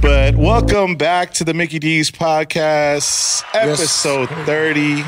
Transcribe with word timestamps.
But 0.00 0.36
welcome 0.36 0.94
back 0.96 1.32
to 1.34 1.44
the 1.44 1.52
Mickey 1.54 1.78
D's 1.78 2.10
podcast, 2.10 3.42
episode 3.52 4.28
30. 4.46 5.02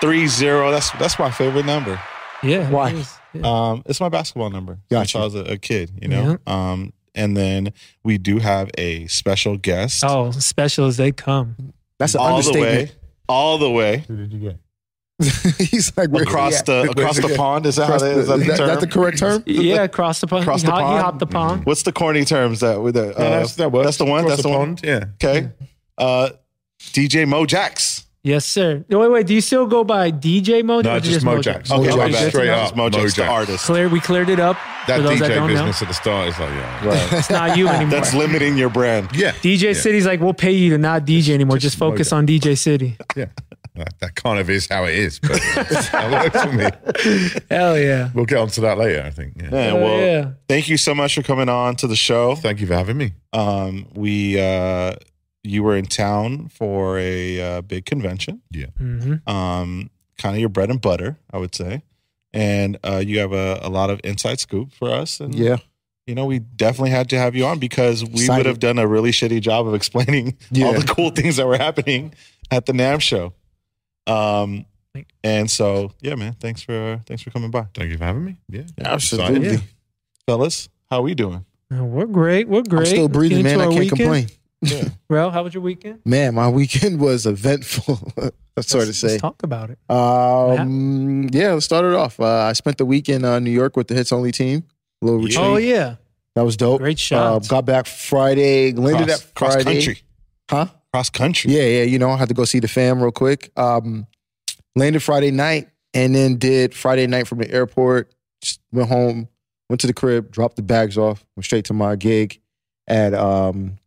30. 0.00 0.26
That's 0.70 0.90
that's 0.92 1.18
my 1.18 1.30
favorite 1.30 1.64
number. 1.64 2.00
Yeah. 2.42 2.68
Why? 2.70 2.90
it 2.90 2.96
is. 2.96 3.18
Yeah. 3.32 3.42
Um, 3.44 3.82
it's 3.86 4.00
my 4.00 4.08
basketball 4.08 4.50
number 4.50 4.74
since 4.90 5.12
Gotcha. 5.12 5.18
I 5.18 5.24
was 5.24 5.34
a, 5.34 5.52
a 5.52 5.58
kid, 5.58 5.92
you 6.02 6.08
know. 6.08 6.38
Um, 6.46 6.92
and 7.14 7.36
then 7.36 7.72
we 8.04 8.18
do 8.18 8.38
have 8.38 8.70
a 8.78 9.06
special 9.06 9.56
guest 9.56 10.04
Oh, 10.06 10.30
special 10.32 10.86
as 10.86 10.96
they 10.98 11.12
come. 11.12 11.56
That's 11.98 12.14
an 12.14 12.20
all 12.20 12.42
the 12.42 12.60
way, 12.60 12.90
all 13.28 13.58
the 13.58 13.70
way 13.70 14.04
Who 14.06 14.16
did 14.16 14.32
you 14.32 14.38
get? 14.38 14.58
He's 15.58 15.96
like 15.96 16.10
across 16.14 16.52
he 16.52 16.58
at? 16.58 16.66
the 16.66 16.82
across 16.96 17.16
the 17.16 17.34
pond. 17.36 17.66
Is 17.66 17.76
that 17.76 17.84
Across 17.84 18.02
that 18.02 18.14
the- 18.14 18.20
is? 18.20 18.28
That 18.28 18.38
the 18.38 18.44
that, 18.44 18.56
term? 18.56 18.66
that 18.68 18.80
the 18.80 18.86
correct 18.86 19.18
term? 19.18 19.42
Yeah, 19.46 19.82
across 19.82 20.20
the 20.20 20.26
pond. 20.28 20.42
Across 20.44 20.60
he, 20.62 20.66
the 20.66 20.72
hop- 20.72 20.80
he 20.80 20.84
pond? 20.86 21.02
hopped 21.02 21.18
the 21.18 21.26
pond. 21.26 21.66
What's 21.66 21.82
the 21.82 21.92
corny 21.92 22.24
terms 22.24 22.60
that 22.60 22.80
with 22.80 22.94
the? 22.94 23.18
Uh, 23.18 23.22
Yeah, 23.22 23.30
that's, 23.40 23.56
that 23.56 23.72
works. 23.72 23.86
that's 23.86 23.96
the 23.96 24.04
one. 24.04 24.20
Across 24.24 24.30
That's 24.30 24.42
the, 24.42 24.48
one. 24.48 24.76
pond. 24.76 24.80
Yeah. 24.84 25.04
Okay. 25.28 25.48
Uh, 25.98 26.30
DJ 26.80 27.26
Mojax. 27.26 28.04
Yes, 28.24 28.44
sir. 28.44 28.84
No, 28.88 28.98
wait, 28.98 29.10
wait. 29.10 29.26
Do 29.26 29.34
you 29.34 29.40
still 29.40 29.66
go 29.66 29.84
by 29.84 30.10
DJ 30.12 30.62
Mojo? 30.62 30.84
No, 30.84 30.96
or 30.96 31.00
just 31.00 31.24
Mojax. 31.24 31.70
Okay, 31.70 31.88
Okay, 31.88 31.96
my 31.96 32.10
good 32.10 32.28
Straight 32.30 32.46
know. 32.48 32.54
up. 32.54 32.74
Mojax, 32.74 33.16
the 33.16 33.26
artist. 33.26 33.64
Clear, 33.64 33.88
we 33.88 34.00
cleared 34.00 34.28
it 34.28 34.38
up. 34.40 34.56
That 34.86 34.96
for 34.98 35.02
those 35.04 35.18
that 35.20 35.30
DJ 35.30 35.46
business 35.48 35.80
know. 35.80 35.84
at 35.84 35.88
the 35.88 35.94
start 35.94 36.28
is 36.28 36.38
like, 36.38 36.50
yeah. 36.50 36.86
Right. 36.86 37.12
It's 37.14 37.30
not 37.30 37.56
you 37.56 37.68
anymore. 37.68 37.90
That's 37.90 38.14
limiting 38.14 38.56
your 38.58 38.70
brand. 38.70 39.08
Yeah. 39.14 39.32
DJ 39.32 39.62
yeah. 39.62 39.72
City's 39.72 40.04
like, 40.06 40.20
we'll 40.20 40.34
pay 40.34 40.52
you 40.52 40.70
to 40.70 40.78
not 40.78 41.04
DJ 41.06 41.30
anymore. 41.34 41.56
Just, 41.56 41.74
Just 41.74 41.78
focus 41.78 42.08
Mojo. 42.10 42.16
on 42.16 42.26
DJ 42.26 42.58
City. 42.58 42.96
Yeah. 43.16 43.26
That, 43.78 43.98
that 44.00 44.14
kind 44.14 44.38
of 44.38 44.48
is 44.50 44.68
how 44.68 44.84
it 44.84 44.94
is, 44.94 45.18
but 45.18 45.32
that 45.54 46.32
works 46.32 46.42
for 46.42 46.52
me. 46.52 47.40
Hell 47.50 47.78
yeah. 47.78 48.10
We'll 48.14 48.24
get 48.26 48.38
onto 48.38 48.60
that 48.62 48.78
later, 48.78 49.02
I 49.04 49.10
think. 49.10 49.34
Yeah. 49.36 49.50
Man, 49.50 49.62
Hell 49.74 49.78
well, 49.80 50.00
yeah. 50.00 50.30
thank 50.48 50.68
you 50.68 50.76
so 50.76 50.94
much 50.94 51.14
for 51.14 51.22
coming 51.22 51.48
on 51.48 51.76
to 51.76 51.86
the 51.86 51.96
show. 51.96 52.34
Thank 52.34 52.60
you 52.60 52.66
for 52.66 52.74
having 52.74 52.96
me. 52.96 53.12
Um, 53.32 53.86
we 53.94 54.38
uh, 54.40 54.94
you 55.44 55.62
were 55.62 55.76
in 55.76 55.86
town 55.86 56.48
for 56.48 56.98
a 56.98 57.40
uh, 57.40 57.60
big 57.62 57.86
convention. 57.86 58.42
hmm 58.76 59.14
Um, 59.26 59.90
kind 60.18 60.34
of 60.36 60.40
your 60.40 60.48
bread 60.48 60.70
and 60.70 60.80
butter, 60.80 61.16
I 61.32 61.38
would 61.38 61.54
say. 61.54 61.82
And 62.34 62.76
uh, 62.84 63.02
you 63.04 63.20
have 63.20 63.32
a, 63.32 63.60
a 63.62 63.70
lot 63.70 63.88
of 63.90 64.00
inside 64.04 64.40
scoop 64.40 64.72
for 64.72 64.90
us. 64.90 65.20
And 65.20 65.34
Yeah. 65.34 65.56
you 66.06 66.14
know, 66.14 66.26
we 66.26 66.40
definitely 66.40 66.90
had 66.90 67.08
to 67.10 67.18
have 67.18 67.34
you 67.34 67.46
on 67.46 67.58
because 67.58 68.04
we 68.04 68.10
Excited. 68.22 68.38
would 68.40 68.46
have 68.46 68.58
done 68.58 68.78
a 68.78 68.86
really 68.86 69.10
shitty 69.12 69.40
job 69.40 69.66
of 69.66 69.74
explaining 69.74 70.36
all 70.62 70.72
the 70.74 70.84
cool 70.86 71.10
things 71.10 71.36
that 71.36 71.46
were 71.46 71.56
happening 71.56 72.14
at 72.50 72.66
the 72.66 72.72
NAMM 72.72 73.00
show. 73.00 73.32
Um, 74.08 74.64
and 75.22 75.50
so 75.50 75.92
yeah, 76.00 76.14
man, 76.16 76.34
thanks 76.40 76.62
for 76.62 77.00
thanks 77.06 77.22
for 77.22 77.30
coming 77.30 77.50
by, 77.50 77.66
Thank 77.74 77.90
you 77.90 77.98
for 77.98 78.04
having 78.04 78.24
me. 78.24 78.36
Yeah. 78.48 78.62
Absolutely. 78.80 79.48
Yeah. 79.52 79.56
fellas. 80.26 80.68
How 80.90 80.98
are 80.98 81.02
we 81.02 81.14
doing? 81.14 81.44
Uh, 81.72 81.84
We're 81.84 82.06
great. 82.06 82.48
We're 82.48 82.62
great. 82.62 82.80
I'm 82.80 82.86
still 82.86 83.08
breathing, 83.08 83.42
man. 83.44 83.60
I 83.60 83.64
can't 83.64 83.78
weekend. 83.78 83.98
complain. 83.98 84.26
Yeah, 84.62 84.84
Well, 85.10 85.30
how 85.30 85.44
was 85.44 85.54
your 85.54 85.62
weekend? 85.62 86.00
Man, 86.04 86.34
my 86.34 86.48
weekend 86.60 86.98
was 87.00 87.26
eventful. 87.26 88.12
That's 88.56 88.68
sort 88.68 88.82
of 88.84 88.88
Let's- 88.88 88.98
say. 88.98 89.08
Let's 89.10 89.20
talk 89.22 89.42
about 89.44 89.70
it. 89.70 89.78
Um, 89.88 91.28
yeah, 91.32 91.52
let's 91.52 91.66
start 91.66 91.84
it 91.84 91.94
off. 91.94 92.18
Uh, 92.18 92.24
I 92.24 92.52
spent 92.54 92.78
the 92.78 92.84
week 92.86 93.08
in 93.08 93.24
uh, 93.24 93.38
New 93.38 93.50
York 93.52 93.76
with 93.76 93.86
the 93.88 93.94
Hits 93.94 94.10
Only 94.12 94.32
team. 94.32 94.64
A 95.02 95.04
little 95.04 95.20
Yeah. 95.20 95.26
retreat. 95.26 95.46
Oh, 95.46 95.56
yeah. 95.58 95.94
That 96.34 96.42
was 96.44 96.56
dope. 96.56 96.80
Great 96.80 97.12
Uh, 97.12 97.38
got 97.40 97.66
back 97.66 97.86
Friday. 97.86 98.72
Landed 98.72 99.06
cross, 99.08 99.22
at 99.26 99.34
cross 99.34 99.54
Friday. 99.54 99.74
country, 99.74 100.02
Huh? 100.50 100.66
Cross 100.92 101.10
country. 101.10 101.52
Yeah, 101.52 101.62
yeah. 101.64 101.82
You 101.84 101.98
know, 101.98 102.10
I 102.10 102.16
had 102.16 102.28
to 102.28 102.34
go 102.34 102.44
see 102.44 102.60
the 102.60 102.68
fam 102.68 103.00
real 103.00 103.12
quick. 103.12 103.50
Um, 103.56 104.06
landed 104.76 105.00
Friday 105.02 105.30
night 105.30 105.68
and 105.94 106.14
then 106.14 106.36
did 106.36 106.74
Friday 106.74 107.06
night 107.06 107.26
from 107.26 107.38
the 107.38 107.50
airport. 107.50 108.12
Just 108.42 108.60
went 108.72 108.88
home, 108.88 109.28
went 109.68 109.80
to 109.80 109.86
the 109.86 109.92
crib, 109.92 110.30
dropped 110.30 110.56
the 110.56 110.62
bags 110.62 110.96
off, 110.96 111.24
went 111.36 111.44
straight 111.44 111.64
to 111.66 111.74
my 111.74 111.96
gig 111.96 112.40
at 112.86 113.12
um, 113.14 113.78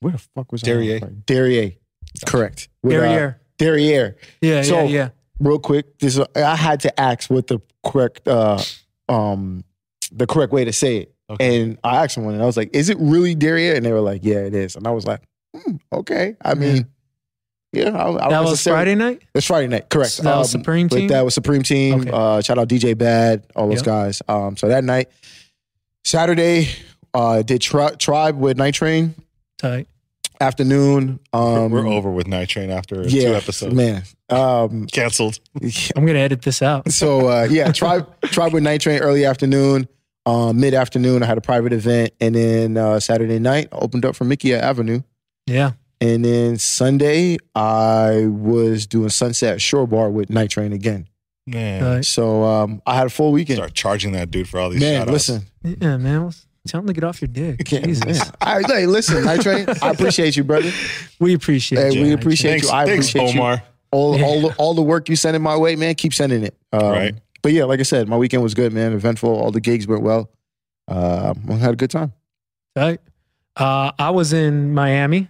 where 0.00 0.12
the 0.12 0.18
fuck 0.34 0.50
was 0.52 0.62
I? 0.64 0.70
on 0.70 0.76
Derriere. 0.76 0.98
Friday? 1.00 1.14
Derriere. 1.26 1.76
Correct. 2.26 2.68
With, 2.82 2.94
uh, 2.94 3.00
Derriere. 3.00 3.40
Derriere. 3.58 4.16
Yeah, 4.40 4.62
So- 4.62 4.80
yeah, 4.84 4.88
yeah. 4.88 5.08
Real 5.38 5.58
quick, 5.58 5.98
this 5.98 6.18
I 6.34 6.56
had 6.56 6.80
to 6.80 6.98
ask 6.98 7.28
what 7.28 7.46
the 7.46 7.60
correct 7.84 8.26
uh 8.26 8.58
um 9.06 9.64
the 10.10 10.26
correct 10.26 10.50
way 10.50 10.64
to 10.64 10.72
say 10.72 10.96
it. 10.96 11.14
Okay. 11.28 11.60
And 11.62 11.78
I 11.84 12.02
asked 12.02 12.14
someone 12.14 12.32
and 12.32 12.42
I 12.42 12.46
was 12.46 12.56
like, 12.56 12.70
is 12.74 12.88
it 12.88 12.96
really 12.98 13.34
Derriere? 13.34 13.76
And 13.76 13.84
they 13.84 13.92
were 13.92 14.00
like, 14.00 14.22
yeah, 14.24 14.36
it 14.38 14.54
is. 14.54 14.76
And 14.76 14.86
I 14.86 14.92
was 14.92 15.06
like, 15.06 15.20
hmm, 15.64 15.76
okay. 15.92 16.36
I 16.44 16.54
mean, 16.54 16.86
yeah, 17.72 17.90
I, 17.90 18.26
I 18.26 18.28
That 18.30 18.44
was 18.44 18.62
Friday 18.62 18.94
night? 18.94 19.22
That's 19.34 19.46
Friday 19.46 19.68
night, 19.68 19.88
correct. 19.90 20.12
Um, 20.20 20.22
So 20.24 20.30
that 20.30 20.36
was 20.38 20.50
Supreme 20.50 20.88
Team? 20.88 21.08
That 21.08 21.24
was 21.24 21.34
Supreme 21.34 21.62
Team. 21.62 22.00
Okay. 22.02 22.10
Uh, 22.12 22.40
shout 22.40 22.58
out 22.58 22.68
DJ 22.68 22.96
Bad, 22.96 23.44
all 23.56 23.68
those 23.68 23.78
Yep. 23.78 23.84
guys. 23.84 24.22
Um, 24.28 24.56
so 24.56 24.68
that 24.68 24.84
night, 24.84 25.08
Saturday, 26.04 26.68
uh, 27.14 27.42
did 27.42 27.60
tri- 27.60 27.94
Tribe 27.96 28.38
with 28.38 28.56
Night 28.56 28.74
Train. 28.74 29.14
Tight. 29.58 29.88
Afternoon, 30.38 31.18
um, 31.32 31.70
We're 31.70 31.86
over 31.88 32.10
with 32.10 32.26
Night 32.26 32.48
Train 32.50 32.70
after 32.70 33.02
Yeah, 33.08 33.28
two 33.30 33.34
episodes. 33.36 33.74
man. 33.74 34.02
Um, 34.28 34.86
Canceled. 34.86 35.38
I'm 35.62 36.04
going 36.04 36.14
to 36.14 36.20
edit 36.20 36.42
this 36.42 36.60
out. 36.60 36.92
so 36.92 37.28
uh, 37.28 37.48
yeah, 37.50 37.72
Tribe 37.72 38.06
Tribe 38.22 38.52
with 38.52 38.62
Night 38.62 38.82
Train 38.82 38.98
early 39.00 39.24
afternoon. 39.24 39.88
Um, 40.26 40.60
Mid 40.60 40.74
afternoon, 40.74 41.22
I 41.22 41.26
had 41.26 41.38
a 41.38 41.40
private 41.40 41.72
event, 41.72 42.10
and 42.20 42.34
then 42.34 42.76
uh, 42.76 42.98
Saturday 43.00 43.38
night, 43.38 43.68
I 43.72 43.76
opened 43.76 44.04
up 44.04 44.14
for 44.16 44.24
Mickey 44.24 44.52
at 44.54 44.62
Avenue. 44.64 45.00
Yeah. 45.46 45.72
And 46.00 46.24
then 46.24 46.58
Sunday, 46.58 47.38
I 47.54 48.26
was 48.26 48.86
doing 48.86 49.08
Sunset 49.08 49.60
Shore 49.62 49.86
Bar 49.86 50.10
with 50.10 50.28
Night 50.30 50.50
Train 50.50 50.72
again. 50.72 51.08
Man, 51.46 51.80
Tight. 51.80 52.04
So 52.04 52.42
um, 52.44 52.82
I 52.86 52.96
had 52.96 53.06
a 53.06 53.10
full 53.10 53.32
weekend. 53.32 53.56
start 53.58 53.72
charging 53.74 54.12
that 54.12 54.30
dude 54.30 54.48
for 54.48 54.58
all 54.60 54.68
these 54.70 54.80
Man, 54.80 55.00
shout-outs. 55.00 55.12
listen, 55.12 55.42
Yeah, 55.62 55.96
man. 55.96 56.32
Tell 56.66 56.80
him 56.80 56.88
to 56.88 56.92
get 56.92 57.04
off 57.04 57.20
your 57.22 57.28
dick. 57.28 57.70
Yeah, 57.70 57.80
Jesus. 57.80 58.04
man. 58.04 58.32
I, 58.40 58.62
hey, 58.66 58.86
listen, 58.86 59.24
Night 59.24 59.40
Train, 59.40 59.66
I 59.82 59.90
appreciate 59.90 60.36
you, 60.36 60.42
brother. 60.42 60.70
We 61.20 61.32
appreciate 61.34 61.78
Hey, 61.80 61.92
you. 61.98 62.02
we 62.02 62.12
appreciate 62.12 62.50
Thanks, 62.50 62.66
you. 62.66 62.72
I 62.74 62.84
thanks, 62.86 63.08
appreciate 63.10 63.38
Omar. 63.38 63.54
you. 63.54 63.60
All, 63.92 64.22
all, 64.24 64.40
the, 64.40 64.54
all 64.56 64.74
the 64.74 64.82
work 64.82 65.08
you 65.08 65.14
sending 65.14 65.42
my 65.42 65.56
way, 65.56 65.76
man. 65.76 65.94
Keep 65.94 66.12
sending 66.12 66.42
it. 66.42 66.56
Um, 66.72 66.80
Right. 66.82 67.14
But 67.42 67.52
yeah, 67.52 67.64
like 67.64 67.78
I 67.78 67.84
said, 67.84 68.08
my 68.08 68.16
weekend 68.16 68.42
was 68.42 68.54
good, 68.54 68.72
man. 68.72 68.92
Eventful. 68.92 69.30
All 69.30 69.52
the 69.52 69.60
gigs 69.60 69.86
went 69.86 70.02
well. 70.02 70.28
Uh, 70.88 71.32
I 71.48 71.52
had 71.54 71.74
a 71.74 71.76
good 71.76 71.90
time. 71.90 72.12
Tight. 72.74 73.00
Uh, 73.54 73.92
I 73.96 74.10
was 74.10 74.32
in 74.32 74.74
Miami. 74.74 75.28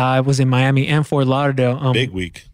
I 0.00 0.20
was 0.20 0.40
in 0.40 0.48
Miami 0.48 0.88
and 0.88 1.06
Fort 1.06 1.26
Lauderdale. 1.26 1.78
Um, 1.80 1.92
Big 1.92 2.10
week. 2.10 2.46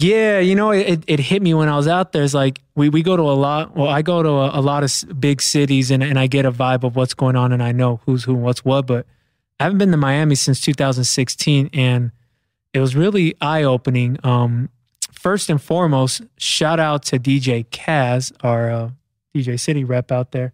Yeah, 0.00 0.38
you 0.38 0.54
know, 0.54 0.70
it, 0.70 1.02
it 1.08 1.18
hit 1.18 1.42
me 1.42 1.54
when 1.54 1.68
I 1.68 1.76
was 1.76 1.88
out 1.88 2.12
there. 2.12 2.22
It's 2.22 2.34
like 2.34 2.60
we, 2.76 2.88
we 2.88 3.02
go 3.02 3.16
to 3.16 3.22
a 3.22 3.34
lot. 3.34 3.76
Well, 3.76 3.88
I 3.88 4.02
go 4.02 4.22
to 4.22 4.28
a, 4.28 4.60
a 4.60 4.62
lot 4.62 4.84
of 4.84 5.20
big 5.20 5.42
cities 5.42 5.90
and, 5.90 6.04
and 6.04 6.18
I 6.18 6.28
get 6.28 6.44
a 6.44 6.52
vibe 6.52 6.84
of 6.84 6.94
what's 6.94 7.14
going 7.14 7.34
on 7.34 7.52
and 7.52 7.62
I 7.62 7.72
know 7.72 8.00
who's 8.06 8.22
who 8.24 8.34
and 8.34 8.42
what's 8.42 8.64
what. 8.64 8.86
But 8.86 9.06
I 9.58 9.64
haven't 9.64 9.78
been 9.78 9.90
to 9.90 9.96
Miami 9.96 10.36
since 10.36 10.60
2016 10.60 11.70
and 11.72 12.12
it 12.72 12.78
was 12.78 12.94
really 12.94 13.34
eye 13.40 13.64
opening. 13.64 14.18
Um, 14.22 14.68
first 15.10 15.50
and 15.50 15.60
foremost, 15.60 16.22
shout 16.36 16.78
out 16.78 17.02
to 17.04 17.18
DJ 17.18 17.66
Kaz, 17.66 18.32
our 18.42 18.70
uh, 18.70 18.90
DJ 19.34 19.58
City 19.58 19.82
rep 19.82 20.12
out 20.12 20.30
there. 20.30 20.52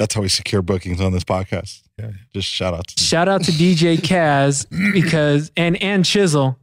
That's 0.00 0.14
how 0.14 0.22
we 0.22 0.28
secure 0.28 0.62
bookings 0.62 0.98
on 0.98 1.12
this 1.12 1.24
podcast. 1.24 1.82
Yeah. 1.98 2.12
Just 2.32 2.48
shout 2.48 2.72
out 2.72 2.86
to 2.86 3.04
Shout 3.04 3.28
out 3.28 3.44
to 3.44 3.52
DJ 3.52 3.98
Kaz 4.00 4.64
because 4.94 5.52
and 5.58 5.76
and 5.82 6.06
Chisel. 6.06 6.58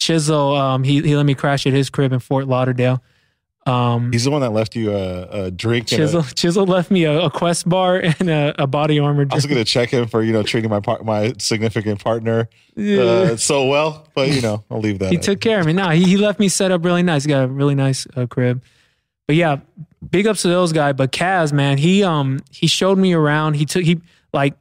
Chisel, 0.00 0.56
um, 0.56 0.82
he 0.82 1.00
he 1.00 1.14
let 1.14 1.24
me 1.24 1.34
crash 1.36 1.68
at 1.68 1.72
his 1.72 1.88
crib 1.88 2.12
in 2.12 2.18
Fort 2.18 2.48
Lauderdale. 2.48 3.00
Um, 3.64 4.10
He's 4.10 4.24
the 4.24 4.32
one 4.32 4.40
that 4.40 4.50
left 4.50 4.74
you 4.74 4.90
a, 4.90 5.44
a 5.44 5.50
drink. 5.52 5.92
And 5.92 6.00
a, 6.00 6.04
Chisel 6.06 6.22
Chisel 6.24 6.66
left 6.66 6.90
me 6.90 7.04
a, 7.04 7.26
a 7.26 7.30
Quest 7.30 7.68
bar 7.68 7.96
and 8.18 8.28
a, 8.28 8.54
a 8.60 8.66
body 8.66 8.98
armor. 8.98 9.24
I 9.30 9.36
was 9.36 9.46
going 9.46 9.58
to 9.58 9.64
check 9.64 9.90
him 9.90 10.08
for 10.08 10.24
you 10.24 10.32
know 10.32 10.42
treating 10.42 10.68
my 10.70 10.80
par- 10.80 11.04
my 11.04 11.34
significant 11.38 12.02
partner 12.02 12.48
Yeah. 12.74 13.02
uh, 13.02 13.36
so 13.36 13.66
well, 13.66 14.08
but 14.16 14.30
you 14.30 14.40
know 14.40 14.64
I'll 14.68 14.80
leave 14.80 14.98
that. 14.98 15.10
he 15.12 15.18
at- 15.18 15.22
took 15.22 15.40
care 15.40 15.60
of 15.60 15.66
me. 15.66 15.74
No, 15.74 15.90
he, 15.90 16.02
he 16.02 16.16
left 16.16 16.40
me 16.40 16.48
set 16.48 16.72
up 16.72 16.84
really 16.84 17.04
nice. 17.04 17.22
He 17.22 17.28
got 17.28 17.44
a 17.44 17.46
really 17.48 17.76
nice 17.76 18.04
uh, 18.16 18.26
crib. 18.26 18.64
But 19.28 19.36
yeah, 19.36 19.58
big 20.08 20.26
ups 20.26 20.42
to 20.42 20.48
those 20.48 20.72
guys. 20.72 20.94
But 20.96 21.12
Kaz, 21.12 21.52
man, 21.52 21.78
he 21.78 22.02
um 22.02 22.40
he 22.50 22.66
showed 22.66 22.98
me 22.98 23.12
around. 23.12 23.54
He 23.54 23.64
took 23.64 23.82
he 23.82 24.00
like 24.32 24.54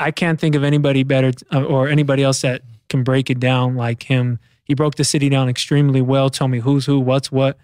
I 0.00 0.10
can't 0.10 0.38
think 0.40 0.54
of 0.54 0.64
anybody 0.64 1.02
better 1.02 1.32
uh, 1.52 1.64
or 1.64 1.88
anybody 1.88 2.22
else 2.22 2.42
that 2.42 2.62
can 2.88 3.02
break 3.02 3.30
it 3.30 3.40
down 3.40 3.76
like 3.76 4.04
him. 4.04 4.38
He 4.64 4.74
broke 4.74 4.96
the 4.96 5.04
city 5.04 5.28
down 5.28 5.48
extremely 5.48 6.02
well. 6.02 6.28
Told 6.30 6.50
me 6.50 6.58
who's 6.60 6.86
who, 6.86 6.98
what's 7.00 7.30
what. 7.30 7.56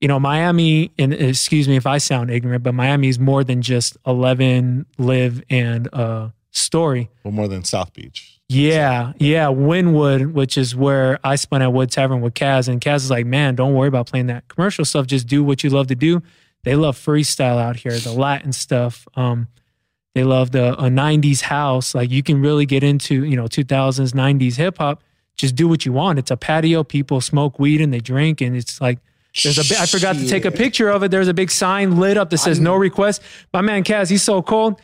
You 0.00 0.08
know, 0.08 0.18
Miami, 0.18 0.90
and 0.98 1.14
excuse 1.14 1.68
me 1.68 1.76
if 1.76 1.86
I 1.86 1.98
sound 1.98 2.30
ignorant, 2.30 2.64
but 2.64 2.74
Miami 2.74 3.08
is 3.08 3.20
more 3.20 3.44
than 3.44 3.62
just 3.62 3.96
eleven 4.06 4.86
live 4.98 5.42
and 5.48 5.88
uh 5.92 6.30
story. 6.50 7.08
well, 7.24 7.32
more 7.32 7.48
than 7.48 7.64
South 7.64 7.92
Beach. 7.94 8.40
Yeah, 8.48 9.12
yeah, 9.18 9.46
Wynwood, 9.46 10.32
which 10.32 10.58
is 10.58 10.76
where 10.76 11.18
I 11.24 11.36
spent 11.36 11.62
at 11.62 11.72
Wood 11.72 11.90
Tavern 11.90 12.20
with 12.20 12.34
Kaz, 12.34 12.68
and 12.68 12.80
Kaz 12.80 12.96
is 12.96 13.10
like, 13.10 13.24
"Man, 13.24 13.54
don't 13.54 13.72
worry 13.72 13.88
about 13.88 14.08
playing 14.08 14.26
that 14.26 14.48
commercial 14.48 14.84
stuff. 14.84 15.06
Just 15.06 15.26
do 15.26 15.42
what 15.42 15.64
you 15.64 15.70
love 15.70 15.86
to 15.86 15.94
do." 15.94 16.22
They 16.64 16.76
love 16.76 16.96
freestyle 16.96 17.60
out 17.60 17.76
here, 17.76 17.96
the 17.98 18.12
Latin 18.12 18.52
stuff. 18.52 19.06
Um, 19.14 19.48
they 20.14 20.24
love 20.24 20.52
the 20.52 20.74
a 20.74 20.88
'90s 20.88 21.42
house. 21.42 21.94
Like 21.94 22.10
you 22.10 22.22
can 22.22 22.40
really 22.40 22.66
get 22.66 22.84
into, 22.84 23.24
you 23.24 23.36
know, 23.36 23.44
2000s, 23.44 24.12
'90s 24.12 24.56
hip 24.56 24.78
hop. 24.78 25.02
Just 25.36 25.56
do 25.56 25.66
what 25.66 25.86
you 25.86 25.92
want. 25.92 26.18
It's 26.18 26.30
a 26.30 26.36
patio. 26.36 26.84
People 26.84 27.20
smoke 27.20 27.58
weed 27.58 27.80
and 27.80 27.92
they 27.92 28.00
drink, 28.00 28.40
and 28.40 28.54
it's 28.54 28.80
like 28.80 28.98
there's 29.42 29.58
a. 29.58 29.74
bi- 29.74 29.80
I 29.80 29.86
forgot 29.86 30.16
to 30.16 30.28
take 30.28 30.44
a 30.44 30.50
picture 30.50 30.90
of 30.90 31.02
it. 31.02 31.10
There's 31.10 31.28
a 31.28 31.34
big 31.34 31.50
sign 31.50 31.98
lit 31.98 32.16
up 32.16 32.30
that 32.30 32.38
says 32.38 32.60
"No 32.60 32.76
request." 32.76 33.22
My 33.52 33.62
man 33.62 33.82
Kaz, 33.82 34.10
he's 34.10 34.22
so 34.22 34.42
cold 34.42 34.80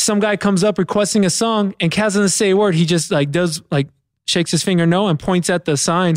some 0.00 0.18
guy 0.18 0.36
comes 0.36 0.64
up 0.64 0.78
requesting 0.78 1.24
a 1.24 1.30
song 1.30 1.74
and 1.78 1.92
Kaz 1.92 2.14
doesn't 2.14 2.30
say 2.30 2.50
a 2.50 2.56
word. 2.56 2.74
He 2.74 2.86
just 2.86 3.10
like 3.10 3.30
does 3.30 3.62
like 3.70 3.88
shakes 4.26 4.50
his 4.50 4.62
finger 4.62 4.86
no 4.86 5.08
and 5.08 5.18
points 5.18 5.50
at 5.50 5.64
the 5.64 5.76
sign. 5.76 6.16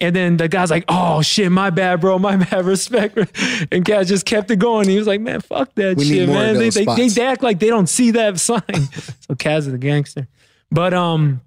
And 0.00 0.14
then 0.14 0.36
the 0.36 0.48
guy's 0.48 0.70
like, 0.70 0.84
"Oh 0.88 1.22
shit, 1.22 1.50
my 1.50 1.70
bad, 1.70 2.00
bro, 2.00 2.18
my 2.18 2.36
bad, 2.50 2.64
respect." 2.64 3.16
And 3.16 3.84
Kaz 3.84 4.06
just 4.06 4.26
kept 4.26 4.50
it 4.50 4.56
going. 4.56 4.88
He 4.88 4.96
was 4.96 5.08
like, 5.08 5.20
"Man, 5.20 5.40
fuck 5.40 5.74
that 5.74 5.96
We 5.96 6.04
shit, 6.04 6.28
man. 6.28 6.54
They, 6.54 6.70
they, 6.70 7.08
they, 7.08 7.26
act 7.26 7.42
like 7.42 7.58
they 7.58 7.66
don't 7.66 7.88
see 7.88 8.12
that 8.12 8.38
sign." 8.40 8.60
so 8.62 9.34
Kaz 9.34 9.58
is 9.58 9.68
a 9.68 9.78
gangster. 9.78 10.28
But 10.70 10.94
um, 10.94 11.40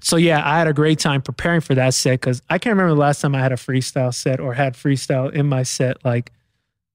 so 0.00 0.16
yeah, 0.16 0.42
I 0.44 0.58
had 0.58 0.66
a 0.66 0.72
great 0.72 0.98
time 0.98 1.22
preparing 1.22 1.60
for 1.60 1.76
that 1.76 1.94
set 1.94 2.20
because 2.20 2.42
I 2.50 2.58
can't 2.58 2.72
remember 2.72 2.94
the 2.94 3.00
last 3.00 3.20
time 3.20 3.36
I 3.36 3.40
had 3.40 3.52
a 3.52 3.56
freestyle 3.56 4.12
set 4.12 4.40
or 4.40 4.52
had 4.52 4.74
freestyle 4.74 5.32
in 5.32 5.48
my 5.48 5.62
set 5.62 6.04
like 6.04 6.32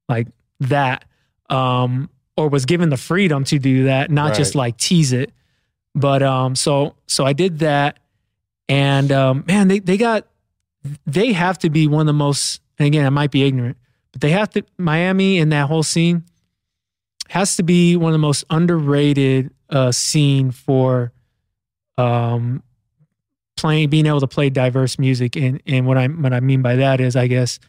like 0.09 0.27
that. 0.59 1.05
Um, 1.49 2.09
or 2.37 2.49
was 2.49 2.65
given 2.65 2.89
the 2.89 2.97
freedom 2.97 3.43
to 3.45 3.59
do 3.59 3.85
that, 3.85 4.11
not 4.11 4.35
just 4.35 4.55
like 4.55 4.77
tease 4.77 5.11
it. 5.11 5.33
But 5.95 6.21
um, 6.21 6.55
so 6.55 6.95
so 7.07 7.25
I 7.25 7.33
did 7.33 7.59
that, 7.59 7.97
and 8.69 9.11
um, 9.11 9.43
man, 9.47 9.67
they 9.67 9.79
they 9.79 9.97
got 9.97 10.27
they 11.05 11.33
have 11.33 11.57
to 11.59 11.69
be 11.69 11.87
one 11.87 12.01
of 12.01 12.07
the 12.07 12.13
most. 12.13 12.61
And 12.79 12.87
again, 12.87 13.05
I 13.05 13.09
might 13.09 13.31
be 13.31 13.43
ignorant, 13.43 13.77
but 14.11 14.21
they 14.21 14.31
have 14.31 14.49
to 14.51 14.63
Miami 14.77 15.39
and 15.39 15.51
that 15.51 15.67
whole 15.67 15.83
scene 15.83 16.23
has 17.29 17.55
to 17.57 17.63
be 17.63 17.95
one 17.95 18.09
of 18.09 18.13
the 18.13 18.19
most 18.19 18.45
underrated 18.49 19.51
uh, 19.69 19.91
scene 19.91 20.51
for 20.51 21.11
um 21.97 22.63
playing 23.57 23.89
being 23.89 24.05
able 24.05 24.19
to 24.19 24.27
play 24.27 24.49
diverse 24.49 24.99
music 24.99 25.35
and 25.35 25.61
and 25.65 25.85
what 25.85 25.97
I 25.97 26.07
what 26.07 26.31
I 26.31 26.39
mean 26.39 26.61
by 26.61 26.75
that 26.75 27.01
is 27.01 27.15
I 27.15 27.27
guess 27.27 27.59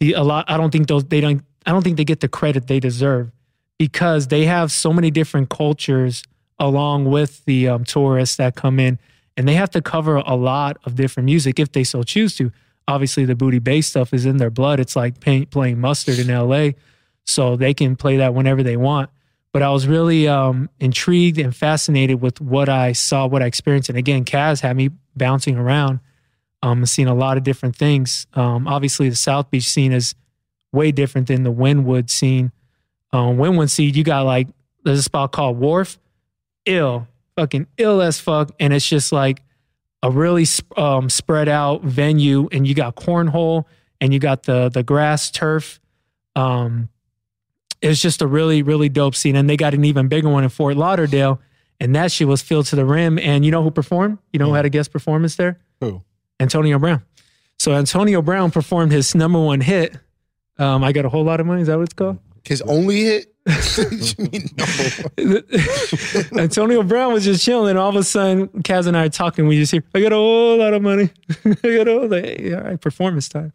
the 0.00 0.12
a 0.14 0.22
lot 0.22 0.44
I 0.48 0.56
don't 0.56 0.70
think 0.70 0.88
those 0.88 1.04
they 1.04 1.20
don't 1.20 1.42
I 1.64 1.70
don't 1.70 1.82
think 1.82 1.96
they 1.96 2.04
get 2.04 2.20
the 2.20 2.28
credit 2.28 2.66
they 2.66 2.80
deserve 2.80 3.30
because 3.78 4.26
they 4.26 4.44
have 4.46 4.72
so 4.72 4.92
many 4.92 5.10
different 5.10 5.48
cultures 5.48 6.24
along 6.58 7.04
with 7.04 7.44
the 7.44 7.68
um, 7.68 7.84
tourists 7.84 8.36
that 8.36 8.56
come 8.56 8.80
in 8.80 8.98
and 9.38 9.48
they 9.48 9.54
have 9.54 9.70
to 9.70 9.80
cover 9.80 10.16
a 10.16 10.34
lot 10.34 10.76
of 10.84 10.94
different 10.96 11.24
music 11.24 11.58
if 11.58 11.72
they 11.72 11.84
so 11.84 12.02
choose 12.02 12.36
to 12.36 12.52
obviously 12.86 13.24
the 13.24 13.34
booty 13.34 13.58
bass 13.58 13.86
stuff 13.86 14.12
is 14.12 14.26
in 14.26 14.36
their 14.36 14.50
blood 14.50 14.78
it's 14.78 14.94
like 14.94 15.18
playing 15.20 15.80
mustard 15.80 16.18
in 16.18 16.28
LA 16.28 16.70
so 17.24 17.56
they 17.56 17.72
can 17.72 17.96
play 17.96 18.18
that 18.18 18.34
whenever 18.34 18.62
they 18.62 18.76
want 18.76 19.08
but 19.52 19.62
I 19.62 19.70
was 19.70 19.86
really 19.86 20.28
um, 20.28 20.68
intrigued 20.78 21.38
and 21.38 21.54
fascinated 21.54 22.20
with 22.20 22.40
what 22.40 22.68
I 22.68 22.92
saw, 22.92 23.26
what 23.26 23.42
I 23.42 23.46
experienced. 23.46 23.88
And 23.88 23.96
again, 23.96 24.24
Kaz 24.24 24.60
had 24.60 24.76
me 24.76 24.90
bouncing 25.16 25.56
around, 25.56 26.00
um, 26.62 26.84
seeing 26.86 27.08
a 27.08 27.14
lot 27.14 27.36
of 27.36 27.44
different 27.44 27.74
things. 27.74 28.26
Um, 28.34 28.68
obviously, 28.68 29.08
the 29.08 29.16
South 29.16 29.50
Beach 29.50 29.68
scene 29.68 29.92
is 29.92 30.14
way 30.72 30.92
different 30.92 31.28
than 31.28 31.44
the 31.44 31.52
Wynwood 31.52 32.10
scene. 32.10 32.52
Um, 33.12 33.36
Wynwood 33.38 33.70
scene, 33.70 33.94
you 33.94 34.04
got 34.04 34.26
like 34.26 34.48
there's 34.84 34.98
a 34.98 35.02
spot 35.02 35.32
called 35.32 35.58
Wharf, 35.58 35.98
ill, 36.66 37.08
fucking 37.38 37.68
ill 37.78 38.02
as 38.02 38.18
fuck, 38.18 38.50
and 38.58 38.72
it's 38.72 38.88
just 38.88 39.12
like 39.12 39.42
a 40.02 40.10
really 40.10 40.44
sp- 40.44 40.76
um, 40.76 41.08
spread 41.08 41.48
out 41.48 41.82
venue, 41.84 42.48
and 42.50 42.66
you 42.66 42.74
got 42.74 42.96
cornhole, 42.96 43.64
and 44.00 44.12
you 44.12 44.18
got 44.18 44.42
the 44.42 44.68
the 44.68 44.82
grass 44.82 45.30
turf. 45.30 45.78
Um, 46.34 46.88
it 47.80 47.88
was 47.88 48.02
just 48.02 48.22
a 48.22 48.26
really, 48.26 48.62
really 48.62 48.88
dope 48.88 49.14
scene. 49.14 49.36
And 49.36 49.48
they 49.48 49.56
got 49.56 49.74
an 49.74 49.84
even 49.84 50.08
bigger 50.08 50.28
one 50.28 50.44
in 50.44 50.50
Fort 50.50 50.76
Lauderdale. 50.76 51.40
And 51.80 51.94
that 51.94 52.10
shit 52.10 52.26
was 52.26 52.42
filled 52.42 52.66
to 52.66 52.76
the 52.76 52.84
rim. 52.84 53.18
And 53.18 53.44
you 53.44 53.50
know 53.50 53.62
who 53.62 53.70
performed? 53.70 54.18
You 54.32 54.38
know 54.38 54.46
who 54.46 54.54
had 54.54 54.64
a 54.64 54.70
guest 54.70 54.92
performance 54.92 55.36
there? 55.36 55.60
Who? 55.80 56.02
Antonio 56.40 56.78
Brown. 56.78 57.04
So 57.58 57.72
Antonio 57.72 58.20
Brown 58.20 58.50
performed 58.50 58.92
his 58.92 59.14
number 59.14 59.40
one 59.40 59.60
hit. 59.60 59.96
Um, 60.58 60.82
I 60.82 60.92
got 60.92 61.04
a 61.04 61.08
whole 61.08 61.24
lot 61.24 61.38
of 61.38 61.46
money. 61.46 61.62
Is 61.62 61.68
that 61.68 61.76
what 61.76 61.84
it's 61.84 61.94
called? 61.94 62.18
His 62.44 62.62
only 62.62 63.02
hit. 63.02 63.32
Mean? 64.18 64.50
Antonio 66.38 66.82
Brown 66.82 67.14
was 67.14 67.24
just 67.24 67.42
chilling. 67.44 67.76
All 67.76 67.88
of 67.88 67.96
a 67.96 68.02
sudden, 68.02 68.48
Kaz 68.62 68.86
and 68.86 68.96
I 68.96 69.06
are 69.06 69.08
talking. 69.08 69.46
We 69.46 69.56
just 69.56 69.72
hear, 69.72 69.82
I 69.94 70.00
got 70.00 70.12
a 70.12 70.16
whole 70.16 70.58
lot 70.58 70.74
of 70.74 70.82
money. 70.82 71.10
I 71.44 71.54
got 71.54 71.88
a 71.88 71.92
whole, 71.92 72.08
like, 72.08 72.24
hey, 72.24 72.54
all 72.54 72.62
right, 72.62 72.80
performance 72.80 73.28
time. 73.28 73.52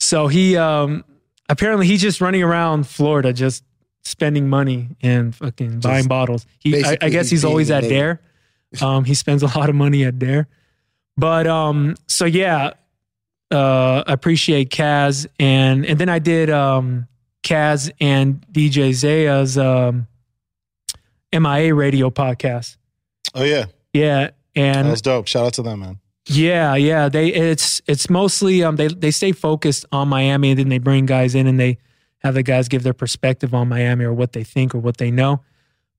So 0.00 0.26
he, 0.26 0.56
um, 0.56 1.04
apparently 1.48 1.86
he's 1.86 2.02
just 2.02 2.20
running 2.20 2.42
around 2.42 2.86
Florida, 2.86 3.32
just 3.32 3.64
spending 4.04 4.48
money 4.48 4.96
and 5.00 5.34
fucking 5.34 5.80
buying 5.80 6.08
bottles. 6.08 6.44
He, 6.58 6.84
I, 6.84 6.98
I 7.00 7.08
guess 7.08 7.30
he's 7.30 7.44
always 7.44 7.70
at. 7.70 7.84
Dare. 7.84 8.20
Um, 8.80 9.04
he 9.04 9.14
spends 9.14 9.42
a 9.42 9.46
lot 9.58 9.70
of 9.70 9.74
money 9.74 10.04
at 10.04 10.18
Dare. 10.18 10.46
But, 11.16 11.46
um, 11.46 11.94
so 12.06 12.24
yeah, 12.26 12.72
uh, 13.50 14.02
I 14.06 14.12
appreciate 14.12 14.70
Kaz. 14.70 15.26
And, 15.38 15.86
and 15.86 15.98
then 15.98 16.08
I 16.08 16.18
did, 16.18 16.50
um, 16.50 17.06
Kaz 17.42 17.90
and 18.00 18.44
DJ 18.52 18.90
Zaya's, 18.90 19.58
um, 19.58 20.06
MIA 21.32 21.74
radio 21.74 22.10
podcast. 22.10 22.76
Oh 23.34 23.44
yeah, 23.44 23.66
Yeah. 23.92 24.30
And 24.54 24.86
that 24.86 24.90
was 24.90 25.02
dope. 25.02 25.26
Shout 25.28 25.46
out 25.46 25.54
to 25.54 25.62
them, 25.62 25.80
man. 25.80 25.98
yeah, 26.26 26.74
yeah. 26.74 27.08
They 27.08 27.28
it's 27.28 27.80
it's 27.86 28.10
mostly 28.10 28.62
um 28.62 28.76
they 28.76 28.88
they 28.88 29.10
stay 29.10 29.32
focused 29.32 29.86
on 29.92 30.08
Miami 30.08 30.50
and 30.50 30.58
then 30.58 30.68
they 30.68 30.78
bring 30.78 31.06
guys 31.06 31.34
in 31.34 31.46
and 31.46 31.58
they 31.58 31.78
have 32.18 32.34
the 32.34 32.42
guys 32.42 32.68
give 32.68 32.82
their 32.82 32.92
perspective 32.92 33.54
on 33.54 33.68
Miami 33.68 34.04
or 34.04 34.12
what 34.12 34.32
they 34.32 34.44
think 34.44 34.74
or 34.74 34.78
what 34.78 34.98
they 34.98 35.10
know. 35.10 35.42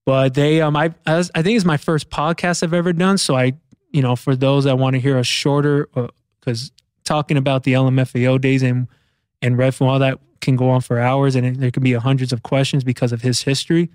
But 0.06 0.36
they 0.36 0.62
um 0.62 0.76
I 0.76 0.94
I, 1.08 1.16
was, 1.16 1.32
I 1.34 1.42
think 1.42 1.56
it's 1.56 1.66
my 1.66 1.78
first 1.78 2.12
podcast 2.12 2.62
I've 2.62 2.76
ever 2.76 2.94
done. 2.94 3.18
So 3.18 3.36
I 3.36 3.54
you 3.92 4.04
know 4.04 4.16
for 4.16 4.36
those 4.36 4.66
that 4.66 4.78
want 4.78 4.94
to 4.94 5.00
hear 5.00 5.18
a 5.18 5.24
shorter 5.24 5.90
because 6.40 6.72
talking 7.04 7.38
about 7.38 7.64
the 7.64 7.74
LMFAO 7.74 8.40
days 8.40 8.62
and 8.62 8.88
and 9.42 9.58
Redfoo 9.58 9.88
all 9.88 9.98
that 10.00 10.20
can 10.44 10.56
go 10.56 10.70
on 10.70 10.82
for 10.82 11.00
hours 11.00 11.36
and 11.36 11.46
it, 11.46 11.60
there 11.60 11.72
could 11.72 11.84
be 11.84 11.94
hundreds 11.94 12.32
of 12.32 12.44
questions 12.44 12.84
because 12.84 13.12
of 13.12 13.22
his 13.22 13.42
history. 13.42 13.90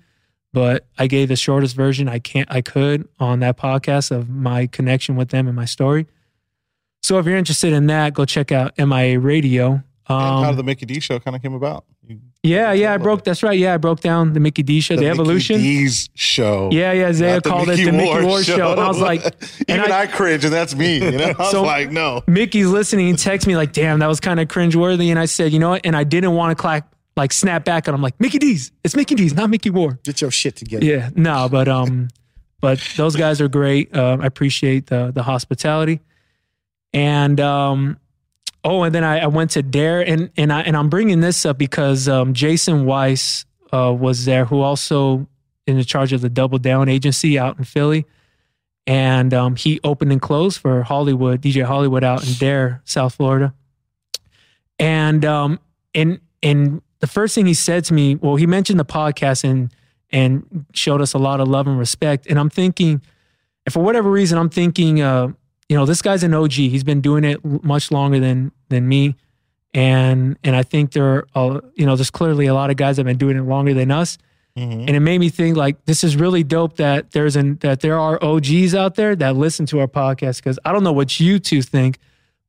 But 0.51 0.85
I 0.97 1.07
gave 1.07 1.27
the 1.29 1.35
shortest 1.35 1.75
version 1.75 2.09
I 2.09 2.19
can't 2.19 2.51
I 2.51 2.61
could 2.61 3.07
on 3.19 3.39
that 3.39 3.57
podcast 3.57 4.11
of 4.11 4.29
my 4.29 4.67
connection 4.67 5.15
with 5.15 5.29
them 5.29 5.47
and 5.47 5.55
my 5.55 5.65
story. 5.65 6.07
So 7.01 7.17
if 7.19 7.25
you're 7.25 7.37
interested 7.37 7.71
in 7.71 7.87
that, 7.87 8.13
go 8.13 8.25
check 8.25 8.51
out 8.51 8.77
MIA 8.77 9.19
Radio. 9.19 9.71
and 9.71 9.83
how 10.09 10.49
Um, 10.49 10.55
the 10.55 10.63
Mickey 10.63 10.85
D 10.85 10.99
show 10.99 11.19
kind 11.19 11.35
of 11.35 11.41
came 11.41 11.53
about. 11.53 11.85
Yeah, 12.41 12.71
yeah, 12.71 12.93
I 12.93 12.97
broke. 12.97 13.25
That's 13.25 13.43
right. 13.43 13.59
Yeah, 13.59 13.73
I 13.73 13.77
broke 13.77 13.99
down 13.99 14.31
the 14.31 14.39
Mickey 14.39 14.63
D 14.63 14.79
show, 14.79 14.95
the, 14.95 15.07
Evolution. 15.07 15.57
Mickey 15.57 15.79
D's 15.83 16.09
show. 16.15 16.69
Yeah, 16.71 16.93
yeah. 16.93 17.11
Zaya 17.11 17.41
called 17.41 17.69
it 17.69 17.75
the 17.83 17.91
Mickey 17.91 18.25
War 18.25 18.41
show, 18.43 18.71
and 18.71 18.79
I 18.79 18.87
was 18.87 18.99
like, 18.99 19.23
and 19.67 19.79
even 19.79 19.91
I- 19.91 20.01
I, 20.01 20.07
cringe, 20.07 20.45
and 20.45 20.53
that's 20.53 20.73
me. 20.73 20.99
You 21.03 21.11
know, 21.17 21.25
I 21.37 21.41
was 21.41 21.51
So- 21.51 21.63
like, 21.63 21.91
no. 21.91 22.23
Mickey's 22.27 22.67
listening 22.67 23.09
and 23.09 23.19
text 23.19 23.45
me 23.45 23.57
like, 23.57 23.73
"Damn, 23.73 23.99
that 23.99 24.07
was 24.07 24.19
kind 24.21 24.39
of 24.39 24.47
cringeworthy." 24.47 25.09
And 25.09 25.19
I 25.19 25.25
said, 25.25 25.51
"You 25.51 25.59
know 25.59 25.71
what?" 25.71 25.81
And 25.85 25.97
I 25.97 26.05
didn't 26.05 26.33
want 26.33 26.57
to 26.57 26.61
clack 26.61 26.89
like 27.17 27.33
snap 27.33 27.65
back, 27.65 27.87
and 27.89 27.93
I'm 27.95 28.01
like, 28.01 28.17
"Mickey 28.21 28.37
D's. 28.39 28.71
It's 28.85 28.95
Mickey 28.95 29.15
D's, 29.15 29.33
not 29.33 29.49
Mickey 29.49 29.69
War." 29.69 29.99
Get 30.03 30.21
your 30.21 30.31
shit 30.31 30.55
together. 30.55 30.85
Yeah, 30.85 31.09
no, 31.15 31.49
but 31.49 31.67
um, 31.67 32.07
but 32.61 32.79
those 32.95 33.17
guys 33.17 33.41
are 33.41 33.49
great. 33.49 33.93
Uh, 33.93 34.17
I 34.21 34.25
appreciate 34.25 34.87
the 34.87 35.11
the 35.11 35.23
hospitality, 35.23 35.99
and 36.93 37.39
um, 37.41 37.97
oh, 38.63 38.83
and 38.83 38.93
then 38.93 39.03
I, 39.03 39.19
I 39.19 39.27
went 39.27 39.51
to 39.51 39.61
Dare, 39.61 40.01
and 40.01 40.29
and 40.37 40.51
I 40.51 40.61
and 40.61 40.75
I'm 40.75 40.89
bringing 40.89 41.21
this 41.21 41.45
up 41.45 41.57
because 41.57 42.07
um, 42.07 42.33
Jason 42.33 42.85
Weiss 42.85 43.45
uh, 43.73 43.93
was 43.97 44.25
there, 44.25 44.45
who 44.45 44.61
also 44.61 45.27
in 45.67 45.77
the 45.77 45.83
charge 45.83 46.13
of 46.13 46.21
the 46.21 46.29
Double 46.29 46.57
Down 46.57 46.89
agency 46.89 47.37
out 47.37 47.57
in 47.57 47.63
Philly, 47.63 48.05
and 48.87 49.33
um, 49.33 49.55
he 49.55 49.79
opened 49.83 50.11
and 50.11 50.21
closed 50.21 50.59
for 50.59 50.83
Hollywood 50.83 51.41
DJ 51.41 51.63
Hollywood 51.63 52.03
out 52.03 52.27
in 52.27 52.33
Dare, 52.33 52.81
South 52.85 53.15
Florida, 53.15 53.53
and 54.77 55.23
um, 55.25 55.59
and 55.93 56.19
and 56.41 56.81
the 56.99 57.07
first 57.07 57.35
thing 57.35 57.45
he 57.45 57.53
said 57.53 57.85
to 57.85 57.93
me, 57.93 58.15
well, 58.15 58.35
he 58.35 58.45
mentioned 58.45 58.79
the 58.79 58.85
podcast 58.85 59.43
and 59.43 59.73
and 60.11 60.65
showed 60.73 61.01
us 61.01 61.13
a 61.13 61.17
lot 61.17 61.39
of 61.39 61.47
love 61.47 61.67
and 61.67 61.77
respect. 61.77 62.27
And 62.27 62.39
I'm 62.39 62.49
thinking, 62.49 63.01
and 63.65 63.73
for 63.73 63.83
whatever 63.83 64.09
reason, 64.09 64.37
I'm 64.37 64.49
thinking, 64.49 65.01
uh, 65.01 65.29
you 65.69 65.77
know, 65.77 65.85
this 65.85 66.01
guy's 66.01 66.23
an 66.23 66.33
OG. 66.33 66.53
He's 66.53 66.83
been 66.83 66.99
doing 67.01 67.23
it 67.23 67.43
much 67.45 67.91
longer 67.91 68.19
than 68.19 68.51
than 68.69 68.87
me, 68.87 69.15
and 69.73 70.37
and 70.43 70.55
I 70.55 70.63
think 70.63 70.91
there, 70.93 71.25
are, 71.35 71.61
you 71.75 71.85
know, 71.85 71.95
there's 71.95 72.11
clearly 72.11 72.47
a 72.47 72.53
lot 72.53 72.69
of 72.69 72.75
guys 72.75 72.95
that 72.97 73.01
have 73.01 73.05
been 73.07 73.17
doing 73.17 73.37
it 73.37 73.47
longer 73.47 73.73
than 73.73 73.91
us. 73.91 74.17
Mhm. 74.57 74.87
And 74.87 74.89
it 74.89 74.99
made 74.99 75.19
me 75.19 75.29
think 75.29 75.55
like 75.55 75.85
this 75.85 76.03
is 76.03 76.15
really 76.15 76.43
dope 76.43 76.77
that 76.77 77.11
there's 77.11 77.35
an 77.35 77.57
that 77.61 77.81
there 77.81 77.97
are 77.99 78.21
OGs 78.21 78.73
out 78.73 78.95
there 78.95 79.15
that 79.15 79.35
listen 79.35 79.65
to 79.67 79.79
our 79.79 79.87
podcast 79.87 80.37
because 80.37 80.57
I 80.65 80.73
don't 80.73 80.83
know 80.83 80.91
what 80.91 81.19
you 81.19 81.37
two 81.39 81.61
think, 81.61 81.99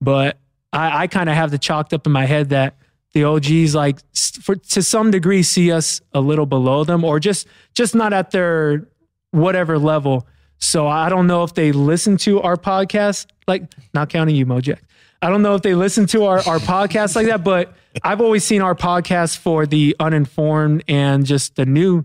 but 0.00 0.38
I, 0.72 1.02
I 1.02 1.06
kind 1.06 1.28
of 1.28 1.36
have 1.36 1.50
the 1.50 1.58
chalked 1.58 1.92
up 1.92 2.06
in 2.06 2.12
my 2.12 2.24
head 2.24 2.48
that 2.48 2.74
the 3.12 3.24
OGs 3.24 3.74
like 3.74 3.98
for 4.40 4.56
to 4.56 4.82
some 4.82 5.10
degree 5.10 5.42
see 5.42 5.70
us 5.70 6.00
a 6.14 6.20
little 6.20 6.46
below 6.46 6.84
them 6.84 7.04
or 7.04 7.20
just 7.20 7.46
just 7.74 7.94
not 7.94 8.12
at 8.14 8.30
their 8.30 8.88
whatever 9.32 9.78
level. 9.78 10.26
So 10.60 10.86
I 10.86 11.08
don't 11.08 11.26
know 11.26 11.42
if 11.42 11.54
they 11.54 11.72
listen 11.72 12.16
to 12.18 12.40
our 12.42 12.56
podcast, 12.56 13.26
like 13.48 13.64
not 13.94 14.10
counting 14.10 14.36
you, 14.36 14.46
Mojack. 14.46 14.78
I 15.22 15.28
don't 15.28 15.42
know 15.42 15.54
if 15.54 15.62
they 15.62 15.74
listen 15.74 16.06
to 16.08 16.24
our, 16.24 16.38
our 16.46 16.58
podcast 16.58 17.16
like 17.16 17.26
that, 17.26 17.44
but 17.44 17.74
I've 18.02 18.20
always 18.20 18.44
seen 18.44 18.62
our 18.62 18.74
podcast 18.74 19.38
for 19.38 19.66
the 19.66 19.96
uninformed 20.00 20.84
and 20.88 21.26
just 21.26 21.56
the 21.56 21.66
new, 21.66 22.04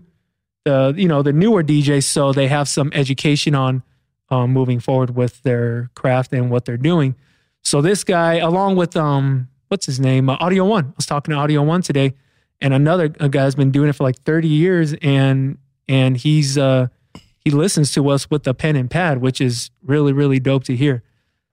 the 0.64 0.94
you 0.96 1.08
know 1.08 1.22
the 1.22 1.32
newer 1.32 1.62
DJs, 1.62 2.04
so 2.04 2.32
they 2.32 2.48
have 2.48 2.68
some 2.68 2.90
education 2.92 3.54
on 3.54 3.82
um, 4.30 4.52
moving 4.52 4.80
forward 4.80 5.14
with 5.14 5.42
their 5.42 5.90
craft 5.94 6.32
and 6.32 6.50
what 6.50 6.64
they're 6.64 6.76
doing. 6.76 7.14
So 7.62 7.80
this 7.80 8.04
guy, 8.04 8.34
along 8.34 8.76
with 8.76 8.96
um, 8.96 9.48
what's 9.68 9.86
his 9.86 10.00
name, 10.00 10.28
uh, 10.28 10.36
Audio 10.40 10.64
One. 10.64 10.86
I 10.86 10.92
was 10.96 11.06
talking 11.06 11.32
to 11.32 11.38
Audio 11.38 11.62
One 11.62 11.82
today, 11.82 12.14
and 12.60 12.74
another 12.74 13.08
guy's 13.08 13.54
been 13.54 13.70
doing 13.70 13.88
it 13.88 13.94
for 13.94 14.04
like 14.04 14.18
thirty 14.24 14.48
years, 14.48 14.94
and 15.00 15.58
and 15.88 16.16
he's 16.16 16.58
uh 16.58 16.88
he 17.46 17.50
listens 17.52 17.92
to 17.92 18.08
us 18.10 18.28
with 18.28 18.44
a 18.48 18.54
pen 18.54 18.74
and 18.74 18.90
pad, 18.90 19.18
which 19.18 19.40
is 19.40 19.70
really 19.82 20.12
really 20.12 20.40
dope 20.40 20.64
to 20.64 20.74
hear. 20.74 21.02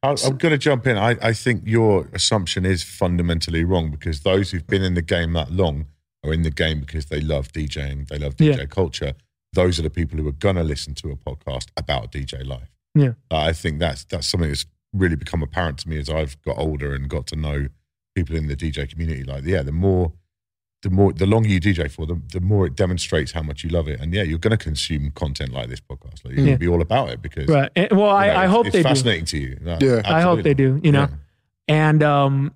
I'm 0.01 0.15
going 0.43 0.51
to 0.51 0.57
jump 0.57 0.85
in. 0.85 0.97
I, 0.97 1.11
I 1.21 1.33
think 1.43 1.61
your 1.65 2.09
assumption 2.13 2.65
is 2.65 2.83
fundamentally 2.83 3.63
wrong 3.63 3.89
because 3.89 4.21
those 4.21 4.51
who've 4.51 4.67
been 4.67 4.83
in 4.83 4.95
the 4.95 5.01
game 5.15 5.31
that 5.33 5.49
long 5.51 5.85
are 6.25 6.33
in 6.33 6.41
the 6.41 6.49
game 6.63 6.81
because 6.81 7.05
they 7.05 7.21
love 7.21 7.53
DJing, 7.53 8.07
they 8.09 8.17
love 8.17 8.35
DJ 8.35 8.57
Yeah. 8.57 8.65
culture. 8.65 9.13
Those 9.53 9.79
are 9.79 9.83
the 9.83 9.89
people 9.99 10.17
who 10.19 10.27
are 10.27 10.33
going 10.47 10.57
to 10.57 10.63
listen 10.63 10.93
to 10.95 11.11
a 11.11 11.15
podcast 11.15 11.67
about 11.77 12.11
DJ 12.11 12.45
life. 12.45 12.69
Yeah. 12.95 13.13
Uh, 13.31 13.37
I 13.49 13.53
think 13.53 13.79
that's 13.79 14.03
that's 14.05 14.27
something 14.27 14.49
that's 14.49 14.65
really 14.93 15.15
become 15.15 15.41
apparent 15.41 15.77
to 15.79 15.89
me 15.89 15.97
as 15.99 16.09
I've 16.09 16.41
got 16.41 16.57
older 16.57 16.93
and 16.93 17.07
got 17.07 17.25
to 17.27 17.35
know 17.37 17.67
people 18.15 18.35
in 18.35 18.47
the 18.47 18.55
DJ 18.57 18.89
community. 18.89 19.23
Like, 19.23 19.43
yeah, 19.45 19.61
the 19.63 19.71
more, 19.71 20.11
the 20.83 20.89
more, 20.91 21.11
the 21.11 21.25
longer 21.25 21.49
you 21.49 21.59
DJ 21.59 21.89
for, 21.91 22.05
the, 22.05 22.21
the 22.31 22.39
more 22.39 22.67
it 22.67 22.75
demonstrates 22.75 23.31
how 23.31 23.41
much 23.41 23.63
you 23.63 23.69
love 23.71 23.87
it. 23.87 23.99
And 23.99 24.13
yeah, 24.13 24.21
you're 24.23 24.37
going 24.37 24.51
to 24.51 24.57
consume 24.57 25.11
content 25.15 25.51
like 25.51 25.69
this 25.69 25.79
podcast. 25.81 26.23
Like, 26.23 26.35
you're 26.35 26.39
Yeah. 26.39 26.45
going 26.45 26.55
to 26.55 26.57
be 26.59 26.67
all 26.67 26.81
about 26.81 27.09
it 27.09 27.21
because 27.21 27.47
Right. 27.47 27.71
And, 27.75 27.91
well, 27.91 28.07
you 28.09 28.11
I, 28.13 28.27
know, 28.27 28.33
I 28.33 28.35
it's- 28.43 28.51
hope 28.51 28.65
it's 28.67 28.73
they 28.73 28.83
do. 28.83 28.89
fascinating 28.89 29.25
to 29.25 29.37
you. 29.39 29.57
Like, 29.61 29.81
Yeah. 29.81 30.01
I 30.05 30.21
hope 30.21 30.43
they 30.43 30.53
do. 30.53 30.79
You 30.83 30.91
know. 30.91 31.07
Yeah. 31.09 31.15
And 31.69 32.03
um, 32.03 32.53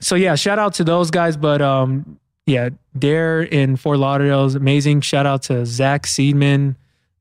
so 0.00 0.14
yeah, 0.14 0.34
shout 0.36 0.58
out 0.58 0.74
to 0.74 0.84
those 0.84 1.10
guys. 1.10 1.36
But 1.36 1.60
um, 1.62 2.18
yeah, 2.46 2.68
Dare 2.98 3.42
in 3.42 3.76
Fort 3.76 3.98
Lauderdale 3.98 4.44
is 4.44 4.54
amazing. 4.54 5.00
Shout 5.00 5.24
out 5.26 5.42
to 5.44 5.64
Zach 5.64 6.02
Seedman, 6.06 6.76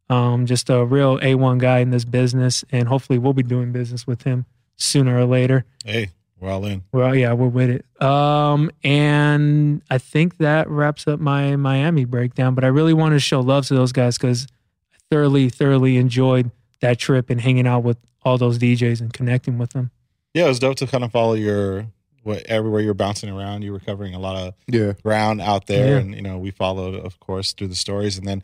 um, 0.10 0.46
just 0.46 0.70
a 0.70 0.84
real 0.84 1.18
A 1.22 1.36
one 1.36 1.58
guy 1.60 1.80
in 1.80 1.92
this 1.92 2.04
business, 2.04 2.66
and 2.72 2.90
hopefully 2.90 3.18
we'll 3.20 3.32
be 3.34 3.44
doing 3.44 3.72
business 3.72 4.06
with 4.06 4.24
him 4.24 4.46
sooner 4.76 5.18
or 5.18 5.26
later. 5.26 5.64
Hey, 5.86 6.10
we're 6.42 6.50
all 6.50 6.66
in. 6.66 6.84
Well, 6.92 7.16
yeah, 7.16 7.32
we're 7.34 7.48
with 7.48 7.70
it. 7.70 7.86
Um, 8.02 8.72
and 8.84 9.82
I 9.90 9.98
think 10.00 10.38
that 10.40 10.68
wraps 10.70 11.08
up 11.08 11.20
my 11.20 11.56
Miami 11.56 12.04
breakdown. 12.04 12.56
But 12.56 12.64
I 12.64 12.68
really 12.68 12.94
want 12.94 13.14
to 13.14 13.20
show 13.20 13.40
love 13.40 13.68
to 13.68 13.76
those 13.76 13.92
guys 13.92 14.18
because 14.18 14.48
I 14.94 14.98
thoroughly, 15.10 15.50
thoroughly 15.50 15.98
enjoyed 15.98 16.52
that 16.82 16.98
trip 16.98 17.30
and 17.30 17.40
hanging 17.40 17.68
out 17.68 17.84
with 17.84 17.98
all 18.24 18.38
those 18.38 18.58
DJs 18.58 19.02
and 19.02 19.14
connecting 19.14 19.58
with 19.58 19.72
them. 19.72 19.92
Yeah, 20.34 20.46
it 20.46 20.50
was 20.50 20.60
dope 20.60 20.78
to 20.78 20.88
kind 20.88 21.04
of 21.04 21.12
follow 21.12 21.34
your 21.34 21.86
what 22.24 22.44
everywhere 22.46 22.82
you're 22.82 22.94
bouncing 22.94 23.30
around. 23.30 23.64
You 23.64 23.72
were 23.72 23.80
covering 23.80 24.14
a 24.14 24.20
lot 24.20 24.36
of 24.36 24.54
Yeah. 24.68 24.94
ground 25.04 25.42
out 25.42 25.68
there, 25.68 25.94
Yeah. 25.96 25.98
and 26.02 26.16
you 26.16 26.22
know 26.22 26.38
we 26.38 26.52
followed, 26.52 26.96
of 26.96 27.20
course, 27.20 27.54
through 27.54 27.68
the 27.68 27.76
stories, 27.76 28.18
and 28.18 28.28
then 28.28 28.42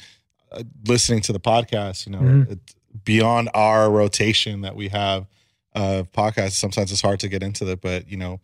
uh, 0.51 0.63
listening 0.87 1.21
to 1.21 1.33
the 1.33 1.39
podcast. 1.39 2.05
You 2.05 2.11
know, 2.13 2.19
Mhm. 2.19 2.51
it, 2.53 2.59
beyond 3.03 3.49
our 3.53 3.89
rotation 3.91 4.61
that 4.61 4.75
we 4.75 4.87
have 4.89 5.27
of 5.83 6.11
podcasts, 6.11 6.53
sometimes 6.53 6.91
it's 6.91 7.01
hard 7.01 7.19
to 7.21 7.27
get 7.29 7.43
into 7.43 7.69
it, 7.71 7.81
but 7.81 8.09
you 8.09 8.17
know. 8.17 8.39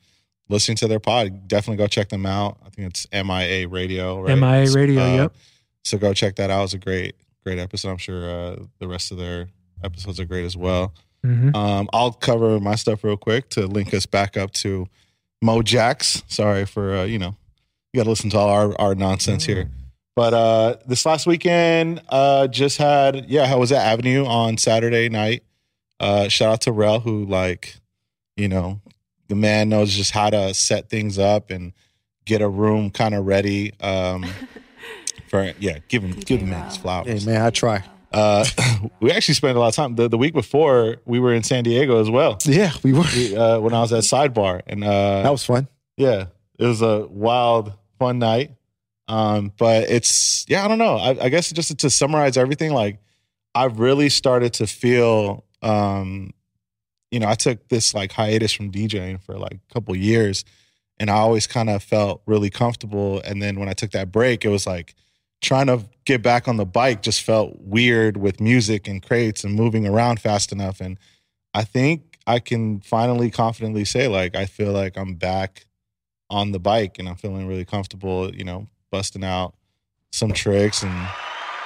Listening 0.50 0.76
to 0.76 0.90
their 0.90 1.00
pod, 1.00 1.48
definitely 1.48 1.78
go 1.78 1.88
check 1.88 2.10
them 2.10 2.26
out. 2.26 2.58
I 2.66 2.70
think 2.70 2.90
it's 2.90 3.08
MIA 3.14 3.66
Radio, 3.66 4.22
right? 4.22 4.36
MIA 4.38 4.72
Radio, 4.74 5.02
uh, 5.02 5.16
yep. 5.16 5.36
So 5.86 5.98
go 5.98 6.14
check 6.14 6.36
that 6.36 6.50
out. 6.50 6.66
It's 6.66 6.74
a 6.74 6.78
great, 6.78 7.16
great 7.46 7.60
episode. 7.60 7.92
I'm 7.92 7.98
sure 7.98 8.30
uh, 8.30 8.56
the 8.78 8.88
rest 8.90 9.12
of 9.14 9.18
their 9.18 9.48
episodes 9.86 10.20
are 10.20 10.26
great 10.26 10.44
as 10.44 10.58
well. 10.58 10.94
hmm 11.24 11.56
Um, 11.56 11.88
I'll 11.94 12.12
cover 12.12 12.60
my 12.60 12.76
stuff 12.76 13.06
real 13.06 13.16
quick 13.16 13.50
to 13.52 13.66
link 13.68 13.94
us 13.94 14.06
back 14.06 14.36
up 14.36 14.52
to 14.56 14.86
Mojax. 15.44 16.24
Sorry 16.30 16.66
for 16.66 16.94
uh, 16.98 17.04
you 17.06 17.20
know, 17.20 17.36
you 17.94 18.00
got 18.00 18.04
to 18.04 18.10
listen 18.10 18.30
to 18.32 18.38
all 18.38 18.50
our, 18.50 18.80
our 18.82 18.96
nonsense 18.96 19.46
here. 19.46 19.70
But 20.16 20.34
uh, 20.34 20.76
this 20.86 21.06
last 21.06 21.26
weekend, 21.26 22.02
uh, 22.10 22.48
just 22.48 22.78
had 22.78 23.30
yeah, 23.30 23.44
I 23.52 23.56
was 23.56 23.72
at 23.72 23.86
Avenue 23.86 24.26
on 24.26 24.58
Saturday 24.58 25.08
night. 25.10 25.44
Uh, 26.04 26.28
shout 26.30 26.52
out 26.52 26.62
to 26.62 26.72
Rel 26.72 27.00
who 27.00 27.26
like, 27.26 27.78
you 28.36 28.48
know, 28.48 28.82
the 29.30 29.36
man 29.36 29.70
knows 29.70 29.96
just 29.96 30.12
how 30.12 30.30
to 30.30 30.54
set 30.54 30.90
things 30.90 31.18
up 31.18 31.50
and 31.50 31.74
get 32.26 32.42
a 32.42 32.50
room 32.50 32.90
kind 32.92 33.16
of 33.16 33.26
ready. 33.26 33.74
Um, 33.80 34.26
for 35.28 35.54
yeah, 35.60 35.80
give 35.88 36.04
him 36.04 36.12
give 36.12 36.42
him 36.42 36.52
his 36.52 36.78
flowers. 36.78 37.24
Hey 37.24 37.32
man, 37.32 37.42
I 37.42 37.50
try. 37.50 37.84
Uh, 38.12 38.46
we 39.00 39.12
actually 39.12 39.34
spent 39.34 39.58
a 39.58 39.60
lot 39.60 39.70
of 39.70 39.76
time. 39.76 39.96
The, 39.96 40.08
the 40.08 40.18
week 40.18 40.34
before, 40.34 40.98
we 41.06 41.20
were 41.20 41.34
in 41.34 41.42
San 41.42 41.64
Diego 41.64 42.00
as 42.00 42.10
well. 42.10 42.38
Yeah, 42.46 42.72
we 42.84 42.94
were. 42.94 43.06
We, 43.16 43.36
uh, 43.36 43.60
when 43.60 43.74
I 43.74 43.82
was 43.82 43.92
at 43.92 44.04
Sidebar, 44.04 44.62
and 44.68 44.84
uh, 44.84 45.24
That 45.24 45.32
was 45.32 45.44
fun. 45.44 45.68
yeah, 45.98 46.26
it 46.60 46.66
was 46.66 46.82
a 46.84 47.08
wild, 47.08 47.74
fun 47.98 48.20
night. 48.20 48.52
Um, 49.08 49.52
but 49.58 49.90
it's 49.90 50.46
yeah, 50.48 50.64
I 50.64 50.68
don't 50.68 50.78
know. 50.78 50.98
I, 50.98 51.26
I 51.26 51.30
guess 51.30 51.52
just 51.52 51.78
to 51.80 51.90
summarize 51.90 52.38
everything, 52.38 52.72
like 52.72 53.00
I've 53.56 53.80
really 53.80 54.10
started 54.10 54.54
to 54.56 54.68
feel, 54.68 55.44
um, 55.64 56.32
you 57.12 57.20
know, 57.20 57.28
I 57.28 57.36
took 57.36 57.68
this 57.70 57.94
like 57.94 58.12
hiatus 58.12 58.54
from 58.54 58.72
DJing 58.72 59.22
for 59.22 59.38
like 59.38 59.60
a 59.70 59.74
couple 59.74 59.96
years, 59.96 60.44
and 61.00 61.10
I 61.10 61.16
always 61.16 61.48
kind 61.48 61.70
of 61.70 61.82
felt 61.84 62.22
really 62.26 62.50
comfortable. 62.50 63.22
And 63.22 63.42
then 63.42 63.60
when 63.60 63.70
I 63.70 63.74
took 63.74 63.92
that 63.92 64.12
break, 64.12 64.46
it 64.46 64.50
was 64.50 64.68
like 64.68 64.96
trying 65.42 65.68
to 65.68 65.86
get 66.06 66.22
back 66.22 66.48
on 66.48 66.58
the 66.58 66.66
bike 66.66 67.02
just 67.02 67.22
felt 67.22 67.60
weird 67.60 68.18
with 68.18 68.40
music 68.40 68.88
and 68.88 69.02
crates 69.02 69.44
and 69.44 69.54
moving 69.54 69.86
around 69.86 70.20
fast 70.20 70.52
enough. 70.52 70.82
And 70.82 70.98
I 71.54 71.64
think 71.64 72.18
I 72.26 72.40
can 72.40 72.80
finally 72.80 73.30
confidently 73.30 73.86
say 73.86 74.08
like 74.08 74.36
I 74.36 74.46
feel 74.46 74.72
like 74.72 74.98
I'm 74.98 75.16
back 75.16 75.66
on 76.30 76.52
the 76.52 76.60
bike 76.60 76.98
and 76.98 77.08
I'm 77.08 77.16
feeling 77.16 77.48
really 77.48 77.66
comfortable, 77.66 78.34
you 78.34 78.44
know, 78.44 78.68
busting 78.92 79.24
out 79.24 79.54
some 80.12 80.32
tricks 80.32 80.82
and 80.82 81.08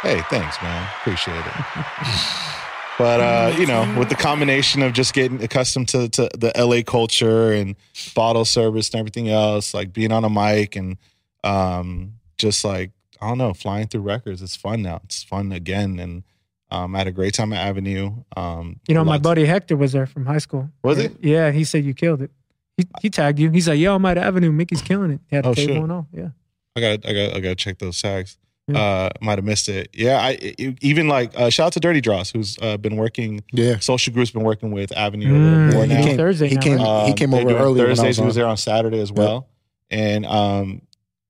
hey, 0.01 0.21
thanks, 0.29 0.61
man. 0.61 0.89
Appreciate 0.99 1.45
it. 1.45 2.53
But 2.97 3.19
uh, 3.19 3.55
you 3.59 3.67
know, 3.67 3.95
with 3.97 4.09
the 4.09 4.15
combination 4.15 4.81
of 4.81 4.93
just 4.93 5.13
getting 5.13 5.43
accustomed 5.43 5.87
to, 5.89 6.09
to 6.09 6.29
the 6.35 6.51
LA 6.57 6.81
culture 6.81 7.51
and 7.51 7.75
bottle 8.15 8.43
service 8.45 8.89
and 8.89 8.99
everything 8.99 9.29
else, 9.29 9.73
like 9.73 9.93
being 9.93 10.11
on 10.11 10.23
a 10.23 10.29
mic 10.29 10.75
and 10.75 10.97
um, 11.43 12.13
just 12.37 12.65
like 12.65 12.91
I 13.21 13.27
don't 13.29 13.37
know, 13.37 13.53
flying 13.53 13.87
through 13.87 14.01
records, 14.01 14.41
it's 14.41 14.55
fun 14.55 14.81
now. 14.81 15.01
It's 15.05 15.23
fun 15.23 15.51
again, 15.51 15.99
and 15.99 16.23
um, 16.71 16.95
I 16.95 16.99
had 16.99 17.07
a 17.07 17.11
great 17.11 17.33
time 17.35 17.53
at 17.53 17.65
Avenue. 17.67 18.23
Um, 18.35 18.79
You 18.87 18.95
know, 18.95 19.05
my 19.05 19.17
buddy 19.19 19.45
Hector 19.45 19.77
was 19.77 19.91
there 19.91 20.05
from 20.07 20.25
high 20.25 20.37
school. 20.39 20.69
Was 20.83 20.97
he? 20.97 21.09
Yeah, 21.21 21.51
he 21.51 21.63
said 21.63 21.85
you 21.85 21.93
killed 21.93 22.21
it. 22.23 22.31
He, 22.77 22.85
he 23.01 23.09
tagged 23.09 23.37
you. 23.39 23.49
He's 23.51 23.67
like, 23.67 23.79
"Yo, 23.79 23.95
I'm 23.95 24.05
at 24.05 24.17
Avenue. 24.17 24.51
Mickey's 24.51 24.81
killing 24.81 25.11
it." 25.11 25.19
He 25.29 25.35
had 25.35 25.45
Oh, 25.45 25.53
table 25.53 25.73
shit. 25.75 25.83
and 25.83 25.91
all. 25.91 26.07
Yeah. 26.11 26.29
I 26.75 26.81
got 26.81 27.05
I 27.07 27.13
got 27.13 27.35
I 27.35 27.39
got 27.41 27.49
to 27.49 27.55
check 27.55 27.77
those 27.79 28.01
tags. 28.01 28.37
Yeah. 28.69 28.77
Uh, 28.79 29.09
might 29.21 29.37
have 29.37 29.45
missed 29.45 29.69
it. 29.69 29.89
Yeah, 29.93 30.17
I 30.19 30.31
it- 30.31 30.77
even 30.81 31.07
like 31.07 31.31
uh, 31.39 31.49
shout 31.49 31.67
out 31.67 31.73
to 31.73 31.79
Dirty 31.79 32.01
Dross, 32.01 32.31
who's 32.31 32.57
uh, 32.61 32.75
been 32.77 32.97
working. 32.97 33.41
Yeah. 33.53 33.79
Social 33.79 34.13
group's 34.13 34.31
been 34.31 34.43
working 34.43 34.71
with 34.71 34.91
Avenue 34.91 35.33
Mm, 35.33 35.73
more 35.73 35.85
he 35.85 35.93
now. 35.93 36.03
came 36.03 36.17
Thursday 36.17 36.49
He 36.49 36.55
now, 36.55 36.61
came. 36.61 36.77
right? 36.77 37.05
he 37.05 37.11
Um, 37.11 37.15
came 37.17 37.33
over 37.33 37.49
early. 37.55 37.81
when 37.81 37.85
I 37.85 37.95
Thursdays. 37.95 38.07
was 38.07 38.17
he 38.17 38.23
was 38.25 38.35
there 38.35 38.45
on 38.47 38.57
Saturday 38.57 38.99
as 38.99 39.11
well, 39.11 39.47
and 39.89 40.25
um, 40.25 40.81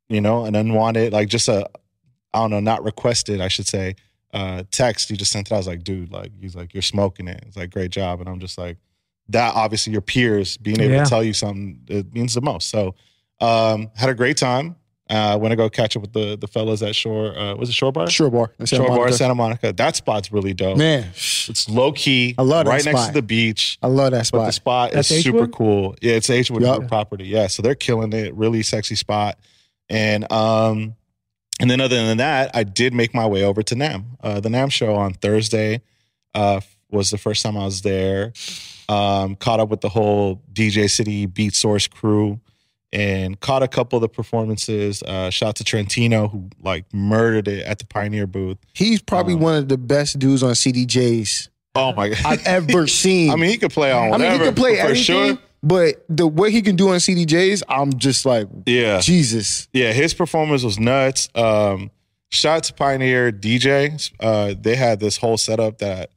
you 0.09 0.19
know, 0.21 0.45
an 0.45 0.55
unwanted 0.55 1.13
like 1.13 1.29
just 1.29 1.47
a 1.47 1.69
I 2.33 2.39
don't 2.39 2.49
know, 2.49 2.59
not 2.59 2.83
requested, 2.83 3.39
I 3.39 3.47
should 3.49 3.67
say. 3.67 3.95
Uh, 4.33 4.63
text 4.71 5.09
he 5.09 5.15
just 5.15 5.31
sent 5.31 5.47
it. 5.49 5.53
I 5.53 5.57
was 5.57 5.67
like, 5.67 5.83
dude, 5.83 6.11
like 6.11 6.31
he's 6.41 6.55
like, 6.55 6.73
you're 6.73 6.81
smoking 6.81 7.27
it. 7.27 7.43
It's 7.47 7.55
like 7.57 7.69
great 7.71 7.91
job, 7.91 8.19
and 8.19 8.27
I'm 8.27 8.39
just 8.39 8.57
like, 8.57 8.77
that 9.29 9.53
obviously 9.53 9.93
your 9.93 10.01
peers 10.01 10.57
being 10.57 10.79
able 10.81 10.93
Yeah. 10.95 11.03
to 11.03 11.09
tell 11.09 11.23
you 11.23 11.33
something 11.33 11.81
it 11.87 12.11
means 12.13 12.33
the 12.33 12.41
most. 12.41 12.69
So, 12.69 12.95
um, 13.41 13.91
had 13.95 14.09
a 14.09 14.15
great 14.15 14.37
time. 14.37 14.75
Uh, 15.09 15.37
went 15.39 15.51
to 15.53 15.55
go 15.55 15.69
catch 15.69 15.95
up 15.95 16.01
with 16.01 16.11
the 16.11 16.37
the 16.37 16.47
fellas 16.47 16.81
at 16.81 16.93
Shore. 16.95 17.37
Uh, 17.37 17.55
was 17.55 17.69
it 17.69 17.73
Shore 17.73 17.91
Bar? 17.93 18.09
Shore 18.09 18.29
Bar. 18.29 18.51
in 18.59 18.67
Santa 18.67 18.85
Shore 18.85 18.95
Bar. 18.97 19.11
Santa 19.13 19.35
Monica. 19.35 19.71
That 19.71 19.95
spot's 19.95 20.33
really 20.33 20.53
dope. 20.53 20.77
Man, 20.77 21.05
It's 21.13 21.69
low 21.69 21.93
key. 21.93 22.35
I 22.37 22.41
love 22.41 22.65
that 22.65 22.71
right 22.71 22.83
next 22.85 22.97
spot. 22.99 23.07
to 23.07 23.13
the 23.13 23.21
beach. 23.21 23.77
I 23.81 23.87
love 23.87 24.11
that 24.11 24.29
But 24.31 24.45
the 24.45 24.51
spot. 24.51 24.53
spot 24.53 24.91
That's 24.91 25.09
is 25.11 25.23
super 25.23 25.47
cool. 25.47 25.95
Yeah, 26.01 26.15
it's 26.15 26.29
h.wood 26.29 26.61
Yup. 26.61 26.87
property. 26.89 27.25
Yeah, 27.25 27.47
so 27.47 27.61
they're 27.61 27.73
killing 27.75 28.11
it. 28.11 28.33
Really 28.35 28.63
sexy 28.63 28.95
spot. 28.95 29.39
And 29.89 30.29
um, 30.29 30.95
and 31.61 31.71
then 31.71 31.79
other 31.79 31.95
than 31.95 32.17
that, 32.17 32.51
I 32.53 32.63
did 32.63 32.93
make 32.93 33.13
my 33.13 33.25
way 33.25 33.43
over 33.45 33.63
to 33.63 33.75
NAMM. 33.75 34.03
Uh, 34.21 34.39
the 34.41 34.49
NAMM 34.49 34.71
show 34.73 34.93
on 34.95 35.13
Thursday 35.13 35.81
uh, 36.35 36.59
was 36.91 37.11
the 37.11 37.17
first 37.17 37.43
time 37.43 37.55
I 37.57 37.63
was 37.63 37.81
there. 37.81 38.33
Um, 38.89 39.35
caught 39.35 39.59
up 39.61 39.69
with 39.69 39.79
the 39.81 39.89
whole 39.89 40.41
DJ 40.53 40.89
City 40.91 41.25
Beat 41.25 41.55
Source 41.55 41.87
crew 41.87 42.39
and 42.93 43.39
caught 43.39 43.63
a 43.63 43.67
couple 43.67 43.97
of 43.97 44.01
the 44.01 44.09
performances. 44.09 45.03
Uh, 45.03 45.29
shout 45.29 45.49
out 45.49 45.55
to 45.57 45.63
Trentino 45.63 46.27
who 46.29 46.49
like 46.61 46.85
murdered 46.93 47.47
it 47.47 47.65
at 47.65 47.79
the 47.79 47.85
Pioneer 47.85 48.27
booth. 48.27 48.57
He's 48.73 49.01
probably 49.01 49.33
Um, 49.33 49.41
one 49.41 49.55
of 49.55 49.67
the 49.69 49.77
best 49.77 50.19
dudes 50.19 50.43
on 50.43 50.51
CDJs 50.53 51.49
Oh 51.75 51.93
my 51.93 52.09
god! 52.09 52.25
I've 52.25 52.45
ever 52.47 52.87
seen. 53.03 53.29
I 53.29 53.35
mean, 53.35 53.49
he 53.51 53.57
could 53.57 53.71
play 53.71 53.91
on 53.91 54.13
I 54.13 54.17
mean, 54.17 54.31
he 54.31 54.39
could 54.39 54.55
play 54.55 54.75
for 54.77 54.81
everything, 54.83 55.03
sure. 55.03 55.37
but 55.61 56.03
the 56.09 56.25
what 56.25 56.51
he 56.51 56.61
can 56.63 56.75
do 56.75 56.89
on 56.89 56.95
CDJs, 56.95 57.61
I'm 57.69 57.93
just 57.99 58.25
like, 58.25 58.47
Yeah, 58.65 58.99
Jesus. 58.99 59.67
yeah, 59.73 59.91
his 59.91 60.13
performance 60.15 60.63
was 60.63 60.79
nuts. 60.79 61.29
Um, 61.35 61.91
shout 62.29 62.57
out 62.57 62.63
to 62.63 62.73
Pioneer 62.73 63.31
DJ. 63.31 64.11
Uh, 64.19 64.55
they 64.59 64.75
had 64.75 64.99
this 64.99 65.17
whole 65.17 65.37
setup 65.37 65.77
that, 65.77 66.09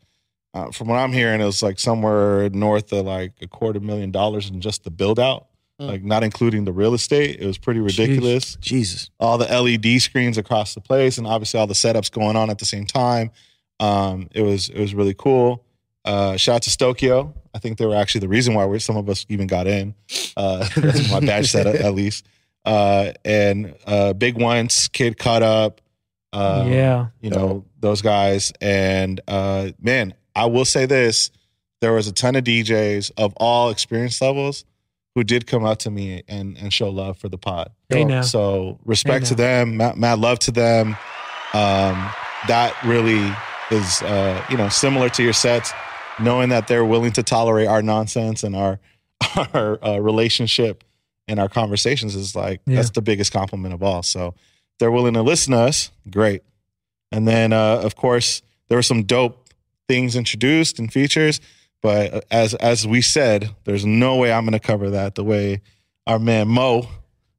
uh, 0.55 0.71
from 0.71 0.89
what 0.89 0.97
I'm 0.97 1.13
hearing, 1.13 1.43
it 1.43 1.45
was 1.45 1.63
like 1.63 1.79
somewhere 1.79 2.49
north 2.51 2.91
of 2.95 3.05
like 3.05 3.33
a 3.43 3.47
quarter 3.47 3.81
million 3.81 4.11
dollars 4.11 4.49
in 4.49 4.63
just 4.63 4.85
the 4.85 4.91
build 4.91 5.21
out, 5.21 5.49
Mm. 5.81 5.87
like 5.89 6.05
not 6.05 6.23
including 6.23 6.65
the 6.67 6.73
real 6.73 6.93
estate. 6.95 7.41
It 7.41 7.47
was 7.47 7.57
pretty 7.59 7.81
ridiculous. 7.81 8.57
Jesus. 8.61 9.11
All 9.19 9.39
the 9.39 9.47
LED 9.47 10.01
screens 10.03 10.37
across 10.37 10.75
the 10.75 10.81
place, 10.81 11.17
and 11.19 11.27
obviously 11.27 11.59
all 11.59 11.67
the 11.67 11.75
setups 11.75 12.11
going 12.11 12.37
on 12.37 12.51
at 12.51 12.59
the 12.59 12.67
same 12.67 12.85
time. 12.87 13.31
Um, 13.81 14.29
it 14.33 14.43
was 14.43 14.69
it 14.69 14.79
was 14.81 14.95
really 14.95 15.15
cool. 15.15 15.65
Uh, 16.05 16.37
shout 16.37 16.57
out 16.57 16.63
to 16.63 16.71
Stokyo. 16.71 17.33
I 17.55 17.59
think 17.59 17.79
they 17.79 17.87
were 17.87 17.95
actually 17.97 18.21
the 18.21 18.29
reason 18.29 18.55
why 18.55 18.77
some 18.79 18.97
of 18.97 19.09
us 19.09 19.25
even 19.29 19.47
got 19.47 19.67
in. 19.67 19.95
Uh, 20.37 20.69
that's 20.77 21.11
my 21.11 21.21
badge 21.21 21.51
said 21.51 21.67
at, 21.67 21.95
least. 21.95 22.27
Uh, 22.65 23.13
and 23.25 23.75
uh, 23.87 24.13
Big 24.13 24.39
Once, 24.39 24.89
Kid 24.89 25.19
Cut 25.19 25.43
Up, 25.43 25.81
Uh, 26.33 26.67
yeah. 26.69 27.07
you 27.21 27.31
know 27.31 27.65
those 27.81 28.03
guys 28.03 28.53
and 28.61 29.21
uh 29.27 29.71
man 29.81 30.13
i 30.37 30.45
will 30.47 30.67
say 30.67 30.85
this 30.87 31.31
there 31.81 31.93
was 31.93 32.07
a 32.07 32.13
ton 32.13 32.37
of 32.37 32.45
djs 32.45 33.11
of 33.17 33.33
all 33.39 33.71
experience 33.71 34.21
levels 34.21 34.65
who 35.15 35.25
did 35.25 35.47
come 35.47 35.65
up 35.65 35.79
to 35.81 35.91
me 35.91 36.23
and 36.29 36.57
and 36.59 36.73
show 36.73 36.89
love 36.91 37.19
for 37.19 37.29
the 37.29 37.39
pod. 37.39 37.71
Hey 37.89 38.05
now. 38.05 38.23
so 38.23 38.79
respect 38.85 39.25
Hey, 39.25 39.29
to 39.31 39.35
them 39.35 39.77
mad, 39.77 39.97
mad 39.97 40.19
love 40.19 40.39
to 40.41 40.51
them. 40.53 40.97
Um 41.53 42.11
that 42.49 42.75
really 42.85 43.33
is 43.71 44.03
uh 44.03 44.45
you 44.51 44.57
know 44.57 44.69
similar 44.69 45.09
to 45.11 45.23
your 45.23 45.33
sets 45.33 45.73
knowing 46.19 46.49
that 46.51 46.69
they're 46.69 46.85
willing 46.85 47.13
to 47.13 47.23
tolerate 47.23 47.67
our 47.69 47.83
nonsense 47.83 48.43
and 48.45 48.55
our 48.55 48.79
our 49.55 49.79
uh, 49.85 49.99
relationship 49.99 50.85
and 51.29 51.39
our 51.41 51.49
conversations 51.49 52.15
is 52.15 52.35
like 52.37 52.61
Yeah. 52.67 52.77
that's 52.77 52.91
the 52.91 53.03
biggest 53.03 53.33
compliment 53.33 53.75
of 53.75 53.83
all. 53.83 54.03
So 54.03 54.35
they're 54.79 54.91
willing 54.91 55.15
to 55.15 55.23
listen 55.23 55.53
to 55.53 55.59
us. 55.59 55.91
Great. 56.11 56.43
And 57.13 57.27
then, 57.29 57.53
uh, 57.53 57.81
of 57.85 57.97
course, 57.97 58.41
there 58.69 58.79
were 58.79 58.83
some 58.83 59.03
dope 59.03 59.49
things 59.89 60.17
introduced 60.17 60.79
and 60.79 60.93
features. 60.93 61.41
But 61.83 62.15
uh, 62.15 62.21
as 62.31 62.55
as 62.55 62.87
we 62.87 63.01
said, 63.03 63.51
there's 63.65 63.85
no 63.87 64.17
way 64.17 64.33
I'm 64.33 64.45
going 64.45 64.53
to 64.53 64.61
cover 64.61 64.91
that 64.91 65.15
the 65.15 65.25
way 65.25 65.63
our 66.07 66.19
man 66.19 66.49
Mo 66.49 66.89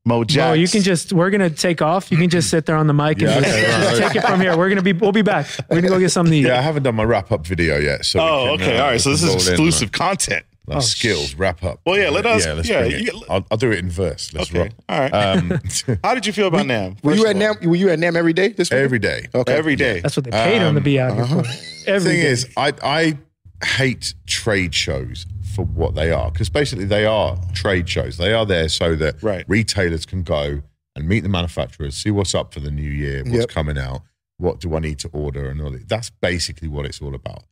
Mo 0.06 0.24
Jax. 0.24 0.50
Mo, 0.50 0.54
you 0.54 0.68
can 0.68 0.82
just 0.82 1.14
we're 1.14 1.30
gonna 1.30 1.50
take 1.52 1.82
off. 1.82 2.12
You 2.12 2.18
can 2.18 2.30
just 2.30 2.50
sit 2.50 2.66
there 2.66 2.76
on 2.76 2.88
the 2.88 2.94
mic 2.94 3.22
and 3.22 3.30
Yeah, 3.30 3.40
just, 3.42 3.48
okay, 3.48 3.62
right, 3.62 3.70
just 3.82 4.02
right. 4.02 4.12
take 4.14 4.24
it 4.24 4.28
from 4.28 4.42
here. 4.42 4.58
We're 4.58 4.70
gonna 4.70 4.82
be 4.82 4.94
we'll 4.94 5.12
be 5.12 5.22
back. 5.22 5.46
We're 5.70 5.76
gonna 5.78 5.90
go 5.90 6.00
get 6.00 6.10
something 6.10 6.32
to 6.32 6.38
eat. 6.40 6.46
Yeah, 6.46 6.58
I 6.58 6.62
haven't 6.62 6.82
done 6.84 6.96
my 6.96 7.04
wrap 7.04 7.32
up 7.32 7.46
video 7.46 7.78
yet. 7.78 8.04
So 8.06 8.20
Oh, 8.20 8.56
can, 8.58 8.62
okay, 8.68 8.78
uh, 8.80 8.84
all 8.84 8.90
right. 8.92 9.00
So 9.02 9.12
this 9.12 9.22
is 9.22 9.28
roll 9.30 9.36
in, 9.36 9.42
exclusive 9.42 9.92
content. 9.92 10.44
like, 10.66 10.78
Oh, 10.78 10.80
skills 10.82 11.36
wrap 11.36 11.64
up. 11.64 11.82
Well, 11.86 11.98
yeah, 12.00 12.10
let 12.10 12.26
us- 12.26 12.44
Yeah, 12.48 12.54
let's 12.54 12.68
yeah, 12.68 12.82
bring 12.82 13.08
it. 13.08 13.14
I'll, 13.30 13.46
I'll 13.52 13.58
do 13.58 13.72
it 13.72 13.78
in 13.80 13.90
verse. 13.92 14.34
Let's 14.34 14.50
Okay, 14.50 14.60
roll. 14.60 14.70
all 14.90 15.00
right. 15.02 15.14
Um, 15.14 15.60
How 16.04 16.16
did 16.16 16.26
you 16.26 16.34
feel 16.34 16.48
about 16.48 16.66
NAMM? 16.66 17.04
Were 17.04 17.14
you 17.14 17.26
of 17.30 17.36
at? 17.36 17.36
NAMM? 17.36 17.66
Were 17.68 17.76
you 17.76 17.90
at 17.90 18.00
NAMM 18.00 18.16
every 18.16 18.34
day 18.34 18.48
this 18.50 18.72
week? 18.72 18.80
every 18.80 18.98
day. 19.00 19.28
Okay. 19.36 19.54
every 19.54 19.76
day? 19.76 20.00
That's 20.00 20.16
what 20.18 20.24
they 20.24 20.32
paid 20.32 20.62
him 20.64 20.74
to 20.74 20.82
be 20.82 21.00
out 21.00 21.14
here 21.16 21.26
for. 21.28 21.44
The 21.44 21.84
Every 21.88 22.12
thing 22.12 22.22
day. 22.22 22.28
is, 22.28 22.48
I 22.58 22.74
I 22.84 23.18
hate 23.64 24.14
trade 24.28 24.74
shows 24.74 25.26
for 25.56 25.66
what 25.66 25.96
they 25.96 26.12
are 26.12 26.32
because 26.32 26.50
basically 26.50 26.86
they 26.86 27.06
are 27.06 27.38
trade 27.54 27.88
shows. 27.90 28.18
They 28.18 28.34
are 28.34 28.46
there 28.46 28.70
so 28.70 28.96
that 28.96 29.22
Right. 29.22 29.46
retailers 29.48 30.06
can 30.06 30.24
go 30.24 30.62
and 30.96 31.08
meet 31.08 31.22
the 31.22 31.30
manufacturers, 31.30 31.96
see 31.96 32.12
what's 32.12 32.34
up 32.36 32.54
for 32.54 32.60
the 32.60 32.72
new 32.72 32.90
year, 32.90 33.24
what's 33.24 33.36
Yep. 33.40 33.50
coming 33.50 33.78
out, 33.78 34.02
what 34.38 34.60
do 34.60 34.76
I 34.76 34.80
need 34.80 35.00
to 35.00 35.08
order, 35.10 35.50
and 35.50 35.62
all 35.62 35.72
that. 35.72 35.88
That's 35.88 36.10
basically 36.10 36.68
what 36.68 36.86
it's 36.86 37.02
all 37.02 37.14
about. 37.16 37.44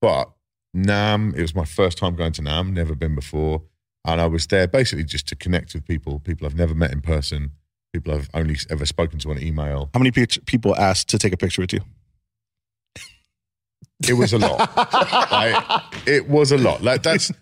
But 0.00 0.30
NAMM, 0.76 1.34
it 1.36 1.42
was 1.42 1.54
my 1.54 1.64
first 1.64 1.98
time 1.98 2.14
going 2.16 2.32
to 2.32 2.42
NAMM, 2.42 2.72
never 2.72 2.94
been 2.94 3.14
before, 3.14 3.62
and 4.04 4.20
I 4.20 4.26
was 4.26 4.46
there 4.46 4.66
basically 4.66 5.04
just 5.04 5.26
to 5.28 5.36
connect 5.36 5.74
with 5.74 5.84
people, 5.86 6.18
people 6.20 6.46
I've 6.46 6.54
never 6.56 6.74
met 6.74 6.92
in 6.92 7.00
person, 7.00 7.50
people 7.92 8.14
I've 8.14 8.28
only 8.34 8.56
ever 8.70 8.86
spoken 8.86 9.18
to 9.20 9.30
on 9.30 9.42
email. 9.42 9.90
How 9.94 9.98
many 10.00 10.10
pe- 10.10 10.26
people 10.46 10.76
asked 10.76 11.08
to 11.08 11.18
take 11.18 11.32
a 11.32 11.36
picture 11.36 11.62
with 11.62 11.72
you? 11.72 11.80
It 14.06 14.12
was 14.14 14.32
a 14.32 14.38
lot. 14.38 14.58
Like, 15.32 15.82
it 16.06 16.28
was 16.28 16.52
a 16.52 16.58
lot. 16.58 16.82
Like 16.82 17.02
that's 17.02 17.32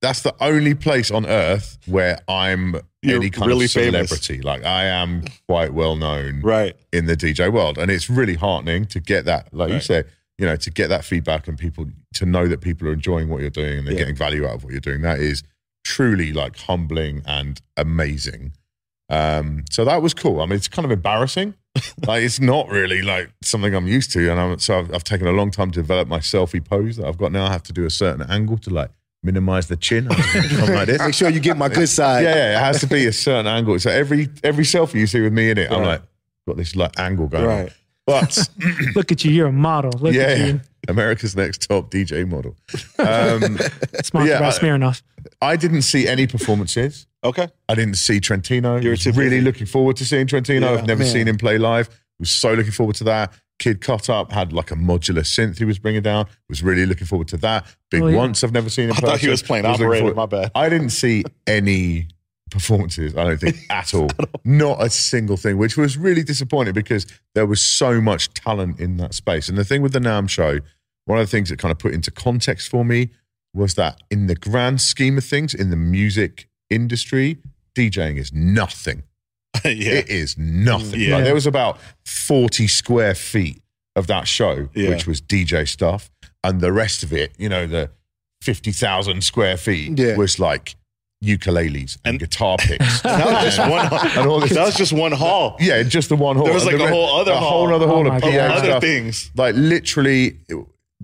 that's 0.00 0.22
the 0.22 0.34
only 0.40 0.74
place 0.74 1.10
on 1.10 1.26
earth 1.26 1.78
where 1.86 2.18
I'm 2.28 2.74
You're 3.02 3.16
any 3.18 3.30
kind 3.30 3.46
really 3.48 3.66
of 3.66 3.70
famous. 3.72 4.08
celebrity. 4.08 4.42
Like 4.42 4.64
I 4.64 4.84
am 4.86 5.24
quite 5.48 5.72
well 5.74 5.96
known 5.96 6.40
Right. 6.42 6.76
in 6.92 7.06
the 7.06 7.16
DJ 7.16 7.52
world, 7.52 7.78
and 7.78 7.90
it's 7.90 8.08
really 8.10 8.34
heartening 8.34 8.86
to 8.86 9.00
get 9.00 9.24
that. 9.26 9.52
Like 9.54 9.68
you 9.68 9.74
Right. 9.74 9.82
said, 9.82 10.06
you 10.38 10.46
know, 10.46 10.56
to 10.56 10.70
get 10.70 10.88
that 10.88 11.04
feedback 11.04 11.46
and 11.48 11.56
people 11.58 11.86
to 12.14 12.26
know 12.26 12.48
that 12.48 12.60
people 12.60 12.88
are 12.88 12.92
enjoying 12.92 13.28
what 13.28 13.40
you're 13.42 13.50
doing 13.50 13.78
and 13.78 13.86
they're 13.86 13.94
Yeah. 13.94 14.00
getting 14.00 14.16
value 14.16 14.46
out 14.46 14.54
of 14.56 14.64
what 14.64 14.72
you're 14.72 14.80
doing. 14.80 15.02
That 15.02 15.20
is 15.20 15.42
truly 15.84 16.32
like 16.32 16.56
humbling 16.58 17.22
and 17.26 17.60
amazing. 17.76 18.52
Um, 19.08 19.64
so 19.70 19.84
that 19.84 20.00
was 20.02 20.14
cool. 20.14 20.40
I 20.40 20.46
mean, 20.46 20.56
it's 20.56 20.68
kind 20.68 20.84
of 20.86 20.90
embarrassing. 20.92 21.54
like 22.06 22.22
it's 22.22 22.40
not 22.40 22.68
really 22.68 23.02
like 23.02 23.32
something 23.42 23.74
I'm 23.74 23.86
used 23.86 24.12
to, 24.12 24.30
and 24.30 24.40
I'm, 24.40 24.58
so 24.58 24.78
I've, 24.78 24.94
I've 24.94 25.04
taken 25.04 25.26
a 25.26 25.32
long 25.32 25.50
time 25.50 25.70
to 25.70 25.80
develop 25.80 26.08
my 26.08 26.18
selfie 26.18 26.64
pose 26.64 26.96
that 26.96 27.06
I've 27.06 27.18
got 27.18 27.32
now. 27.32 27.46
I 27.46 27.52
have 27.52 27.62
to 27.64 27.72
do 27.72 27.86
a 27.86 27.90
certain 27.90 28.28
angle 28.30 28.58
to 28.58 28.70
like 28.70 28.90
minimize 29.22 29.68
the 29.68 29.76
chin, 29.76 30.10
something 30.10 30.74
like 30.74 30.86
this. 30.86 31.00
Make 31.00 31.14
sure 31.14 31.30
you 31.30 31.40
get 31.40 31.56
my 31.56 31.68
good 31.68 31.88
side. 31.88 32.24
Yeah, 32.24 32.34
yeah, 32.34 32.56
it 32.56 32.60
has 32.60 32.80
to 32.80 32.86
be 32.86 33.06
a 33.06 33.12
certain 33.12 33.46
angle. 33.46 33.78
So 33.78 33.90
every 33.90 34.28
every 34.42 34.64
selfie 34.64 34.94
you 34.94 35.06
see 35.06 35.20
with 35.20 35.32
me 35.32 35.50
in 35.50 35.58
it, 35.58 35.70
I'm 35.70 35.82
like 35.82 36.02
got 36.46 36.56
this 36.56 36.76
like 36.76 36.98
angle 36.98 37.28
going. 37.28 37.44
on. 37.44 37.48
Right. 37.48 37.72
But 38.04 38.48
Look 38.94 39.12
at 39.12 39.24
you, 39.24 39.30
you're 39.30 39.46
a 39.46 39.52
model. 39.52 39.92
Look 40.00 40.12
yeah, 40.12 40.22
at 40.22 40.38
you. 40.38 40.60
America's 40.88 41.36
Next 41.36 41.68
Top 41.68 41.90
DJ 41.90 42.28
Model. 42.28 42.56
Um, 42.98 43.58
Sponsored 44.02 44.28
Yeah, 44.30 44.40
by 44.40 44.48
I- 44.48 44.50
Smirnoff. 44.50 45.02
I 45.40 45.56
didn't 45.56 45.82
see 45.82 46.08
any 46.08 46.26
performances. 46.26 47.06
Okay. 47.24 47.48
I 47.68 47.74
didn't 47.76 47.94
see 47.94 48.18
Trentino. 48.20 48.76
You 48.76 48.88
were 48.90 48.94
I 48.94 49.06
was 49.06 49.16
really 49.16 49.40
looking 49.40 49.66
forward 49.66 49.96
to 49.96 50.04
seeing 50.04 50.26
Trentino. 50.26 50.72
Yeah, 50.72 50.78
I've 50.80 50.86
never 50.86 51.04
man. 51.04 51.12
seen 51.12 51.28
him 51.28 51.36
play 51.38 51.58
live. 51.58 51.88
Was 52.18 52.30
so 52.30 52.52
looking 52.54 52.72
forward 52.72 52.96
to 52.96 53.04
that. 53.04 53.32
Kid 53.60 53.80
Cut 53.80 54.10
Up 54.10 54.32
had 54.32 54.52
like 54.52 54.72
a 54.72 54.74
modular 54.74 55.20
synth 55.22 55.58
he 55.58 55.64
was 55.64 55.78
bringing 55.78 56.02
down. 56.02 56.26
Was 56.48 56.62
really 56.64 56.84
looking 56.86 57.06
forward 57.06 57.28
to 57.28 57.36
that. 57.38 57.64
Big 57.92 58.02
Oh, 58.02 58.08
yeah. 58.08 58.16
Once 58.16 58.42
I've 58.42 58.52
never 58.52 58.68
seen 58.68 58.86
him. 58.88 58.96
I 58.96 59.00
thought 59.00 59.20
he 59.20 59.28
was 59.28 59.42
playing 59.42 59.64
operator. 59.64 60.12
My 60.14 60.26
bad. 60.26 60.50
I 60.56 60.68
didn't 60.68 60.90
see 60.90 61.22
any 61.46 62.08
performances, 62.52 63.16
I 63.16 63.24
don't 63.24 63.40
think, 63.40 63.56
at 63.70 63.92
all. 63.94 64.08
Not 64.44 64.82
a 64.82 64.90
single 64.90 65.36
thing, 65.36 65.58
which 65.58 65.76
was 65.76 65.96
really 65.96 66.22
disappointing 66.22 66.74
because 66.74 67.06
there 67.34 67.46
was 67.46 67.60
so 67.62 68.00
much 68.00 68.32
talent 68.34 68.78
in 68.80 68.96
that 68.98 69.14
space. 69.14 69.48
And 69.48 69.56
the 69.58 69.64
thing 69.64 69.82
with 69.82 69.92
the 69.92 69.98
NAMM 70.00 70.28
show, 70.28 70.58
one 71.06 71.18
of 71.18 71.26
the 71.26 71.30
things 71.30 71.48
that 71.50 71.58
kind 71.58 71.72
of 71.72 71.78
put 71.78 71.92
into 71.94 72.10
context 72.10 72.68
for 72.68 72.84
me 72.84 73.10
was 73.54 73.74
that 73.74 74.00
in 74.10 74.26
the 74.28 74.34
grand 74.36 74.80
scheme 74.80 75.18
of 75.18 75.24
things, 75.24 75.54
in 75.54 75.70
the 75.70 75.76
music 75.76 76.48
industry, 76.70 77.38
DJing 77.74 78.16
is 78.18 78.32
nothing. 78.32 79.02
yeah. 79.64 79.70
It 79.92 80.08
is 80.08 80.38
nothing. 80.38 81.00
Yeah. 81.00 81.16
Like, 81.16 81.24
there 81.24 81.34
was 81.34 81.46
about 81.46 81.78
40 82.06 82.66
square 82.68 83.14
feet 83.14 83.60
of 83.96 84.06
that 84.06 84.26
show, 84.26 84.68
Yeah. 84.74 84.88
which 84.90 85.06
was 85.06 85.20
DJ 85.20 85.68
stuff. 85.68 86.10
And 86.44 86.60
the 86.60 86.72
rest 86.72 87.02
of 87.02 87.12
it, 87.12 87.32
you 87.38 87.48
know, 87.48 87.66
the 87.66 87.90
50,000 88.40 89.22
square 89.22 89.56
feet 89.56 89.98
was 90.16 90.38
like 90.38 90.74
ukuleles 91.22 91.96
and, 92.04 92.12
And- 92.14 92.18
guitar 92.20 92.56
picks. 92.60 93.00
That 93.02 93.26
was 93.26 93.54
just 93.56 93.70
one. 93.70 94.10
and 94.18 94.28
all 94.30 94.40
this. 94.40 94.50
That 94.54 94.64
was 94.66 94.74
just 94.74 94.92
one 94.92 95.12
hall. 95.12 95.56
yeah, 95.60 95.82
just 95.82 96.08
the 96.08 96.16
one 96.16 96.36
hall. 96.36 96.44
There 96.46 96.54
was 96.54 96.64
like 96.66 96.76
the 96.76 96.84
a 96.84 96.86
re- 96.86 96.92
whole 96.92 97.20
other 97.20 97.32
a 97.32 97.36
hall. 97.36 97.66
whole 97.66 97.74
other 97.74 97.86
hall 97.86 97.98
Oh 97.98 98.06
of 98.06 98.12
my 98.14 98.20
PA 98.20 98.26
Other 98.28 98.64
stuff. 98.66 98.82
things. 98.82 99.30
Like 99.36 99.54
literally, 99.56 100.38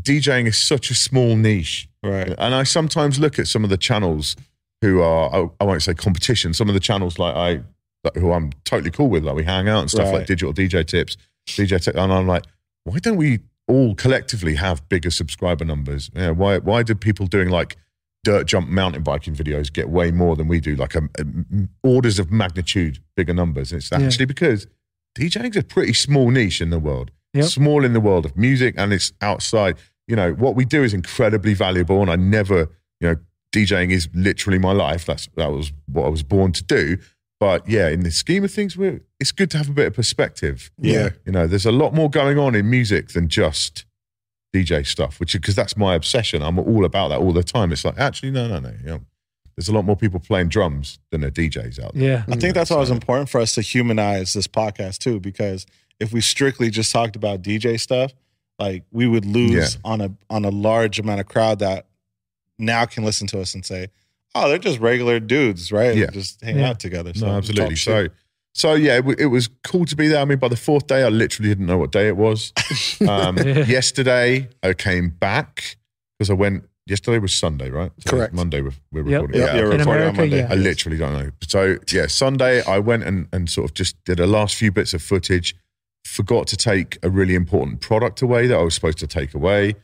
DJing 0.00 0.46
is 0.46 0.58
such 0.58 0.90
a 0.90 0.94
small 0.94 1.36
niche. 1.36 1.88
Right. 2.02 2.32
And 2.38 2.54
I 2.54 2.62
sometimes 2.62 3.18
look 3.18 3.38
at 3.38 3.48
some 3.48 3.64
of 3.64 3.70
the 3.70 3.76
channels 3.76 4.36
who 4.82 5.00
are, 5.02 5.34
I- 5.34 5.50
I 5.60 5.64
won't 5.64 5.82
say 5.82 5.94
competition, 5.94 6.54
some 6.54 6.68
of 6.68 6.74
the 6.74 6.80
channels 6.80 7.18
like 7.18 7.34
I, 7.34 7.62
like 8.04 8.14
who 8.14 8.32
I'm 8.32 8.52
totally 8.64 8.90
cool 8.92 9.08
with, 9.08 9.24
like 9.24 9.34
we 9.34 9.44
hang 9.44 9.68
out 9.68 9.80
and 9.80 9.90
stuff 9.90 10.06
Right. 10.06 10.18
like 10.18 10.26
digital 10.26 10.52
DJ 10.54 10.86
tips, 10.86 11.16
DJ 11.48 11.82
tip, 11.82 11.96
and 11.96 12.12
I'm 12.12 12.26
like, 12.28 12.44
why 12.84 12.98
don't 13.00 13.16
we 13.16 13.40
all 13.66 13.94
collectively 13.96 14.54
have 14.54 14.88
bigger 14.88 15.10
subscriber 15.10 15.64
numbers? 15.64 16.10
Yeah, 16.14 16.30
why, 16.30 16.58
why 16.58 16.82
do 16.84 16.94
people 16.94 17.26
doing 17.26 17.48
like 17.48 17.76
dirt 18.28 18.46
jump 18.46 18.68
mountain 18.68 19.02
biking 19.02 19.34
videos 19.34 19.72
get 19.72 19.88
way 19.88 20.10
more 20.10 20.36
than 20.36 20.48
we 20.48 20.60
do, 20.60 20.74
like 20.76 20.94
a, 20.94 21.02
a- 21.18 21.20
m- 21.20 21.68
orders 21.82 22.18
of 22.18 22.30
magnitude 22.30 22.98
bigger 23.16 23.32
numbers? 23.34 23.72
And 23.72 23.80
it's 23.80 23.90
Yeah. 23.90 24.00
actually 24.00 24.26
because 24.26 24.66
DJing's 25.18 25.56
a 25.56 25.62
pretty 25.62 25.94
small 25.94 26.30
niche 26.30 26.60
in 26.60 26.70
the 26.70 26.78
world, 26.78 27.10
Yep. 27.34 27.44
small 27.46 27.84
in 27.84 27.92
the 27.92 28.00
world 28.00 28.24
of 28.26 28.36
music, 28.36 28.74
and 28.76 28.92
it's 28.92 29.12
outside. 29.20 29.76
You 30.06 30.16
know 30.16 30.32
what 30.32 30.54
we 30.56 30.64
do 30.64 30.82
is 30.82 30.92
incredibly 30.94 31.54
valuable, 31.54 32.00
and 32.02 32.10
I 32.10 32.16
never, 32.16 32.68
you 33.00 33.08
know, 33.08 33.16
DJing 33.54 33.90
is 33.90 34.08
literally 34.14 34.58
my 34.58 34.72
life. 34.72 35.06
That's 35.06 35.28
that 35.36 35.50
was 35.52 35.72
what 35.86 36.04
I 36.06 36.08
was 36.08 36.22
born 36.22 36.52
to 36.52 36.62
do. 36.64 36.98
But 37.40 37.68
yeah, 37.68 37.88
in 37.88 38.00
the 38.00 38.10
scheme 38.10 38.42
of 38.44 38.50
things, 38.52 38.76
we're, 38.76 39.00
it's 39.20 39.32
good 39.32 39.50
to 39.52 39.58
have 39.58 39.68
a 39.68 39.72
bit 39.72 39.86
of 39.86 39.94
perspective. 39.94 40.70
Yeah. 40.80 41.10
You 41.24 41.32
know, 41.32 41.46
there's 41.46 41.66
a 41.66 41.72
lot 41.72 41.94
more 41.94 42.10
going 42.10 42.36
on 42.38 42.54
in 42.54 42.68
music 42.68 43.08
than 43.10 43.28
just 43.28 43.86
DJ 44.54 44.86
stuff, 44.86 45.20
which 45.20 45.32
because 45.34 45.54
that's 45.54 45.76
my 45.76 45.94
obsession. 45.94 46.42
I'm 46.42 46.58
all 46.58 46.84
about 46.84 47.08
that 47.08 47.18
all 47.18 47.32
the 47.32 47.42
time. 47.42 47.72
It's 47.72 47.84
like 47.84 47.98
actually, 47.98 48.30
no, 48.30 48.48
no, 48.48 48.58
no. 48.60 48.70
You 48.80 48.86
know, 48.86 49.00
there's 49.56 49.68
a 49.68 49.72
lot 49.72 49.84
more 49.84 49.96
people 49.96 50.20
playing 50.20 50.48
drums 50.48 50.98
than 51.10 51.20
there 51.20 51.28
are 51.28 51.32
DJs 51.32 51.82
out 51.82 51.94
there. 51.94 52.02
Yeah. 52.02 52.24
I 52.28 52.36
think 52.36 52.54
that's 52.54 52.70
why 52.70 52.80
it's 52.80 52.90
important 52.90 53.28
for 53.28 53.40
us 53.40 53.54
to 53.56 53.60
humanize 53.60 54.32
this 54.32 54.46
podcast 54.46 54.98
too, 54.98 55.20
because 55.20 55.66
if 56.00 56.12
we 56.12 56.20
strictly 56.20 56.70
just 56.70 56.92
talked 56.92 57.16
about 57.16 57.42
DJ 57.42 57.78
stuff, 57.78 58.12
like 58.58 58.84
we 58.90 59.06
would 59.06 59.24
lose 59.24 59.74
Yeah. 59.74 59.80
on 59.84 60.00
a 60.00 60.12
on 60.30 60.44
a 60.44 60.50
large 60.50 60.98
amount 60.98 61.20
of 61.20 61.26
crowd 61.26 61.58
that 61.58 61.86
now 62.58 62.86
can 62.86 63.04
listen 63.04 63.26
to 63.28 63.40
us 63.40 63.54
and 63.54 63.64
say, 63.66 63.88
"Oh, 64.34 64.48
they're 64.48 64.58
just 64.58 64.78
regular 64.80 65.20
dudes, 65.20 65.70
right? 65.72 65.96
Yeah. 65.96 66.10
just 66.10 66.40
hang 66.40 66.58
Yeah. 66.58 66.70
out 66.70 66.80
together." 66.80 67.12
No, 67.16 67.26
absolutely. 67.36 67.70
talk 67.70 67.76
shit. 67.76 68.12
So, 68.58 68.70
so 68.70 68.74
yeah, 68.74 68.94
it, 68.94 69.02
w- 69.02 69.16
it 69.18 69.26
was 69.26 69.48
cool 69.64 69.84
to 69.86 69.94
be 69.96 70.08
there. 70.08 70.20
I 70.20 70.24
mean, 70.24 70.38
by 70.38 70.48
the 70.48 70.56
fourth 70.56 70.86
day, 70.88 71.02
I 71.04 71.08
literally 71.08 71.48
didn't 71.48 71.66
know 71.66 71.78
what 71.78 71.92
day 71.92 72.08
it 72.08 72.16
was. 72.16 72.52
Um, 73.08 73.36
Yeah. 73.46 73.64
Yesterday, 73.64 74.48
I 74.62 74.72
came 74.74 75.10
back 75.10 75.76
because 76.18 76.30
I 76.30 76.34
went. 76.34 76.64
Yesterday 76.86 77.18
was 77.18 77.34
Sunday, 77.34 77.68
right? 77.70 77.92
So 77.98 78.10
Correct. 78.16 78.32
Monday, 78.32 78.62
we're, 78.62 78.72
we're 78.90 79.06
Yep. 79.08 79.20
recording. 79.22 79.40
Yep, 79.40 79.48
Yeah, 79.48 79.56
you're 79.56 79.72
In 79.72 79.78
recording 79.80 79.90
on 79.90 79.96
America, 80.14 80.20
Monday. 80.22 80.38
yeah. 80.38 80.48
I 80.50 80.54
literally 80.54 80.96
don't 80.96 81.12
know. 81.12 81.30
So 81.46 81.76
yeah, 81.92 82.06
Sunday 82.06 82.62
I 82.64 82.78
went 82.78 83.04
and, 83.04 83.28
and 83.32 83.48
sort 83.50 83.70
of 83.70 83.74
just 83.74 84.02
did 84.04 84.18
a 84.20 84.26
last 84.26 84.54
few 84.56 84.72
bits 84.72 84.94
of 84.94 85.02
footage. 85.02 85.54
Forgot 86.06 86.46
to 86.46 86.56
take 86.56 86.96
a 87.02 87.10
really 87.10 87.34
important 87.34 87.80
product 87.82 88.22
away 88.22 88.46
that 88.46 88.56
I 88.58 88.62
was 88.62 88.74
supposed 88.74 88.96
to 88.98 89.06
take 89.06 89.34
away, 89.34 89.74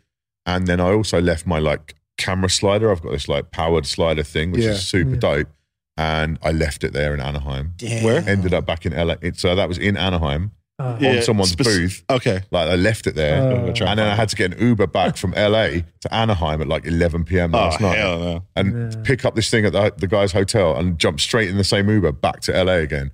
and 0.46 0.66
then 0.66 0.80
I 0.80 0.92
also 0.92 1.20
left 1.20 1.46
my 1.46 1.58
like 1.58 1.94
camera 2.16 2.48
slider. 2.48 2.90
I've 2.90 3.02
got 3.02 3.12
this 3.12 3.28
like 3.28 3.50
powered 3.50 3.84
slider 3.84 4.22
thing, 4.22 4.50
which 4.52 4.62
Yeah. 4.62 4.70
is 4.70 4.88
super 4.88 5.10
Yeah. 5.10 5.20
dope, 5.20 5.48
and 5.96 6.38
I 6.42 6.50
left 6.52 6.84
it 6.84 6.92
there 6.92 7.14
in 7.14 7.20
Anaheim. 7.20 7.72
Damn. 7.76 8.02
Where? 8.04 8.22
Ended 8.28 8.52
up 8.54 8.66
back 8.66 8.84
in 8.86 8.92
LA. 8.92 9.14
It- 9.20 9.38
So 9.38 9.54
that 9.54 9.68
was 9.68 9.78
in 9.78 9.96
Anaheim. 9.96 10.52
Uh, 10.76 10.96
Yeah, 11.00 11.16
on 11.18 11.22
someone's 11.22 11.52
spec- 11.52 11.66
booth. 11.66 12.02
Okay. 12.10 12.40
Like 12.50 12.68
I 12.68 12.74
left 12.74 13.06
it 13.06 13.14
there, 13.14 13.40
Uh, 13.40 13.66
and 13.66 13.76
then 13.76 14.00
I 14.00 14.16
had 14.16 14.28
to 14.30 14.34
get 14.36 14.52
an 14.54 14.58
Uber 14.60 14.88
back 14.88 15.16
from 15.16 15.30
LA 15.36 15.82
to 16.00 16.12
Anaheim 16.12 16.60
at 16.60 16.66
like 16.66 16.84
11 16.84 17.22
p.m. 17.24 17.54
Oh 17.54 17.58
last 17.58 17.80
night, 17.80 17.96
hell 17.96 18.18
no. 18.18 18.42
and 18.56 18.92
Yeah. 18.92 19.00
pick 19.04 19.24
up 19.24 19.36
this 19.36 19.48
thing 19.50 19.64
at 19.66 19.72
the, 19.72 19.92
the 19.96 20.08
guy's 20.08 20.32
hotel 20.32 20.76
and 20.76 20.98
jump 20.98 21.20
straight 21.20 21.48
in 21.48 21.58
the 21.58 21.64
same 21.64 21.88
Uber 21.88 22.10
back 22.10 22.40
to 22.40 22.52
LA 22.64 22.78
again. 22.78 23.12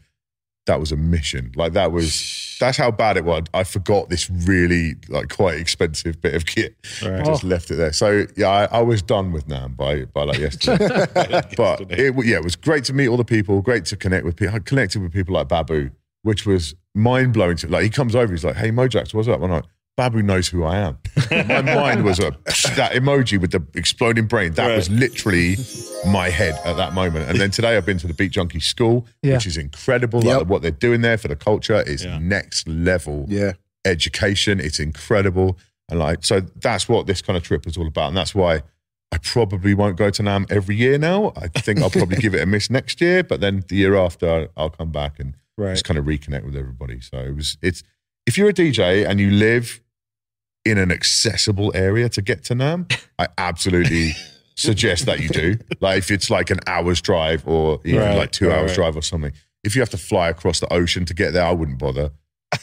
That 0.67 0.79
was 0.79 0.93
a 0.93 0.97
mission. 0.97 1.53
Like 1.57 1.73
that 1.73 1.91
was 1.91 2.57
that's 2.61 2.77
how 2.77 2.91
bad 2.91 3.17
it 3.17 3.25
was. 3.25 3.45
I 3.55 3.65
forgot 3.65 4.11
this 4.11 4.31
really 4.31 4.95
like 5.09 5.31
quite 5.31 5.59
expensive 5.59 6.21
bit 6.21 6.35
of 6.35 6.47
kit. 6.47 6.77
Right. 7.03 7.25
Just 7.25 7.45
oh. 7.45 7.49
left 7.49 7.71
it 7.71 7.77
there. 7.77 7.93
So 7.93 8.27
yeah, 8.37 8.49
I, 8.49 8.65
I 8.79 8.83
was 8.83 9.03
done 9.03 9.33
with 9.33 9.49
NAMM 9.49 9.77
by 9.77 10.05
by 10.05 10.25
like 10.25 10.39
yesterday. 10.39 10.87
but 11.57 11.81
it 11.91 12.15
yeah, 12.25 12.37
it 12.37 12.45
was 12.45 12.57
great 12.57 12.85
to 12.85 12.93
meet 12.93 13.09
all 13.09 13.17
the 13.17 13.25
people. 13.25 13.61
Great 13.63 13.87
to 13.87 13.97
connect 13.97 14.25
with 14.25 14.37
people. 14.37 14.55
I 14.55 14.59
connected 14.61 15.03
with 15.03 15.13
people 15.13 15.35
like 15.35 15.49
Babu, 15.49 15.91
which 16.23 16.47
was 16.47 16.75
mind 16.95 17.33
blowing. 17.33 17.57
To 17.57 17.69
like 17.69 17.83
he 17.83 17.91
comes 17.91 18.15
over, 18.15 18.33
he's 18.33 18.45
like, 18.45 18.57
"Hey 18.57 18.71
Mojax, 18.71 19.15
what's 19.15 19.29
up?" 19.29 19.41
I'm 19.43 19.51
like, 19.51 19.65
Babu 19.97 20.23
knows 20.23 20.49
who 20.49 20.65
I 20.65 20.77
am. 20.79 20.99
My 21.31 21.61
mind 21.63 22.05
was 22.05 22.19
a 22.21 22.31
that 22.77 22.93
emoji 22.93 23.39
with 23.41 23.51
the 23.51 23.63
exploding 23.75 24.27
brain. 24.27 24.53
That 24.55 24.69
Right. 24.69 24.77
was 24.77 24.89
literally 24.89 25.57
my 26.07 26.31
head 26.31 26.59
at 26.65 26.77
that 26.77 26.95
moment. 26.95 27.29
And 27.29 27.39
then 27.39 27.51
today 27.51 27.77
I've 27.77 27.85
been 27.85 27.99
to 27.99 28.07
the 28.07 28.15
Beat 28.15 28.33
Junkie 28.33 28.61
School, 28.61 29.07
Yeah. 29.23 29.35
which 29.35 29.47
is 29.47 29.57
incredible. 29.57 30.25
Yep. 30.25 30.39
Like 30.39 30.47
what 30.49 30.63
they're 30.63 30.71
doing 30.71 31.03
there 31.03 31.19
for 31.19 31.29
the 31.29 31.37
culture 31.37 31.83
is 31.83 32.05
Yeah. 32.05 32.19
next 32.19 32.67
level 32.69 33.27
Yeah. 33.29 33.53
education. 33.85 34.59
It's 34.61 34.81
incredible. 34.81 35.59
And 35.91 35.99
like, 35.99 36.25
so 36.25 36.41
that's 36.41 36.89
what 36.89 37.07
this 37.07 37.21
kind 37.21 37.37
of 37.37 37.43
trip 37.43 37.67
is 37.67 37.77
all 37.77 37.87
about. 37.87 38.09
And 38.09 38.17
that's 38.17 38.35
why 38.35 38.63
I 39.13 39.19
probably 39.19 39.75
won't 39.75 39.97
go 39.97 40.09
to 40.09 40.23
NAMM 40.23 40.47
every 40.51 40.77
year 40.77 40.97
now. 40.97 41.33
I 41.37 41.49
think 41.49 41.81
I'll 41.81 41.91
probably 41.91 42.17
give 42.19 42.33
it 42.35 42.41
a 42.41 42.47
miss 42.47 42.71
next 42.71 43.01
year, 43.01 43.25
but 43.25 43.41
then 43.41 43.65
the 43.69 43.77
year 43.77 43.97
after 43.97 44.49
I'll 44.57 44.71
come 44.71 44.93
back 44.93 45.19
and 45.19 45.35
Right. 45.59 45.73
just 45.73 45.85
kind 45.85 45.99
of 45.99 46.07
reconnect 46.07 46.45
with 46.45 46.57
everybody. 46.57 47.01
So 47.01 47.19
it 47.19 47.35
was, 47.37 47.59
it's, 47.61 47.83
if 48.31 48.39
you're 48.39 48.51
a 48.51 48.53
DJ 48.53 49.05
and 49.09 49.19
you 49.19 49.29
live 49.29 49.81
in 50.65 50.79
an 50.79 50.93
accessible 50.93 51.73
area 51.75 52.09
to 52.09 52.23
get 52.23 52.45
to 52.45 52.55
NAMM, 52.55 52.97
I 53.19 53.27
absolutely 53.37 54.13
suggest 54.55 55.07
that 55.07 55.19
you 55.19 55.29
do. 55.29 55.59
Like 55.81 55.99
if 55.99 56.13
it's 56.13 56.31
like 56.31 56.51
an 56.51 56.61
hour's 56.69 57.03
drive 57.03 57.43
or 57.49 57.81
even 57.85 57.99
Right, 58.03 58.17
like 58.17 58.31
two 58.31 58.47
right, 58.47 58.57
hours 58.59 58.71
right. 58.71 58.77
drive 58.77 58.97
or 58.97 59.03
something. 59.03 59.33
If 59.65 59.75
you 59.75 59.83
have 59.83 59.91
to 59.91 59.99
fly 59.99 60.29
across 60.29 60.61
the 60.61 60.73
ocean 60.73 61.05
to 61.07 61.13
get 61.13 61.33
there, 61.33 61.45
I 61.45 61.51
wouldn't 61.51 61.81
bother. 61.81 62.13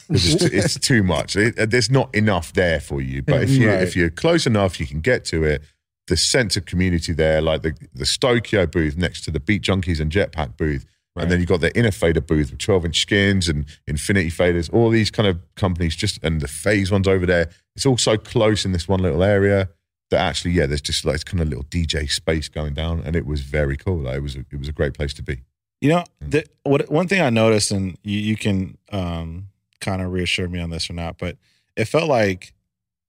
it's, 0.08 0.36
too, 0.36 0.48
it's 0.50 0.78
too 0.78 1.02
much. 1.02 1.36
It, 1.36 1.58
uh, 1.58 1.66
there's 1.66 1.90
not 1.90 2.14
enough 2.14 2.54
there 2.54 2.80
for 2.80 3.02
you. 3.02 3.20
But 3.20 3.42
if 3.42 3.50
you 3.50 3.68
if 3.68 3.94
you're 3.94 4.08
close 4.08 4.46
enough, 4.46 4.80
you 4.80 4.86
can 4.86 5.00
get 5.00 5.26
to 5.26 5.44
it. 5.44 5.62
The 6.06 6.16
sense 6.16 6.56
of 6.56 6.64
community 6.64 7.12
there, 7.12 7.42
like 7.42 7.60
the 7.60 7.74
the 7.94 8.06
Stokyo 8.06 8.64
booth 8.66 8.96
next 8.96 9.20
to 9.24 9.30
the 9.30 9.40
Beat 9.40 9.62
Junkies 9.62 10.00
and 10.00 10.10
Jetpack 10.10 10.56
booth, 10.56 10.86
and 11.20 11.30
then 11.30 11.40
you've 11.40 11.48
got 11.48 11.60
the 11.60 11.70
Innofader 11.70 12.26
booth 12.26 12.50
with 12.50 12.58
12 12.58 12.86
inch 12.86 13.00
skins 13.00 13.48
and 13.48 13.66
infinity 13.86 14.30
faders, 14.30 14.72
all 14.72 14.90
these 14.90 15.10
kind 15.10 15.28
of 15.28 15.38
companies 15.54 15.96
just 15.96 16.18
and 16.22 16.40
the 16.40 16.48
phase 16.48 16.90
ones 16.90 17.08
over 17.08 17.26
there. 17.26 17.50
It's 17.76 17.86
all 17.86 17.98
so 17.98 18.16
close 18.16 18.64
in 18.64 18.72
this 18.72 18.88
one 18.88 19.00
little 19.00 19.22
area 19.22 19.68
that 20.10 20.20
actually, 20.20 20.52
yeah, 20.52 20.66
there's 20.66 20.80
just 20.80 21.04
like 21.04 21.14
this 21.14 21.24
kind 21.24 21.40
of 21.40 21.48
little 21.48 21.64
DJ 21.64 22.10
space 22.10 22.48
going 22.48 22.74
down, 22.74 23.02
and 23.04 23.14
it 23.14 23.26
was 23.26 23.42
very 23.42 23.76
cool. 23.76 23.98
Like, 23.98 24.16
it 24.16 24.22
was 24.22 24.36
a, 24.36 24.44
it 24.50 24.58
was 24.58 24.68
a 24.68 24.72
great 24.72 24.94
place 24.94 25.12
to 25.14 25.22
be. 25.22 25.42
You 25.80 25.90
know, 25.90 26.04
the, 26.20 26.44
what 26.64 26.90
one 26.90 27.06
thing 27.06 27.20
I 27.20 27.30
noticed, 27.30 27.70
and 27.70 27.96
you, 28.02 28.18
you 28.18 28.36
can 28.36 28.78
um, 28.90 29.48
kind 29.80 30.02
of 30.02 30.12
reassure 30.12 30.48
me 30.48 30.60
on 30.60 30.70
this 30.70 30.90
or 30.90 30.94
not, 30.94 31.18
but 31.18 31.36
it 31.76 31.84
felt 31.84 32.08
like 32.08 32.52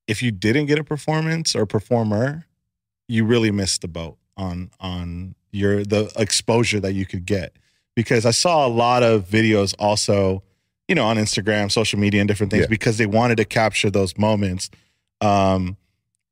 if 0.08 0.22
you 0.22 0.32
didn't 0.32 0.66
get 0.66 0.78
a 0.78 0.84
performance 0.84 1.56
or 1.56 1.66
performer, 1.66 2.46
you 3.08 3.26
really 3.26 3.52
missed 3.52 3.82
the 3.82 3.88
boat 3.88 4.18
on 4.38 4.70
on 4.80 5.36
your 5.52 5.84
the 5.84 6.12
exposure 6.16 6.80
that 6.80 6.94
you 6.94 7.06
could 7.06 7.26
get. 7.26 7.56
Because 8.02 8.26
I 8.26 8.32
saw 8.32 8.66
a 8.66 8.72
lot 8.86 9.04
of 9.04 9.26
videos 9.28 9.76
also, 9.78 10.42
you 10.88 10.96
know, 10.96 11.04
on 11.06 11.18
Instagram, 11.18 11.70
social 11.70 12.00
media, 12.00 12.22
and 12.22 12.28
different 12.30 12.50
things 12.50 12.62
Yeah. 12.62 12.68
because 12.70 12.98
they 12.98 13.06
wanted 13.06 13.36
to 13.38 13.44
capture 13.46 13.90
those 13.90 14.18
moments. 14.18 14.70
Um, 15.20 15.76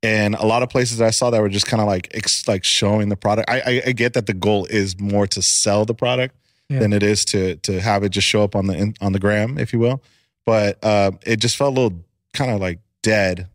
and 0.02 0.34
a 0.34 0.46
lot 0.46 0.62
of 0.62 0.70
places 0.70 1.02
I 1.02 1.10
saw 1.10 1.28
that 1.28 1.42
were 1.42 1.50
just 1.50 1.66
kind 1.66 1.82
of 1.82 1.86
like 1.86 2.08
ex, 2.14 2.48
like 2.48 2.64
showing 2.64 3.10
the 3.10 3.16
product. 3.16 3.50
I, 3.50 3.60
I 3.60 3.82
I 3.88 3.92
get 3.92 4.14
that 4.14 4.24
the 4.24 4.32
goal 4.32 4.64
is 4.70 4.98
more 4.98 5.26
to 5.26 5.42
sell 5.42 5.84
the 5.84 5.94
product 5.94 6.34
Yeah. 6.70 6.78
than 6.78 6.92
it 6.94 7.02
is 7.02 7.24
to 7.26 7.56
to 7.56 7.80
have 7.82 8.02
it 8.02 8.10
just 8.10 8.26
show 8.26 8.42
up 8.42 8.56
on 8.56 8.66
the 8.68 8.74
in- 8.78 8.94
on 9.02 9.12
the 9.12 9.18
gram, 9.18 9.58
if 9.58 9.72
you 9.74 9.78
will. 9.78 10.00
But 10.46 10.78
uh, 10.82 11.10
it 11.26 11.36
just 11.40 11.56
felt 11.56 11.76
a 11.76 11.80
little 11.80 11.98
kind 12.32 12.50
of 12.50 12.60
like 12.60 12.78
dead 13.02 13.48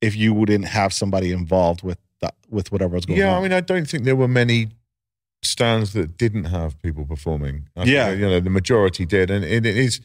if 0.00 0.16
you 0.16 0.34
didn't 0.46 0.66
have 0.66 0.92
somebody 0.92 1.30
involved 1.30 1.82
with 1.84 1.98
that 2.22 2.34
with 2.50 2.72
whatever 2.72 2.94
was 2.96 3.06
going 3.06 3.20
Yeah, 3.20 3.26
on. 3.26 3.32
Yeah, 3.32 3.38
I 3.38 3.42
mean, 3.42 3.52
I 3.52 3.60
don't 3.60 3.88
think 3.88 4.02
there 4.04 4.16
were 4.16 4.28
many 4.28 4.68
stands 5.42 5.92
that 5.92 6.16
didn't 6.16 6.44
have 6.44 6.80
people 6.82 7.04
performing. 7.04 7.68
I 7.76 7.80
think, 7.80 7.92
Yeah. 7.94 8.12
you 8.12 8.28
know, 8.28 8.40
the 8.40 8.50
majority 8.50 9.04
did, 9.04 9.30
and 9.30 9.44
it, 9.44 9.66
it 9.66 9.76
is 9.76 10.00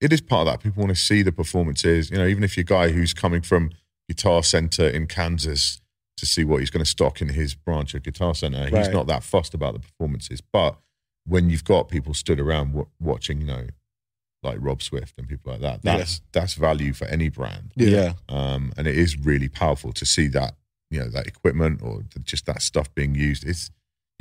it 0.00 0.12
is 0.12 0.20
part 0.20 0.46
of 0.48 0.52
that. 0.52 0.62
People 0.62 0.82
want 0.82 0.94
to 0.96 1.00
see 1.00 1.22
the 1.22 1.30
performances. 1.32 2.10
You 2.10 2.18
know, 2.18 2.26
even 2.26 2.42
if 2.42 2.56
you're 2.56 2.62
a 2.62 2.64
guy 2.64 2.90
who's 2.90 3.14
coming 3.14 3.40
from 3.40 3.70
Guitar 4.08 4.42
Center 4.42 4.88
in 4.88 5.06
Kansas 5.06 5.80
to 6.16 6.26
see 6.26 6.44
what 6.44 6.58
he's 6.58 6.70
going 6.70 6.84
to 6.84 6.90
stock 6.90 7.20
in 7.22 7.28
his 7.28 7.54
branch 7.54 7.94
of 7.94 8.02
Guitar 8.02 8.34
Center, 8.34 8.64
he's 8.66 8.88
not 8.88 9.06
that 9.06 9.22
fussed 9.22 9.54
about 9.54 9.74
the 9.74 9.80
performances. 9.80 10.40
But 10.40 10.76
when 11.24 11.50
you've 11.50 11.64
got 11.64 11.88
people 11.88 12.14
stood 12.14 12.40
around 12.40 12.68
w- 12.72 12.88
watching, 13.00 13.40
you 13.40 13.46
know, 13.46 13.66
like 14.42 14.58
Rob 14.60 14.82
Swift 14.82 15.16
and 15.18 15.28
people 15.28 15.52
like 15.52 15.60
that, 15.60 15.82
that's 15.82 16.20
that's 16.32 16.54
value 16.54 16.92
for 16.92 17.04
any 17.04 17.28
brand 17.28 17.70
yeah. 17.76 18.14
um, 18.28 18.72
and 18.76 18.88
it 18.88 18.98
is 18.98 19.16
really 19.16 19.48
powerful 19.48 19.92
to 19.92 20.04
see 20.04 20.26
that 20.26 20.56
you 20.90 20.98
know 20.98 21.08
that 21.08 21.28
equipment 21.28 21.80
or 21.80 22.02
just 22.24 22.46
that 22.46 22.60
stuff 22.60 22.92
being 22.94 23.14
used. 23.14 23.44
It's 23.46 23.70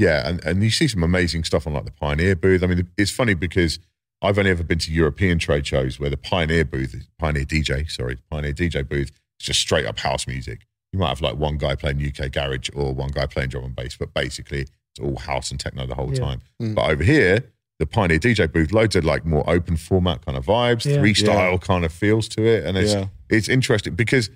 yeah, 0.02 0.28
and 0.28 0.44
and 0.46 0.64
you 0.64 0.72
see 0.72 0.88
some 0.88 1.04
amazing 1.04 1.44
stuff 1.44 1.68
on 1.68 1.74
like 1.74 1.86
the 1.86 1.92
Pioneer 1.92 2.36
booth. 2.36 2.64
I 2.64 2.68
mean, 2.68 2.88
it's 2.98 3.12
funny 3.12 3.34
because 3.36 3.80
I've 4.22 4.38
only 4.38 4.52
ever 4.52 4.64
been 4.64 4.80
to 4.80 4.92
European 4.92 5.38
trade 5.40 5.66
shows 5.66 6.00
where 6.00 6.10
the 6.10 6.18
Pioneer 6.18 6.66
booth, 6.66 6.96
Pioneer 7.20 7.46
DJ, 7.46 7.90
sorry, 7.90 8.18
Pioneer 8.30 8.54
DJ 8.54 8.88
booth 8.88 9.10
is 9.40 9.46
just 9.48 9.60
straight 9.60 9.86
up 9.86 10.00
house 10.00 10.28
music. 10.28 10.60
You 10.94 11.00
might 11.00 11.10
have 11.10 11.22
like 11.22 11.38
one 11.38 11.58
guy 11.58 11.76
playing 11.76 12.00
UK 12.06 12.32
garage 12.32 12.70
or 12.76 12.94
one 12.94 13.10
guy 13.10 13.26
playing 13.26 13.50
drum 13.50 13.64
and 13.64 13.76
bass, 13.76 13.96
but 13.98 14.14
basically 14.14 14.62
it's 14.62 15.00
all 15.02 15.18
house 15.18 15.52
and 15.52 15.60
techno 15.60 15.86
the 15.88 15.96
whole 15.96 16.14
Yeah. 16.14 16.20
time. 16.26 16.42
Mm. 16.62 16.76
But 16.76 16.90
over 16.92 17.04
here, 17.04 17.46
the 17.80 17.86
Pioneer 17.86 18.20
DJ 18.20 18.52
booth, 18.52 18.72
loads 18.74 18.96
of 18.96 19.06
like 19.06 19.26
more 19.26 19.48
open 19.50 19.78
format 19.78 20.26
kind 20.26 20.38
of 20.38 20.46
vibes, 20.46 20.86
Yeah. 20.86 21.00
three 21.00 21.14
style 21.14 21.58
kind 21.58 21.86
of 21.86 21.92
feels 21.94 22.28
to 22.30 22.46
it, 22.46 22.66
and 22.66 22.78
it's 22.78 22.94
Yeah. 22.94 23.08
it's 23.30 23.50
interesting 23.50 23.96
because 23.96 24.30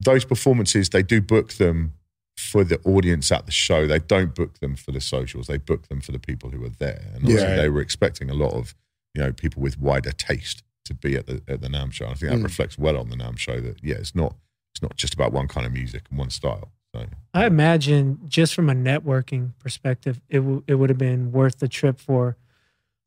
those 0.00 0.24
performances 0.24 0.88
they 0.90 1.02
do 1.02 1.20
book 1.20 1.54
them 1.54 1.92
for 2.38 2.62
the 2.62 2.78
audience 2.84 3.32
at 3.32 3.46
the 3.46 3.52
show. 3.52 3.86
They 3.86 3.98
don't 3.98 4.34
book 4.34 4.60
them 4.60 4.76
for 4.76 4.92
the 4.92 5.00
socials. 5.00 5.48
They 5.48 5.58
book 5.58 5.88
them 5.88 6.00
for 6.00 6.12
the 6.12 6.18
people 6.20 6.50
who 6.50 6.64
are 6.64 6.68
there. 6.70 7.10
And 7.14 7.22
Yeah. 7.28 7.34
obviously 7.34 7.56
they 7.56 7.68
were 7.68 7.80
expecting 7.80 8.30
a 8.30 8.34
lot 8.34 8.52
of 8.54 8.74
you 9.14 9.22
know 9.22 9.32
people 9.32 9.60
with 9.62 9.78
wider 9.78 10.12
taste 10.12 10.62
to 10.84 10.94
be 10.94 11.16
at 11.16 11.26
the 11.26 11.42
at 11.48 11.60
the 11.60 11.68
NAMM 11.68 11.92
show. 11.92 12.04
And 12.04 12.12
I 12.14 12.16
think 12.16 12.30
that 12.32 12.38
Mm. 12.38 12.44
reflects 12.44 12.78
well 12.78 12.96
on 12.96 13.08
the 13.10 13.16
NAMM 13.16 13.36
show. 13.38 13.60
That 13.60 13.82
yeah, 13.82 13.96
it's 13.96 14.14
not 14.14 14.36
it's 14.72 14.82
not 14.82 14.96
just 14.96 15.14
about 15.14 15.32
one 15.32 15.48
kind 15.48 15.66
of 15.66 15.72
music 15.72 16.04
and 16.10 16.18
one 16.18 16.30
style. 16.30 16.70
So 16.94 17.06
I 17.34 17.44
imagine 17.46 18.20
just 18.28 18.54
from 18.54 18.70
a 18.70 18.74
networking 18.74 19.52
perspective, 19.58 20.20
it 20.28 20.38
w- 20.38 20.62
it 20.68 20.76
would 20.76 20.90
have 20.90 20.98
been 20.98 21.32
worth 21.32 21.58
the 21.58 21.68
trip 21.68 21.98
for 21.98 22.36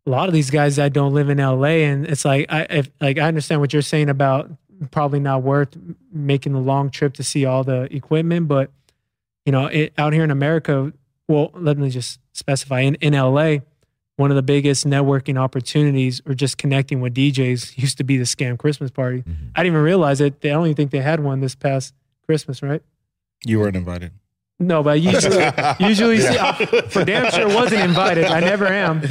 a 0.06 0.10
lot 0.10 0.28
of 0.28 0.34
these 0.34 0.50
guys 0.50 0.76
that 0.76 0.91
don't 0.94 1.13
live 1.13 1.30
in 1.30 1.39
LA. 1.39 1.84
And 1.86 2.06
it's 2.06 2.26
like 2.26 2.46
I 2.50 2.62
if, 2.70 2.91
like 3.00 3.17
I 3.17 3.28
understand 3.28 3.62
what 3.62 3.72
you're 3.74 3.82
saying 3.82 4.10
about 4.10 4.52
probably 4.89 5.20
not 5.20 5.44
worth 5.44 5.78
making 6.12 6.54
the 6.54 6.60
long 6.60 6.89
trip 6.89 7.13
to 7.13 7.24
see 7.24 7.46
all 7.46 7.63
the 7.63 7.84
equipment, 7.96 8.48
but 8.48 8.72
you 9.45 9.51
know, 9.51 9.65
it, 9.67 9.93
out 9.97 10.13
here 10.13 10.23
in 10.23 10.32
America, 10.32 10.91
well, 11.27 11.51
let 11.54 11.77
me 11.77 11.89
just 11.89 12.19
specify 12.34 12.82
in 12.82 12.95
in 12.95 13.13
LA. 13.13 13.58
One 14.17 14.30
of 14.30 14.36
the 14.36 14.43
biggest 14.43 14.86
networking 14.86 15.38
opportunities 15.39 16.21
or 16.27 16.34
just 16.36 16.58
connecting 16.58 17.01
with 17.01 17.15
DJs 17.15 17.77
used 17.82 17.97
to 17.97 18.04
be 18.04 18.17
the 18.17 18.23
Scam 18.25 18.58
Christmas 18.58 18.91
party. 18.91 19.23
Mhm. 19.23 19.51
I 19.56 19.63
didn't 19.63 19.73
even 19.73 19.84
realize 19.84 20.21
it. 20.21 20.41
They 20.41 20.49
I 20.51 20.54
don't 20.54 20.65
even 20.65 20.75
think 20.75 20.91
they 20.91 21.01
had 21.01 21.21
one 21.21 21.39
this 21.39 21.56
past 21.56 21.93
Christmas, 22.25 22.62
right? 22.62 22.82
You 23.45 23.60
weren't 23.60 23.75
invited. 23.75 24.12
No, 24.62 24.84
but 24.84 25.02
usually, 25.02 25.43
usually 25.80 26.19
see, 26.19 26.38
I, 26.38 26.54
for 26.89 27.04
damn 27.04 27.32
sure 27.32 27.47
wasn't 27.47 27.82
invited. 27.82 28.26
I 28.26 28.39
never 28.39 28.67
am. 28.67 29.02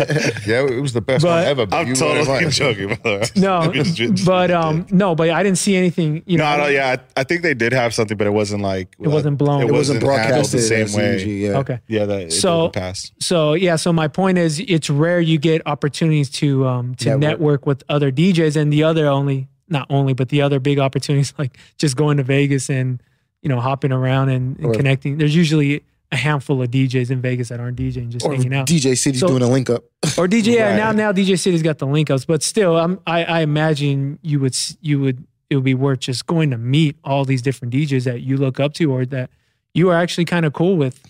yeah, 0.47 0.65
it 0.67 0.81
was 0.81 0.93
the 0.93 1.01
best 1.01 1.25
But- 1.25 1.29
one 1.31 1.45
ever. 1.45 1.67
But 1.67 1.77
I'm 1.77 1.87
you 1.89 1.93
weren't 1.95 1.99
totally 2.27 2.45
invited. 2.45 2.51
joking. 2.53 2.89
by 2.89 2.95
the 3.11 3.19
way. 3.19 3.25
No, 3.37 3.73
Just- 3.73 3.97
just- 3.97 4.25
but 4.25 4.51
um, 4.51 4.87
no, 4.91 5.15
but 5.15 5.31
I 5.31 5.43
didn't 5.43 5.59
see 5.59 5.77
anything. 5.77 6.23
You 6.27 6.39
know, 6.39 6.57
no, 6.57 6.63
no, 6.65 6.69
yeah. 6.69 6.97
I, 7.17 7.21
I 7.21 7.25
think 7.25 7.43
they 7.43 7.55
did 7.55 7.73
have 7.73 7.93
something, 7.95 8.17
but 8.17 8.27
it 8.27 8.33
wasn't 8.33 8.63
like 8.63 8.95
It 9.01 9.09
wasn't 9.09 9.39
blown. 9.39 9.63
It 9.63 9.73
wasn't 9.73 10.03
handled 10.03 10.17
broadcasted 10.23 10.61
the 10.61 10.63
same 10.65 10.83
as 10.85 10.97
way. 10.97 11.19
CUG, 11.19 11.27
yeah. 11.29 11.59
Okay, 11.59 11.81
Yeah, 11.89 12.07
that 12.07 12.21
it 12.23 12.33
So- 12.33 12.69
didn't 12.69 12.75
pass. 12.75 13.11
so 13.19 13.55
yeah, 13.55 13.77
so 13.77 13.93
my 13.93 14.09
point 14.09 14.39
is, 14.39 14.61
it's 14.61 14.89
rare 14.89 15.21
you 15.21 15.39
get 15.39 15.63
opportunities 15.67 16.31
to 16.31 16.67
um 16.67 16.95
to 16.97 17.07
Network. 17.17 17.21
network, 17.21 17.67
with 17.67 17.83
other 17.89 18.13
DJs, 18.13 18.57
and 18.57 18.73
the 18.73 18.85
other 18.85 19.07
only, 19.09 19.49
not 19.69 19.87
only, 19.91 20.13
but 20.15 20.29
the 20.29 20.43
other 20.43 20.61
big 20.61 20.79
opportunities 20.79 21.35
like 21.39 21.59
just 21.79 21.97
going 21.97 22.17
to 22.19 22.23
Vegas 22.23 22.71
and 22.71 23.03
you 23.43 23.49
know 23.49 23.61
hopping 23.61 23.93
around 23.93 24.29
and, 24.31 24.57
and 24.59 24.67
Or- 24.67 24.73
connecting. 24.75 25.19
There's 25.19 25.35
usually 25.35 25.83
a 26.13 26.17
handful 26.17 26.61
of 26.61 26.71
DJs 26.71 27.11
in 27.11 27.21
Vegas 27.21 27.51
that 27.51 27.61
aren't 27.61 27.79
DJing, 27.79 28.09
just 28.09 28.27
Or 28.27 28.33
hanging 28.35 28.53
out. 28.55 28.67
DJ 28.67 28.97
City's 28.99 29.21
So- 29.21 29.29
doing 29.29 29.43
a 29.43 29.49
link 29.49 29.71
up. 29.71 29.85
or 30.19 30.27
DJ. 30.27 30.55
Yeah, 30.55 30.71
Right. 30.71 30.77
now 30.77 30.93
now 30.93 31.13
DJ 31.13 31.37
City's 31.39 31.63
got 31.63 31.79
the 31.79 31.87
link 31.87 32.11
ups, 32.11 32.25
but 32.25 32.43
still, 32.43 32.77
I'm, 32.77 32.99
I 33.07 33.25
I 33.25 33.41
imagine 33.43 34.19
you 34.23 34.41
would 34.41 34.57
you 34.81 35.01
would 35.01 35.25
it 35.49 35.55
would 35.57 35.65
be 35.65 35.75
worth 35.75 36.01
just 36.01 36.27
going 36.27 36.51
to 36.51 36.59
meet 36.59 36.97
all 37.05 37.25
these 37.25 37.43
different 37.43 37.75
DJs 37.75 38.05
that 38.05 38.21
you 38.23 38.37
look 38.37 38.61
up 38.61 38.73
to 38.75 38.93
or 38.93 39.05
that 39.07 39.31
you 39.75 39.89
are 39.91 39.97
actually 39.97 40.25
kind 40.25 40.45
of 40.47 40.53
cool 40.53 40.77
with. 40.77 41.01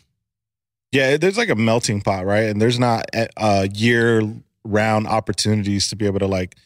Yeah, 0.93 1.17
there's 1.19 1.37
like 1.39 1.51
a 1.51 1.55
melting 1.55 2.01
pot, 2.01 2.25
right? 2.27 2.45
And 2.47 2.61
there's 2.61 2.79
not 2.79 3.07
uh, 3.37 3.69
year 3.75 4.23
round 4.65 5.07
opportunities 5.07 5.89
to 5.89 5.97
be 5.97 6.05
able 6.07 6.19
to 6.21 6.27
like 6.27 6.57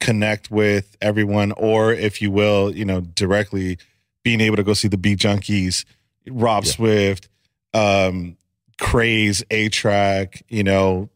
connect 0.00 0.50
with 0.50 0.96
everyone, 1.00 1.52
or 1.52 1.92
if 1.92 2.20
you 2.22 2.30
will, 2.30 2.74
you 2.74 2.84
know, 2.84 3.00
directly 3.00 3.78
being 4.26 4.40
able 4.40 4.56
to 4.56 4.64
go 4.64 4.74
see 4.74 4.88
the 4.88 4.96
Beat 4.96 5.20
Junkies, 5.20 5.84
Rob 6.28 6.64
Yeah. 6.64 6.70
Swift, 6.72 7.28
um, 7.72 8.36
Craze, 8.76 9.44
A-Trak, 9.52 10.42
you 10.48 10.64
know, 10.64 11.08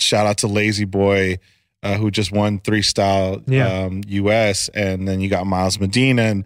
shout 0.00 0.26
out 0.26 0.38
to 0.38 0.48
Lazy 0.48 0.84
Boy, 0.84 1.38
uh, 1.84 1.94
who 1.94 2.10
just 2.10 2.32
won 2.32 2.58
three 2.58 2.82
style 2.82 3.40
Yeah. 3.46 3.68
um, 3.84 4.00
US, 4.08 4.68
and 4.70 5.06
then 5.06 5.20
you 5.20 5.28
got 5.28 5.46
Miles 5.46 5.78
Medina 5.78 6.22
and 6.22 6.44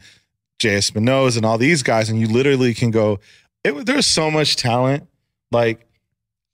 Jay 0.58 0.76
Espinoza 0.76 1.38
and 1.38 1.46
all 1.46 1.56
these 1.56 1.82
guys, 1.82 2.10
and 2.10 2.20
you 2.20 2.28
literally 2.28 2.74
can 2.74 2.90
go. 2.90 3.18
It, 3.64 3.86
there's 3.86 4.06
so 4.06 4.30
much 4.30 4.56
talent. 4.56 5.06
Like, 5.50 5.88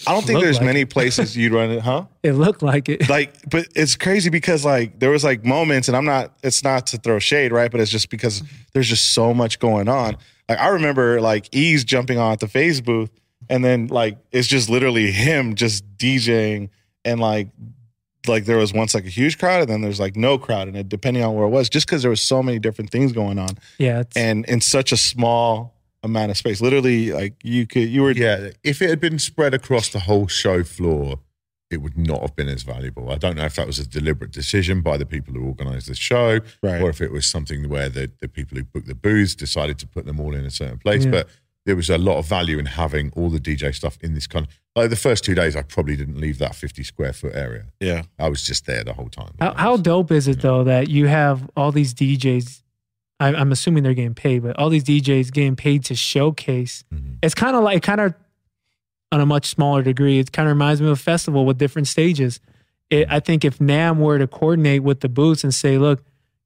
I 0.06 0.12
don't 0.12 0.24
think 0.26 0.40
there's 0.40 0.56
like 0.56 0.66
many 0.66 0.80
it. 0.80 0.90
places 0.96 1.36
you'd 1.36 1.52
run 1.52 1.70
it, 1.70 1.80
huh? 1.80 2.06
It 2.22 2.32
looked 2.32 2.62
like 2.62 2.88
it. 2.88 3.08
like 3.08 3.48
but 3.48 3.68
it's 3.74 3.96
crazy 3.96 4.30
because 4.30 4.64
like 4.64 4.98
there 4.98 5.10
was 5.10 5.24
like 5.24 5.44
moments 5.44 5.88
and 5.88 5.96
i'm 5.96 6.04
not 6.04 6.32
it's 6.42 6.62
not 6.62 6.88
to 6.88 6.98
throw 6.98 7.18
shade 7.18 7.52
right 7.52 7.70
but 7.70 7.80
it's 7.80 7.90
just 7.90 8.10
because 8.10 8.42
there's 8.72 8.88
just 8.88 9.12
so 9.14 9.32
much 9.32 9.58
going 9.58 9.88
on 9.88 10.16
like 10.48 10.58
i 10.58 10.68
remember 10.68 11.20
like 11.20 11.48
ease 11.52 11.84
jumping 11.84 12.18
on 12.18 12.32
at 12.32 12.40
the 12.40 12.48
Phase 12.48 12.80
booth 12.80 13.10
and 13.48 13.64
then 13.64 13.86
like 13.86 14.18
it's 14.32 14.48
just 14.48 14.68
literally 14.68 15.10
him 15.12 15.54
just 15.54 15.84
djing 15.96 16.68
and 17.04 17.20
like 17.20 17.48
like 18.26 18.44
there 18.44 18.58
was 18.58 18.72
once 18.72 18.92
like 18.92 19.04
a 19.04 19.08
huge 19.10 19.38
crowd 19.38 19.60
and 19.60 19.70
then 19.70 19.82
there's 19.82 20.00
like 20.00 20.16
no 20.16 20.36
crowd 20.36 20.66
and 20.66 20.76
it 20.76 20.88
depending 20.88 21.22
on 21.22 21.34
where 21.34 21.46
it 21.46 21.50
was 21.50 21.68
just 21.68 21.86
because 21.86 22.02
there 22.02 22.10
was 22.10 22.20
so 22.20 22.42
many 22.42 22.58
different 22.58 22.90
things 22.90 23.12
going 23.12 23.38
on 23.38 23.50
Yeah. 23.78 24.00
It's, 24.00 24.16
and 24.16 24.44
in 24.46 24.60
such 24.60 24.90
a 24.90 24.96
small 24.96 25.75
amount 26.06 26.30
of 26.30 26.36
space 26.36 26.60
literally 26.60 27.12
like 27.12 27.34
you 27.44 27.66
could 27.66 27.88
you 27.88 28.02
were 28.02 28.12
Yeah, 28.12 28.50
if 28.64 28.80
it 28.80 28.88
had 28.88 29.00
been 29.00 29.18
spread 29.18 29.52
across 29.54 29.88
the 29.90 30.00
whole 30.00 30.26
show 30.26 30.64
floor, 30.64 31.20
it 31.70 31.78
would 31.78 31.98
not 31.98 32.20
have 32.20 32.36
been 32.36 32.48
as 32.48 32.62
valuable. 32.62 33.10
I 33.10 33.16
don't 33.16 33.36
know 33.36 33.44
if 33.44 33.56
that 33.56 33.66
was 33.66 33.78
a 33.78 33.86
deliberate 33.86 34.30
decision 34.30 34.80
by 34.80 34.96
the 34.96 35.06
people 35.06 35.34
who 35.34 35.46
organised 35.46 35.88
the 35.88 35.94
show, 35.94 36.40
right 36.62 36.80
or 36.80 36.88
if 36.88 37.00
it 37.00 37.12
was 37.12 37.26
something 37.26 37.68
where 37.68 37.88
the, 37.88 38.10
the 38.20 38.28
people 38.28 38.56
who 38.56 38.64
booked 38.64 38.86
the 38.86 38.94
booths 38.94 39.34
decided 39.34 39.78
to 39.80 39.86
put 39.86 40.06
them 40.06 40.20
all 40.20 40.34
in 40.34 40.44
a 40.44 40.50
certain 40.50 40.78
place. 40.78 41.04
Yeah. 41.04 41.10
But 41.10 41.28
there 41.66 41.76
was 41.76 41.90
a 41.90 41.98
lot 41.98 42.18
of 42.18 42.26
value 42.26 42.58
in 42.58 42.66
having 42.66 43.12
all 43.16 43.28
the 43.28 43.40
DJ 43.40 43.74
stuff 43.74 43.98
in 44.00 44.14
this 44.14 44.28
kind 44.28 44.46
of 44.46 44.52
like 44.76 44.90
the 44.90 44.96
first 44.96 45.24
two 45.24 45.34
days. 45.34 45.56
I 45.56 45.62
probably 45.62 45.96
didn't 45.96 46.18
leave 46.20 46.38
that 46.38 46.54
fifty 46.54 46.84
square 46.84 47.12
foot 47.12 47.34
area. 47.34 47.64
yeah 47.80 48.02
I 48.18 48.28
was 48.28 48.44
just 48.44 48.66
there 48.66 48.84
the 48.84 48.92
whole 48.92 49.08
time. 49.08 49.32
how, 49.40 49.54
how 49.54 49.76
dope 49.76 50.12
is 50.12 50.28
it 50.28 50.40
though 50.40 50.62
that 50.64 50.88
you 50.88 51.06
have 51.06 51.50
all 51.56 51.72
these 51.72 51.92
DJs? 51.92 52.62
I, 53.18 53.28
I'm 53.34 53.50
assuming 53.52 53.82
they're 53.82 53.94
getting 53.94 54.14
paid, 54.14 54.42
but 54.42 54.58
all 54.58 54.68
these 54.68 54.84
DJs 54.84 55.32
getting 55.32 55.56
paid 55.56 55.84
to 55.86 55.94
showcase. 55.94 56.84
Mhm. 56.92 57.16
It's 57.22 57.34
kind 57.34 57.56
of 57.56 57.62
like 57.62 57.82
kind 57.82 58.00
of 58.00 58.14
on 59.12 59.20
a 59.20 59.26
much 59.26 59.46
smaller 59.46 59.82
degree. 59.82 60.18
It 60.18 60.32
kind 60.32 60.48
of 60.48 60.54
reminds 60.54 60.80
me 60.80 60.88
of 60.88 60.92
a 60.94 60.96
festival 61.02 61.44
with 61.46 61.58
different 61.58 61.88
stages. 61.88 62.40
It, 62.90 63.06
I 63.10 63.20
think 63.20 63.44
if 63.44 63.58
NAMM 63.58 63.98
were 63.98 64.18
to 64.18 64.26
coordinate 64.26 64.82
with 64.82 65.00
the 65.00 65.08
booths 65.08 65.44
and 65.44 65.54
say, 65.54 65.78
"Look, 65.78 66.04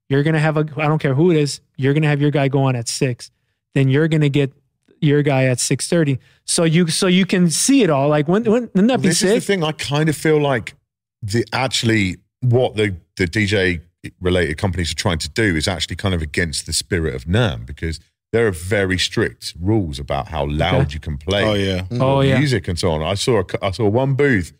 you're 0.09 0.23
gonna 0.23 0.39
have 0.39 0.57
a 0.57 0.67
I 0.77 0.87
don't 0.87 0.99
care 0.99 1.13
who 1.13 1.31
it 1.31 1.37
is, 1.37 1.61
you're 1.77 1.93
gonna 1.93 2.07
have 2.07 2.21
your 2.21 2.31
guy 2.31 2.47
go 2.47 2.63
on 2.63 2.75
at 2.75 2.87
six, 2.87 3.31
then 3.73 3.89
you're 3.89 4.07
gonna 4.07 4.29
get 4.29 4.53
your 5.01 5.23
guy 5.23 5.45
at 5.45 5.59
six 5.59 5.87
thirty, 5.87 6.19
so 6.45 6.63
you 6.63 6.87
so 6.87 7.07
you 7.07 7.25
can 7.25 7.49
see 7.49 7.83
it 7.83 7.89
all. 7.89 8.07
Like, 8.07 8.27
when, 8.27 8.43
when, 8.43 8.69
wouldn't 8.73 8.87
that 8.87 9.01
be 9.01 9.09
this 9.09 9.23
is 9.23 9.33
the 9.33 9.39
thing. 9.41 9.63
I 9.63 9.71
kind 9.71 10.09
of 10.09 10.15
feel 10.15 10.39
like 10.39 10.75
the 11.21 11.45
actually 11.53 12.17
what 12.41 12.75
the 12.75 12.95
the 13.17 13.25
DJ 13.27 13.81
related 14.19 14.57
companies 14.57 14.91
are 14.91 14.95
trying 14.95 15.19
to 15.19 15.29
do 15.29 15.55
is 15.55 15.67
actually 15.67 15.95
kind 15.95 16.13
of 16.15 16.21
against 16.21 16.65
the 16.65 16.73
spirit 16.73 17.13
of 17.13 17.25
NAMM 17.25 17.65
because 17.65 17.99
there 18.33 18.47
are 18.47 18.51
very 18.51 18.97
strict 18.97 19.53
rules 19.59 19.99
about 19.99 20.29
how 20.29 20.45
loud 20.45 20.81
Okay. 20.87 20.93
you 20.93 20.99
can 20.99 21.17
play 21.17 21.43
oh 21.43 21.53
yeah 21.53 21.81
mm. 21.81 22.01
Oh, 22.01 22.21
yeah. 22.21 22.37
music 22.39 22.67
and 22.67 22.79
so 22.79 22.91
on. 22.91 23.01
I 23.01 23.13
saw 23.15 23.41
a, 23.41 23.45
I 23.65 23.71
saw 23.71 23.87
one 23.89 24.13
booth. 24.15 24.53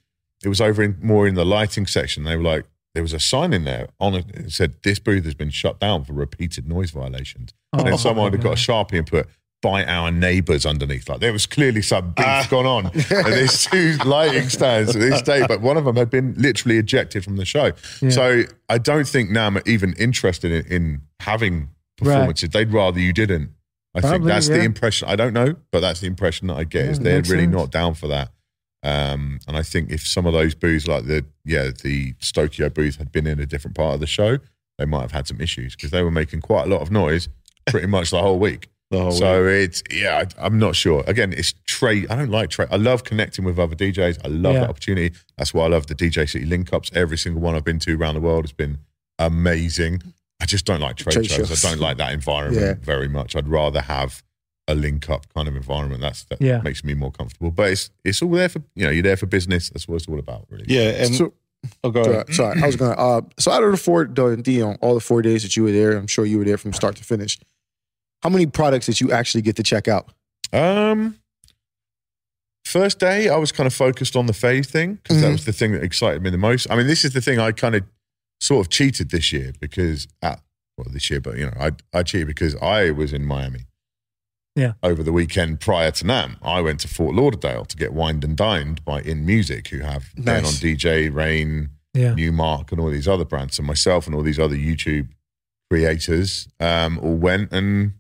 It 0.43 0.49
was 0.49 0.60
over 0.62 0.84
in 0.84 0.97
more 1.01 1.27
in 1.27 1.36
the 1.36 1.45
lighting 1.45 1.88
section. 1.88 2.23
They 2.23 2.36
were 2.36 2.43
like 2.43 2.65
there 2.93 3.04
was 3.04 3.13
a 3.13 3.19
sign 3.19 3.54
in 3.54 3.63
there 3.63 3.88
on 3.99 4.13
it. 4.15 4.25
It 4.34 4.51
said 4.51 4.75
this 4.84 4.99
booth 4.99 5.23
has 5.23 5.34
been 5.34 5.49
shut 5.49 5.80
down 5.80 6.04
for 6.04 6.13
repeated 6.13 6.67
noise 6.67 6.91
violations. 6.91 7.54
and 7.71 7.82
Oh, 7.82 7.86
then 7.86 7.97
someone 7.97 8.32
had 8.32 8.41
got 8.41 8.49
a 8.62 8.67
God. 8.67 8.88
sharpie 8.89 8.97
and 8.97 9.08
put 9.08 9.27
by 9.62 9.86
our 9.86 10.12
neighbours 10.12 10.65
underneath. 10.65 11.08
Like 11.08 11.19
there 11.19 11.32
was 11.34 11.45
clearly 11.45 11.82
some 11.82 12.12
beef 12.12 12.26
Ah. 12.26 12.47
gone 12.50 12.65
on. 12.65 12.86
and 12.93 13.04
there's 13.06 13.65
two 13.65 13.95
lighting 14.06 14.50
stands 14.50 14.91
to 14.93 14.97
this 15.00 15.21
day, 15.21 15.45
but 15.47 15.62
one 15.62 15.78
of 15.78 15.86
them 15.86 15.95
had 15.95 16.10
been 16.10 16.34
literally 16.38 16.78
ejected 16.78 17.24
from 17.24 17.38
the 17.38 17.45
show. 17.45 17.71
Yeah. 18.02 18.10
So 18.10 18.43
I 18.69 18.78
don't 18.80 19.08
think 19.08 19.30
NAMM 19.30 19.58
are 19.58 19.69
even 19.69 19.93
interested 19.93 20.52
in, 20.52 20.65
in 20.74 21.02
having 21.19 21.69
performances. 21.97 22.50
They'd 22.50 22.71
rather 22.74 23.00
you 23.00 23.13
didn't. 23.13 23.52
I 23.93 24.02
think 24.02 24.24
that's 24.24 24.47
yeah. 24.47 24.58
the 24.58 24.63
impression. 24.63 25.08
I 25.10 25.15
don't 25.15 25.34
know, 25.34 25.56
but 25.71 25.82
that's 25.82 26.00
the 26.00 26.08
impression 26.08 26.47
that 26.47 26.56
I 26.58 26.63
get 26.63 26.86
Yeah, 26.86 26.91
is 26.91 27.00
they're 27.00 27.21
really 27.24 27.43
sense. 27.43 27.54
not 27.54 27.71
down 27.71 27.93
for 27.93 28.08
that. 28.08 28.32
Um, 28.84 29.39
and 29.47 29.56
I 29.58 29.62
think 29.62 29.91
if 29.91 30.08
some 30.08 30.26
of 30.26 30.34
those 30.34 30.56
booths, 30.56 30.88
like 30.88 31.06
the 31.06 31.24
yeah 31.45 31.69
the 31.84 32.15
Stokyo 32.19 32.69
booth, 32.69 32.95
had 32.95 33.12
been 33.12 33.28
in 33.28 33.39
a 33.39 33.45
different 33.45 33.76
part 33.76 33.93
of 33.93 34.00
the 34.00 34.08
show, 34.08 34.39
they 34.80 34.86
might 34.86 35.02
have 35.02 35.12
had 35.12 35.28
some 35.28 35.39
issues 35.39 35.76
because 35.76 35.91
they 35.91 36.02
were 36.02 36.10
making 36.10 36.41
quite 36.41 36.65
a 36.65 36.69
lot 36.69 36.82
of 36.82 36.89
noise 36.89 37.30
pretty 37.67 37.86
much 37.86 38.10
the 38.10 38.19
whole 38.19 38.39
week. 38.39 38.69
The 38.91 38.99
whole 39.01 39.12
So 39.12 39.47
it's 39.47 39.82
yeah, 39.91 40.23
I, 40.38 40.45
I'm 40.45 40.60
not 40.60 40.75
sure. 40.75 41.04
Again, 41.08 41.34
it's 41.34 41.54
trade. 41.65 42.08
I 42.12 42.15
don't 42.15 42.30
like 42.30 42.49
trade. 42.51 42.67
I 42.71 42.75
love 42.77 43.04
connecting 43.04 43.43
with 43.45 43.58
other 43.58 43.75
DJs. 43.75 44.19
I 44.23 44.27
love 44.27 44.54
Yeah. 44.54 44.60
that 44.62 44.69
opportunity. 44.69 45.15
That's 45.38 45.54
why 45.54 45.65
I 45.65 45.69
love 45.69 45.88
the 45.88 45.95
DJ 45.95 46.30
City 46.30 46.45
link 46.45 46.71
ups. 46.73 46.91
Every 46.93 47.17
single 47.17 47.41
one 47.41 47.56
I've 47.56 47.63
been 47.63 47.80
to 47.80 47.95
around 47.95 48.15
the 48.15 48.21
world 48.21 48.43
has 48.45 48.51
been 48.54 48.77
amazing. 49.19 50.01
I 50.39 50.45
just 50.45 50.65
don't 50.65 50.82
like 50.82 50.95
trade, 50.97 51.13
Trade 51.13 51.27
shows. 51.30 51.47
shows. 51.49 51.65
I 51.65 51.69
don't 51.71 51.80
like 51.80 51.97
that 51.97 52.13
environment 52.13 52.62
Yeah. 52.62 52.73
very 52.86 53.08
much. 53.08 53.36
I'd 53.36 53.47
rather 53.47 53.82
have 53.82 54.23
a 54.67 54.75
link 54.75 55.10
up 55.10 55.32
kind 55.34 55.47
of 55.47 55.56
environment. 55.56 56.01
That's 56.01 56.23
that 56.25 56.41
Yeah. 56.41 56.62
makes 56.62 56.84
me 56.84 56.93
more 56.93 57.12
comfortable. 57.12 57.51
But 57.51 57.71
it's 57.71 57.89
it's 58.04 58.21
all 58.21 58.32
there 58.32 58.49
for 58.49 58.62
you 58.75 58.86
know 58.86 58.89
you're 58.91 59.04
there 59.04 59.17
for 59.17 59.25
business. 59.27 59.69
That's 59.69 59.88
what 59.88 59.95
it's 59.97 60.08
all 60.08 60.19
about, 60.19 60.45
really. 60.49 60.65
yeah 60.67 61.04
and 61.04 61.15
So- 61.15 61.34
oh 61.84 61.91
go 61.91 62.01
ahead. 62.01 62.34
Sorry, 62.34 62.34
sorry, 62.58 62.63
I 62.63 62.65
was 62.67 62.75
gonna. 62.75 62.93
Uh, 62.93 63.21
so 63.38 63.51
out 63.51 63.63
of 63.63 63.71
the 63.71 63.77
four, 63.77 64.06
the, 64.06 64.36
the 64.36 64.63
all 64.63 64.93
the 64.95 64.99
four 64.99 65.21
days 65.21 65.43
that 65.43 65.56
you 65.56 65.63
were 65.63 65.71
there, 65.71 65.91
I'm 65.97 66.08
sure 66.08 66.25
you 66.25 66.38
were 66.39 66.45
there 66.45 66.58
from 66.58 66.73
start 66.73 66.95
to 66.97 67.04
finish. 67.04 67.38
How 68.23 68.29
many 68.29 68.45
products 68.45 68.86
did 68.86 69.01
you 69.01 69.12
actually 69.12 69.41
get 69.41 69.55
to 69.57 69.63
check 69.63 69.88
out? 69.88 70.12
Um, 70.53 71.17
first 72.65 72.99
day, 72.99 73.29
I 73.29 73.38
was 73.38 73.51
kind 73.51 73.67
of 73.67 73.73
focused 73.73 74.15
on 74.15 74.25
the 74.27 74.34
phase 74.34 74.67
thing 74.67 74.95
because 74.95 75.21
that 75.21 75.27
Mhm. 75.29 75.31
was 75.34 75.45
the 75.45 75.53
thing 75.53 75.71
that 75.73 75.84
excited 75.84 76.21
me 76.21 76.29
the 76.29 76.38
most. 76.38 76.67
I 76.69 76.75
mean, 76.75 76.88
this 76.88 77.03
is 77.03 77.13
the 77.13 77.21
thing 77.21 77.39
I 77.39 77.51
kind 77.51 77.75
of 77.75 77.84
sort 78.39 78.65
of 78.65 78.71
cheated 78.71 79.10
this 79.12 79.31
year 79.31 79.53
because 79.60 80.07
at 80.21 80.41
well 80.77 80.88
this 80.91 81.10
year, 81.10 81.19
but 81.19 81.38
you 81.38 81.45
know, 81.47 81.53
I 81.60 81.71
I 81.93 82.03
cheated 82.03 82.27
because 82.27 82.55
I 82.55 82.91
was 82.91 83.13
in 83.13 83.25
Miami. 83.25 83.65
Yeah. 84.55 84.73
Over 84.84 85.01
the 85.03 85.13
weekend 85.13 85.62
prior 85.62 85.91
to 85.91 86.03
NAMM, 86.05 86.36
I 86.41 86.60
went 86.62 86.81
to 86.81 86.88
Fort 86.89 87.15
Lauderdale 87.15 87.63
to 87.65 87.77
get 87.77 87.93
wined 87.93 88.23
and 88.25 88.36
dined 88.36 88.84
by 88.84 89.01
In 89.01 89.25
Music, 89.25 89.69
who 89.69 89.79
have 89.79 90.13
been 90.15 90.43
on 90.45 90.53
DJ 90.60 91.07
Rane, 91.07 91.69
Yeah. 91.93 92.13
Numark, 92.15 92.71
and 92.71 92.79
all 92.81 92.89
these 92.89 93.07
other 93.07 93.23
brands. 93.23 93.57
And 93.60 93.65
myself 93.67 94.07
and 94.07 94.15
all 94.15 94.23
these 94.23 94.39
other 94.39 94.55
YouTube 94.57 95.07
creators 95.69 96.49
um, 96.60 96.99
all 96.99 97.15
went 97.15 97.53
and 97.53 97.93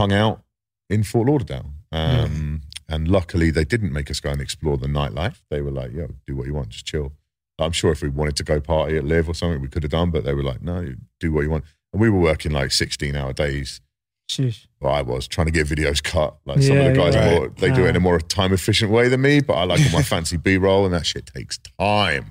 hung 0.00 0.12
out 0.12 0.42
in 0.88 1.02
Fort 1.04 1.28
Lauderdale. 1.28 1.66
Um, 1.92 2.62
And 2.88 3.06
luckily, 3.06 3.52
they 3.52 3.64
didn't 3.64 3.92
make 3.92 4.10
us 4.10 4.18
go 4.18 4.30
and 4.30 4.40
explore 4.40 4.76
the 4.76 4.88
nightlife. 4.88 5.36
They 5.48 5.60
were 5.60 5.70
like, 5.70 5.92
"Yo, 5.92 6.08
do 6.26 6.34
what 6.36 6.46
you 6.48 6.54
want, 6.54 6.70
just 6.70 6.86
chill." 6.86 7.12
I'm 7.60 7.70
sure 7.72 7.92
if 7.92 8.02
we 8.02 8.08
wanted 8.08 8.34
to 8.36 8.42
go 8.44 8.58
party 8.60 8.96
at 8.96 9.04
Live 9.04 9.28
or 9.28 9.34
something, 9.34 9.60
we 9.62 9.68
could 9.68 9.84
have 9.84 9.92
done, 9.92 10.10
but 10.10 10.24
they 10.24 10.34
were 10.34 10.42
like, 10.42 10.60
"No, 10.62 10.94
do 11.20 11.30
what 11.32 11.42
you 11.42 11.50
want." 11.50 11.64
And 11.92 12.00
we 12.02 12.10
were 12.10 12.18
working 12.18 12.50
like 12.52 12.72
16 12.72 13.14
hour 13.14 13.32
days. 13.32 13.80
Sheesh. 14.28 14.66
Well, 14.80 14.92
I 14.92 15.02
was 15.02 15.28
trying 15.28 15.46
to 15.46 15.52
get 15.52 15.66
videos 15.68 16.02
cut. 16.02 16.36
Like 16.46 16.62
some 16.62 16.76
Yeah, 16.76 16.82
of 16.84 16.94
the 16.94 17.00
guys, 17.00 17.14
yeah. 17.14 17.28
are 17.28 17.34
more, 17.36 17.48
they 17.48 17.70
do 17.70 17.84
it 17.84 17.90
in 17.90 17.96
a 17.96 18.00
more 18.00 18.18
time 18.20 18.52
efficient 18.52 18.90
way 18.90 19.08
than 19.08 19.20
me. 19.20 19.40
But 19.40 19.54
I 19.54 19.64
like 19.64 19.80
all 19.86 19.92
my 19.92 20.02
fancy 20.14 20.36
B 20.36 20.56
roll, 20.56 20.84
and 20.84 20.92
that 20.94 21.04
shit 21.06 21.26
takes 21.26 21.58
time. 21.78 22.26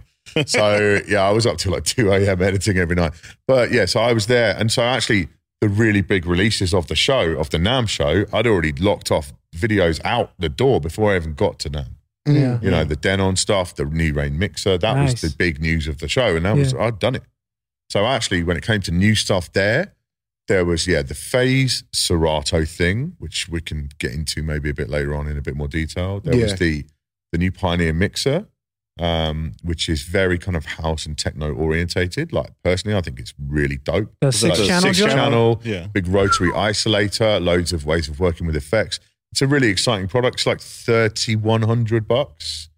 So 0.46 1.00
yeah, 1.08 1.24
I 1.24 1.32
was 1.32 1.46
up 1.46 1.58
till 1.58 1.72
like 1.72 1.86
2 1.86 2.12
a.m. 2.12 2.42
editing 2.42 2.78
every 2.78 2.96
night. 2.96 3.14
But 3.48 3.72
yeah, 3.72 3.86
so 3.86 4.00
I 4.02 4.12
was 4.14 4.26
there. 4.28 4.56
And 4.60 4.72
so 4.72 4.82
actually, 4.84 5.28
the 5.62 5.70
really 5.70 6.02
big 6.02 6.26
releases 6.26 6.74
of 6.74 6.88
the 6.88 6.96
show, 6.96 7.32
of 7.40 7.50
the 7.50 7.58
NAMM 7.58 7.90
show, 7.90 8.26
I'd 8.32 8.48
already 8.48 8.72
locked 8.74 9.12
off 9.12 9.34
videos 9.56 10.00
out 10.06 10.32
the 10.40 10.50
door 10.50 10.80
before 10.80 11.12
I 11.14 11.18
even 11.18 11.34
got 11.34 11.60
to 11.60 11.70
NAMM. 11.70 11.88
Mm. 12.28 12.40
Yeah. 12.42 12.60
You 12.62 12.72
know, 12.72 12.84
the 12.84 12.96
Denon 12.96 13.36
stuff, 13.36 13.76
the 13.76 13.86
new 13.86 14.14
Rane 14.14 14.38
mixer, 14.38 14.78
that 14.78 14.94
Nice. 14.96 15.22
was 15.22 15.32
the 15.32 15.36
big 15.38 15.60
news 15.62 15.88
of 15.88 15.98
the 16.00 16.08
show. 16.08 16.36
And 16.36 16.46
that 16.46 16.56
was, 16.56 16.74
I'd 16.74 17.00
done 17.00 17.16
it. 17.16 17.24
So 17.90 18.06
actually, 18.06 18.44
when 18.44 18.56
it 18.56 18.64
came 18.64 18.82
to 18.82 18.92
new 18.92 19.16
stuff 19.16 19.52
there, 19.54 19.94
there 20.48 20.64
was, 20.66 20.88
yeah, 20.88 21.02
the 21.02 21.16
Phase 21.16 21.84
Serato 21.94 22.66
thing, 22.66 23.14
which 23.20 23.50
we 23.50 23.62
can 23.62 23.90
get 24.00 24.14
into 24.14 24.44
maybe 24.44 24.70
a 24.70 24.74
bit 24.74 24.90
later 24.90 25.14
on 25.16 25.28
in 25.28 25.38
a 25.38 25.42
bit 25.42 25.56
more 25.56 25.68
detail. 25.68 26.20
There 26.20 26.36
Yeah. 26.36 26.44
was 26.44 26.56
the 26.56 26.86
the 27.32 27.38
new 27.38 27.52
Pioneer 27.52 27.94
mixer, 27.94 28.48
um, 29.00 29.54
which 29.64 29.90
is 29.90 30.04
very 30.04 30.38
kind 30.38 30.56
of 30.56 30.66
house 30.66 31.06
and 31.06 31.18
techno 31.18 31.54
orientated. 31.54 32.32
Like 32.32 32.52
personally, 32.64 32.98
I 32.98 33.02
think 33.02 33.20
it's 33.20 33.34
really 33.48 33.78
dope. 33.78 34.14
The 34.22 34.32
six 34.32 34.60
the 34.60 34.68
channel 34.68 34.82
six 34.82 34.98
joint? 34.98 35.12
channel, 35.12 35.62
yeah 35.64 35.88
big 35.88 36.08
rotary 36.08 36.50
isolator, 36.52 37.44
loads 37.44 37.74
of 37.74 37.86
ways 37.86 38.08
of 38.08 38.20
working 38.20 38.46
with 38.46 38.56
effects. 38.56 39.00
It's 39.32 39.42
a 39.42 39.48
really 39.48 39.70
exciting 39.70 40.08
product. 40.08 40.36
It's 40.36 40.46
like 40.46 40.62
thirty 40.62 41.36
one 41.36 41.62
hundred 41.62 42.08
bucks, 42.08 42.70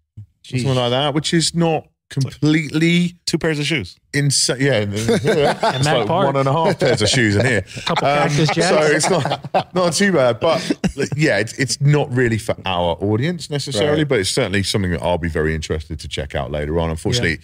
something 0.42 0.74
like 0.74 0.90
that, 0.90 1.14
which 1.14 1.34
is 1.34 1.54
not 1.54 1.88
completely 2.12 3.14
two 3.26 3.38
pairs 3.38 3.58
of 3.58 3.64
shoes 3.66 3.96
insane. 4.14 4.60
Yeah, 4.60 4.80
it's 4.88 5.24
Matt 5.24 5.84
like 5.84 6.06
Park. 6.06 6.26
one 6.26 6.36
and 6.36 6.48
a 6.48 6.52
half 6.52 6.78
pairs 6.78 7.02
of 7.02 7.08
shoes 7.08 7.34
in 7.36 7.46
here. 7.46 7.62
Couple 7.86 8.06
Um, 8.08 8.28
cactus 8.28 8.48
jacks. 8.50 8.68
so 8.68 8.80
it's 8.82 9.10
not 9.10 9.74
not 9.74 9.92
too 9.94 10.12
bad, 10.12 10.38
but 10.40 10.60
like, 10.96 11.08
yeah, 11.16 11.38
it's 11.38 11.54
it's 11.54 11.80
not 11.80 12.12
really 12.14 12.38
for 12.38 12.54
our 12.66 12.96
audience 13.02 13.50
necessarily, 13.50 14.02
Right. 14.02 14.08
but 14.08 14.20
it's 14.20 14.30
certainly 14.30 14.62
something 14.62 14.90
that 14.92 15.02
I'll 15.02 15.18
be 15.18 15.28
very 15.28 15.54
interested 15.54 15.98
to 16.00 16.08
check 16.08 16.34
out 16.34 16.50
later 16.50 16.78
on. 16.78 16.90
Unfortunately, 16.90 17.38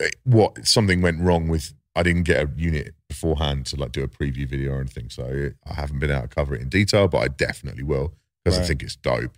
eh, 0.00 0.08
what 0.24 0.66
something 0.66 1.02
went 1.02 1.20
wrong 1.20 1.48
with 1.48 1.74
I 1.94 2.02
didn't 2.02 2.22
get 2.22 2.42
a 2.44 2.50
unit 2.56 2.94
beforehand 3.08 3.66
to 3.66 3.76
like 3.76 3.92
do 3.92 4.02
a 4.02 4.08
preview 4.08 4.48
video 4.48 4.72
or 4.72 4.80
anything, 4.80 5.10
so 5.10 5.50
I 5.66 5.74
haven't 5.74 5.98
been 5.98 6.10
able 6.10 6.22
to 6.22 6.28
cover 6.28 6.54
it 6.54 6.62
in 6.62 6.68
detail, 6.68 7.08
but 7.08 7.18
I 7.18 7.28
definitely 7.28 7.82
will 7.82 8.14
because 8.44 8.58
I 8.58 8.62
think 8.62 8.82
it's 8.82 8.96
dope. 8.96 9.36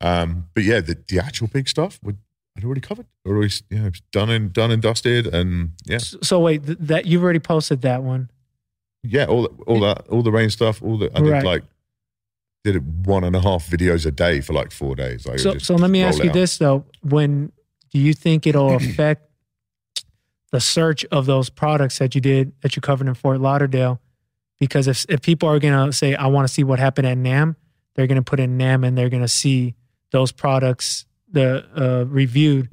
Um, 0.00 0.48
but 0.54 0.64
yeah, 0.64 0.80
the, 0.80 0.96
the 1.08 1.18
actual 1.18 1.48
big 1.48 1.68
stuff 1.68 2.00
would 2.02 2.16
I'd 2.56 2.64
already 2.64 2.80
covered, 2.80 3.06
already 3.26 3.52
you 3.70 3.78
know 3.78 3.90
done 4.12 4.30
and 4.30 4.52
done 4.52 4.70
and 4.70 4.82
dusted, 4.82 5.26
and 5.28 5.70
yeah, 5.86 5.98
So, 5.98 6.18
so 6.22 6.40
wait, 6.40 6.66
th- 6.66 6.78
that 6.80 7.06
you've 7.06 7.22
already 7.22 7.38
posted 7.38 7.82
that 7.82 8.02
one. 8.02 8.30
yeah, 9.02 9.24
all 9.26 9.46
all 9.66 9.80
that, 9.80 10.06
all 10.08 10.22
the 10.22 10.32
Rane 10.32 10.50
stuff, 10.50 10.82
all 10.82 10.98
the 10.98 11.10
I 11.14 11.20
did 11.20 11.30
Right. 11.30 11.44
like 11.44 11.62
did 12.64 12.76
it 12.76 12.82
one 12.82 13.24
and 13.24 13.34
a 13.34 13.40
half 13.40 13.66
videos 13.66 14.04
a 14.04 14.10
day 14.10 14.40
for 14.42 14.52
like 14.52 14.70
four 14.72 14.94
days. 14.94 15.26
Like, 15.26 15.38
So, 15.38 15.54
just 15.54 15.64
so 15.66 15.76
let 15.76 15.90
me 15.90 16.02
ask 16.02 16.18
it 16.20 16.24
you 16.24 16.30
out. 16.30 16.34
this 16.34 16.58
though: 16.58 16.84
When 17.02 17.52
do 17.92 17.98
you 17.98 18.12
think 18.14 18.46
it'll 18.46 18.74
affect 18.76 19.30
the 20.52 20.60
search 20.60 21.04
of 21.06 21.26
those 21.26 21.48
products 21.48 21.98
that 21.98 22.14
you 22.14 22.20
did 22.20 22.52
that 22.62 22.74
you 22.76 22.82
covered 22.82 23.06
in 23.06 23.14
Fort 23.14 23.40
Lauderdale? 23.40 24.00
Because 24.58 24.88
if 24.88 25.06
if 25.08 25.22
people 25.22 25.48
are 25.48 25.58
gonna 25.58 25.92
say, 25.92 26.14
"I 26.14 26.26
want 26.26 26.46
to 26.48 26.52
see 26.52 26.64
what 26.64 26.78
happened 26.78 27.06
at 27.06 27.16
NAMM," 27.16 27.56
they're 27.94 28.06
gonna 28.08 28.22
put 28.22 28.40
in 28.40 28.58
NAMM 28.58 28.84
and 28.86 28.98
they're 28.98 29.08
gonna 29.08 29.28
see 29.28 29.74
those 30.10 30.32
products 30.32 31.06
the 31.30 31.66
uh, 31.76 32.04
reviewed, 32.06 32.68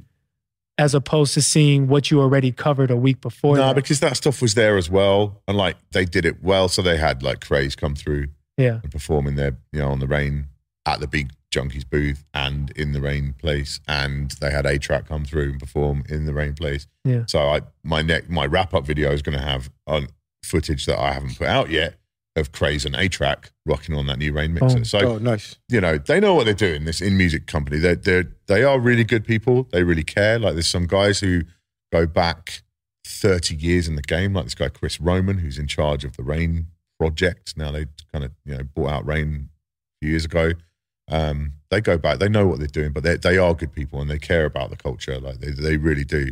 as 0.76 0.94
opposed 0.94 1.34
to 1.34 1.42
seeing 1.42 1.88
what 1.88 2.10
you 2.10 2.20
already 2.20 2.52
covered 2.52 2.90
a 2.90 2.96
week 2.96 3.20
before. 3.20 3.56
No, 3.56 3.68
that. 3.68 3.76
because 3.76 4.00
that 4.00 4.16
stuff 4.16 4.40
was 4.40 4.54
there 4.54 4.76
as 4.76 4.90
well, 4.90 5.42
and 5.48 5.56
like 5.56 5.76
they 5.92 6.04
did 6.04 6.24
it 6.24 6.42
well. 6.42 6.68
So 6.68 6.82
they 6.82 6.96
had 6.96 7.22
like 7.22 7.44
Craze 7.44 7.76
come 7.76 7.94
through 7.94 8.28
yeah, 8.56 8.80
and 8.82 8.90
perform 8.90 9.26
in 9.26 9.36
their, 9.36 9.56
you 9.72 9.80
know, 9.80 9.88
on 9.88 10.00
the 10.00 10.06
Rane 10.06 10.46
at 10.86 11.00
the 11.00 11.06
big 11.06 11.32
Junkies 11.50 11.88
booth 11.88 12.24
and 12.34 12.70
in 12.72 12.92
the 12.92 13.00
Rane 13.00 13.34
place, 13.38 13.80
and 13.88 14.32
they 14.40 14.50
had 14.50 14.66
A-Trak 14.66 15.06
come 15.06 15.24
through 15.24 15.50
and 15.50 15.60
perform 15.60 16.04
in 16.08 16.26
the 16.26 16.34
Rane 16.34 16.54
place. 16.54 16.86
Yeah. 17.04 17.24
So 17.26 17.40
I 17.40 17.62
my 17.82 18.02
neck 18.02 18.28
my 18.28 18.46
wrap 18.46 18.74
up 18.74 18.84
video 18.84 19.12
is 19.12 19.22
going 19.22 19.38
to 19.38 19.44
have 19.44 19.70
on 19.86 20.08
footage 20.44 20.86
that 20.86 20.98
I 20.98 21.12
haven't 21.12 21.38
put 21.38 21.46
out 21.46 21.70
yet 21.70 21.94
of 22.38 22.52
Craze 22.52 22.84
and 22.84 22.94
A-Trak 22.94 23.50
rocking 23.66 23.94
on 23.94 24.06
that 24.06 24.18
new 24.18 24.32
Rane 24.32 24.54
mixer. 24.54 24.76
Boom. 24.76 24.84
So 24.84 24.98
oh, 24.98 25.18
nice. 25.18 25.56
you 25.68 25.80
know 25.80 25.98
they 25.98 26.20
know 26.20 26.34
what 26.34 26.44
they're 26.44 26.54
doing. 26.54 26.84
This 26.84 27.00
inMusic 27.00 27.46
company, 27.46 27.78
they 27.78 27.94
they 27.94 28.24
they 28.46 28.64
are 28.64 28.78
really 28.78 29.04
good 29.04 29.24
people. 29.24 29.68
They 29.72 29.82
really 29.82 30.04
care. 30.04 30.38
Like 30.38 30.54
there's 30.54 30.68
some 30.68 30.86
guys 30.86 31.20
who 31.20 31.42
go 31.92 32.06
back 32.06 32.62
30 33.06 33.56
years 33.56 33.88
in 33.88 33.96
the 33.96 34.02
game, 34.02 34.34
like 34.34 34.44
this 34.44 34.54
guy 34.54 34.68
Chris 34.68 35.00
Roman, 35.00 35.38
who's 35.38 35.58
in 35.58 35.66
charge 35.66 36.04
of 36.04 36.16
the 36.16 36.22
Rane 36.22 36.66
project. 36.98 37.56
Now 37.56 37.72
they 37.72 37.86
kind 38.12 38.24
of 38.24 38.32
you 38.44 38.56
know 38.56 38.64
bought 38.64 38.90
out 38.90 39.06
Rane 39.06 39.50
a 39.50 40.04
few 40.04 40.10
years 40.10 40.24
ago. 40.24 40.52
Um, 41.10 41.54
they 41.70 41.80
go 41.80 41.98
back. 41.98 42.18
They 42.18 42.28
know 42.28 42.46
what 42.46 42.58
they're 42.58 42.68
doing, 42.68 42.92
but 42.92 43.02
they 43.02 43.16
they 43.16 43.38
are 43.38 43.54
good 43.54 43.72
people 43.72 44.00
and 44.00 44.10
they 44.10 44.18
care 44.18 44.44
about 44.44 44.70
the 44.70 44.76
culture. 44.76 45.18
Like 45.18 45.40
they 45.40 45.50
they 45.50 45.76
really 45.76 46.04
do. 46.04 46.30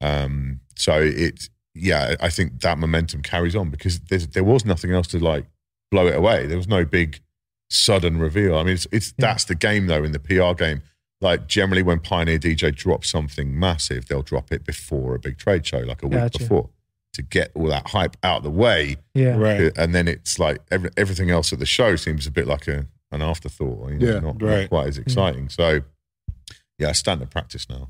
Um, 0.00 0.60
so 0.76 1.00
it 1.00 1.48
yeah, 1.74 2.14
I 2.20 2.30
think 2.30 2.60
that 2.60 2.78
momentum 2.78 3.22
carries 3.22 3.56
on 3.56 3.70
because 3.70 3.98
there's, 4.00 4.28
there 4.28 4.44
was 4.44 4.64
nothing 4.64 4.92
else 4.92 5.08
to 5.08 5.18
like 5.18 5.46
blow 5.90 6.06
it 6.06 6.14
away. 6.14 6.46
There 6.46 6.56
was 6.56 6.68
no 6.68 6.84
big 6.84 7.20
sudden 7.70 8.18
reveal. 8.18 8.56
I 8.56 8.62
mean, 8.62 8.74
it's, 8.74 8.86
it's 8.92 9.08
Yeah. 9.18 9.26
that's 9.28 9.44
the 9.44 9.54
game 9.54 9.86
though 9.86 10.04
in 10.04 10.12
the 10.12 10.18
PR 10.20 10.52
game. 10.54 10.82
Like 11.20 11.46
generally, 11.46 11.82
when 11.82 12.00
Pioneer 12.00 12.38
DJ 12.38 12.74
drops 12.74 13.08
something 13.08 13.58
massive, 13.58 14.06
they'll 14.06 14.22
drop 14.22 14.52
it 14.52 14.64
before 14.64 15.14
a 15.14 15.18
big 15.18 15.38
trade 15.38 15.66
show, 15.66 15.78
like 15.78 16.02
a 16.02 16.06
week 16.06 16.18
Gotcha. 16.18 16.38
before, 16.38 16.70
to 17.14 17.22
get 17.22 17.50
all 17.54 17.66
that 17.68 17.88
hype 17.88 18.16
out 18.22 18.38
of 18.38 18.42
the 18.42 18.50
way. 18.50 18.96
yeah, 19.14 19.36
Right. 19.36 19.66
Uh, 19.66 19.70
and 19.76 19.94
then 19.94 20.06
it's 20.06 20.38
like 20.38 20.58
every, 20.70 20.90
everything 20.96 21.30
else 21.30 21.52
at 21.52 21.58
the 21.60 21.66
show 21.66 21.96
seems 21.96 22.26
a 22.26 22.30
bit 22.30 22.46
like 22.46 22.68
a 22.68 22.86
an 23.10 23.22
afterthought. 23.22 23.90
You 23.92 23.98
know, 23.98 24.06
Yeah, 24.06 24.18
not, 24.20 24.42
right. 24.42 24.60
not 24.62 24.68
quite 24.68 24.88
as 24.88 24.96
hmm. 24.96 25.02
exciting. 25.02 25.48
So 25.48 25.80
yeah, 26.78 26.92
standard 26.92 27.30
practice 27.30 27.68
now. 27.68 27.88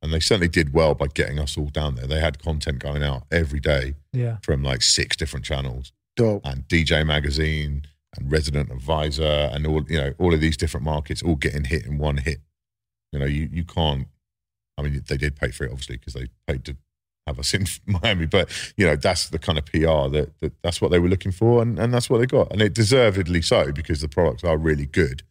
And 0.00 0.12
they 0.12 0.20
certainly 0.20 0.48
did 0.48 0.72
well 0.72 0.94
by 0.94 1.08
getting 1.08 1.38
us 1.38 1.58
all 1.58 1.66
down 1.66 1.96
there. 1.96 2.06
They 2.06 2.20
had 2.20 2.42
content 2.42 2.78
going 2.78 3.02
out 3.02 3.24
every 3.32 3.58
day 3.58 3.94
yeah. 4.12 4.36
from 4.42 4.62
like 4.62 4.82
six 4.82 5.16
different 5.16 5.44
channels 5.44 5.92
Dope. 6.16 6.44
and 6.44 6.68
DJ 6.68 7.04
Magazine 7.04 7.82
and 8.16 8.30
Resident 8.30 8.70
Advisor 8.70 9.50
and 9.52 9.66
all 9.66 9.82
you 9.88 9.98
know 9.98 10.14
all 10.18 10.32
of 10.32 10.40
these 10.40 10.56
different 10.56 10.84
markets 10.84 11.22
all 11.22 11.34
getting 11.34 11.64
hit 11.64 11.84
in 11.84 11.98
one 11.98 12.18
hit. 12.18 12.38
You 13.12 13.18
know, 13.18 13.26
you 13.26 13.48
you 13.52 13.64
can't. 13.64 14.06
I 14.76 14.82
mean, 14.82 15.02
they 15.08 15.16
did 15.16 15.34
pay 15.34 15.50
for 15.50 15.64
it 15.64 15.72
obviously 15.72 15.96
because 15.96 16.14
they 16.14 16.28
paid 16.46 16.64
to 16.66 16.76
have 17.28 17.38
us 17.38 17.54
in 17.54 17.66
Miami, 17.86 18.26
but 18.26 18.50
you 18.76 18.86
know 18.86 18.96
that's 18.96 19.28
the 19.28 19.38
kind 19.38 19.58
of 19.58 19.66
PR 19.66 20.08
that, 20.16 20.30
that 20.40 20.52
that's 20.62 20.80
what 20.80 20.90
they 20.90 20.98
were 20.98 21.08
looking 21.08 21.32
for, 21.32 21.62
and, 21.62 21.78
and 21.78 21.92
that's 21.92 22.10
what 22.10 22.18
they 22.18 22.26
got, 22.26 22.52
and 22.52 22.60
it 22.60 22.74
deservedly 22.74 23.42
so 23.42 23.72
because 23.72 24.00
the 24.00 24.08
products 24.08 24.44
are 24.44 24.56
really 24.56 24.86
good. 24.86 25.22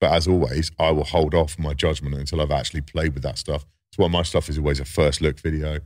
But 0.00 0.12
as 0.12 0.26
always, 0.26 0.70
I 0.78 0.92
will 0.92 1.04
hold 1.04 1.34
off 1.34 1.58
my 1.58 1.74
judgment 1.74 2.14
until 2.14 2.40
I've 2.40 2.50
actually 2.50 2.80
played 2.80 3.12
with 3.12 3.22
that 3.22 3.36
stuff. 3.36 3.66
That's 3.90 3.98
why 3.98 4.08
my 4.08 4.22
stuff 4.22 4.48
is 4.48 4.58
always 4.58 4.78
a 4.80 4.84
first 4.84 5.20
look 5.20 5.38
video. 5.40 5.78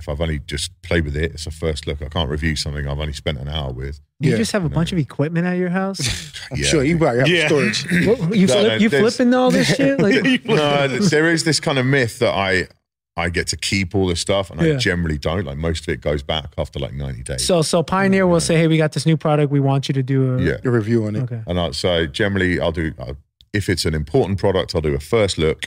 If 0.00 0.08
I've 0.08 0.20
only 0.20 0.38
just 0.40 0.70
played 0.82 1.04
with 1.04 1.16
it, 1.16 1.32
it's 1.32 1.46
a 1.46 1.50
first 1.50 1.86
look. 1.86 2.00
I 2.02 2.08
can't 2.08 2.28
review 2.30 2.54
something 2.56 2.86
I've 2.86 2.98
only 3.00 3.12
spent 3.12 3.38
an 3.38 3.48
hour 3.48 3.72
with. 3.72 4.00
You 4.20 4.32
Yeah. 4.32 4.36
just 4.36 4.52
have 4.52 4.64
a 4.64 4.68
No. 4.68 4.74
bunch 4.74 4.92
of 4.92 4.98
equipment 4.98 5.46
at 5.46 5.56
your 5.56 5.70
house. 5.70 6.00
I'm 6.52 6.62
sure 6.62 6.82
you 6.84 6.98
probably 6.98 7.18
have 7.20 7.28
Yeah. 7.28 7.46
storage. 7.48 7.84
What, 8.06 8.36
you 8.36 8.46
No, 8.46 8.52
flip, 8.54 8.66
no, 8.68 8.74
you 8.76 8.90
flipping 8.90 9.34
all 9.34 9.50
this 9.50 9.74
shit? 9.74 10.00
Like, 10.00 10.22
no, 10.44 10.88
there 10.88 11.30
is 11.30 11.44
this 11.44 11.58
kind 11.60 11.78
of 11.78 11.86
myth 11.86 12.18
that 12.20 12.32
I 12.34 12.68
I 13.16 13.30
get 13.30 13.48
to 13.48 13.56
keep 13.56 13.96
all 13.96 14.06
this 14.06 14.20
stuff, 14.20 14.48
and 14.48 14.60
Yeah. 14.60 14.74
I 14.74 14.76
generally 14.76 15.18
don't. 15.18 15.44
Like 15.44 15.58
most 15.58 15.88
of 15.88 15.92
it 15.92 16.00
goes 16.00 16.22
back 16.22 16.52
after 16.56 16.78
like 16.78 16.92
ninety 16.94 17.24
days. 17.24 17.44
so 17.44 17.62
so 17.62 17.82
Pioneer 17.82 18.28
will 18.28 18.38
say, 18.40 18.56
"Hey, 18.56 18.68
we 18.68 18.78
got 18.78 18.92
this 18.92 19.06
new 19.06 19.16
product. 19.16 19.50
We 19.50 19.58
want 19.58 19.88
you 19.88 19.92
to 19.94 20.02
do 20.04 20.36
a 20.36 20.40
yeah, 20.42 20.56
Your 20.62 20.72
review 20.72 21.04
on 21.06 21.16
it. 21.16 21.22
Okay. 21.22 21.40
and 21.48 21.58
I, 21.58 21.72
so 21.72 22.06
generally 22.06 22.60
I'll 22.60 22.70
do 22.72 22.92
i 23.00 23.14
if 23.52 23.68
it's 23.68 23.84
an 23.86 23.94
important 23.94 24.38
product, 24.38 24.74
I'll 24.76 24.80
do 24.82 24.94
a 24.94 25.00
first 25.00 25.36
look, 25.38 25.66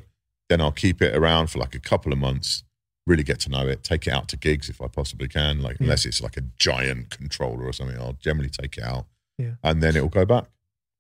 then 0.50 0.62
I'll 0.62 0.72
keep 0.72 1.02
it 1.02 1.16
around 1.16 1.48
for 1.48 1.60
like 1.60 1.76
a 1.76 1.80
couple 1.80 2.12
of 2.12 2.20
months, 2.20 2.64
really 3.08 3.24
get 3.24 3.40
to 3.42 3.50
know 3.50 3.68
it, 3.68 3.84
take 3.84 4.06
it 4.08 4.12
out 4.14 4.28
to 4.30 4.38
gigs 4.38 4.70
if 4.70 4.82
I 4.82 4.88
possibly 4.88 5.28
can. 5.28 5.62
Like 5.62 5.78
Yeah. 5.80 5.86
unless 5.86 6.06
it's 6.06 6.22
like 6.22 6.38
a 6.38 6.42
giant 6.58 7.10
controller 7.10 7.64
or 7.66 7.74
something, 7.74 7.98
I'll 7.98 8.14
generally 8.20 8.50
take 8.50 8.78
it 8.78 8.84
out, 8.84 9.06
Yeah. 9.38 9.56
and 9.64 9.82
then 9.82 9.96
it'll 9.96 10.10
go 10.10 10.26
back. 10.26 10.46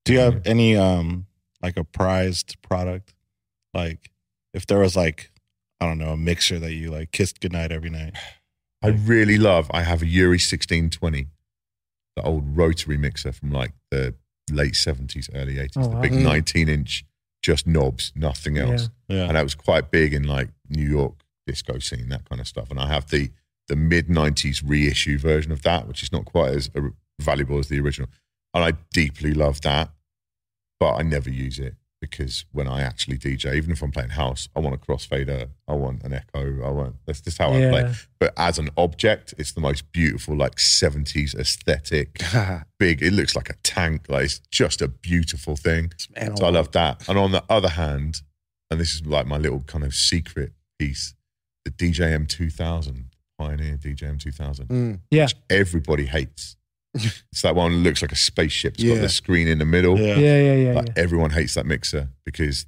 Do 0.05 0.13
you 0.13 0.19
have 0.19 0.41
any 0.45 0.75
um 0.75 1.27
like 1.61 1.77
a 1.77 1.83
prized 1.83 2.61
product? 2.61 3.13
Like 3.73 4.11
if 4.53 4.65
there 4.65 4.79
was 4.79 4.95
like 4.95 5.31
I 5.79 5.85
don't 5.87 5.97
know 5.97 6.11
a 6.13 6.17
mixture 6.17 6.59
that 6.59 6.73
you 6.73 6.91
like 6.91 7.11
kissed 7.11 7.39
goodnight 7.39 7.71
every 7.71 7.89
night. 7.89 8.15
I 8.83 8.87
really 8.89 9.37
love. 9.37 9.69
I 9.71 9.83
have 9.83 10.01
a 10.01 10.05
UREI 10.05 10.39
sixteen 10.41 10.89
twenty, 10.89 11.27
the 12.15 12.23
old 12.23 12.57
rotary 12.57 12.97
mixer 12.97 13.31
from 13.31 13.51
like 13.51 13.73
the 13.91 14.15
late 14.51 14.75
seventies, 14.75 15.29
early 15.35 15.59
eighties, 15.59 15.77
Oh, 15.77 15.83
the 15.83 15.89
wow. 15.89 16.01
big 16.01 16.11
Mm. 16.13 16.23
nineteen 16.23 16.67
inch, 16.67 17.05
just 17.41 17.67
knobs, 17.67 18.11
nothing 18.15 18.57
else. 18.57 18.89
Yeah. 19.07 19.25
And 19.25 19.35
that 19.35 19.43
was 19.43 19.55
quite 19.55 19.91
big 19.91 20.13
in 20.13 20.23
like 20.23 20.49
New 20.69 20.87
York 20.87 21.13
disco 21.47 21.79
scene, 21.79 22.09
that 22.09 22.27
kind 22.29 22.39
of 22.39 22.47
stuff. 22.47 22.69
And 22.69 22.79
I 22.79 22.87
have 22.87 23.07
the 23.07 23.31
the 23.67 23.75
mid 23.75 24.09
nineties 24.09 24.63
reissue 24.63 25.17
version 25.17 25.51
of 25.51 25.61
that, 25.63 25.87
which 25.87 26.03
is 26.03 26.11
not 26.11 26.25
quite 26.25 26.53
as 26.53 26.69
uh, 26.75 26.81
valuable 27.19 27.59
as 27.59 27.67
the 27.67 27.79
original. 27.79 28.09
And 28.53 28.63
I 28.63 28.73
deeply 28.93 29.33
love 29.33 29.61
that, 29.61 29.91
but 30.79 30.95
I 30.95 31.03
never 31.03 31.29
use 31.29 31.57
it 31.57 31.75
because 32.01 32.45
when 32.51 32.67
I 32.67 32.81
actually 32.81 33.17
DJ, 33.17 33.55
even 33.55 33.71
if 33.71 33.81
I'm 33.81 33.91
playing 33.91 34.09
house, 34.09 34.49
I 34.55 34.59
want 34.59 34.75
a 34.75 34.77
crossfader, 34.79 35.47
I 35.67 35.73
want 35.73 36.03
an 36.03 36.13
echo, 36.13 36.61
I 36.65 36.69
want 36.71 36.95
that's 37.05 37.21
just 37.21 37.37
how 37.37 37.53
I 37.53 37.69
play 37.69 37.93
but 38.19 38.33
as 38.37 38.59
an 38.59 38.69
object, 38.77 39.33
it's 39.37 39.53
the 39.53 39.61
most 39.61 39.91
beautiful, 39.91 40.35
like 40.35 40.55
70s 40.55 41.33
aesthetic, 41.35 42.19
big. 42.79 43.01
It 43.01 43.13
looks 43.13 43.35
like 43.35 43.49
a 43.49 43.55
tank. 43.63 44.07
Like 44.09 44.25
it's 44.25 44.39
just 44.51 44.81
a 44.81 44.87
beautiful 44.87 45.55
thing. 45.55 45.91
Man, 46.15 46.35
So 46.37 46.45
I 46.45 46.49
love 46.49 46.71
that. 46.73 47.07
And 47.07 47.17
on 47.17 47.31
the 47.31 47.43
other 47.49 47.69
hand, 47.69 48.21
and 48.69 48.79
this 48.79 48.93
is 48.93 49.05
like 49.05 49.25
my 49.27 49.37
little 49.37 49.61
kind 49.61 49.83
of 49.83 49.93
secret 49.93 50.53
piece, 50.79 51.13
the 51.65 51.71
DJM 51.71 52.27
2000, 52.27 53.05
Pioneer 53.39 53.77
DJM 53.77 54.19
2000, 54.19 54.67
Mm. 54.67 54.99
Yeah. 55.09 55.23
which 55.25 55.35
everybody 55.49 56.05
hates. 56.05 56.55
it's 57.31 57.41
that 57.43 57.55
one 57.55 57.71
that 57.71 57.77
looks 57.79 58.01
like 58.01 58.11
a 58.11 58.15
spaceship. 58.17 58.73
It's 58.75 58.83
Yeah. 58.83 58.95
got 58.95 59.01
the 59.01 59.09
screen 59.09 59.47
in 59.47 59.59
the 59.59 59.65
middle. 59.65 59.97
Yeah. 59.99 60.15
Yeah, 60.15 60.41
yeah, 60.41 60.55
yeah. 60.55 60.73
Like 60.73 60.87
yeah. 60.89 60.93
everyone 61.03 61.31
hates 61.31 61.53
that 61.55 61.65
mixer 61.65 62.09
because 62.25 62.65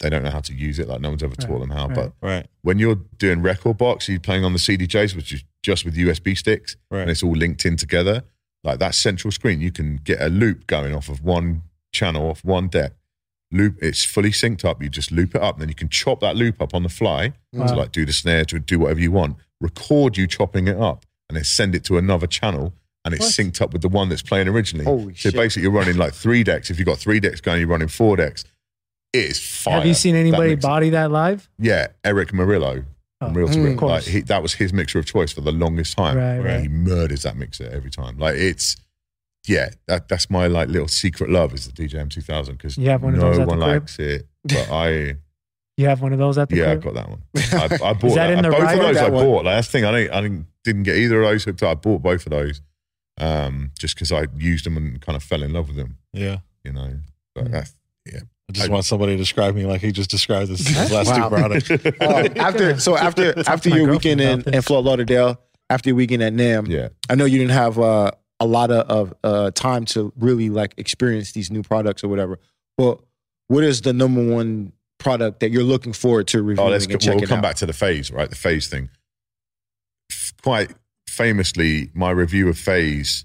they 0.00 0.08
don't 0.08 0.22
know 0.22 0.30
how 0.30 0.40
to 0.40 0.54
use 0.54 0.78
it. 0.78 0.88
Like 0.88 1.00
no 1.00 1.10
one's 1.10 1.22
ever 1.22 1.34
taught 1.36 1.58
them 1.60 1.70
how. 1.70 1.86
right. 1.88 1.94
But 1.94 2.12
Right. 2.22 2.46
when 2.62 2.78
you're 2.78 3.00
doing 3.18 3.40
rekordbox, 3.42 4.08
you're 4.08 4.18
playing 4.20 4.44
on 4.44 4.52
the 4.54 4.58
CDJs, 4.58 5.14
which 5.14 5.32
is 5.32 5.44
just 5.62 5.84
with 5.84 5.94
USB 5.96 6.34
sticks, 6.34 6.76
Right. 6.90 7.02
and 7.02 7.10
it's 7.10 7.22
all 7.22 7.32
linked 7.36 7.66
in 7.66 7.76
together. 7.76 8.24
Like 8.64 8.78
that 8.78 8.94
central 8.94 9.30
screen, 9.30 9.60
you 9.60 9.70
can 9.72 9.96
get 10.02 10.20
a 10.22 10.28
loop 10.28 10.66
going 10.66 10.94
off 10.94 11.08
of 11.10 11.22
one 11.22 11.62
channel, 11.92 12.30
off 12.30 12.42
one 12.44 12.68
deck. 12.68 12.92
Loop, 13.52 13.76
it's 13.82 14.04
fully 14.04 14.30
synced 14.30 14.64
up. 14.64 14.80
You 14.82 14.88
just 14.88 15.10
loop 15.10 15.34
it 15.34 15.42
up, 15.42 15.56
and 15.56 15.62
then 15.62 15.68
you 15.68 15.74
can 15.74 15.88
chop 15.88 16.20
that 16.20 16.36
loop 16.36 16.62
up 16.62 16.72
on 16.72 16.82
the 16.82 16.88
fly 16.88 17.32
Wow. 17.52 17.66
to 17.66 17.74
like 17.74 17.92
do 17.92 18.06
the 18.06 18.12
snare, 18.12 18.44
to 18.46 18.58
do 18.60 18.78
whatever 18.78 19.00
you 19.00 19.10
want. 19.12 19.36
Record 19.60 20.16
you 20.16 20.26
chopping 20.26 20.68
it 20.68 20.76
up, 20.78 21.04
and 21.28 21.36
then 21.36 21.44
send 21.44 21.74
it 21.74 21.82
to 21.84 21.98
another 21.98 22.26
channel, 22.26 22.72
and 23.04 23.14
it's 23.14 23.24
What? 23.38 23.46
synced 23.46 23.60
up 23.62 23.72
with 23.72 23.82
the 23.82 23.88
one 23.88 24.08
that's 24.08 24.22
playing 24.22 24.48
originally. 24.48 24.84
Holy 24.84 25.14
so 25.14 25.30
shit. 25.30 25.34
basically, 25.34 25.62
you're 25.62 25.72
running 25.72 25.96
like 25.96 26.12
three 26.14 26.42
decks. 26.44 26.70
If 26.70 26.78
you've 26.78 26.86
got 26.86 26.98
three 26.98 27.20
decks 27.20 27.40
going, 27.40 27.60
you're 27.60 27.68
running 27.68 27.88
four 27.88 28.16
decks. 28.16 28.44
It 29.12 29.24
is 29.30 29.40
fire. 29.40 29.74
Have 29.76 29.86
you 29.86 29.94
seen 29.94 30.14
anybody 30.14 30.50
mixer. 30.50 30.68
body 30.68 30.90
that 30.90 31.10
live? 31.10 31.48
Yeah, 31.58 31.88
Eric 32.04 32.32
Murillo 32.32 32.84
from 33.20 33.30
Oh, 33.32 33.34
Real 33.34 33.48
to 33.48 33.54
mm, 33.58 33.64
Real. 33.64 33.74
of. 33.74 33.82
Like, 33.82 34.02
he, 34.04 34.20
that 34.20 34.42
was 34.42 34.54
his 34.54 34.72
mixer 34.72 34.98
of 34.98 35.06
choice 35.06 35.32
for 35.32 35.40
the 35.40 35.52
longest 35.52 35.96
time. 35.96 36.16
Right, 36.16 36.38
right. 36.38 36.60
He 36.60 36.68
murders 36.68 37.22
that 37.24 37.36
mixer 37.36 37.68
every 37.72 37.90
time. 37.90 38.18
Like 38.18 38.36
it's, 38.36 38.76
yeah, 39.48 39.70
that, 39.88 40.08
that's 40.08 40.30
my 40.30 40.46
like 40.46 40.68
little 40.68 40.86
secret 40.88 41.28
love 41.30 41.52
is 41.54 41.66
the 41.70 41.72
DJM 41.72 42.10
2000 42.10 42.56
because 42.56 42.78
You 42.78 42.90
have 42.90 43.02
one 43.02 43.14
of 43.14 43.20
no 43.20 43.30
those 43.30 43.38
at 43.40 43.42
the 43.42 43.46
one 43.48 43.58
crib? 43.60 43.82
likes 43.82 43.98
it, 43.98 44.28
but 44.44 44.70
I, 44.70 45.16
You 45.76 45.86
have 45.86 46.02
one 46.02 46.12
of 46.12 46.18
those 46.18 46.36
at 46.38 46.50
the 46.50 46.56
Yeah, 46.56 46.72
I 46.72 46.76
crib? 46.76 46.82
got 46.82 46.94
that 46.94 47.08
one. 47.08 47.22
I, 47.34 47.88
I 47.90 47.92
bought 47.94 48.14
that 48.14 48.30
in 48.32 48.42
the 48.42 48.50
both 48.50 48.60
right- 48.60 48.74
of 48.78 48.82
those. 48.84 48.94
That 48.96 49.06
I 49.06 49.10
one. 49.10 49.24
bought. 49.24 49.44
Like, 49.46 49.54
that's 49.56 49.68
the 49.68 49.72
thing. 49.72 49.84
I 49.86 49.92
didn't, 49.92 50.12
I 50.14 50.20
didn't, 50.20 50.46
didn't 50.62 50.82
get 50.84 50.96
either 50.96 51.22
of 51.22 51.30
those 51.30 51.44
hooked 51.44 51.62
up. 51.62 51.70
I 51.70 51.74
bought 51.80 52.02
both 52.02 52.26
of 52.26 52.30
those 52.30 52.60
um, 53.20 53.70
just 53.78 53.94
because 53.94 54.10
I 54.10 54.26
used 54.36 54.64
them 54.66 54.76
and 54.76 55.00
kind 55.00 55.14
of 55.16 55.22
fell 55.22 55.42
in 55.42 55.52
love 55.52 55.68
with 55.68 55.76
them. 55.76 55.98
Yeah. 56.12 56.38
You 56.64 56.72
know, 56.72 56.90
but 57.34 57.44
Mm. 57.46 57.50
that's 57.52 57.74
I 58.08 58.52
just 58.52 58.68
I- 58.68 58.72
want 58.72 58.84
somebody 58.84 59.12
to 59.12 59.18
describe 59.18 59.54
me 59.54 59.64
like 59.64 59.80
he 59.80 59.92
just 59.92 60.10
described 60.10 60.50
this, 60.50 60.64
this 60.64 60.90
last 60.90 61.06
Wow. 61.06 61.28
two 61.28 61.36
products. 61.36 61.70
Um, 62.00 62.32
after 62.36 62.80
so 62.80 62.96
after 62.96 63.38
after 63.48 63.68
your 63.68 63.88
weekend 63.88 64.20
in, 64.20 64.40
about 64.40 64.54
in 64.54 64.62
Fort 64.62 64.84
Lauderdale, 64.84 65.40
after 65.68 65.90
your 65.90 65.96
weekend 65.96 66.22
at 66.22 66.32
NAMM, 66.32 66.66
yeah. 66.68 66.88
I 67.08 67.14
know 67.14 67.26
you 67.26 67.38
didn't 67.38 67.52
have 67.52 67.78
uh, 67.78 68.10
a 68.40 68.46
lot 68.46 68.72
of, 68.72 68.88
of 68.90 69.14
uh, 69.22 69.50
time 69.52 69.84
to 69.86 70.12
really 70.16 70.50
like 70.50 70.74
experience 70.78 71.30
these 71.32 71.48
new 71.50 71.62
products 71.62 72.02
or 72.02 72.08
whatever. 72.08 72.40
But 72.76 73.00
what 73.46 73.62
is 73.62 73.82
the 73.82 73.92
number 73.92 74.26
one 74.34 74.72
product 74.98 75.40
that 75.40 75.50
you're 75.52 75.62
looking 75.62 75.92
forward 75.92 76.26
to 76.28 76.38
Oh, 76.38 76.42
reviewing 76.42 76.70
let's 76.70 76.84
and 76.86 76.92
go, 76.94 76.98
checking 76.98 77.20
we'll 77.20 77.28
come 77.28 77.38
out? 77.38 77.42
back 77.42 77.56
to 77.56 77.66
the 77.66 77.72
phase, 77.72 78.10
right? 78.10 78.28
The 78.28 78.36
phase 78.36 78.66
thing. 78.66 78.90
Quite 80.42 80.72
famously, 81.24 81.90
my 81.94 82.10
review 82.10 82.48
of 82.48 82.58
phase, 82.58 83.24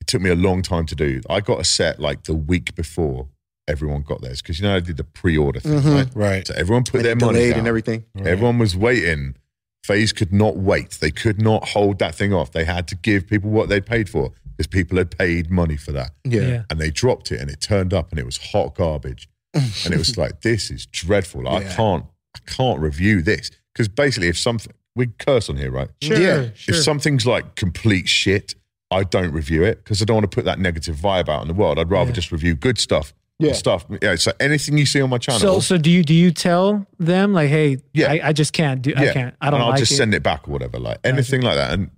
it 0.00 0.06
took 0.06 0.22
me 0.22 0.30
a 0.30 0.34
long 0.36 0.62
time 0.62 0.86
to 0.86 0.94
do. 0.94 1.20
I 1.28 1.40
got 1.40 1.60
a 1.60 1.64
set 1.64 1.98
like 2.00 2.24
the 2.24 2.34
week 2.34 2.74
before 2.74 3.28
everyone 3.68 4.02
got 4.02 4.20
theirs 4.22 4.40
because 4.42 4.60
you 4.60 4.64
know 4.66 4.76
I 4.76 4.80
did 4.80 4.96
the 4.96 5.04
pre-order 5.04 5.58
thing, 5.60 5.80
Mhm. 5.80 5.94
right? 5.94 6.08
right. 6.14 6.46
So 6.46 6.54
everyone 6.54 6.84
put 6.84 6.98
And 6.98 7.04
their 7.04 7.16
money 7.16 7.38
delayed 7.38 7.50
down. 7.50 7.58
and 7.60 7.68
everything. 7.68 8.04
right. 8.14 8.26
Everyone 8.28 8.58
was 8.58 8.76
waiting. 8.76 9.34
Phase 9.82 10.12
could 10.12 10.32
not 10.32 10.56
wait. 10.56 10.90
They 11.00 11.10
could 11.10 11.40
not 11.42 11.68
hold 11.70 11.98
that 11.98 12.14
thing 12.14 12.32
off. 12.32 12.52
They 12.52 12.64
had 12.64 12.86
to 12.88 12.94
give 12.96 13.26
people 13.26 13.50
what 13.50 13.68
they'd 13.68 13.84
paid 13.86 14.08
for 14.08 14.32
because 14.56 14.66
people 14.68 14.98
had 14.98 15.16
paid 15.16 15.50
money 15.50 15.76
for 15.76 15.92
that. 15.92 16.12
Yeah. 16.24 16.40
Yeah. 16.42 16.62
And 16.70 16.80
they 16.80 16.90
dropped 16.90 17.30
it 17.32 17.40
and 17.40 17.50
it 17.50 17.60
turned 17.60 17.92
up 17.92 18.10
and 18.10 18.18
it 18.20 18.24
was 18.26 18.36
hot 18.38 18.74
garbage. 18.76 19.28
and 19.54 19.92
it 19.94 19.98
was 19.98 20.16
like, 20.24 20.42
this 20.42 20.70
is 20.70 20.86
dreadful. 20.86 21.42
Like, 21.44 21.64
Yeah. 21.64 21.70
I 21.70 21.74
can't, 21.74 22.04
I 22.36 22.38
can't 22.50 22.78
review 22.80 23.22
this. 23.22 23.50
Because 23.72 23.88
basically, 23.88 24.28
if 24.28 24.38
something, 24.38 24.72
we 24.96 25.06
curse 25.18 25.48
on 25.48 25.56
here, 25.56 25.70
right? 25.70 25.88
Sure, 26.02 26.18
Yeah. 26.20 26.48
sure. 26.54 26.74
If 26.74 26.82
something's 26.82 27.24
like 27.26 27.54
complete 27.54 28.08
shit, 28.08 28.54
I 28.90 29.04
don't 29.04 29.30
review 29.32 29.62
it 29.62 29.84
because 29.84 30.02
I 30.02 30.04
don't 30.04 30.16
want 30.16 30.30
to 30.30 30.34
put 30.34 30.44
that 30.46 30.58
negative 30.58 30.96
vibe 30.96 31.28
out 31.28 31.42
in 31.42 31.48
the 31.48 31.54
world. 31.54 31.78
I'd 31.78 31.90
rather 31.90 32.10
Yeah. 32.10 32.14
just 32.14 32.32
review 32.32 32.54
good 32.54 32.78
stuff. 32.78 33.12
Yeah. 33.38 33.52
Stuff. 33.52 33.84
Yeah. 34.02 34.14
So 34.16 34.32
anything 34.40 34.78
you 34.78 34.86
see 34.86 35.00
on 35.02 35.10
my 35.10 35.18
channel, 35.18 35.40
So, 35.40 35.60
so 35.60 35.76
do 35.76 35.90
you 35.90 36.02
do 36.02 36.14
you 36.14 36.30
tell 36.30 36.86
them 36.98 37.32
like, 37.34 37.50
hey, 37.50 37.78
Yeah. 37.92 38.10
I, 38.12 38.28
I 38.28 38.32
just 38.32 38.52
can't 38.54 38.80
do, 38.80 38.90
Yeah. 38.96 39.10
I 39.10 39.12
can't, 39.12 39.34
I 39.42 39.50
don't 39.50 39.54
and 39.60 39.62
I'll 39.64 39.70
like 39.70 39.78
just 39.80 39.92
it. 39.92 39.96
send 39.96 40.14
it 40.14 40.22
back 40.22 40.48
or 40.48 40.52
whatever, 40.52 40.78
like 40.78 40.98
anything 41.04 41.42
like 41.42 41.56
that. 41.56 41.72
And 41.74 41.90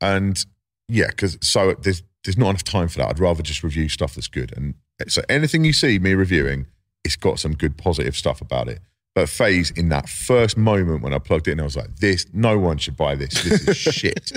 and 0.00 0.44
yeah, 0.88 1.08
because 1.08 1.36
so 1.42 1.74
there's 1.82 2.02
there's 2.24 2.38
not 2.38 2.48
enough 2.50 2.64
time 2.64 2.88
for 2.88 2.98
that. 2.98 3.10
I'd 3.10 3.18
rather 3.20 3.42
just 3.42 3.62
review 3.62 3.88
stuff 3.88 4.14
that's 4.14 4.28
good. 4.28 4.52
And 4.56 4.74
so 5.08 5.22
anything 5.28 5.64
you 5.64 5.72
see 5.72 5.98
me 5.98 6.14
reviewing, 6.14 6.66
it's 7.04 7.16
got 7.16 7.38
some 7.38 7.54
good 7.54 7.76
positive 7.76 8.16
stuff 8.16 8.40
about 8.40 8.68
it. 8.68 8.80
Phase 9.26 9.70
in 9.72 9.88
that 9.88 10.08
first 10.08 10.56
moment 10.56 11.02
when 11.02 11.12
I 11.12 11.18
plugged 11.18 11.48
it 11.48 11.52
in, 11.52 11.60
I 11.60 11.64
was 11.64 11.76
like, 11.76 11.96
"This, 11.96 12.26
no 12.32 12.58
one 12.58 12.78
should 12.78 12.96
buy 12.96 13.14
this. 13.14 13.42
This 13.42 13.66
is 13.68 13.76
shit." 13.94 14.32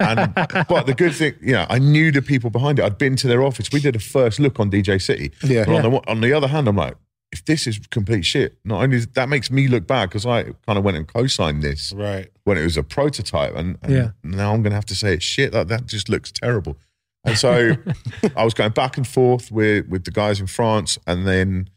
And 0.00 0.32
but 0.34 0.86
the 0.86 0.94
good 0.96 1.14
thing, 1.14 1.34
you 1.42 1.52
know, 1.52 1.66
I 1.68 1.78
knew 1.78 2.10
the 2.10 2.22
people 2.22 2.50
behind 2.50 2.78
it. 2.78 2.84
I'd 2.84 2.98
been 2.98 3.16
to 3.16 3.28
their 3.28 3.42
office. 3.42 3.70
We 3.72 3.80
did 3.80 3.96
a 3.96 3.98
first 3.98 4.40
look 4.40 4.58
on 4.60 4.70
DJ 4.70 5.00
City. 5.00 5.30
Yeah. 5.42 5.64
But 5.66 5.84
on 5.84 5.90
the 5.92 6.10
on 6.10 6.20
the 6.20 6.32
other 6.32 6.48
hand, 6.48 6.68
I'm 6.68 6.76
like, 6.76 6.96
if 7.32 7.44
this 7.44 7.66
is 7.66 7.78
complete 7.90 8.24
shit, 8.24 8.56
not 8.64 8.82
only 8.82 8.98
that 9.00 9.28
makes 9.28 9.50
me 9.50 9.68
look 9.68 9.86
bad 9.86 10.08
because 10.08 10.26
I 10.26 10.44
kind 10.66 10.78
of 10.78 10.84
went 10.84 10.96
and 10.96 11.06
co-signed 11.06 11.62
this 11.62 11.92
Right. 11.92 12.28
when 12.44 12.58
it 12.58 12.62
was 12.64 12.76
a 12.76 12.82
prototype, 12.82 13.54
and, 13.54 13.78
and 13.82 13.92
Yeah. 13.92 14.10
now 14.24 14.52
I'm 14.52 14.62
going 14.62 14.70
to 14.72 14.76
have 14.76 14.86
to 14.86 14.96
say 14.96 15.14
it's 15.14 15.24
shit. 15.24 15.52
That 15.52 15.68
that 15.68 15.86
just 15.86 16.08
looks 16.08 16.32
terrible. 16.32 16.76
And 17.24 17.36
so 17.36 17.76
I 18.36 18.44
was 18.44 18.54
going 18.54 18.72
back 18.72 18.96
and 18.96 19.06
forth 19.06 19.52
with 19.52 19.86
with 19.88 20.04
the 20.04 20.10
guys 20.10 20.40
in 20.40 20.46
France, 20.46 20.98
and 21.06 21.26
then 21.26 21.68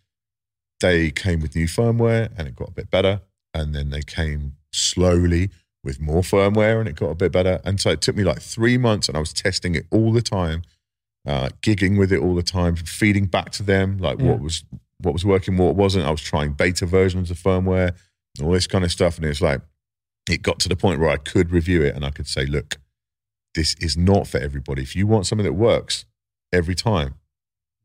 they 0.84 1.10
came 1.10 1.40
with 1.40 1.56
new 1.56 1.66
firmware, 1.68 2.30
and 2.38 2.48
it 2.48 2.56
got 2.56 2.70
a 2.70 2.74
bit 2.74 2.92
better. 2.92 3.22
And 3.56 3.74
then 3.74 3.90
they 3.90 4.02
came 4.02 4.54
slowly 4.72 5.50
with 5.84 6.00
more 6.00 6.22
firmware, 6.22 6.80
and 6.80 6.88
it 6.90 6.96
got 6.96 7.10
a 7.10 7.16
bit 7.16 7.32
better. 7.32 7.60
And 7.64 7.80
so 7.82 7.90
it 7.90 8.02
took 8.02 8.16
me 8.16 8.24
like 8.24 8.42
three 8.42 8.78
months, 8.78 9.08
and 9.08 9.16
I 9.18 9.20
was 9.20 9.34
testing 9.34 9.76
it 9.76 9.86
all 9.92 10.12
the 10.12 10.22
time, 10.22 10.62
uh, 11.26 11.50
gigging 11.62 11.98
with 11.98 12.12
it 12.12 12.20
all 12.20 12.36
the 12.36 12.44
time, 12.44 12.76
feeding 12.76 13.26
back 13.26 13.50
to 13.52 13.64
them 13.64 13.98
like 13.98 14.20
Yeah. 14.20 14.28
what 14.32 14.40
was 14.42 14.64
what 15.00 15.14
was 15.14 15.26
working, 15.26 15.58
what 15.58 15.76
wasn't. 15.76 16.06
I 16.06 16.12
was 16.12 16.22
trying 16.22 16.54
beta 16.54 16.86
versions 16.86 17.30
of 17.32 17.38
firmware, 17.38 17.94
all 18.42 18.52
this 18.52 18.68
kind 18.68 18.84
of 18.86 18.92
stuff, 18.92 19.18
and 19.18 19.26
it's 19.26 19.42
like 19.42 19.62
it 20.30 20.42
got 20.42 20.60
to 20.62 20.70
the 20.70 20.76
point 20.78 21.00
where 21.00 21.10
I 21.10 21.18
could 21.18 21.52
review 21.52 21.82
it 21.84 21.96
and 21.96 22.06
I 22.06 22.10
could 22.10 22.28
say, 22.28 22.46
look, 22.46 22.78
this 23.56 23.76
is 23.82 23.98
not 23.98 24.28
for 24.28 24.38
everybody. 24.40 24.82
If 24.82 24.96
you 24.96 25.06
want 25.06 25.26
something 25.28 25.44
that 25.46 25.54
works 25.54 26.06
every 26.54 26.76
time, 26.76 27.16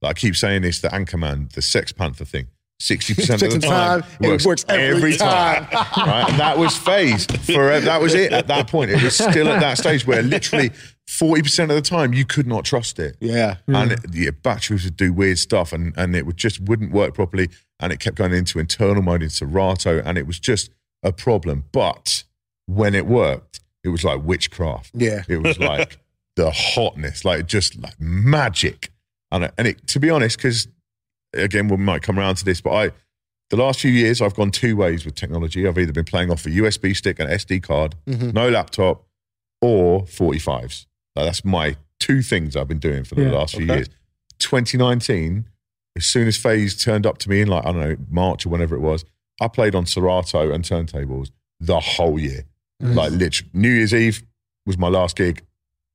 like 0.00 0.16
I 0.16 0.20
keep 0.20 0.36
saying 0.36 0.62
this, 0.62 0.80
the 0.80 0.88
Anchorman, 0.88 1.52
the 1.52 1.62
Sex 1.62 1.90
Panther 1.92 2.24
thing, 2.24 2.46
60% 2.80 3.42
of 3.42 3.52
the 3.52 3.58
time, 3.58 4.04
and 4.22 4.32
it 4.32 4.44
works 4.46 4.64
every 4.68 5.16
time. 5.16 5.66
right? 5.72 6.26
And 6.30 6.38
that 6.38 6.56
was 6.58 6.76
phase 6.76 7.26
for 7.26 7.80
that 7.80 8.00
was 8.00 8.14
it 8.14 8.32
at 8.32 8.46
that 8.46 8.68
point. 8.68 8.90
It 8.92 9.02
was 9.02 9.14
still 9.14 9.48
at 9.48 9.60
that 9.60 9.78
stage 9.78 10.06
where 10.06 10.22
literally 10.22 10.70
40% 11.08 11.64
of 11.64 11.68
the 11.70 11.82
time 11.82 12.12
you 12.14 12.24
could 12.24 12.46
not 12.46 12.64
trust 12.64 12.98
it 13.00 13.16
Yeah. 13.20 13.56
and 13.66 13.92
it, 13.92 14.02
the 14.12 14.30
batteries 14.30 14.84
would 14.84 14.96
do 14.96 15.12
weird 15.12 15.38
stuff 15.38 15.72
and, 15.72 15.92
and 15.96 16.14
it 16.14 16.24
would 16.26 16.36
just 16.36 16.60
wouldn't 16.60 16.92
work 16.92 17.14
properly 17.14 17.48
and 17.80 17.92
it 17.92 17.98
kept 17.98 18.16
going 18.16 18.32
into 18.32 18.58
internal 18.58 19.02
mode 19.02 19.22
in 19.22 19.30
Serato 19.30 20.00
and 20.04 20.18
it 20.18 20.26
was 20.26 20.38
just 20.38 20.70
a 21.02 21.10
problem 21.10 21.64
but 21.72 22.24
when 22.66 22.94
it 22.94 23.06
worked 23.06 23.60
it 23.82 23.88
was 23.88 24.04
like 24.04 24.22
witchcraft 24.22 24.90
Yeah. 24.94 25.22
it 25.28 25.38
was 25.42 25.58
like 25.58 25.98
the 26.36 26.50
hotness 26.50 27.24
like 27.24 27.46
just 27.46 27.80
like 27.80 27.98
magic 27.98 28.92
and, 29.32 29.50
and 29.56 29.66
it 29.66 29.86
to 29.88 29.98
be 30.00 30.10
honest 30.10 30.36
because 30.36 30.68
again 31.34 31.68
we 31.68 31.76
might 31.76 32.02
come 32.02 32.18
around 32.18 32.36
to 32.36 32.44
this 32.44 32.60
but 32.60 32.70
I 32.70 32.90
the 33.50 33.56
last 33.56 33.80
few 33.80 33.90
years 33.90 34.20
I've 34.22 34.34
gone 34.34 34.50
two 34.50 34.76
ways 34.76 35.04
with 35.04 35.14
technology 35.14 35.66
I've 35.66 35.78
either 35.78 35.92
been 35.92 36.04
playing 36.04 36.30
off 36.30 36.44
a 36.46 36.50
USB 36.50 36.94
stick 36.96 37.18
and 37.18 37.28
SD 37.30 37.62
card 37.62 37.94
Mhm. 38.06 38.32
no 38.32 38.48
laptop 38.48 39.04
or 39.60 40.02
45s 40.06 40.86
like, 41.16 41.26
that's 41.26 41.44
my 41.44 41.76
two 41.98 42.22
things 42.22 42.54
I've 42.56 42.68
been 42.68 42.78
doing 42.78 43.04
for 43.04 43.14
the 43.16 43.22
Yeah. 43.22 43.30
last 43.32 43.54
few 43.56 43.64
Okay. 43.64 43.74
years 43.76 43.88
2019, 44.38 45.46
as 45.96 46.06
soon 46.06 46.28
as 46.28 46.36
Phase 46.36 46.76
turned 46.82 47.06
up 47.06 47.18
to 47.18 47.28
me 47.28 47.40
in 47.40 47.48
like, 47.48 47.66
I 47.66 47.72
don't 47.72 47.80
know, 47.80 47.96
March 48.08 48.46
or 48.46 48.50
whenever 48.50 48.76
it 48.76 48.80
was, 48.80 49.04
I 49.40 49.48
played 49.48 49.74
on 49.74 49.84
Serato 49.84 50.52
and 50.52 50.64
turntables 50.64 51.30
the 51.58 51.80
whole 51.80 52.18
year. 52.20 52.44
Mm. 52.80 52.94
Like 52.94 53.10
literally, 53.12 53.50
New 53.52 53.70
Year's 53.70 53.92
Eve 53.92 54.22
was 54.64 54.78
my 54.78 54.86
last 54.88 55.16
gig, 55.16 55.42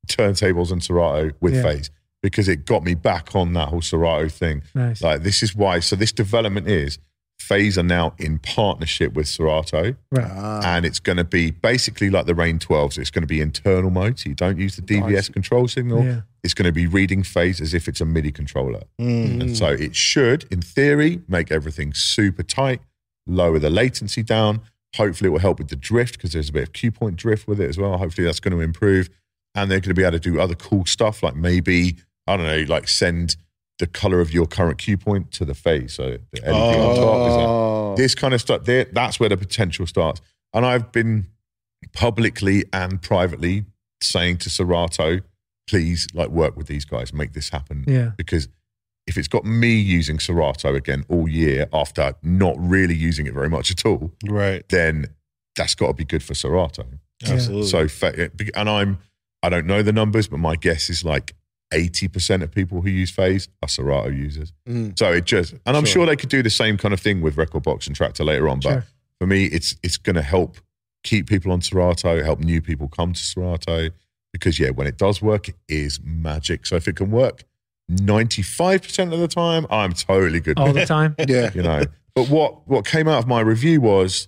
turntables 0.07 0.71
and 0.71 0.83
Serato 0.83 1.31
with 1.39 1.55
Yeah. 1.55 1.63
Phase 1.63 1.89
because 2.23 2.47
it 2.47 2.65
got 2.65 2.83
me 2.83 2.95
back 2.95 3.35
on 3.35 3.53
that 3.53 3.69
whole 3.69 3.81
Serato 3.81 4.27
thing. 4.29 4.63
Nice. 4.73 5.03
Like 5.03 5.21
this 5.21 5.43
is 5.43 5.55
why. 5.55 5.79
So 5.79 5.95
this 5.95 6.11
development 6.11 6.67
is 6.67 6.97
Phase 7.43 7.77
are 7.77 7.83
now 7.83 8.13
in 8.17 8.39
partnership 8.39 9.13
with 9.13 9.27
Serato 9.27 9.95
right. 10.11 10.31
Ah. 10.31 10.61
and 10.63 10.85
it's 10.85 10.99
going 10.99 11.17
to 11.17 11.25
be 11.25 11.51
basically 11.51 12.09
like 12.09 12.25
the 12.25 12.33
Rane 12.33 12.57
12s. 12.57 12.97
It's 12.97 13.11
going 13.11 13.23
to 13.23 13.27
be 13.27 13.41
internal 13.41 13.89
mode. 13.89 14.17
So 14.17 14.29
you 14.29 14.35
don't 14.35 14.57
use 14.57 14.77
the 14.77 14.81
DVS 14.81 15.31
control 15.31 15.67
signal. 15.67 16.05
Yeah. 16.05 16.21
It's 16.43 16.53
going 16.53 16.67
to 16.67 16.71
be 16.71 16.87
reading 16.87 17.21
phase 17.21 17.59
as 17.59 17.73
if 17.73 17.89
it's 17.89 17.99
a 17.99 18.05
MIDI 18.05 18.31
controller. 18.31 18.83
Mm. 18.99 19.41
And 19.41 19.57
so 19.57 19.67
it 19.67 19.93
should, 19.93 20.45
in 20.51 20.61
theory, 20.61 21.21
make 21.27 21.51
everything 21.51 21.93
super 21.93 22.43
tight, 22.43 22.81
lower 23.27 23.59
the 23.59 23.69
latency 23.69 24.23
down. 24.23 24.61
Hopefully, 24.95 25.27
it 25.27 25.31
will 25.31 25.39
help 25.39 25.57
with 25.57 25.69
the 25.69 25.75
drift 25.75 26.13
because 26.13 26.31
there's 26.31 26.49
a 26.49 26.53
bit 26.53 26.63
of 26.63 26.73
cue 26.73 26.91
point 26.91 27.17
drift 27.17 27.47
with 27.47 27.59
it 27.59 27.67
as 27.67 27.77
well. 27.77 27.97
Hopefully, 27.97 28.25
that's 28.25 28.39
going 28.39 28.55
to 28.55 28.61
improve. 28.61 29.09
And 29.55 29.69
they're 29.69 29.79
going 29.79 29.89
to 29.89 29.95
be 29.95 30.03
able 30.03 30.13
to 30.13 30.19
do 30.19 30.39
other 30.39 30.55
cool 30.55 30.85
stuff 30.85 31.23
like 31.23 31.35
maybe, 31.35 31.97
I 32.27 32.37
don't 32.37 32.45
know, 32.45 32.63
like 32.73 32.87
send 32.87 33.35
the 33.79 33.87
color 33.87 34.21
of 34.21 34.31
your 34.33 34.45
current 34.45 34.77
cue 34.77 34.97
point 34.97 35.31
to 35.33 35.45
the 35.45 35.53
Phase. 35.53 35.93
So 35.93 36.17
the 36.31 36.41
LED 36.41 36.53
on 36.79 36.95
top 36.95 37.27
is 37.29 37.35
like, 37.35 37.47
Oh. 37.47 37.95
this 37.97 38.15
kind 38.15 38.33
of 38.33 38.41
stuff 38.41 38.63
there 38.65 38.85
that's 38.85 39.19
where 39.19 39.29
the 39.29 39.37
potential 39.37 39.85
starts 39.85 40.19
and 40.53 40.65
i've 40.65 40.91
been 40.91 41.27
publicly 41.93 42.63
and 42.73 43.01
privately 43.01 43.65
saying 44.01 44.37
to 44.37 44.49
serato 44.49 45.19
please 45.67 46.07
like 46.13 46.29
work 46.29 46.55
with 46.57 46.67
these 46.67 46.85
guys 46.85 47.13
make 47.13 47.33
this 47.33 47.49
happen 47.49 47.83
Yeah. 47.87 48.11
because 48.17 48.47
if 49.07 49.17
it's 49.17 49.27
got 49.27 49.45
me 49.45 49.73
using 49.75 50.19
serato 50.19 50.75
again 50.75 51.03
all 51.09 51.27
year 51.27 51.67
after 51.73 52.15
not 52.23 52.55
really 52.57 52.95
using 52.95 53.27
it 53.27 53.33
very 53.33 53.49
much 53.49 53.69
at 53.71 53.85
all 53.85 54.11
Right. 54.25 54.67
then 54.69 55.07
that's 55.55 55.75
got 55.75 55.87
to 55.87 55.93
be 55.93 56.05
good 56.05 56.23
for 56.23 56.33
serato 56.33 56.85
Absolutely. 57.27 57.67
so 57.89 58.07
eh, 58.07 58.29
and 58.55 58.69
i'm 58.69 58.97
i 59.41 59.49
don't 59.49 59.65
know 59.67 59.81
the 59.83 59.93
numbers 59.93 60.27
but 60.27 60.37
my 60.39 60.55
guess 60.55 60.89
is 60.89 61.03
like 61.05 61.35
80% 61.73 62.43
of 62.43 62.51
people 62.51 62.81
who 62.81 62.89
use 62.89 63.09
phase 63.11 63.47
are 63.61 63.67
serato 63.67 64.09
users 64.09 64.53
Mm. 64.69 64.97
so 64.97 65.11
it 65.11 65.25
just, 65.25 65.53
and 65.65 65.75
I'm 65.77 65.83
Sure. 65.85 65.93
sure 65.93 66.05
they 66.05 66.15
could 66.15 66.29
do 66.29 66.41
the 66.43 66.49
same 66.49 66.77
kind 66.77 66.93
of 66.93 66.99
thing 66.99 67.21
with 67.21 67.35
rekordbox 67.35 67.87
and 67.87 67.95
Traktor 67.97 68.23
later 68.25 68.47
on. 68.47 68.59
But 68.59 68.69
Sure. 68.71 68.85
for 69.19 69.27
me, 69.27 69.45
it's 69.45 69.75
it's 69.83 69.97
going 69.97 70.15
to 70.15 70.21
help 70.21 70.57
keep 71.03 71.27
people 71.27 71.51
on 71.51 71.61
Serato, 71.61 72.23
help 72.23 72.39
new 72.39 72.61
people 72.61 72.87
come 72.87 73.11
to 73.13 73.19
Serato, 73.21 73.89
because 74.31 74.59
yeah, 74.59 74.69
when 74.69 74.87
it 74.87 74.97
does 74.97 75.21
work, 75.21 75.49
it 75.49 75.55
is 75.67 75.99
magic. 76.03 76.65
So 76.65 76.75
if 76.77 76.87
it 76.87 76.95
can 76.95 77.11
work 77.11 77.43
95% 77.91 79.13
of 79.13 79.19
the 79.19 79.27
time, 79.27 79.65
I'm 79.69 79.93
totally 79.93 80.39
good. 80.39 80.57
All 80.57 80.73
the 80.73 80.85
time. 80.85 81.15
Yeah. 81.27 81.51
you 81.55 81.61
know. 81.63 81.83
But 82.15 82.29
what 82.29 82.67
what 82.67 82.85
came 82.85 83.07
out 83.07 83.19
of 83.19 83.27
my 83.27 83.41
review 83.41 83.81
was, 83.81 84.27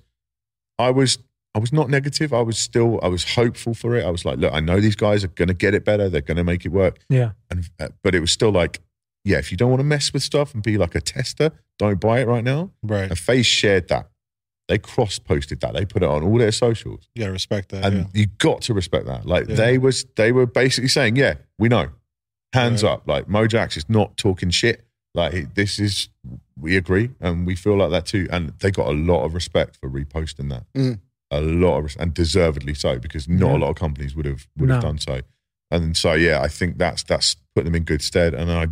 I 0.79 0.89
was 0.91 1.17
I 1.55 1.59
was 1.59 1.71
not 1.73 1.89
negative. 1.89 2.33
I 2.33 2.41
was 2.41 2.57
still 2.57 2.99
I 3.01 3.07
was 3.07 3.23
hopeful 3.23 3.73
for 3.73 3.95
it. 3.95 4.03
I 4.05 4.09
was 4.11 4.25
like, 4.25 4.37
look, 4.37 4.53
I 4.53 4.59
know 4.59 4.79
these 4.81 4.95
guys 4.97 5.23
are 5.23 5.29
going 5.29 5.47
to 5.47 5.53
get 5.53 5.73
it 5.73 5.85
better. 5.85 6.09
They're 6.09 6.21
going 6.21 6.37
to 6.37 6.43
make 6.43 6.65
it 6.65 6.69
work 6.69 6.99
Yeah. 7.09 7.31
and 7.49 7.67
uh, 7.79 7.87
but 8.03 8.13
it 8.13 8.19
was 8.19 8.31
still 8.31 8.51
like 8.51 8.81
yeah 9.23 9.37
if 9.39 9.51
you 9.51 9.57
don't 9.57 9.69
want 9.71 9.79
to 9.79 9.85
mess 9.85 10.13
with 10.13 10.21
stuff 10.21 10.53
and 10.53 10.61
be 10.61 10.77
like 10.77 10.93
a 10.95 11.01
tester 11.01 11.51
don't 11.79 11.99
buy 11.99 12.19
it 12.19 12.27
right 12.27 12.43
now 12.43 12.69
right. 12.83 13.09
and 13.09 13.17
Phase 13.17 13.45
shared 13.47 13.87
that 13.87 14.09
they 14.67 14.77
cross 14.79 15.17
posted 15.19 15.59
that. 15.61 15.73
They 15.75 15.85
put 15.85 16.01
it 16.03 16.09
on 16.09 16.23
all 16.23 16.37
their 16.39 16.51
socials. 16.51 17.07
Yeah, 17.15 17.27
respect 17.27 17.69
that. 17.69 17.85
and 17.85 17.95
yeah. 17.97 18.05
you 18.21 18.25
got 18.39 18.61
to 18.63 18.73
respect 18.73 19.05
that. 19.05 19.25
Like 19.25 19.47
Yeah. 19.47 19.55
they 19.55 19.77
was 19.77 20.05
they 20.15 20.31
were 20.31 20.45
basically 20.47 20.87
saying, 20.89 21.15
yeah, 21.17 21.35
we 21.59 21.69
know, 21.69 21.89
hands 22.53 22.83
Right. 22.83 22.91
up. 22.93 23.07
Like 23.07 23.27
Mojax 23.27 23.77
is 23.77 23.87
not 23.89 24.17
talking 24.17 24.49
shit. 24.49 24.85
Like 25.13 25.53
this 25.55 25.79
is 25.79 26.09
we 26.59 26.75
agree 26.77 27.11
and 27.21 27.45
we 27.47 27.55
feel 27.55 27.77
like 27.77 27.91
that 27.91 28.05
too. 28.05 28.27
And 28.31 28.53
they 28.59 28.71
got 28.71 28.87
a 28.87 28.91
lot 29.11 29.23
of 29.23 29.33
respect 29.33 29.77
for 29.79 29.89
reposting 29.89 30.49
that, 30.49 30.63
Mm. 30.75 30.99
A 31.31 31.41
lot 31.41 31.77
of 31.79 31.83
res- 31.85 31.95
and 31.97 32.13
deservedly 32.13 32.73
so 32.73 32.99
because 32.99 33.27
not 33.27 33.51
Yeah. 33.51 33.57
a 33.57 33.59
lot 33.59 33.69
of 33.71 33.75
companies 33.75 34.15
would 34.15 34.25
have 34.25 34.47
would 34.57 34.69
have 34.69 34.81
done 34.81 34.99
so. 34.99 35.21
And 35.71 35.97
so 35.97 36.13
yeah, 36.13 36.41
I 36.41 36.47
think 36.47 36.77
that's 36.77 37.03
that's 37.03 37.35
put 37.55 37.65
them 37.65 37.75
in 37.75 37.83
good 37.83 38.01
stead. 38.01 38.33
And 38.33 38.51
I 38.51 38.67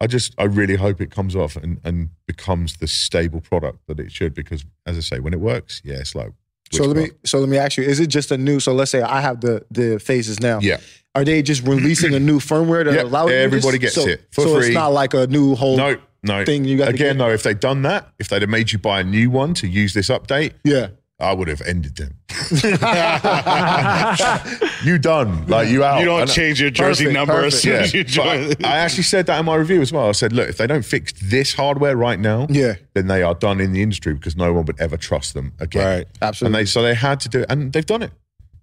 I 0.00 0.06
just 0.06 0.34
I 0.38 0.44
really 0.44 0.76
hope 0.76 1.00
it 1.00 1.10
comes 1.10 1.36
off 1.36 1.56
and, 1.56 1.80
and 1.84 2.10
becomes 2.26 2.78
the 2.78 2.86
stable 2.88 3.40
product 3.40 3.78
that 3.86 4.00
it 4.00 4.10
should 4.12 4.34
because 4.34 4.64
as 4.86 4.96
I 4.96 5.00
say, 5.00 5.20
when 5.20 5.32
it 5.34 5.40
works, 5.40 5.80
yeah, 5.84 5.96
it's 5.96 6.14
like 6.14 6.32
So 6.72 6.84
let 6.84 6.96
me 6.96 7.02
witchcraft. 7.02 7.28
so 7.28 7.38
let 7.38 7.48
me 7.48 7.58
ask 7.58 7.76
you: 7.76 7.84
Is 7.84 8.00
it 8.00 8.06
just 8.08 8.30
a 8.32 8.38
new? 8.38 8.58
So 8.60 8.72
let's 8.72 8.90
say 8.90 9.02
I 9.02 9.20
have 9.20 9.40
the 9.42 9.64
the 9.70 9.98
phases 10.00 10.40
now. 10.40 10.58
yeah. 10.60 10.78
Are 11.14 11.24
they 11.24 11.42
just 11.42 11.62
releasing 11.64 12.12
a 12.14 12.18
new 12.18 12.40
firmware 12.40 12.82
to 12.84 12.92
Yeah, 12.92 13.02
allow 13.02 13.28
to 13.28 13.36
everybody 13.36 13.78
just- 13.78 13.94
gets 13.94 14.04
so, 14.06 14.10
it 14.10 14.26
for 14.32 14.40
so 14.42 14.56
free. 14.56 14.66
it's 14.66 14.74
not 14.74 14.88
like 14.92 15.14
a 15.14 15.28
new 15.28 15.54
whole 15.54 15.76
No, 15.76 15.96
no. 16.24 16.44
thing 16.44 16.64
you 16.64 16.76
got 16.78 16.88
Again, 16.88 17.18
get? 17.18 17.18
though, 17.18 17.30
if 17.30 17.44
they'd 17.44 17.60
done 17.60 17.82
that, 17.82 18.08
if 18.18 18.28
they'd 18.28 18.42
have 18.42 18.50
made 18.50 18.72
you 18.72 18.80
buy 18.80 18.98
a 19.00 19.04
new 19.04 19.30
one 19.30 19.54
to 19.54 19.68
use 19.68 19.94
this 19.94 20.08
update, 20.08 20.54
Yeah. 20.64 20.88
I 21.20 21.32
would 21.32 21.46
have 21.48 21.62
ended 21.62 21.96
them. 21.96 22.18
you 24.84 24.98
done. 24.98 25.46
Like 25.46 25.68
you 25.68 25.84
out. 25.84 26.00
you 26.00 26.06
don't 26.06 26.22
And- 26.22 26.30
change 26.30 26.60
your 26.60 26.70
jersey 26.70 27.04
Perfect, 27.04 27.14
number 27.14 27.44
as 27.44 27.60
soon 27.62 27.72
Yeah. 27.74 27.78
as 27.80 27.94
you 27.94 28.04
But 28.04 28.10
join. 28.10 28.52
I 28.64 28.78
actually 28.78 29.04
said 29.04 29.26
that 29.26 29.38
in 29.38 29.46
my 29.46 29.54
review 29.54 29.80
as 29.80 29.92
well. 29.92 30.08
I 30.08 30.12
said, 30.12 30.32
look, 30.32 30.48
if 30.48 30.56
they 30.56 30.66
don't 30.66 30.84
fix 30.84 31.12
this 31.22 31.54
hardware 31.54 31.96
right 31.96 32.18
now, 32.18 32.46
Yeah. 32.50 32.74
then 32.94 33.06
they 33.06 33.22
are 33.22 33.34
done 33.34 33.60
in 33.60 33.72
the 33.72 33.82
industry 33.82 34.14
because 34.14 34.36
no 34.36 34.52
one 34.52 34.64
would 34.66 34.80
ever 34.80 34.96
trust 34.96 35.34
them 35.34 35.52
again. 35.60 35.98
Right. 35.98 36.06
Absolutely. 36.20 36.58
And 36.58 36.66
they 36.66 36.68
so 36.68 36.82
they 36.82 36.94
had 36.94 37.20
to 37.20 37.28
do 37.28 37.40
it, 37.40 37.46
and 37.48 37.72
they've 37.72 37.86
done 37.86 38.02
it. 38.02 38.10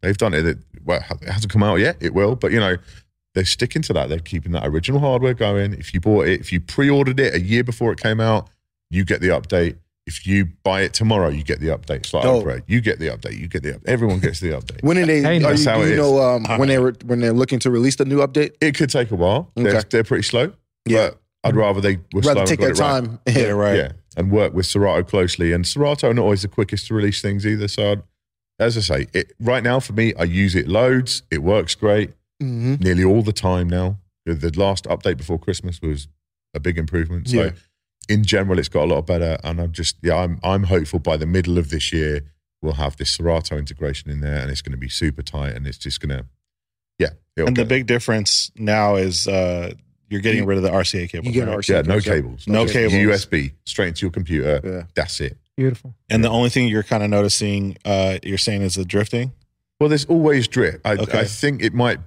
They've 0.02 0.18
done 0.18 0.34
it. 0.34 0.46
It, 0.46 0.58
well, 0.84 1.02
it 1.22 1.30
hasn't 1.30 1.52
come 1.54 1.64
out 1.64 1.76
yet. 1.76 1.98
It 2.02 2.14
will, 2.14 2.36
but 2.36 2.52
you 2.52 2.60
know, 2.60 2.76
they're 3.34 3.46
sticking 3.46 3.82
to 3.84 3.94
that. 3.94 4.10
They're 4.10 4.20
keeping 4.20 4.52
that 4.52 4.68
original 4.68 5.00
hardware 5.00 5.34
going. 5.34 5.74
If 5.74 5.94
you 5.94 6.02
bought 6.02 6.28
it, 6.28 6.42
if 6.42 6.52
you 6.52 6.60
pre-ordered 6.60 7.20
it 7.20 7.34
a 7.34 7.40
year 7.40 7.64
before 7.64 7.94
it 7.94 8.00
came 8.02 8.20
out, 8.20 8.50
you 8.90 9.06
get 9.06 9.22
the 9.22 9.30
update. 9.30 9.78
If 10.18 10.28
you 10.28 10.46
buy 10.64 10.82
it 10.82 10.94
tomorrow, 10.94 11.30
you 11.30 11.44
get 11.44 11.60
the 11.60 11.68
update. 11.68 11.98
It's 11.98 12.14
like 12.14 12.24
Dope. 12.24 12.40
upgrade. 12.40 12.64
You 12.68 12.82
get 12.82 13.00
the 13.00 13.08
update. 13.08 13.38
You 13.40 13.48
get 13.48 13.64
the 13.64 13.74
update. 13.74 13.88
Everyone 13.88 14.20
gets 14.20 14.40
the 14.42 14.50
update. 14.50 14.84
when 14.84 14.98
are 14.98 15.06
they? 15.06 15.22
Hey, 15.22 15.38
are 15.38 15.40
that's 15.40 15.64
you, 15.64 15.70
how 15.72 15.78
do 15.82 15.86
you 15.88 15.94
is. 15.94 15.98
know 15.98 16.22
um, 16.22 16.44
when 16.60 16.68
they 16.68 16.78
were 16.80 16.94
when 17.06 17.20
they're 17.22 17.34
looking 17.34 17.60
to 17.60 17.72
release 17.72 17.96
the 17.96 18.06
new 18.06 18.18
update? 18.20 18.56
It 18.62 18.76
could 18.76 18.90
take 18.90 19.12
a 19.12 19.16
while. 19.16 19.52
They're, 19.56 19.76
Okay. 19.78 19.88
they're 19.90 20.04
pretty 20.04 20.24
slow. 20.24 20.52
Yeah. 20.86 21.12
But 21.44 21.50
I'd 21.50 21.56
rather 21.56 21.82
they 21.82 21.98
were 22.14 22.22
slow 22.22 22.34
Rather 22.34 22.40
and 22.42 22.48
take 22.50 22.60
got 22.60 22.66
their 22.66 22.74
it 22.74 22.80
right. 22.80 23.04
time. 23.06 23.20
yeah, 23.28 23.48
right. 23.50 23.76
Yeah, 23.76 23.92
and 24.18 24.32
work 24.32 24.54
with 24.54 24.66
Serato 24.68 25.02
closely. 25.04 25.54
And 25.54 25.66
Serato 25.66 26.10
are 26.10 26.14
not 26.14 26.22
always 26.24 26.44
the 26.44 26.48
quickest 26.48 26.86
to 26.88 26.94
release 26.94 27.20
things 27.22 27.48
either. 27.48 27.68
So, 27.68 27.94
I'd, 27.94 28.04
as 28.60 28.78
I 28.78 28.82
say, 28.82 29.08
it, 29.14 29.34
right 29.40 29.64
now 29.64 29.80
for 29.80 29.94
me, 29.94 30.14
I 30.20 30.24
use 30.26 30.54
it 30.56 30.68
loads. 30.68 31.24
It 31.32 31.40
works 31.42 31.74
great 31.74 32.12
hmm 32.40 32.76
nearly 32.80 33.04
all 33.04 33.22
the 33.24 33.34
time 33.34 33.68
now. 33.70 33.98
The, 34.26 34.34
the 34.36 34.60
last 34.60 34.86
update 34.86 35.18
before 35.18 35.40
Christmas 35.40 35.82
was 35.82 36.08
a 36.54 36.60
big 36.60 36.78
improvement. 36.78 37.28
So, 37.30 37.44
Yeah. 37.46 37.52
In 38.12 38.24
general, 38.24 38.60
it's 38.60 38.70
got 38.70 38.84
a 38.84 38.94
lot 38.94 39.08
better. 39.08 39.38
And 39.44 39.60
I'm 39.62 39.72
just, 39.72 39.96
yeah, 40.02 40.16
I'm, 40.18 40.40
I'm 40.44 40.64
hopeful 40.64 41.00
by 41.00 41.18
the 41.18 41.26
middle 41.26 41.58
of 41.58 41.70
this 41.70 41.92
year, 41.94 42.22
we'll 42.62 42.74
have 42.74 42.98
this 42.98 43.12
Serato 43.12 43.58
integration 43.58 44.12
in 44.12 44.20
there 44.22 44.38
and 44.40 44.52
it's 44.52 44.62
going 44.62 44.74
to 44.74 44.78
be 44.78 44.90
super 44.90 45.22
tight 45.22 45.56
and 45.56 45.66
it's 45.66 45.78
just 45.78 46.00
going 46.00 46.16
to, 46.18 46.26
yeah. 47.00 47.10
it'll 47.36 47.48
And 47.48 47.58
the 47.58 47.62
get- 47.64 47.70
big 47.70 47.88
difference 47.88 48.52
now 48.56 48.96
is 48.96 49.28
uh, 49.28 49.74
you're 50.10 50.22
getting 50.22 50.42
You- 50.42 50.46
rid 50.48 50.58
of 50.58 50.64
the 50.64 50.70
RCA 50.70 51.10
cable. 51.10 51.26
You 51.28 51.32
get 51.34 51.48
right? 51.48 51.58
RCA 51.58 51.70
yeah, 51.70 51.82
no 51.82 52.00
cables, 52.00 52.06
yeah. 52.06 52.14
cables. 52.14 52.48
No 52.48 52.64
Just 52.66 52.74
cables. 52.74 52.94
USB 52.94 53.54
straight 53.66 53.88
into 53.90 54.02
your 54.02 54.12
computer. 54.12 54.60
Yeah. 54.64 54.84
That's 54.94 55.20
it. 55.22 55.38
Beautiful. 55.58 55.96
And 56.10 56.24
the 56.24 56.30
only 56.30 56.50
thing 56.50 56.68
you're 56.68 56.84
kind 56.84 57.02
of 57.04 57.10
noticing, 57.10 57.78
uh, 57.86 58.20
you're 58.24 58.38
saying 58.38 58.62
is 58.62 58.76
the 58.76 58.86
drifting. 58.86 59.32
Well, 59.80 59.90
there's 59.90 60.06
always 60.06 60.48
drip. 60.48 60.82
I, 60.86 60.94
Okay. 60.94 61.20
I 61.20 61.24
think 61.24 61.64
it 61.64 61.74
might, 61.74 62.00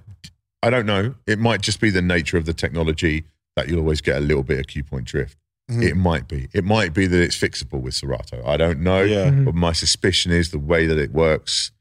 I 0.63 0.69
don't 0.69 0.85
know, 0.85 1.15
it 1.27 1.39
might 1.39 1.61
just 1.61 1.79
be 1.81 1.89
the 1.89 2.01
nature 2.01 2.37
of 2.37 2.45
the 2.45 2.53
technology 2.53 3.25
that 3.55 3.67
you'll 3.67 3.79
always 3.79 4.01
get 4.01 4.17
a 4.17 4.21
little 4.21 4.43
bit 4.43 4.59
of 4.59 4.67
cue 4.67 4.83
point 4.83 5.05
drift. 5.05 5.37
Mhm. 5.69 5.83
It 5.83 5.95
might 5.95 6.27
be. 6.27 6.47
It 6.53 6.63
might 6.63 6.93
be 6.93 7.07
that 7.07 7.21
it's 7.21 7.35
fixable 7.37 7.81
with 7.81 7.95
Serato. 7.95 8.43
I 8.45 8.55
don't 8.57 8.81
know. 8.81 9.01
Yeah. 9.01 9.29
Mhm. 9.31 9.45
But 9.45 9.55
my 9.55 9.73
suspicion 9.73 10.31
is 10.31 10.51
the 10.51 10.59
way 10.59 10.85
that 10.85 10.97
it 10.97 11.11
works, 11.11 11.71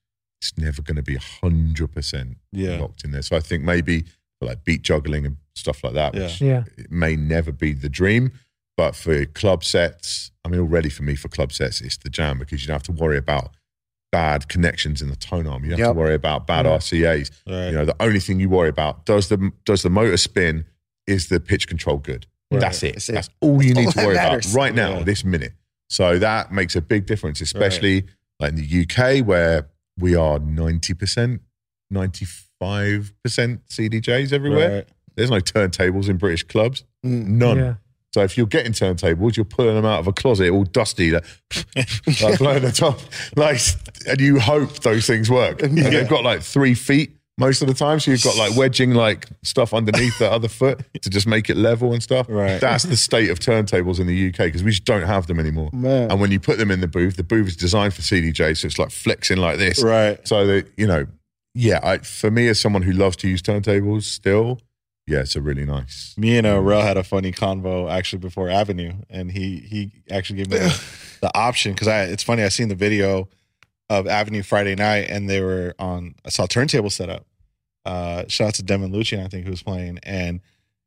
it's 0.40 0.56
never 0.56 0.80
going 0.82 0.96
to 0.96 1.02
be 1.02 1.16
100% 1.16 2.38
Yeah. 2.52 2.78
locked 2.78 3.04
in 3.04 3.10
there. 3.10 3.22
So 3.22 3.36
I 3.36 3.40
think 3.40 3.62
maybe 3.64 4.04
like 4.40 4.64
beat 4.64 4.82
juggling 4.82 5.24
and 5.26 5.36
stuff 5.54 5.82
like 5.84 5.94
that, 5.94 6.14
which 6.14 6.40
Yeah. 6.40 6.64
it 6.76 6.90
may 6.90 7.16
never 7.16 7.50
be 7.52 7.72
the 7.72 7.88
dream. 7.88 8.32
But 8.76 8.96
for 8.96 9.24
club 9.26 9.64
sets, 9.64 10.30
I 10.44 10.48
mean, 10.48 10.60
already 10.60 10.88
for 10.90 11.02
me, 11.02 11.14
for 11.14 11.28
club 11.28 11.52
sets, 11.52 11.80
it's 11.80 11.96
the 11.96 12.10
jam 12.10 12.38
because 12.38 12.62
you 12.62 12.66
don't 12.68 12.74
have 12.74 12.82
to 12.84 12.92
worry 12.92 13.16
about 13.16 13.54
bad 14.12 14.48
connections 14.48 15.00
in 15.02 15.08
the 15.08 15.16
tone 15.16 15.46
arm. 15.46 15.64
You 15.64 15.70
don't 15.70 15.78
have 15.80 15.88
to 15.90 15.92
worry 15.98 16.14
about 16.14 16.46
bad 16.46 16.66
Yeah. 16.66 16.72
RCAs. 16.72 17.30
Right. 17.46 17.66
You 17.66 17.72
know, 17.72 17.84
the 17.84 17.96
only 18.00 18.20
thing 18.20 18.40
you 18.40 18.48
worry 18.48 18.68
about 18.68 19.06
does 19.06 19.28
the 19.28 19.50
does 19.64 19.82
the 19.82 19.90
motor 19.90 20.16
spin? 20.16 20.64
Is 21.06 21.28
the 21.28 21.38
pitch 21.40 21.66
control 21.68 21.98
good? 21.98 22.26
Right. 22.54 22.60
That's 22.60 22.82
it. 22.82 22.94
That's 22.94 23.08
it. 23.08 23.12
That's 23.12 23.30
all 23.40 23.62
you 23.62 23.74
need 23.74 23.86
all 23.86 23.92
to 23.92 24.04
worry 24.06 24.14
matters. 24.14 24.46
about 24.52 24.60
right 24.60 24.74
now, 24.74 24.98
Yeah. 24.98 25.02
this 25.04 25.24
minute. 25.24 25.52
So 25.88 26.18
that 26.18 26.52
makes 26.52 26.74
a 26.76 26.80
big 26.82 27.06
difference, 27.06 27.40
especially 27.40 28.04
like 28.40 28.52
in 28.52 28.56
the 28.56 28.82
UK 28.82 29.24
where 29.26 29.68
we 29.98 30.14
are 30.16 30.38
ninety 30.38 30.94
percent, 30.94 31.42
ninety 31.90 32.26
five 32.60 33.12
percent 33.22 33.66
CDJs 33.68 34.32
everywhere. 34.32 34.70
Right. 34.76 34.88
There's 35.16 35.30
no 35.30 35.38
turntables 35.40 36.08
in 36.08 36.16
British 36.16 36.42
clubs, 36.44 36.84
Mm. 37.04 37.26
none. 37.28 37.56
Yeah. 37.58 37.74
So 38.12 38.22
if 38.22 38.36
you're 38.36 38.46
getting 38.46 38.72
turntables, 38.72 39.36
you're 39.36 39.44
pulling 39.44 39.74
them 39.74 39.84
out 39.84 39.98
of 40.00 40.06
a 40.06 40.12
closet 40.12 40.48
all 40.50 40.62
dusty, 40.64 41.10
like, 41.10 41.24
like 42.22 42.38
blowing 42.38 42.62
the 42.62 42.70
top, 42.72 43.00
like, 43.36 43.58
and 44.08 44.20
you 44.20 44.38
hope 44.38 44.80
those 44.80 45.06
things 45.06 45.28
work. 45.30 45.62
And 45.62 45.76
Yeah. 45.78 45.90
they've 45.90 46.08
got 46.08 46.22
like 46.24 46.42
three 46.42 46.74
feet 46.74 47.16
most 47.36 47.62
of 47.62 47.68
the 47.68 47.74
time, 47.74 47.98
so 47.98 48.10
you've 48.10 48.22
got 48.22 48.36
like 48.36 48.56
wedging 48.56 48.94
like 48.94 49.26
stuff 49.42 49.74
underneath 49.74 50.18
the 50.18 50.30
other 50.30 50.48
foot 50.48 50.80
to 51.02 51.10
just 51.10 51.26
make 51.26 51.50
it 51.50 51.56
level 51.56 51.92
and 51.92 52.02
stuff. 52.02 52.26
Right. 52.28 52.60
That's 52.60 52.84
the 52.84 52.96
state 52.96 53.30
of 53.30 53.40
turntables 53.40 53.98
in 53.98 54.06
the 54.06 54.28
UK 54.28 54.38
because 54.38 54.62
we 54.62 54.70
just 54.70 54.84
don't 54.84 55.02
have 55.02 55.26
them 55.26 55.40
anymore. 55.40 55.70
Man. 55.72 56.10
And 56.10 56.20
when 56.20 56.30
you 56.30 56.38
put 56.38 56.58
them 56.58 56.70
in 56.70 56.80
the 56.80 56.88
booth, 56.88 57.16
the 57.16 57.24
booth 57.24 57.48
is 57.48 57.56
designed 57.56 57.94
for 57.94 58.02
CDJ, 58.02 58.56
so 58.56 58.66
it's 58.66 58.78
like 58.78 58.90
flexing 58.90 59.38
like 59.38 59.58
this. 59.58 59.82
Right. 59.82 60.26
So 60.26 60.46
that 60.46 60.70
you 60.76 60.86
know, 60.86 61.06
yeah. 61.54 61.80
I, 61.82 61.98
for 61.98 62.30
me, 62.30 62.46
as 62.48 62.60
someone 62.60 62.82
who 62.82 62.92
loves 62.92 63.16
to 63.16 63.28
use 63.28 63.42
turntables, 63.42 64.04
still, 64.04 64.60
yeah, 65.06 65.20
it's 65.20 65.34
a 65.34 65.40
really 65.40 65.64
nice. 65.64 66.14
Me 66.16 66.38
and 66.38 66.46
uh, 66.46 66.60
Rel 66.60 66.82
had 66.82 66.96
a 66.96 67.04
funny 67.04 67.32
convo 67.32 67.90
actually 67.90 68.20
before 68.20 68.48
Avenue, 68.48 68.92
and 69.10 69.32
he 69.32 69.58
he 69.58 69.90
actually 70.08 70.36
gave 70.36 70.50
me 70.50 70.58
the, 70.58 70.84
the 71.20 71.36
option 71.36 71.72
because 71.72 71.88
I 71.88 72.04
it's 72.04 72.22
funny 72.22 72.44
I 72.44 72.48
seen 72.48 72.68
the 72.68 72.76
video 72.76 73.28
of 73.90 74.06
Avenue 74.06 74.42
Friday 74.42 74.74
night, 74.74 75.06
and 75.10 75.28
they 75.28 75.40
were 75.40 75.74
on 75.78 76.14
I 76.24 76.30
saw 76.30 76.46
turntable 76.46 76.90
setup. 76.90 77.26
Uh, 77.84 78.24
shout 78.28 78.48
out 78.48 78.54
to 78.54 78.62
Devin 78.62 78.92
Lucien, 78.92 79.20
I 79.24 79.28
think 79.28 79.44
who 79.44 79.50
was 79.50 79.62
playing, 79.62 79.98
and 80.02 80.40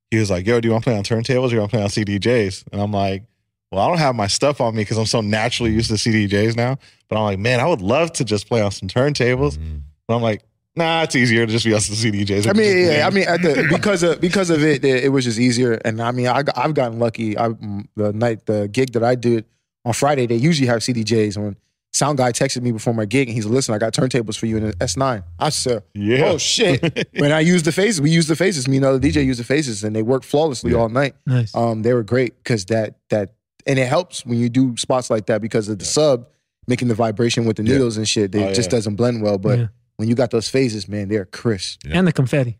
he 0.10 0.18
was 0.18 0.30
like, 0.32 0.46
"Yo, 0.48 0.60
do 0.60 0.68
you 0.68 0.72
want 0.72 0.84
to 0.84 0.90
play 0.90 0.98
on 0.98 1.04
turntables 1.04 1.50
or 1.50 1.54
you 1.54 1.60
want 1.60 1.72
to 1.72 1.78
play 1.78 1.84
on 1.84 1.90
CDJs?" 1.90 2.66
And 2.72 2.82
I'm 2.82 2.92
like, 2.92 3.24
"Well, 3.72 3.82
I 3.84 3.88
don't 3.88 4.00
have 4.00 4.16
my 4.16 4.28
stuff 4.28 4.60
on 4.62 4.76
me 4.76 4.82
because 4.82 4.98
I'm 4.98 5.06
so 5.06 5.22
naturally 5.22 5.72
used 5.72 5.90
to 5.90 5.96
CDJs 5.96 6.56
now." 6.56 6.78
But 7.08 7.18
I'm 7.18 7.24
like, 7.24 7.40
"Man, 7.40 7.60
I 7.60 7.68
would 7.68 7.82
love 7.82 8.14
to 8.14 8.26
just 8.26 8.48
play 8.48 8.62
on 8.62 8.72
some 8.72 8.88
turntables." 8.90 9.58
Mhm. 9.58 9.82
But 10.08 10.16
I'm 10.16 10.22
like, 10.24 10.44
"Nah, 10.76 11.04
it's 11.04 11.16
easier 11.16 11.46
to 11.46 11.52
just 11.52 11.66
be 11.66 11.74
on 11.74 11.82
some 11.82 11.96
CDJs." 11.96 12.48
I 12.50 12.54
mean, 12.54 12.78
yeah, 12.88 13.06
I 13.06 13.12
mean, 13.12 13.28
at 13.28 13.44
the, 13.44 13.68
because 13.70 14.02
of 14.02 14.20
because 14.20 14.50
of 14.50 14.64
it, 14.64 14.84
it, 14.84 15.04
it 15.04 15.10
was 15.10 15.24
just 15.26 15.38
easier. 15.38 15.74
And 15.86 16.02
I 16.02 16.12
mean, 16.12 16.28
I, 16.28 16.44
I've 16.56 16.74
gotten 16.74 16.98
lucky. 16.98 17.38
I 17.38 17.50
the 17.96 18.12
night 18.14 18.48
the 18.48 18.68
gig 18.70 18.94
that 18.94 19.04
I 19.04 19.14
did 19.14 19.46
on 19.86 19.94
Friday, 19.94 20.26
they 20.26 20.36
usually 20.36 20.68
have 20.68 20.80
CDJs. 20.80 21.38
When 21.38 21.58
sound 21.98 22.18
guy 22.18 22.32
texted 22.32 22.62
me 22.62 22.72
before 22.72 22.94
my 22.94 23.06
gig, 23.06 23.28
and 23.28 23.36
he's 23.36 23.46
like, 23.46 23.54
"Listen, 23.56 23.74
I 23.76 23.78
got 23.78 23.94
turntables 23.94 24.38
for 24.38 24.46
you 24.46 24.58
in 24.58 24.64
an 24.66 24.74
S9." 24.74 25.24
I 25.40 25.50
said, 25.50 25.84
yeah. 25.94 26.26
"Oh 26.26 26.38
shit!" 26.38 27.08
when 27.18 27.32
I 27.32 27.40
used 27.42 27.66
the 27.66 27.72
phases, 27.72 28.00
we 28.02 28.10
used 28.12 28.28
the 28.30 28.36
phases. 28.36 28.68
Me 28.68 28.78
and 28.78 28.84
the 28.86 28.90
other 28.90 29.00
DJ 29.00 29.26
used 29.26 29.40
the 29.40 29.44
phases, 29.44 29.84
and 29.84 29.96
they 29.96 30.02
worked 30.04 30.26
flawlessly 30.26 30.72
Yeah. 30.72 30.78
all 30.78 30.90
night. 30.90 31.16
Nice. 31.26 31.56
Um, 31.56 31.82
they 31.82 31.94
were 31.94 32.04
great 32.04 32.38
because 32.44 32.66
that 32.66 32.96
that 33.10 33.34
and 33.66 33.78
it 33.80 33.88
helps 33.88 34.26
when 34.26 34.38
you 34.40 34.48
do 34.50 34.76
spots 34.78 35.10
like 35.10 35.26
that 35.26 35.42
because 35.42 35.68
of 35.70 35.80
the 35.80 35.86
sub 35.86 36.28
making 36.68 36.88
the 36.90 36.96
vibration 36.96 37.46
with 37.46 37.58
the 37.58 37.64
Yeah. 37.64 37.74
needles 37.74 37.98
and 37.98 38.08
shit. 38.08 38.34
It 38.36 38.42
Oh, 38.42 38.54
just 38.54 38.70
doesn't 38.70 38.96
blend 38.96 39.22
well. 39.22 39.38
But 39.38 39.60
Yeah. 39.60 39.68
when 39.98 40.08
you 40.10 40.16
got 40.16 40.32
those 40.32 40.50
phases, 40.50 40.88
man, 40.88 41.08
they're 41.10 41.26
crisp. 41.26 41.82
Yeah. 41.86 41.98
And 42.00 42.08
the 42.08 42.12
confetti. 42.14 42.58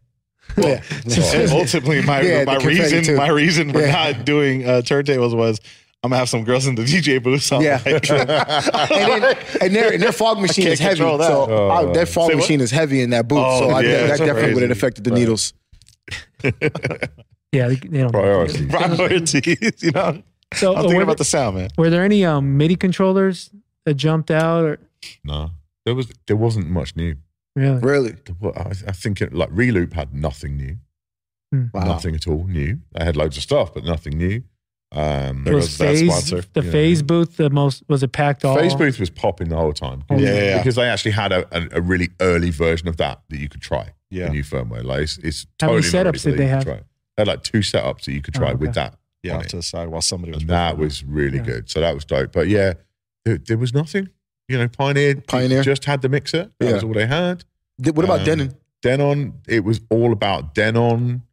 Yeah. 0.58 0.82
And 1.06 1.52
ultimately, 1.52 2.02
my 2.04 2.22
Yeah, 2.22 2.44
my 2.46 2.56
reason 2.58 3.04
too. 3.04 3.18
my 3.18 3.28
reason 3.28 3.72
for 3.74 3.82
Yeah. 3.82 3.92
not 4.14 4.26
doing 4.26 4.66
uh, 4.66 4.82
turntables 4.84 5.36
was 5.36 5.60
I'm 6.04 6.10
gonna 6.12 6.20
have 6.20 6.30
some 6.30 6.44
girls 6.44 6.68
in 6.68 6.76
the 6.76 6.84
DJ 6.86 7.22
booth. 7.22 7.44
So 7.44 7.58
I'm 7.58 7.64
Yeah. 7.64 7.82
like, 7.86 8.10
and, 8.12 9.24
then, 9.24 9.38
and 9.62 9.76
their 9.76 9.94
and 9.94 10.02
their 10.04 10.12
fog 10.12 10.40
machine 10.40 10.68
is 10.68 10.80
heavy. 10.80 11.00
that. 11.02 11.28
So 11.28 11.48
Oh, 11.50 11.70
I, 11.70 11.94
that 11.94 12.08
fog 12.08 12.34
machine 12.36 12.62
is 12.62 12.72
heavy 12.72 13.02
in 13.02 13.10
that 13.12 13.28
booth. 13.28 13.40
Oh, 13.42 13.60
so 13.70 13.70
I, 13.76 13.82
yeah, 13.82 14.08
that 14.08 14.20
definitely 14.20 14.54
would 14.54 14.64
have 14.64 14.72
affected 14.72 15.04
the 15.04 15.12
Right. 15.12 15.20
needles. 15.20 15.54
Yeah, 17.52 17.70
they, 17.70 17.76
they 17.76 18.00
don't. 18.00 18.12
Priority. 18.12 18.68
priorities. 18.68 19.82
You 19.84 19.92
know, 19.92 20.22
So 20.54 20.72
I'm 20.74 20.78
uh, 20.80 20.82
thinking 20.82 20.98
were, 20.98 21.04
about 21.04 21.18
the 21.18 21.24
sound, 21.26 21.56
man. 21.58 21.70
were 21.78 21.90
there 21.90 22.04
any 22.04 22.26
um, 22.26 22.58
MIDI 22.58 22.76
controllers 22.76 23.50
that 23.86 23.96
jumped 23.96 24.30
out? 24.32 24.64
Or 24.66 24.80
No, 25.24 25.52
there 25.86 25.96
was 25.96 26.08
there 26.28 26.36
wasn't 26.36 26.70
much 26.70 26.96
new. 26.96 27.16
really? 27.56 27.80
Really? 27.80 28.16
There 28.42 28.58
I, 28.60 28.70
I 28.88 28.92
think 28.92 29.22
it, 29.22 29.34
like 29.34 29.50
Reloop 29.50 29.94
had 29.94 30.14
nothing 30.14 30.58
new, 30.58 30.78
Wow. 31.74 31.86
nothing 31.86 32.16
at 32.16 32.28
all 32.28 32.46
new. 32.48 32.80
They 32.92 33.04
had 33.06 33.16
loads 33.16 33.38
of 33.38 33.44
stuff, 33.44 33.74
but 33.74 33.84
nothing 33.86 34.18
new. 34.18 34.44
Um, 34.92 35.44
There 35.44 35.54
was 35.56 35.66
goes 35.66 35.78
that 35.80 35.86
phase 35.86 36.10
sponsor. 36.10 36.44
the 36.54 36.64
Yeah. 36.64 36.72
phase 36.72 37.02
booth 37.02 37.36
the 37.38 37.50
most 37.50 37.84
was 37.90 38.04
it 38.04 38.14
packed 38.14 38.46
all 38.46 38.56
Phase 38.56 38.74
booth 38.74 39.00
was 39.00 39.10
popping 39.10 39.50
the 39.50 39.58
whole 39.58 39.74
time. 39.74 40.04
Oh, 40.10 40.18
Yeah, 40.18 40.34
yeah, 40.34 40.42
yeah. 40.44 40.58
because 40.60 40.76
they 40.76 40.88
actually 40.88 41.12
had 41.12 41.32
a, 41.34 41.46
a, 41.52 41.80
a 41.80 41.82
really 41.82 42.10
early 42.22 42.52
version 42.52 42.88
of 42.88 42.96
that 42.98 43.22
that 43.30 43.38
you 43.38 43.50
could 43.50 43.62
try. 43.62 43.90
Yeah. 44.10 44.28
The 44.28 44.32
new 44.32 44.44
firmware, 44.44 44.84
like 44.86 45.02
it's, 45.02 45.18
it's 45.18 45.46
How 45.62 45.68
many 45.72 45.82
totally 45.82 45.92
not 46.04 46.06
ready 46.06 46.18
setups 46.20 46.24
did 46.24 46.34
that 46.34 46.38
they 46.38 46.44
you 46.44 46.50
have? 46.50 46.64
try. 46.64 46.76
They 46.76 47.22
had 47.22 47.28
like 47.28 47.44
two 47.44 47.60
setups 47.60 48.06
that 48.06 48.14
you 48.14 48.22
could 48.22 48.38
Oh, 48.38 48.40
try 48.40 48.48
okay. 48.52 48.56
with 48.58 48.74
that, 48.76 48.96
Yeah, 49.24 49.34
on 49.34 49.40
off 49.40 49.46
it. 49.48 49.50
to 49.50 49.56
the 49.58 49.64
side 49.64 49.90
while 49.90 50.02
somebody 50.02 50.32
was 50.32 50.44
and 50.44 50.50
that 50.52 50.70
performing. 50.72 50.86
was 50.86 51.04
really 51.04 51.38
Yeah. 51.40 51.44
good. 51.44 51.70
So 51.70 51.82
that 51.82 51.94
was 51.94 52.06
dope. 52.06 52.32
But 52.32 52.48
yeah, 52.48 52.74
there, 53.26 53.38
there 53.40 53.58
was 53.58 53.74
nothing. 53.74 54.08
You 54.48 54.58
know, 54.58 54.70
Pioneer, 54.70 55.16
Pioneer. 55.28 55.64
just 55.64 55.84
had 55.84 56.02
the 56.02 56.08
mixer. 56.08 56.50
That 56.60 56.66
Yeah. 56.66 56.74
was 56.76 56.84
all 56.86 56.94
they 56.94 57.08
had. 57.08 57.44
Did- 57.82 57.98
What 57.98 58.06
about 58.06 58.20
Um, 58.20 58.26
Denon? 58.26 58.54
Denon, 58.82 59.34
it 59.50 59.66
was 59.66 59.82
all 59.90 60.14
about 60.14 60.56
Denon 60.56 61.24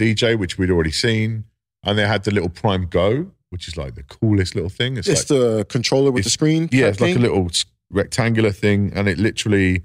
DJ, 0.00 0.34
which 0.34 0.56
we'd 0.56 0.70
already 0.70 0.90
seen, 0.92 1.44
and 1.84 1.98
they 1.98 2.06
had 2.06 2.24
the 2.24 2.30
little 2.30 2.48
Prime 2.48 2.86
Go, 2.86 3.30
which 3.50 3.68
is 3.68 3.76
like 3.76 3.94
the 3.94 4.02
coolest 4.04 4.54
little 4.54 4.70
thing. 4.70 4.96
It's, 4.96 5.08
It's 5.08 5.30
like 5.30 5.40
the 5.40 5.64
controller 5.68 6.10
with 6.10 6.24
the 6.24 6.30
screen. 6.30 6.68
yeah, 6.72 6.86
it's 6.86 7.00
like 7.00 7.16
a 7.16 7.18
little 7.18 7.50
rectangular 7.90 8.52
thing, 8.52 8.92
and 8.94 9.08
it 9.08 9.18
literally 9.18 9.82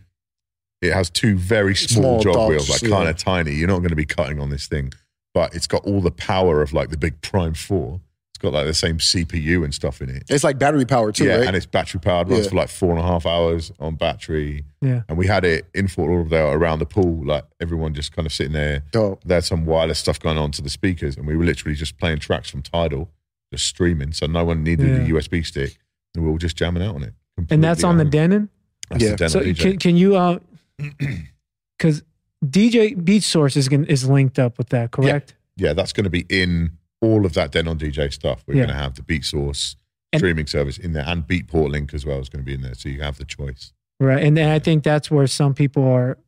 it 0.82 0.94
has 0.94 1.10
two 1.10 1.36
very 1.38 1.76
small, 1.76 2.22
Small 2.22 2.24
jog 2.24 2.34
dots, 2.34 2.50
wheels, 2.50 2.70
like 2.70 2.82
yeah. 2.84 2.90
kind 2.90 3.10
of 3.10 3.18
tiny. 3.18 3.52
You're 3.54 3.68
not 3.68 3.80
going 3.80 3.90
to 3.90 3.96
be 3.96 4.06
cutting 4.06 4.40
on 4.40 4.50
this 4.50 4.68
thing, 4.68 4.92
but 5.34 5.56
it's 5.56 5.68
got 5.68 5.84
all 5.86 6.02
the 6.02 6.12
power 6.12 6.62
of 6.62 6.72
like 6.74 6.90
the 6.90 6.98
big 6.98 7.20
Prime 7.22 7.54
Four. 7.54 8.00
It's 8.38 8.44
got 8.44 8.54
like 8.54 8.68
the 8.68 8.74
same 8.76 9.00
CPU 9.00 9.64
and 9.64 9.74
stuff 9.74 10.00
in 10.00 10.12
it. 10.12 10.26
It's 10.30 10.44
like 10.44 10.60
battery 10.60 10.86
power 10.86 11.12
too, 11.12 11.26
yeah, 11.26 11.38
right? 11.38 11.48
and 11.48 11.56
it's 11.56 11.66
battery 11.66 12.00
powered. 12.00 12.30
Runs 12.30 12.44
Yeah. 12.44 12.50
for 12.52 12.56
like 12.58 12.70
four 12.70 12.92
and 12.92 13.00
a 13.00 13.02
half 13.02 13.26
hours 13.26 13.72
on 13.80 13.96
battery. 13.96 14.64
Yeah. 14.80 15.02
And 15.10 15.18
we 15.18 15.26
had 15.26 15.44
it 15.44 15.66
in 15.74 15.88
Fort 15.88 16.12
Lauderdale 16.12 16.52
around 16.52 16.78
the 16.78 16.86
pool, 16.86 17.26
like 17.26 17.46
everyone 17.60 17.96
just 17.96 18.12
kind 18.16 18.28
of 18.28 18.32
sitting 18.32 18.54
there. 18.54 18.84
Dope. 18.92 19.24
They 19.24 19.34
had 19.34 19.44
some 19.44 19.66
wireless 19.66 19.98
stuff 19.98 20.20
going 20.20 20.38
on 20.38 20.52
to 20.52 20.62
the 20.62 20.70
speakers, 20.70 21.18
and 21.18 21.26
we 21.26 21.36
were 21.36 21.46
literally 21.46 21.74
just 21.76 21.98
playing 21.98 22.20
tracks 22.20 22.48
from 22.52 22.62
Tidal, 22.62 23.10
just 23.52 23.66
streaming. 23.66 24.12
So 24.14 24.28
no 24.28 24.46
one 24.46 24.64
needed 24.64 24.88
Yeah. 24.88 24.98
a 25.18 25.20
USB 25.20 25.42
stick, 25.42 25.76
and 26.14 26.24
we 26.24 26.32
were 26.32 26.38
just 26.38 26.56
jamming 26.56 26.84
out 26.84 26.94
on 26.94 27.02
it. 27.02 27.16
and 27.50 27.64
that's 27.64 27.84
on 27.84 27.98
the 27.98 28.04
Completely 28.04 28.20
at 28.20 28.22
home. 28.22 28.30
Denon 28.30 28.50
That's 28.92 29.04
Yeah. 29.04 29.10
the 29.10 29.16
Denon 29.18 29.30
so 29.32 29.40
DJ. 29.42 29.62
can, 29.64 29.78
can 29.80 29.98
you 29.98 30.16
uh 30.16 30.38
because 31.80 32.04
DJ 32.46 32.96
Beatsource 32.96 33.58
is 33.58 33.68
gon- 33.68 33.86
is 33.86 34.08
linked 34.08 34.38
up 34.38 34.60
with 34.60 34.70
that 34.70 34.92
correct 34.92 35.34
Yeah, 35.56 35.70
yeah, 35.70 35.74
that's 35.74 35.92
going 35.92 36.04
to 36.04 36.12
be 36.12 36.26
in 36.30 36.78
all 37.02 37.26
of 37.26 37.34
that 37.34 37.52
Denon 37.52 37.78
DJ 37.78 38.12
stuff. 38.12 38.44
We're 38.48 38.56
Yeah. 38.56 38.64
going 38.66 38.76
to 38.76 38.82
have 38.84 38.96
the 38.96 39.02
Beatsource 39.02 39.76
And- 40.14 40.20
streaming 40.20 40.48
service 40.48 40.78
in 40.78 40.94
there, 40.94 41.04
and 41.08 41.28
Beatport 41.28 41.70
link 41.72 41.94
as 41.94 42.06
well 42.06 42.20
is 42.20 42.30
going 42.30 42.44
to 42.44 42.46
be 42.46 42.54
in 42.54 42.62
there, 42.62 42.74
so 42.76 42.90
you 42.90 43.02
have 43.02 43.18
the 43.18 43.26
choice. 43.26 43.74
right 44.00 44.24
and 44.24 44.38
then 44.38 44.48
I 44.50 44.60
think 44.60 44.84
that's 44.84 45.10
where 45.10 45.26
some 45.26 45.56
people 45.56 45.84
are 45.84 46.20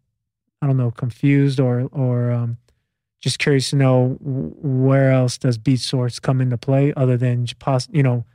I 0.61 0.65
don't 0.67 0.76
know 0.78 0.89
confused 0.89 1.59
or 1.59 1.82
or 1.91 2.32
um 2.32 2.57
just 3.22 3.38
curious 3.38 3.70
to 3.70 3.76
know 3.76 4.17
where 4.22 5.11
else 5.11 5.38
does 5.38 5.57
Beatsource 5.59 6.20
come 6.22 6.41
into 6.41 6.57
play 6.57 6.93
other 6.97 7.15
than 7.15 7.45
you 7.91 8.01
know 8.01 8.26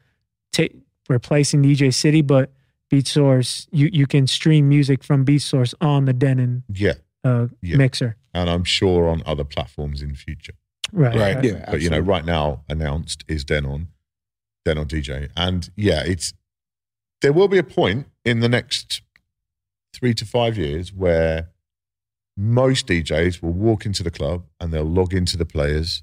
ta 0.53 0.65
replacing 1.09 1.63
DJ 1.65 1.93
City 1.93 2.23
but 2.23 2.53
Beatsource 2.93 3.67
you 3.73 3.91
you 3.93 4.07
can 4.07 4.27
stream 4.29 4.69
music 4.69 5.03
from 5.03 5.25
Beatsource 5.25 5.75
on 5.81 6.05
the 6.05 6.13
Denon 6.13 6.63
Yeah, 6.73 6.95
uh, 7.25 7.49
Yeah. 7.61 7.77
mixer 7.77 8.17
and 8.33 8.49
I'm 8.49 8.63
sure 8.65 9.09
on 9.09 9.23
other 9.27 9.45
platforms 9.45 10.01
in 10.01 10.15
future. 10.15 10.55
Right 10.93 11.15
Right. 11.17 11.45
Yeah, 11.45 11.65
but 11.71 11.81
you 11.81 11.91
know, 11.91 11.99
right 12.01 12.25
now 12.25 12.63
announced 12.69 13.25
is 13.29 13.45
Denon, 13.45 13.89
Denon 14.65 14.87
DJ, 14.87 15.31
and 15.37 15.71
yeah, 15.77 16.03
it's 16.05 16.33
there 17.23 17.33
will 17.33 17.49
be 17.49 17.59
a 17.59 17.65
point 17.65 18.07
in 18.25 18.41
the 18.41 18.49
next 18.49 19.03
three 19.95 20.15
to 20.15 20.25
five 20.27 20.59
years 20.59 20.93
where 20.93 21.49
most 22.37 22.87
DJs 22.89 23.41
will 23.43 23.53
walk 23.53 23.87
into 23.87 24.03
the 24.03 24.11
club 24.11 24.45
and 24.61 24.73
they'll 24.73 24.83
log 24.85 25.15
into 25.15 25.37
the 25.37 25.47
players, 25.47 26.03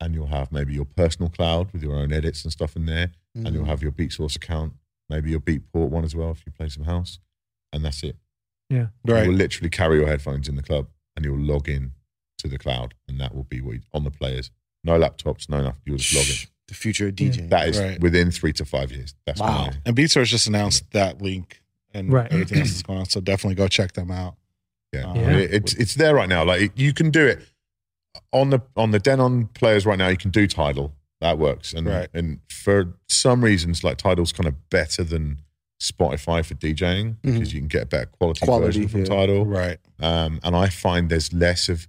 and 0.00 0.14
you'll 0.14 0.26
have 0.28 0.50
maybe 0.50 0.72
your 0.74 0.86
personal 0.86 1.28
cloud 1.30 1.72
with 1.72 1.82
your 1.82 1.94
own 1.96 2.12
edits 2.12 2.42
and 2.44 2.52
stuff 2.52 2.76
in 2.76 2.86
there, 2.86 3.12
and 3.34 3.46
Mm. 3.48 3.52
you'll 3.52 3.64
have 3.66 3.82
your 3.82 3.92
Beatsource 3.92 4.36
account, 4.36 4.72
maybe 5.08 5.30
your 5.30 5.40
Beatport 5.40 5.90
one 5.90 6.04
as 6.04 6.14
well 6.16 6.30
if 6.30 6.44
you 6.46 6.52
play 6.52 6.68
some 6.68 6.84
house, 6.84 7.18
and 7.72 7.84
that's 7.84 8.02
it. 8.02 8.16
Yeah. 8.70 8.88
Right. 9.04 9.24
You 9.24 9.30
will 9.30 9.36
literally 9.36 9.70
carry 9.70 9.98
your 9.98 10.06
headphones 10.08 10.48
in 10.48 10.54
the 10.56 10.62
club 10.62 10.88
and 11.16 11.24
you'll 11.24 11.38
log 11.38 11.68
in 11.68 11.92
to 12.42 12.48
the 12.48 12.58
cloud, 12.58 12.94
and 13.08 13.20
that 13.20 13.34
will 13.34 13.44
be 13.44 13.60
what 13.60 13.74
you, 13.74 13.80
on 13.92 14.04
the 14.04 14.10
players. 14.10 14.50
No 14.84 14.98
laptops, 14.98 15.48
no 15.48 15.62
nothing. 15.62 15.80
You'll 15.84 15.98
just 15.98 16.14
log 16.14 16.26
in. 16.28 16.48
the 16.68 16.74
future 16.74 17.08
of 17.08 17.14
DJing. 17.16 17.50
That 17.50 17.68
is 17.68 17.78
Right. 17.80 17.98
within 18.00 18.30
three 18.30 18.52
to 18.54 18.64
five 18.64 18.92
years. 18.92 19.14
That's 19.26 19.40
Wow. 19.40 19.66
my 19.66 19.72
And 19.84 19.96
Beatsource 19.96 20.26
just 20.26 20.46
announced 20.46 20.90
that 20.92 21.20
link 21.20 21.62
and 21.92 22.12
Right. 22.12 22.30
everything 22.32 22.60
else 22.60 22.70
that's 22.70 22.82
going 22.82 23.00
on. 23.00 23.06
So 23.06 23.20
definitely 23.20 23.56
go 23.56 23.66
check 23.68 23.92
them 23.94 24.10
out. 24.10 24.36
yeah. 24.92 25.06
Uh, 25.10 25.14
Yeah. 25.14 25.22
I 25.22 25.26
mean, 25.36 25.48
it's 25.52 25.74
it's 25.74 25.94
there 25.94 26.14
right 26.14 26.28
now. 26.28 26.44
Like 26.44 26.72
you 26.76 26.92
can 26.92 27.10
do 27.10 27.26
it 27.26 27.40
on 28.32 28.50
the 28.50 28.60
on 28.76 28.92
the 28.92 28.98
Denon 29.00 29.46
players 29.48 29.84
right 29.86 29.98
now. 29.98 30.08
You 30.08 30.16
can 30.16 30.30
do 30.30 30.46
Tidal. 30.46 30.94
That 31.20 31.38
works. 31.38 31.72
And 31.72 31.86
Right. 31.88 32.08
and 32.14 32.38
for 32.48 32.94
some 33.08 33.42
reasons, 33.44 33.82
like 33.84 33.98
Tidal's 33.98 34.32
kind 34.32 34.46
of 34.46 34.70
better 34.70 35.02
than 35.04 35.42
Spotify 35.82 36.44
for 36.44 36.54
DJing 36.54 37.16
because 37.22 37.52
you 37.54 37.60
can 37.60 37.68
get 37.68 37.82
a 37.82 37.86
better 37.86 38.06
quality, 38.06 38.40
Mm-hmm. 38.40 38.46
Quality, 38.46 38.66
version 38.84 38.88
from 38.88 39.00
yeah. 39.00 39.06
Tidal. 39.06 39.46
Right. 39.46 39.78
Um, 39.98 40.38
and 40.44 40.54
I 40.54 40.68
find 40.68 41.08
there's 41.10 41.32
less 41.32 41.68
of 41.68 41.88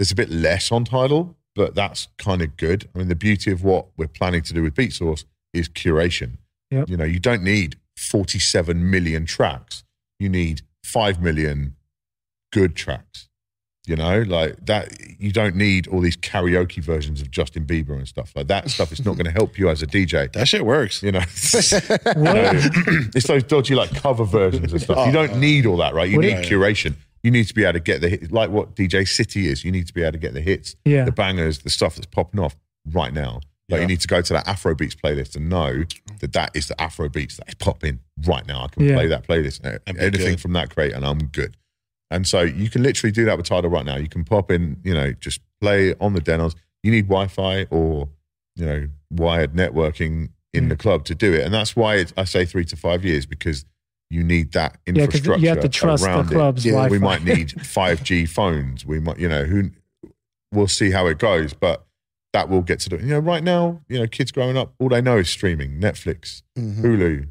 there's 0.00 0.10
a 0.10 0.14
bit 0.14 0.30
less 0.30 0.72
on 0.72 0.86
Tidal, 0.86 1.36
but 1.54 1.74
that's 1.74 2.08
kind 2.16 2.40
of 2.40 2.56
good. 2.56 2.88
I 2.94 2.98
mean, 2.98 3.08
the 3.08 3.14
beauty 3.14 3.52
of 3.52 3.62
what 3.62 3.88
we're 3.98 4.08
planning 4.08 4.40
to 4.40 4.54
do 4.54 4.62
with 4.62 4.74
Beatsource 4.74 5.26
is 5.52 5.68
curation. 5.68 6.38
Yep. 6.70 6.88
You 6.88 6.96
know, 6.96 7.04
you 7.04 7.18
don't 7.18 7.42
need 7.42 7.76
47 7.98 8.90
million 8.90 9.26
tracks. 9.26 9.84
You 10.18 10.30
need 10.30 10.62
5 10.84 11.20
million 11.20 11.76
good 12.50 12.76
tracks. 12.76 13.28
You 13.86 13.96
know, 13.96 14.22
like 14.22 14.64
that. 14.64 14.90
You 15.18 15.32
don't 15.32 15.54
need 15.54 15.86
all 15.88 16.00
these 16.00 16.16
karaoke 16.16 16.82
versions 16.82 17.20
of 17.20 17.30
Justin 17.30 17.66
Bieber 17.66 17.90
and 17.90 18.08
stuff 18.08 18.32
like 18.34 18.46
that. 18.46 18.70
Stuff 18.70 18.92
is 18.92 19.04
not 19.04 19.16
going 19.16 19.26
to 19.26 19.32
help 19.32 19.58
you 19.58 19.68
as 19.68 19.82
a 19.82 19.86
DJ. 19.86 20.32
That 20.32 20.48
shit 20.48 20.64
works. 20.64 21.02
You 21.02 21.12
know, 21.12 21.18
What? 21.20 21.26
it's 23.14 23.26
those 23.26 23.42
dodgy 23.42 23.74
like 23.74 23.94
cover 23.96 24.24
versions 24.24 24.72
and 24.72 24.80
stuff. 24.80 24.96
You 24.96 25.18
oh. 25.18 25.26
don't 25.26 25.38
need 25.38 25.66
all 25.66 25.76
that, 25.76 25.92
right? 25.92 26.08
You 26.08 26.16
What 26.16 26.24
need 26.24 26.38
if- 26.38 26.48
curation. 26.48 26.94
You 27.22 27.30
need 27.30 27.46
to 27.48 27.54
be 27.54 27.64
able 27.64 27.74
to 27.74 27.80
get 27.80 28.00
the 28.00 28.08
hit, 28.08 28.32
like 28.32 28.50
what 28.50 28.74
DJ 28.74 29.06
City 29.06 29.48
is. 29.48 29.64
You 29.64 29.72
need 29.72 29.86
to 29.86 29.92
be 29.94 30.02
able 30.02 30.12
to 30.12 30.18
get 30.18 30.32
the 30.34 30.40
hits, 30.40 30.74
Yeah. 30.84 31.04
the 31.04 31.12
bangers, 31.12 31.58
the 31.58 31.70
stuff 31.70 31.94
that's 31.96 32.06
popping 32.06 32.40
off 32.40 32.56
right 32.92 33.12
now. 33.12 33.40
Like 33.68 33.78
Yeah. 33.78 33.80
you 33.82 33.86
need 33.88 34.00
to 34.00 34.08
go 34.08 34.20
to 34.22 34.32
that 34.32 34.48
Afro 34.48 34.74
Beats 34.74 34.94
playlist 34.96 35.36
and 35.36 35.48
know 35.48 35.84
that 36.20 36.32
that 36.32 36.50
is 36.54 36.68
the 36.68 36.80
Afro 36.80 37.08
Beats 37.08 37.36
that 37.36 37.48
is 37.48 37.54
popping 37.54 38.00
right 38.26 38.46
now. 38.46 38.64
I 38.64 38.68
can 38.68 38.84
Yeah. 38.84 38.94
play 38.94 39.06
that 39.08 39.26
playlist, 39.28 39.64
uh, 39.64 39.78
And 39.86 39.98
anything 39.98 40.30
good. 40.32 40.40
from 40.40 40.54
that 40.54 40.70
crate, 40.74 40.92
and 40.92 41.04
I'm 41.04 41.18
good. 41.26 41.56
And 42.10 42.26
so 42.26 42.40
you 42.42 42.68
can 42.70 42.82
literally 42.82 43.12
do 43.12 43.24
that 43.26 43.36
with 43.36 43.46
Tidal 43.46 43.70
right 43.70 43.84
now. 43.84 43.96
You 43.96 44.08
can 44.08 44.24
pop 44.24 44.50
in, 44.50 44.78
you 44.82 44.94
know, 44.94 45.12
just 45.12 45.40
play 45.60 45.94
on 46.00 46.14
the 46.14 46.20
Denos. 46.20 46.54
You 46.82 46.90
need 46.90 47.06
Wi-Fi 47.06 47.64
or 47.70 48.08
you 48.56 48.66
know 48.66 48.88
wired 49.10 49.52
networking 49.54 50.30
in 50.52 50.64
Mm. 50.66 50.68
the 50.70 50.76
club 50.76 51.04
to 51.04 51.14
do 51.14 51.32
it, 51.34 51.42
and 51.44 51.54
that's 51.54 51.76
why 51.76 51.96
it's, 51.96 52.12
I 52.16 52.24
say 52.24 52.44
three 52.44 52.64
to 52.64 52.76
five 52.76 53.04
years 53.04 53.24
because 53.26 53.64
you 54.10 54.22
need 54.24 54.52
that 54.52 54.76
Yeah, 54.86 55.04
infrastructure. 55.04 55.40
you 55.42 55.48
have 55.48 55.60
to 55.60 55.68
trust 55.68 56.02
the 56.04 56.22
club's 56.24 56.66
Yeah, 56.66 56.88
We 56.88 56.98
might 56.98 57.22
need 57.24 57.48
5G 57.58 58.28
phones. 58.28 58.84
We 58.84 58.98
might, 59.00 59.18
you 59.18 59.28
know, 59.28 59.44
who 59.44 59.70
we'll 60.52 60.66
see 60.68 60.90
how 60.90 61.06
it 61.06 61.18
goes, 61.18 61.54
but 61.54 61.86
that 62.32 62.48
will 62.48 62.62
get 62.62 62.80
to 62.80 62.88
the, 62.90 62.96
you 62.98 63.06
know, 63.06 63.18
right 63.20 63.42
now, 63.42 63.80
you 63.88 63.98
know, 63.98 64.06
kids 64.06 64.32
growing 64.32 64.56
up, 64.56 64.74
all 64.78 64.88
they 64.88 65.00
know 65.00 65.18
is 65.18 65.28
streaming, 65.30 65.80
Netflix, 65.80 66.42
Mhm. 66.58 66.80
Hulu, 66.82 67.28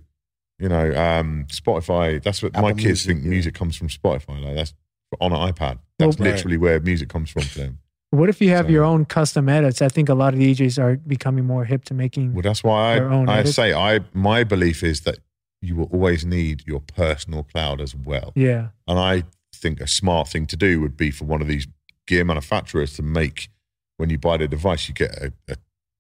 you 0.57 0.69
know, 0.69 0.87
um, 0.95 1.45
Spotify. 1.49 2.21
That's 2.23 2.41
what 2.41 2.53
my 2.53 2.71
kids 2.71 2.83
Music, 2.85 3.07
think 3.07 3.23
yeah. 3.23 3.29
music 3.29 3.53
comes 3.55 3.75
from 3.75 3.89
Spotify. 3.89 4.41
Like 4.41 4.55
that's 4.55 4.73
on 5.19 5.31
an 5.33 5.39
iPad. 5.53 5.79
That's 5.97 6.17
Well, 6.17 6.27
right. 6.27 6.35
literally 6.35 6.57
where 6.57 6.79
music 6.79 7.09
comes 7.09 7.29
from 7.29 7.43
for 7.43 7.59
them. 7.59 7.79
What 8.11 8.29
if 8.29 8.41
you 8.41 8.49
have 8.49 8.65
So- 8.65 8.71
your 8.71 8.83
own 8.85 9.05
custom 9.05 9.49
edits? 9.49 9.81
I 9.81 9.87
think 9.89 10.09
a 10.09 10.13
lot 10.15 10.33
of 10.33 10.39
DJs 10.39 10.81
are 10.81 10.95
becoming 10.97 11.45
more 11.45 11.65
hip 11.65 11.83
to 11.85 11.93
making. 11.93 12.33
Well, 12.33 12.41
that's 12.41 12.63
why 12.63 12.97
I, 12.97 13.23
I 13.25 13.39
edits. 13.39 13.55
say 13.55 13.73
I 13.73 13.99
my 14.13 14.43
belief 14.43 14.81
is 14.83 15.01
that 15.01 15.19
you 15.61 15.75
will 15.75 15.89
always 15.91 16.25
need 16.25 16.63
your 16.65 16.79
personal 16.79 17.43
cloud 17.43 17.81
as 17.81 17.95
well. 17.95 18.31
Yeah, 18.35 18.69
And 18.87 18.97
I 18.99 19.23
think 19.53 19.81
a 19.81 19.87
smart 19.87 20.27
thing 20.29 20.45
to 20.47 20.55
do 20.55 20.79
would 20.81 20.95
be 20.95 21.11
for 21.11 21.25
one 21.25 21.41
of 21.41 21.47
these 21.47 21.67
gear 22.07 22.23
manufacturers 22.23 22.93
to 22.95 23.01
make, 23.03 23.49
when 23.97 24.09
you 24.09 24.17
buy 24.17 24.37
the 24.37 24.47
device, 24.47 24.87
you 24.87 24.93
get 24.93 25.11
a, 25.17 25.33
a, 25.49 25.55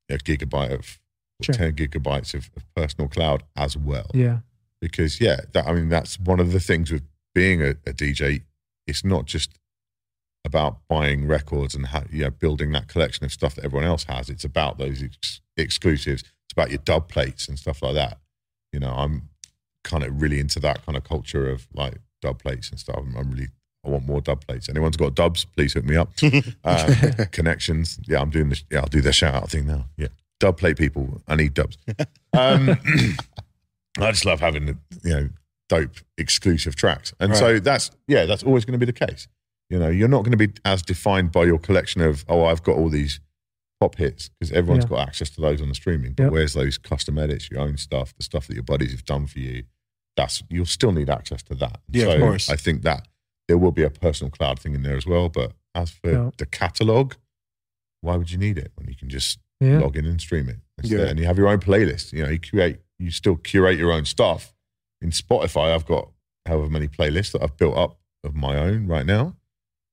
a 0.09 0.17
gigabyte 0.17 0.71
of, 0.73 0.99
or 1.41 1.43
Sure. 1.45 1.55
10 1.55 1.73
gigabytes 1.75 2.33
of, 2.33 2.49
of 2.55 2.63
personal 2.75 3.07
cloud 3.09 3.43
as 3.55 3.75
well. 3.77 4.09
yeah, 4.13 4.39
Because, 4.81 5.19
yeah, 5.19 5.41
that, 5.53 5.67
I 5.67 5.73
mean, 5.73 5.89
that's 5.89 6.19
one 6.19 6.39
of 6.39 6.51
the 6.53 6.59
things 6.59 6.91
with 6.91 7.03
being 7.35 7.61
a, 7.61 7.71
a 7.85 7.93
DJ. 7.93 8.43
It's 8.87 9.03
not 9.03 9.25
just 9.25 9.51
about 10.45 10.79
buying 10.87 11.27
records 11.27 11.75
and 11.75 11.87
how, 11.87 12.03
you 12.11 12.23
know, 12.23 12.29
building 12.29 12.71
that 12.71 12.87
collection 12.87 13.25
of 13.25 13.31
stuff 13.33 13.55
that 13.55 13.65
everyone 13.65 13.87
else 13.87 14.05
has. 14.05 14.29
It's 14.29 14.45
about 14.45 14.77
those 14.77 15.03
ex- 15.03 15.41
exclusives. 15.57 16.21
It's 16.23 16.53
about 16.53 16.69
your 16.69 16.79
dub 16.79 17.09
plates 17.09 17.47
and 17.47 17.59
stuff 17.59 17.81
like 17.81 17.95
that. 17.95 18.19
You 18.73 18.79
know, 18.79 18.91
I'm 18.93 19.29
kind 19.83 20.03
of 20.03 20.21
really 20.21 20.39
into 20.39 20.59
that 20.59 20.85
kind 20.85 20.97
of 20.97 21.03
culture 21.03 21.49
of 21.49 21.67
like 21.73 21.95
dub 22.21 22.39
plates 22.39 22.69
and 22.69 22.79
stuff. 22.79 22.97
I'm, 22.97 23.15
I'm 23.15 23.31
really, 23.31 23.47
I 23.85 23.89
want 23.89 24.05
more 24.05 24.21
dub 24.21 24.45
plates. 24.45 24.69
Anyone's 24.69 24.97
got 24.97 25.15
dubs, 25.15 25.45
please 25.45 25.73
hook 25.73 25.85
me 25.85 25.95
up. 25.95 26.11
Um, 26.63 26.93
connections. 27.31 27.99
Yeah, 28.07 28.21
I'm 28.21 28.29
doing 28.29 28.49
this. 28.49 28.63
Yeah, 28.69 28.79
I'll 28.79 28.87
do 28.87 29.01
the 29.01 29.13
shout 29.13 29.33
out 29.33 29.49
thing 29.49 29.65
now. 29.65 29.85
Yeah. 29.97 30.09
Dub 30.39 30.57
plate 30.57 30.77
people. 30.77 31.21
I 31.27 31.35
need 31.35 31.53
dubs. 31.53 31.77
Um, 32.33 32.69
I 33.99 34.11
just 34.11 34.25
love 34.25 34.39
having 34.39 34.65
the, 34.65 34.77
you 35.03 35.13
know, 35.13 35.29
dope 35.67 35.97
exclusive 36.17 36.75
tracks. 36.75 37.13
And 37.19 37.35
so 37.35 37.59
that's, 37.59 37.91
yeah, 38.07 38.25
that's 38.25 38.43
always 38.43 38.65
going 38.65 38.79
to 38.79 38.85
be 38.85 38.91
the 38.91 39.05
case. 39.07 39.27
You 39.69 39.79
know, 39.79 39.89
you're 39.89 40.07
not 40.07 40.23
going 40.23 40.37
to 40.37 40.47
be 40.47 40.51
as 40.65 40.81
defined 40.81 41.31
by 41.31 41.45
your 41.45 41.59
collection 41.59 42.01
of, 42.01 42.25
oh, 42.27 42.45
I've 42.45 42.63
got 42.63 42.75
all 42.75 42.89
these 42.89 43.19
pop 43.79 43.95
hits 43.95 44.29
because 44.29 44.51
everyone's 44.51 44.85
Yeah. 44.85 44.89
got 44.89 45.07
access 45.07 45.29
to 45.31 45.41
those 45.41 45.61
on 45.61 45.69
the 45.69 45.75
streaming. 45.75 46.13
But 46.13 46.23
Yep. 46.23 46.31
where's 46.31 46.53
those 46.53 46.77
custom 46.77 47.17
edits, 47.17 47.49
your 47.49 47.61
own 47.61 47.77
stuff, 47.77 48.13
the 48.15 48.23
stuff 48.23 48.47
that 48.47 48.53
your 48.53 48.63
buddies 48.63 48.91
have 48.91 49.05
done 49.05 49.27
for 49.27 49.39
you? 49.39 49.63
That's 50.17 50.43
you'll 50.49 50.65
still 50.65 50.91
need 50.91 51.09
access 51.09 51.41
to 51.43 51.55
that. 51.55 51.81
Yeah, 51.89 52.05
of 52.07 52.19
course. 52.19 52.49
I 52.49 52.55
think 52.57 52.81
that 52.83 53.07
there 53.47 53.57
will 53.57 53.71
be 53.71 53.83
a 53.83 53.89
personal 53.89 54.29
cloud 54.31 54.59
thing 54.59 54.75
in 54.75 54.83
there 54.83 54.97
as 54.97 55.05
well. 55.05 55.29
But 55.29 55.53
as 55.73 55.91
for 55.91 56.11
Yeah. 56.11 56.31
the 56.37 56.45
catalog, 56.45 57.13
why 58.01 58.15
would 58.17 58.31
you 58.31 58.37
need 58.37 58.57
it 58.57 58.71
when 58.75 58.87
you 58.87 58.95
can 58.95 59.09
just 59.09 59.39
Yeah. 59.61 59.79
log 59.79 59.95
in 59.97 60.05
and 60.05 60.19
stream 60.19 60.49
it? 60.49 60.57
Yeah. 60.81 61.07
and 61.07 61.19
you 61.19 61.25
have 61.25 61.37
your 61.37 61.49
own 61.49 61.59
playlist. 61.59 62.13
You 62.13 62.23
know, 62.23 62.29
you 62.29 62.39
create, 62.39 62.79
you 62.99 63.11
still 63.11 63.35
curate 63.35 63.77
your 63.77 63.91
own 63.91 64.05
stuff. 64.05 64.55
In 65.01 65.09
Spotify, 65.11 65.73
I've 65.73 65.85
got 65.85 66.09
however 66.45 66.69
many 66.69 66.87
playlists 66.87 67.33
that 67.33 67.43
I've 67.43 67.57
built 67.57 67.75
up 67.77 67.99
of 68.23 68.33
my 68.35 68.55
own 68.57 68.87
right 68.87 69.05
now, 69.05 69.35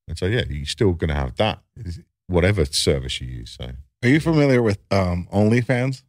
and 0.09 0.17
so 0.17 0.27
yeah, 0.27 0.45
you're 0.49 0.65
still 0.67 0.93
going 0.93 1.09
to 1.09 1.15
have 1.17 1.35
that, 1.37 1.63
whatever 2.29 2.65
service 2.65 3.21
you 3.21 3.29
use. 3.29 3.57
So 3.59 3.71
Are 4.03 4.09
you 4.09 4.21
familiar 4.21 4.63
with 4.63 4.79
um, 4.91 5.29
OnlyFans? 5.33 6.03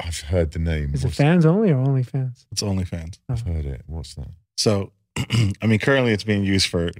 I've 0.00 0.20
heard 0.20 0.52
the 0.52 0.58
name. 0.58 0.92
Is 0.94 1.02
it 1.04 1.08
What's- 1.08 1.16
fans 1.16 1.46
only 1.46 1.70
or 1.70 1.76
only 1.78 2.02
fans? 2.02 2.46
It's 2.52 2.62
OnlyFans. 2.62 3.18
I've 3.28 3.42
heard 3.42 3.64
it. 3.64 3.82
What's 3.86 4.14
that? 4.14 4.28
So, 4.56 4.92
I 5.62 5.66
mean, 5.66 5.78
currently 5.78 6.12
it's 6.12 6.24
being 6.24 6.44
used 6.44 6.66
for 6.68 6.90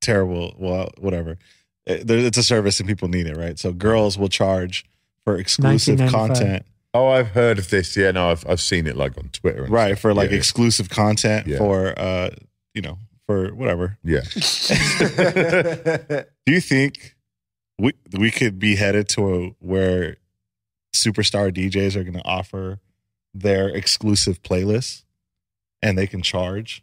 terrible, 0.00 0.54
well, 0.58 0.90
whatever. 0.98 1.36
It- 1.86 2.06
there- 2.06 2.18
It's 2.18 2.38
a 2.38 2.42
service 2.42 2.80
and 2.80 2.88
people 2.88 3.08
need 3.08 3.26
it, 3.26 3.36
right? 3.36 3.58
So, 3.58 3.72
girls 3.72 4.16
will 4.18 4.28
charge 4.30 4.84
for 5.24 5.36
exclusive 5.36 5.98
1995. 6.00 6.10
content, 6.38 6.66
Oh, 6.92 7.06
I've 7.08 7.28
heard 7.28 7.58
of 7.60 7.70
this. 7.70 7.96
Yeah, 7.96 8.10
no, 8.10 8.30
I've 8.32 8.44
I've 8.48 8.60
seen 8.60 8.88
it 8.88 8.96
like 8.96 9.16
on 9.16 9.28
Twitter. 9.28 9.62
And 9.64 9.72
right? 9.72 9.90
stuff. 9.92 10.00
For 10.00 10.12
like 10.14 10.30
yeah, 10.32 10.38
exclusive 10.38 10.88
content 10.90 11.46
Yeah. 11.46 11.58
for, 11.58 11.96
uh, 11.96 12.30
you 12.74 12.82
know, 12.82 12.98
for 13.26 13.54
whatever. 13.54 13.96
yeah. 14.02 14.22
Do 16.46 16.52
you 16.52 16.60
think 16.60 17.14
we 17.80 17.92
we 18.16 18.30
could 18.30 18.58
be 18.58 18.76
headed 18.76 19.08
to 19.10 19.34
a, 19.34 19.48
where 19.60 20.16
superstar 20.94 21.52
DJs 21.52 21.96
are 21.96 22.02
going 22.02 22.14
to 22.18 22.24
offer 22.24 22.78
their 23.32 23.68
exclusive 23.68 24.42
playlists 24.42 25.04
and 25.82 25.96
they 25.96 26.06
can 26.06 26.20
charge 26.22 26.82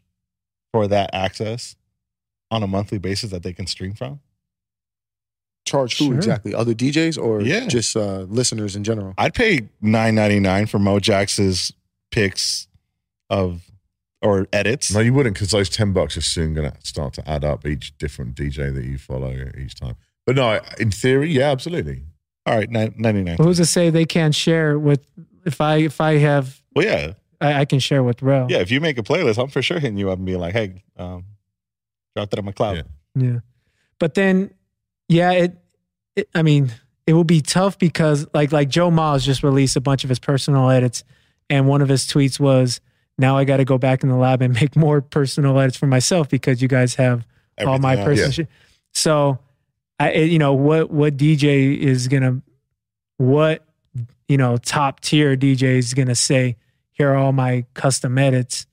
for 0.74 0.88
that 0.88 1.10
access 1.14 1.76
on 2.50 2.64
a 2.64 2.68
monthly 2.68 2.98
basis 2.98 3.32
that 3.32 3.44
they 3.44 3.54
can 3.54 3.68
stream 3.68 3.94
from? 3.94 4.20
Charge 5.66 5.98
who 5.98 6.06
Sure. 6.06 6.16
exactly? 6.16 6.54
Other 6.54 6.74
DJs 6.74 7.22
or 7.22 7.42
Yeah. 7.42 7.68
just 7.68 7.96
uh, 7.98 8.20
listeners 8.22 8.76
in 8.76 8.84
general? 8.86 9.14
I'd 9.18 9.34
pay 9.34 9.68
nine 9.82 10.16
ninety 10.16 10.40
nine 10.40 10.66
for 10.66 10.80
Mojax's 10.80 11.74
picks 12.12 12.68
of 13.30 13.70
or 14.22 14.48
edits. 14.54 14.92
No, 14.94 15.02
you 15.02 15.14
wouldn't 15.14 15.36
because 15.36 15.52
those 15.52 15.70
10 15.70 15.92
bucks 15.94 16.18
are 16.18 16.22
soon 16.22 16.54
going 16.56 16.72
to 16.72 16.78
start 16.84 17.14
to 17.16 17.30
add 17.30 17.44
up 17.44 17.68
each 17.68 17.96
different 17.98 18.34
DJ 18.36 18.74
that 18.74 18.86
you 18.86 18.98
follow 18.98 19.32
each 19.58 19.76
time. 19.76 19.96
But 20.28 20.36
no, 20.36 20.60
in 20.80 20.92
theory, 20.92 21.32
yeah, 21.32 21.50
absolutely. 21.52 22.04
All 22.46 22.56
right, 22.56 22.70
ninety 22.70 23.24
nine. 23.24 23.38
But 23.38 23.46
who's 23.46 23.58
to 23.58 23.66
say 23.66 23.90
they 23.90 24.06
can't 24.06 24.36
share 24.36 24.78
with 24.78 25.04
if 25.46 25.60
I 25.62 25.78
if 25.78 26.00
I 26.00 26.18
have 26.18 26.62
Well, 26.76 26.86
yeah, 26.86 27.14
I, 27.42 27.62
I 27.62 27.66
can 27.66 27.80
share 27.80 28.04
with 28.04 28.22
Rel. 28.22 28.48
yeah. 28.52 28.60
If 28.60 28.70
you 28.70 28.80
make 28.82 28.98
a 29.00 29.04
playlist, 29.04 29.42
I'm 29.42 29.48
for 29.50 29.62
sure 29.64 29.80
hitting 29.80 29.98
you 29.98 30.12
up 30.12 30.18
and 30.18 30.26
being 30.26 30.40
like, 30.40 30.54
"Hey, 30.54 30.84
um, 30.98 31.24
drop 32.16 32.30
that 32.30 32.38
on 32.40 32.46
my 32.46 32.52
cloud." 32.52 32.76
Yeah. 33.16 33.24
Yeah. 33.24 33.40
But 34.00 34.14
then, 34.14 34.52
yeah, 35.10 35.32
it, 35.32 35.58
it, 36.16 36.30
I 36.36 36.44
mean, 36.44 36.72
it 37.08 37.14
will 37.14 37.24
be 37.24 37.42
tough 37.42 37.80
because 37.80 38.28
like, 38.34 38.52
like 38.52 38.70
Joe 38.70 38.92
Miles 38.92 39.26
just 39.26 39.42
released 39.42 39.76
a 39.76 39.82
bunch 39.82 40.04
of 40.04 40.10
his 40.10 40.20
personal 40.20 40.70
edits. 40.70 41.04
And 41.50 41.68
one 41.68 41.82
of 41.82 41.88
his 41.90 42.06
tweets 42.06 42.40
was, 42.40 42.80
now 43.18 43.38
I 43.38 43.44
got 43.46 43.58
to 43.58 43.66
go 43.66 43.78
back 43.78 44.04
in 44.04 44.10
the 44.10 44.16
lab 44.18 44.42
and 44.44 44.54
make 44.62 44.76
more 44.76 45.02
personal 45.02 45.58
edits 45.60 45.78
for 45.78 45.88
myself 45.88 46.30
because 46.30 46.62
you 46.62 46.68
guys 46.68 46.96
have 46.96 47.26
all 47.66 47.80
my 47.80 47.96
personal 47.96 48.26
Yeah. 48.26 48.32
shit. 48.32 48.48
So 48.94 49.40
I, 50.00 50.12
eh, 50.12 50.24
you 50.24 50.40
know, 50.40 50.54
what, 50.54 50.92
what 50.92 51.18
DJ 51.18 51.78
is 51.78 52.08
going 52.08 52.24
to, 52.24 52.42
what, 53.18 53.66
you 54.28 54.38
know, 54.38 54.58
top 54.58 55.00
tier 55.00 55.36
DJ 55.36 55.78
is 55.78 55.94
going 55.94 56.08
to 56.08 56.16
say, 56.16 56.58
here 56.92 57.12
are 57.12 57.16
all 57.16 57.32
my 57.32 57.66
custom 57.74 58.18
edits 58.18 58.68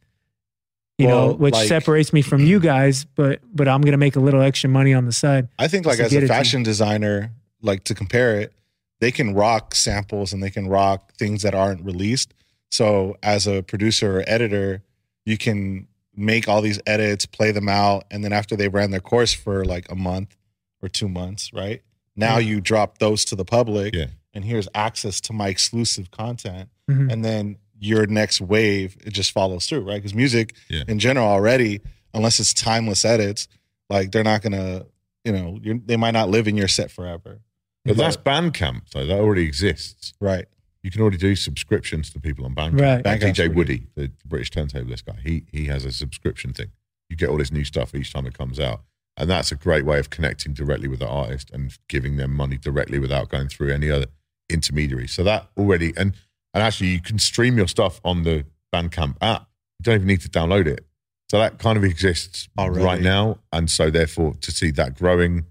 you 0.98 1.08
know, 1.08 1.32
which 1.32 1.54
like- 1.54 1.68
separates 1.68 2.12
me 2.12 2.22
from 2.22 2.40
you 2.40 2.60
guys, 2.60 3.04
but 3.04 3.40
but 3.52 3.68
I'm 3.68 3.80
gonna 3.80 3.96
make 3.96 4.16
a 4.16 4.20
little 4.20 4.40
extra 4.40 4.70
money 4.70 4.94
on 4.94 5.06
the 5.06 5.12
side. 5.12 5.48
I 5.58 5.68
think 5.68 5.86
like 5.86 5.98
as 5.98 6.12
a 6.12 6.18
it 6.18 6.20
to- 6.22 6.28
fashion 6.28 6.62
designer, 6.62 7.32
like 7.62 7.84
to 7.84 7.94
compare 7.94 8.38
it, 8.40 8.52
they 9.00 9.10
can 9.10 9.34
rock 9.34 9.74
samples 9.74 10.32
and 10.32 10.42
they 10.42 10.50
can 10.50 10.68
rock 10.68 11.12
things 11.14 11.42
that 11.42 11.54
aren't 11.54 11.84
released. 11.84 12.32
So 12.70 13.16
as 13.22 13.46
a 13.46 13.62
producer 13.62 14.20
or 14.20 14.24
editor, 14.26 14.82
you 15.24 15.36
can 15.36 15.88
make 16.14 16.48
all 16.48 16.60
these 16.60 16.80
edits, 16.86 17.26
play 17.26 17.50
them 17.50 17.68
out, 17.68 18.04
and 18.10 18.22
then 18.22 18.32
after 18.32 18.54
they 18.54 18.68
ran 18.68 18.92
their 18.92 19.00
course 19.00 19.32
for 19.32 19.64
like 19.64 19.90
a 19.90 19.96
month 19.96 20.36
or 20.84 20.88
two 20.88 21.08
months, 21.08 21.52
right? 21.52 21.82
Now 22.16 22.38
Yeah. 22.38 22.48
you 22.50 22.60
drop 22.60 22.98
those 22.98 23.24
to 23.26 23.36
the 23.36 23.44
public 23.44 23.94
Yeah. 23.94 24.06
and 24.34 24.44
here's 24.44 24.68
access 24.74 25.20
to 25.22 25.32
my 25.32 25.48
exclusive 25.48 26.10
content. 26.10 26.68
Mhm. 26.90 27.10
And 27.12 27.24
then 27.24 27.56
your 27.80 28.06
next 28.06 28.40
wave, 28.40 28.96
it 29.04 29.12
just 29.12 29.32
follows 29.32 29.66
through, 29.66 29.80
right? 29.80 29.96
Because 29.96 30.14
music 30.14 30.54
Yeah. 30.68 30.84
in 30.86 30.98
general 30.98 31.26
already, 31.26 31.80
unless 32.12 32.38
it's 32.38 32.52
timeless 32.54 33.04
edits, 33.04 33.48
like 33.90 34.12
they're 34.12 34.22
not 34.24 34.42
gonna, 34.42 34.86
you 35.24 35.32
know, 35.32 35.58
you're, 35.62 35.78
they 35.84 35.96
might 35.96 36.12
not 36.12 36.28
live 36.30 36.46
in 36.46 36.56
your 36.56 36.68
set 36.68 36.90
forever, 36.90 37.40
But 37.84 37.96
that's 37.98 38.16
Bandcamp, 38.16 38.90
though. 38.92 39.04
That 39.04 39.18
already 39.18 39.42
exists. 39.42 40.14
right? 40.20 40.46
You 40.82 40.90
can 40.90 41.00
already 41.00 41.16
do 41.18 41.34
subscriptions 41.34 42.10
to 42.10 42.20
people 42.20 42.44
on 42.44 42.54
Bandcamp. 42.54 42.80
Right. 42.80 43.04
Like 43.04 43.20
Bandcamp's 43.20 43.38
DJ 43.38 43.46
pretty 43.46 43.54
Woody, 43.54 43.86
the 43.94 44.10
British 44.26 44.50
turntablist 44.50 45.04
guy, 45.06 45.16
he 45.22 45.44
he 45.50 45.64
has 45.66 45.84
a 45.84 45.92
subscription 45.92 46.52
thing. 46.52 46.70
You 47.10 47.16
get 47.16 47.28
all 47.30 47.38
this 47.38 47.50
new 47.52 47.64
stuff 47.64 47.94
each 47.94 48.12
time 48.12 48.26
it 48.26 48.34
comes 48.36 48.58
out, 48.60 48.82
and 49.16 49.30
that's 49.30 49.52
a 49.52 49.56
great 49.56 49.84
way 49.84 49.98
of 49.98 50.10
connecting 50.10 50.52
directly 50.52 50.88
with 50.88 50.98
the 50.98 51.08
artist 51.08 51.50
and 51.52 51.76
giving 51.88 52.16
them 52.16 52.34
money 52.34 52.56
directly 52.56 52.98
without 52.98 53.28
going 53.28 53.48
through 53.48 53.72
any 53.72 53.90
other 53.90 54.06
intermediary. 54.50 55.06
So 55.06 55.22
that 55.24 55.48
already 55.56 55.92
and 55.96 56.14
and 56.52 56.62
actually 56.62 56.88
you 56.88 57.00
can 57.00 57.18
stream 57.18 57.56
your 57.56 57.68
stuff 57.68 58.00
on 58.04 58.22
the 58.22 58.44
Bandcamp 58.74 59.16
app. 59.20 59.48
You 59.80 59.84
don't 59.84 59.94
even 59.96 60.08
need 60.08 60.20
to 60.22 60.28
download 60.28 60.66
it. 60.66 60.84
So 61.30 61.38
that 61.38 61.58
kind 61.58 61.76
of 61.76 61.84
exists 61.84 62.48
Already. 62.58 62.84
right 62.84 63.00
now, 63.00 63.38
and 63.52 63.70
so 63.70 63.90
therefore 63.90 64.34
to 64.40 64.52
see 64.52 64.70
that 64.72 64.94
growing, 64.94 65.46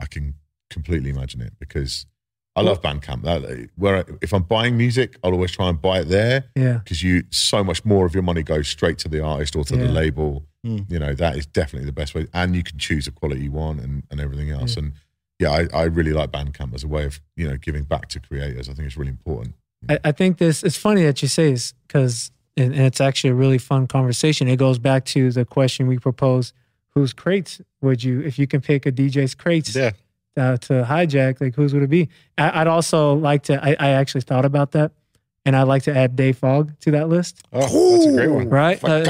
I 0.00 0.06
can 0.06 0.34
completely 0.70 1.10
imagine 1.10 1.40
it 1.40 1.52
because 1.58 2.06
I 2.60 2.62
love 2.62 2.80
Bandcamp. 2.82 3.22
That 3.22 3.68
where 3.76 4.04
if 4.20 4.32
I'm 4.32 4.42
buying 4.44 4.76
music, 4.76 5.16
I'll 5.24 5.32
always 5.32 5.50
try 5.52 5.68
and 5.68 5.80
buy 5.80 6.00
it 6.00 6.04
there 6.08 6.44
Yeah. 6.56 6.78
because 6.78 7.02
you 7.02 7.24
so 7.30 7.64
much 7.64 7.84
more 7.84 8.06
of 8.06 8.14
your 8.14 8.22
money 8.22 8.42
goes 8.42 8.68
straight 8.68 8.98
to 8.98 9.08
the 9.08 9.22
artist 9.22 9.56
or 9.56 9.64
to 9.64 9.76
the 9.76 9.88
label. 9.88 10.44
Hmm. 10.64 10.80
You 10.88 10.98
know 10.98 11.14
that 11.14 11.36
is 11.36 11.46
definitely 11.46 11.86
the 11.86 11.92
best 11.92 12.14
way, 12.14 12.26
and 12.34 12.54
you 12.54 12.62
can 12.62 12.78
choose 12.78 13.06
the 13.06 13.10
quality 13.12 13.44
you 13.44 13.50
want 13.52 13.80
and, 13.80 14.02
and 14.10 14.20
everything 14.20 14.50
else. 14.50 14.76
And 14.76 14.92
yeah, 15.38 15.50
I, 15.50 15.68
I 15.72 15.82
really 15.84 16.12
like 16.12 16.30
Bandcamp 16.32 16.74
as 16.74 16.84
a 16.84 16.88
way 16.88 17.04
of 17.06 17.18
you 17.36 17.48
know 17.48 17.56
giving 17.56 17.84
back 17.84 18.08
to 18.08 18.20
creators. 18.20 18.68
I 18.68 18.74
think 18.74 18.86
it's 18.86 18.96
really 18.98 19.10
important. 19.10 19.54
I, 19.88 19.98
I 20.04 20.12
think 20.12 20.36
this 20.36 20.62
it's 20.62 20.76
funny 20.76 21.02
that 21.04 21.22
you 21.22 21.28
say 21.28 21.50
this 21.52 21.72
because 21.86 22.30
and, 22.58 22.74
and 22.74 22.82
it's 22.84 23.00
actually 23.00 23.30
a 23.30 23.34
really 23.34 23.56
fun 23.56 23.86
conversation. 23.86 24.48
It 24.48 24.56
goes 24.56 24.78
back 24.78 25.06
to 25.06 25.30
the 25.32 25.46
question 25.46 25.86
we 25.86 25.98
proposed: 25.98 26.52
Whose 26.90 27.14
crates 27.14 27.62
would 27.80 28.04
you, 28.04 28.20
if 28.20 28.38
you 28.38 28.46
can 28.46 28.60
pick 28.60 28.84
a 28.84 28.92
DJ's 28.92 29.34
crates 29.34 29.74
Yeah, 29.74 29.92
uh, 30.36 30.56
to 30.58 30.84
hijack? 30.88 31.40
Like 31.40 31.54
whose 31.54 31.74
would 31.74 31.82
it 31.82 31.90
be? 31.90 32.08
I, 32.38 32.60
I'd 32.62 32.66
also 32.66 33.14
like 33.14 33.44
to. 33.44 33.62
I, 33.62 33.76
I 33.78 33.88
actually 33.90 34.22
thought 34.22 34.44
about 34.44 34.72
that, 34.72 34.92
and 35.44 35.54
I'd 35.56 35.64
like 35.64 35.82
to 35.84 35.96
add 35.96 36.16
Dave 36.16 36.38
Fogg 36.38 36.78
to 36.80 36.90
that 36.92 37.08
list. 37.08 37.42
oh, 37.52 37.92
that's 37.92 38.06
a 38.06 38.12
great 38.12 38.28
one. 38.28 38.48
Right, 38.48 38.82
Uh, 38.84 38.88
right. 38.88 39.02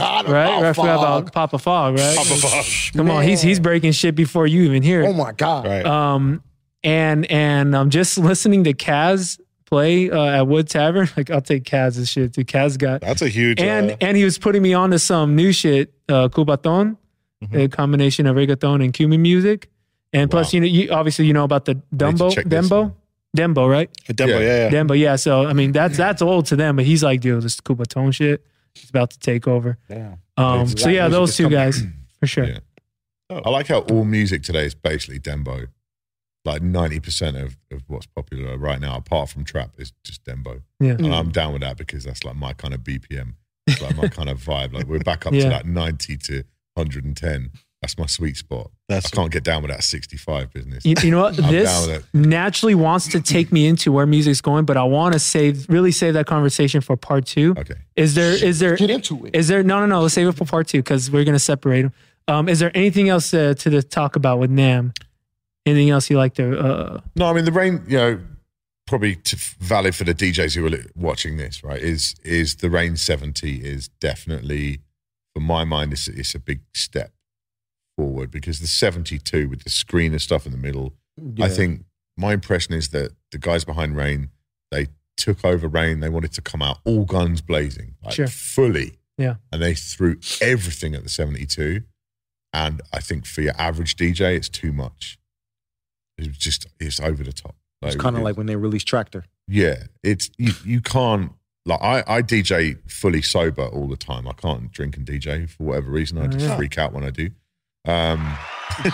about 0.48 0.64
I 0.64 0.72
forgot 0.72 0.98
about 0.98 1.32
Papa 1.32 1.58
Fogg. 1.58 1.98
Right. 1.98 2.16
Papa 2.16 2.34
Fogg. 2.36 2.64
Come 2.96 3.10
on, 3.10 3.22
he's 3.24 3.42
he's 3.42 3.60
breaking 3.60 3.92
shit 3.92 4.14
before 4.14 4.46
you 4.46 4.62
even 4.62 4.82
hear 4.82 5.02
it. 5.02 5.06
Oh 5.08 5.12
my 5.12 5.32
god! 5.32 5.66
Right. 5.66 5.84
Um, 5.86 6.42
and 6.82 7.30
and 7.30 7.76
I'm 7.76 7.90
just 7.90 8.16
listening 8.18 8.64
to 8.64 8.72
Kaz 8.72 9.38
play 9.66 10.10
uh, 10.10 10.24
at 10.40 10.46
Wood 10.48 10.68
Tavern. 10.68 11.08
Like 11.16 11.30
I'll 11.30 11.40
take 11.42 11.64
Kaz's 11.64 12.08
shit. 12.08 12.32
too. 12.34 12.44
Kaz 12.44 12.76
got 12.78 13.02
that's 13.02 13.22
a 13.22 13.28
huge. 13.28 13.60
and 13.60 13.92
uh, 13.92 13.96
and 14.00 14.16
he 14.16 14.24
was 14.24 14.38
putting 14.38 14.62
me 14.62 14.72
on 14.74 14.90
to 14.90 14.98
some 14.98 15.36
new 15.36 15.52
shit, 15.52 15.92
uh, 16.08 16.28
Cubaton, 16.28 16.96
Mhm. 17.44 17.64
a 17.64 17.68
combination 17.68 18.26
of 18.26 18.36
reggaeton 18.36 18.82
and 18.82 18.92
Cuban 18.92 19.22
music. 19.22 19.68
And 20.12 20.30
plus, 20.30 20.46
Wow. 20.52 20.56
you 20.56 20.60
know, 20.60 20.66
you 20.66 20.90
obviously 20.90 21.26
you 21.26 21.32
know 21.32 21.44
about 21.44 21.64
the 21.64 21.76
Dembow, 21.94 22.34
check 22.34 22.46
this 22.46 22.68
Dembow. 22.68 22.94
Dembow, 23.36 23.70
right? 23.70 23.90
Dembow, 24.08 24.28
Yeah. 24.28 24.38
yeah, 24.40 24.56
yeah. 24.64 24.70
Dembow, 24.70 24.98
yeah. 24.98 25.16
So 25.16 25.46
I 25.46 25.52
mean, 25.52 25.72
that's 25.72 25.96
that's 25.96 26.20
old 26.22 26.46
to 26.46 26.56
them, 26.56 26.76
but 26.76 26.84
he's 26.84 27.02
like, 27.04 27.20
dude, 27.20 27.42
this 27.42 27.60
Cubaton 27.60 28.12
shit 28.12 28.44
is 28.76 28.90
about 28.90 29.10
to 29.10 29.18
take 29.20 29.46
over. 29.46 29.78
Yeah. 29.88 30.16
Um, 30.36 30.66
so 30.66 30.88
yeah, 30.88 31.08
those 31.08 31.36
two 31.36 31.44
coming. 31.44 31.58
guys 31.58 31.82
for 32.20 32.26
sure. 32.26 32.44
Yeah. 32.44 32.58
I 33.30 33.48
like 33.50 33.68
how 33.68 33.80
all 33.80 34.04
music 34.04 34.42
today 34.42 34.64
is 34.64 34.74
basically 34.74 35.20
Dembow. 35.20 35.68
Like 36.44 36.62
ninety 36.62 36.98
percent 37.00 37.36
of, 37.36 37.56
of 37.70 37.82
what's 37.86 38.06
popular 38.06 38.56
right 38.56 38.80
now, 38.80 38.96
apart 38.96 39.28
from 39.28 39.44
trap, 39.44 39.72
is 39.78 39.92
just 40.02 40.24
Dembow, 40.24 40.62
Yeah. 40.80 40.92
and 40.92 41.14
I'm 41.14 41.30
down 41.30 41.52
with 41.52 41.60
that 41.62 41.76
because 41.76 42.02
that's 42.02 42.24
like 42.24 42.34
my 42.34 42.54
kind 42.54 42.72
of 42.74 42.80
BPM, 42.80 43.34
it's 43.66 43.80
like 43.82 43.94
my 43.96 44.08
kind 44.08 44.30
of 44.30 44.42
vibe. 44.42 44.72
Like 44.72 44.86
we're 44.86 45.00
back 45.00 45.26
up 45.26 45.32
Yeah. 45.34 45.42
to 45.44 45.48
that 45.50 45.66
ninety 45.66 46.16
to 46.16 46.42
hundred 46.76 47.04
and 47.04 47.14
ten. 47.16 47.50
That's 47.82 47.96
my 47.96 48.06
sweet 48.06 48.36
spot. 48.36 48.70
That's 48.88 49.06
I 49.06 49.16
can't 49.16 49.32
get 49.32 49.42
down 49.42 49.62
with 49.62 49.70
that 49.70 49.82
sixty-five 49.82 50.52
business. 50.52 50.84
You, 50.84 50.94
you 51.02 51.10
know 51.10 51.22
what? 51.22 51.36
This 51.36 51.70
down 51.70 51.88
with 51.88 52.00
it. 52.00 52.04
naturally 52.14 52.74
wants 52.74 53.08
to 53.08 53.20
take 53.22 53.50
me 53.52 53.66
into 53.66 53.90
where 53.90 54.04
music's 54.04 54.42
going, 54.42 54.66
but 54.66 54.76
I 54.76 54.82
want 54.84 55.14
to 55.14 55.18
save, 55.18 55.66
really 55.70 55.90
save 55.90 56.12
that 56.14 56.26
conversation 56.26 56.82
for 56.82 56.96
part 56.98 57.24
two. 57.24 57.54
Okay. 57.56 57.74
Is 57.96 58.14
there, 58.14 58.32
is 58.32 58.58
there, 58.58 58.76
Get 58.76 58.90
into 58.90 59.24
it. 59.24 59.34
is 59.34 59.48
there? 59.48 59.62
No, 59.62 59.80
no, 59.80 59.86
no. 59.86 60.02
Let's 60.02 60.14
save 60.14 60.28
it 60.28 60.32
for 60.36 60.44
part 60.44 60.68
two 60.68 60.78
because 60.78 61.10
we're 61.10 61.24
gonna 61.24 61.38
separate 61.38 61.82
them. 61.82 61.92
Um, 62.28 62.48
is 62.50 62.58
there 62.58 62.70
anything 62.74 63.08
else 63.08 63.32
uh, 63.32 63.54
to 63.54 63.70
the 63.70 63.82
talk 63.82 64.14
about 64.14 64.38
with 64.38 64.50
NAMM? 64.50 64.94
Anything 65.64 65.88
else 65.90 66.10
you 66.10 66.18
like 66.18 66.34
to? 66.34 66.58
Uh, 66.58 67.00
No, 67.16 67.26
I 67.26 67.32
mean 67.32 67.46
the 67.46 67.52
Rane. 67.52 67.82
You 67.88 67.96
know, 67.96 68.20
probably 68.86 69.16
to, 69.16 69.36
valid 69.58 69.94
for 69.94 70.04
the 70.04 70.14
DJs 70.14 70.54
who 70.54 70.66
are 70.66 70.78
watching 70.96 71.38
this, 71.38 71.64
right? 71.64 71.80
Is 71.80 72.14
is 72.24 72.56
the 72.56 72.68
Rane 72.68 72.96
70 72.96 73.56
is 73.64 73.88
definitely, 74.00 74.80
for 75.32 75.40
my 75.40 75.64
mind, 75.64 75.92
it's, 75.92 76.08
it's 76.08 76.34
a 76.34 76.38
big 76.38 76.60
step 76.74 77.12
forward 77.96 78.30
because 78.30 78.60
the 78.60 78.66
72 78.66 79.48
with 79.48 79.64
the 79.64 79.70
screen 79.70 80.12
and 80.12 80.20
stuff 80.22 80.46
in 80.46 80.52
the 80.52 80.58
middle, 80.58 80.94
I 81.40 81.48
think 81.48 81.84
my 82.16 82.32
impression 82.32 82.74
is 82.74 82.88
that 82.90 83.12
the 83.32 83.38
guys 83.38 83.64
behind 83.64 83.96
Rane, 83.96 84.30
they 84.70 84.88
took 85.16 85.44
over 85.44 85.68
Rane. 85.68 86.00
They 86.00 86.08
wanted 86.08 86.32
to 86.32 86.40
come 86.42 86.62
out 86.62 86.78
all 86.84 87.04
guns 87.04 87.40
blazing, 87.40 87.94
like 88.04 88.14
Sure. 88.14 88.26
fully. 88.26 88.98
Yeah. 89.18 89.34
And 89.52 89.62
they 89.62 89.74
threw 89.74 90.16
everything 90.40 90.94
at 90.94 91.02
the 91.02 91.08
72. 91.10 91.82
And 92.52 92.80
I 92.92 93.00
think 93.00 93.26
for 93.26 93.42
your 93.42 93.54
average 93.58 93.96
DJ, 93.96 94.34
it's 94.36 94.48
too 94.48 94.72
much. 94.72 95.18
It's 96.18 96.36
just, 96.36 96.66
it's 96.78 97.00
over 97.00 97.22
the 97.22 97.32
top. 97.32 97.54
It's 97.82 97.96
kind 97.96 98.16
of 98.16 98.22
like 98.22 98.36
when 98.36 98.46
they 98.46 98.56
released 98.56 98.86
Traktor. 98.88 99.24
yeah, 99.48 99.84
it's 100.02 100.30
you, 100.36 100.52
you 100.66 100.80
can't 100.82 101.32
like 101.64 101.80
I, 101.80 102.02
I 102.06 102.22
DJ 102.22 102.78
fully 102.90 103.22
sober 103.22 103.64
all 103.66 103.86
the 103.88 103.96
time. 103.96 104.28
I 104.28 104.32
can't 104.34 104.70
drink 104.70 104.98
and 104.98 105.06
DJ 105.06 105.48
for 105.48 105.62
whatever 105.64 105.90
reason. 105.90 106.18
I 106.18 106.24
Oh, 106.24 106.28
just 106.28 106.44
yeah. 106.44 106.56
freak 106.56 106.76
out 106.76 106.92
when 106.92 107.04
I 107.04 107.10
do. 107.10 107.30
Um, 107.86 108.36
you 108.84 108.90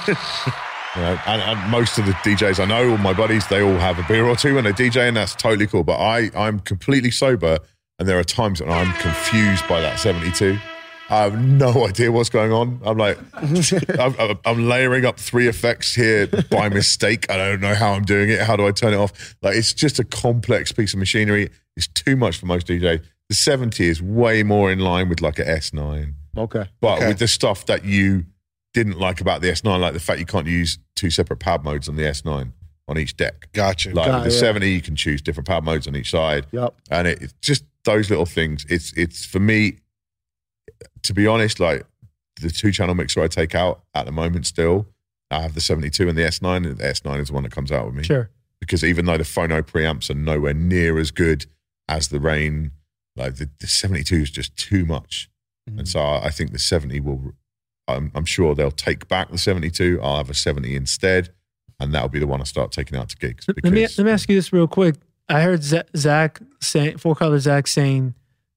know, 1.02 1.18
and, 1.26 1.42
and 1.42 1.70
most 1.70 1.98
of 1.98 2.06
the 2.06 2.12
DJs 2.12 2.60
I 2.60 2.64
know, 2.64 2.90
all 2.90 2.98
my 2.98 3.12
buddies, 3.12 3.46
they 3.48 3.60
all 3.62 3.76
have 3.78 3.98
a 3.98 4.04
beer 4.04 4.24
or 4.26 4.36
two 4.36 4.54
when 4.54 4.64
they 4.64 4.72
DJ, 4.72 5.08
and 5.08 5.16
that's 5.16 5.34
totally 5.34 5.66
cool. 5.66 5.84
But 5.84 5.98
I 5.98 6.30
I'm 6.34 6.60
completely 6.60 7.10
sober, 7.10 7.58
and 7.98 8.08
there 8.08 8.18
are 8.18 8.24
times 8.24 8.60
when 8.60 8.70
I'm 8.70 8.92
confused 8.94 9.66
by 9.68 9.80
that 9.80 9.98
72. 9.98 10.58
I 11.08 11.22
have 11.22 11.40
no 11.40 11.86
idea 11.88 12.10
what's 12.10 12.30
going 12.30 12.52
on. 12.52 12.80
I'm 12.84 12.96
like, 12.98 13.18
I'm, 13.98 14.38
I'm- 14.44 14.68
layering 14.68 15.04
up 15.04 15.18
three 15.20 15.46
effects 15.48 15.94
here 15.94 16.26
by 16.50 16.68
mistake. 16.80 17.30
I 17.30 17.36
don't 17.36 17.60
know 17.60 17.74
how 17.74 17.92
I'm 17.92 18.02
doing 18.04 18.28
it. 18.30 18.40
How 18.40 18.56
do 18.56 18.66
I 18.66 18.72
turn 18.72 18.92
it 18.92 18.96
off? 18.96 19.36
Like, 19.42 19.54
it's 19.56 19.72
just 19.72 19.98
a 20.00 20.04
complex 20.04 20.72
piece 20.72 20.94
of 20.94 20.98
machinery. 20.98 21.50
It's 21.76 21.86
too 21.88 22.16
much 22.16 22.38
for 22.38 22.46
most 22.46 22.66
DJs. 22.66 23.04
The 23.28 23.34
70 23.34 23.86
is 23.88 24.02
way 24.02 24.42
more 24.42 24.72
in 24.72 24.78
line 24.80 25.08
with 25.08 25.20
like 25.20 25.38
a 25.38 25.44
S9. 25.44 26.12
Okay. 26.38 26.64
But 26.80 26.96
Okay. 26.98 27.08
with 27.08 27.18
the 27.18 27.28
stuff 27.28 27.66
that 27.66 27.84
you 27.84 28.24
didn't 28.84 28.98
like 28.98 29.20
about 29.22 29.40
the 29.40 29.48
S9, 29.48 29.80
like 29.80 29.94
the 29.94 30.00
fact 30.00 30.20
you 30.20 30.26
can't 30.26 30.46
use 30.46 30.78
two 30.96 31.08
separate 31.10 31.38
pad 31.38 31.64
modes 31.64 31.88
on 31.88 31.96
the 31.96 32.02
S9 32.02 32.52
on 32.88 32.98
each 32.98 33.16
deck. 33.16 33.48
Gotcha. 33.52 33.90
Like 33.94 34.06
Got 34.06 34.20
the 34.22 34.28
it. 34.28 34.32
70, 34.32 34.70
you 34.70 34.82
can 34.82 34.94
choose 34.96 35.22
different 35.22 35.46
pad 35.48 35.64
modes 35.64 35.88
on 35.88 35.96
each 35.96 36.10
side 36.10 36.46
Yep. 36.52 36.74
and 36.90 37.08
it, 37.08 37.22
it's 37.22 37.32
just 37.40 37.64
those 37.84 38.10
little 38.10 38.26
things. 38.26 38.66
It's 38.68 38.92
it's 38.94 39.24
for 39.24 39.40
me, 39.40 39.78
to 41.02 41.14
be 41.14 41.26
honest, 41.26 41.58
like 41.60 41.84
the 42.40 42.50
two 42.50 42.70
channel 42.72 42.94
mixer 42.94 43.22
I 43.22 43.28
take 43.28 43.54
out 43.54 43.80
at 43.94 44.04
the 44.06 44.12
moment. 44.12 44.46
Still, 44.46 44.86
I 45.30 45.40
have 45.40 45.54
the 45.54 45.60
seventy 45.60 45.88
two 45.90 46.08
and 46.08 46.16
the 46.18 46.24
S 46.24 46.42
nine. 46.42 46.64
and 46.64 46.76
The 46.78 46.86
S 46.86 47.04
nine 47.04 47.20
is 47.20 47.28
the 47.28 47.34
one 47.34 47.42
that 47.44 47.52
comes 47.52 47.72
out 47.72 47.86
with 47.86 47.94
me 47.94 48.02
Sure. 48.02 48.30
because 48.60 48.84
even 48.84 49.06
though 49.06 49.16
the 49.16 49.24
phono 49.24 49.62
preamps 49.62 50.10
are 50.10 50.14
nowhere 50.14 50.54
near 50.54 50.98
as 50.98 51.10
good 51.10 51.46
as 51.88 52.08
the 52.08 52.20
Rane, 52.20 52.72
like 53.16 53.36
the, 53.36 53.48
the 53.60 53.66
seventy 53.66 54.02
two 54.04 54.16
is 54.22 54.30
just 54.30 54.54
too 54.56 54.84
much, 54.84 55.30
Mm-hmm. 55.68 55.78
and 55.80 55.88
so 55.88 56.00
I, 56.00 56.30
think 56.30 56.52
the 56.52 56.58
seventy 56.60 57.00
will. 57.00 57.32
I'm, 57.88 58.10
I'm 58.14 58.24
sure 58.24 58.54
they'll 58.54 58.70
take 58.70 59.08
back 59.08 59.30
the 59.30 59.38
seventy 59.38 59.70
two. 59.70 60.00
I'll 60.02 60.16
have 60.18 60.30
a 60.30 60.34
seventy 60.34 60.74
instead. 60.76 61.30
And 61.78 61.92
that'll 61.92 62.08
be 62.08 62.18
the 62.18 62.26
one 62.26 62.40
I 62.40 62.44
start 62.44 62.72
taking 62.72 62.96
out 62.98 63.10
to 63.10 63.16
gigs. 63.16 63.46
Let 63.48 63.72
me 63.72 63.82
let 63.82 63.98
me 63.98 64.10
ask 64.10 64.28
you 64.30 64.34
this 64.34 64.52
real 64.52 64.66
quick. 64.66 64.96
I 65.28 65.42
heard 65.42 65.62
Zach 65.62 66.40
saying 66.60 66.96
four 66.98 67.14
color 67.14 67.38
Zach 67.38 67.66
saying 67.66 68.14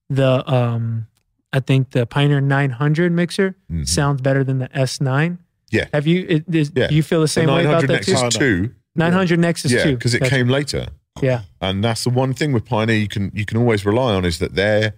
the 0.08 0.48
um 0.50 1.06
I 1.52 1.60
think 1.60 1.90
the 1.90 2.06
Pioneer 2.06 2.40
900 2.40 3.12
mixer 3.12 3.56
Mhm. 3.70 3.86
sounds 3.86 4.20
better 4.22 4.42
than 4.44 4.58
the 4.60 4.68
S9. 4.68 5.38
Yeah. 5.70 5.86
Have 5.92 6.06
you? 6.06 6.24
It, 6.28 6.44
is, 6.54 6.72
Yeah. 6.74 6.86
Do 6.86 6.94
you 6.94 7.02
feel 7.02 7.20
the 7.20 7.24
The 7.24 7.28
same 7.28 7.48
way 7.48 7.64
about 7.64 7.82
900 7.84 7.88
that 7.88 8.02
too? 8.04 8.12
Nexus 8.12 8.38
two 8.38 8.74
900 8.94 9.38
Nexus 9.38 9.72
yeah, 9.72 9.82
too. 9.84 9.96
because 9.96 10.14
it 10.14 10.22
came 10.24 10.48
later. 10.48 10.86
Yeah. 11.20 11.42
And 11.60 11.84
that's 11.84 12.04
the 12.04 12.10
one 12.10 12.32
thing 12.34 12.52
with 12.52 12.64
Pioneer 12.64 12.96
you 12.96 13.08
can 13.08 13.30
you 13.34 13.44
can 13.44 13.58
always 13.58 13.84
rely 13.84 14.14
on 14.14 14.24
is 14.24 14.38
that 14.38 14.54
their 14.54 14.94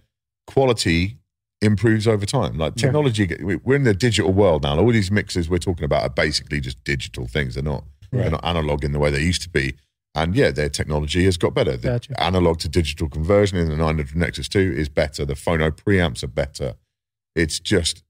quality 0.47 1.17
improves 1.63 2.07
over 2.07 2.27
time. 2.27 2.59
Like 2.59 2.75
technology, 2.75 3.27
we- 3.43 3.57
we're 3.57 3.77
in 3.77 3.85
the 3.85 3.95
digital 3.95 4.33
world 4.33 4.65
now. 4.65 4.79
All 4.79 4.93
these 4.93 5.11
mixes 5.11 5.49
we're 5.49 5.59
talking 5.59 5.85
about 5.85 6.03
are 6.03 6.11
basically 6.11 6.61
just 6.61 6.83
digital 6.85 7.27
things. 7.27 7.55
They're 7.55 7.63
not 7.65 7.85
they're 8.11 8.31
not 8.31 8.45
analog 8.45 8.85
in 8.85 8.93
the 8.93 8.99
way 8.99 9.11
they 9.11 9.23
used 9.23 9.41
to 9.43 9.49
be. 9.49 9.75
And 10.15 10.35
yeah, 10.37 10.51
their 10.51 10.69
technology 10.69 11.25
has 11.25 11.39
got 11.39 11.55
better. 11.55 11.79
The 11.79 11.89
Gotcha. 11.89 12.23
analog 12.23 12.59
to 12.59 12.69
digital 12.69 13.09
conversion 13.09 13.57
in 13.57 13.71
the 13.71 13.77
900 13.77 14.15
Nexus 14.15 14.49
2 14.51 14.59
is 14.77 14.91
better. 14.91 15.25
The 15.25 15.33
phono 15.33 15.71
preamps 15.71 16.23
are 16.23 16.27
better. 16.27 16.75
It's 17.35 17.59
just 17.59 18.03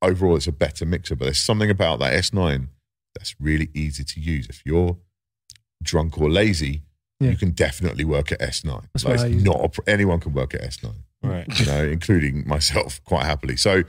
overall, 0.00 0.36
it's 0.36 0.46
a 0.46 0.52
better 0.52 0.86
mixer. 0.86 1.14
But 1.16 1.26
there's 1.26 1.38
something 1.38 1.68
about 1.68 1.98
that 1.98 2.14
S9 2.14 2.68
that's 3.14 3.34
really 3.38 3.68
easy 3.74 4.04
to 4.04 4.20
use. 4.20 4.46
If 4.48 4.62
you're 4.64 4.96
drunk 5.82 6.16
or 6.18 6.30
lazy, 6.30 6.84
Yeah. 7.20 7.32
you 7.32 7.36
can 7.36 7.50
definitely 7.50 8.04
work 8.04 8.32
at 8.32 8.40
S9. 8.40 8.88
That's 8.94 9.04
Like, 9.04 9.20
it's 9.32 9.44
not 9.44 9.60
a, 9.78 9.90
anyone 9.90 10.18
can 10.20 10.32
work 10.32 10.54
at 10.54 10.62
S9 10.62 10.94
Right. 11.22 11.46
you 11.60 11.66
know, 11.66 11.84
including 11.84 12.46
myself 12.46 13.02
quite 13.04 13.24
happily. 13.24 13.56
So 13.56 13.82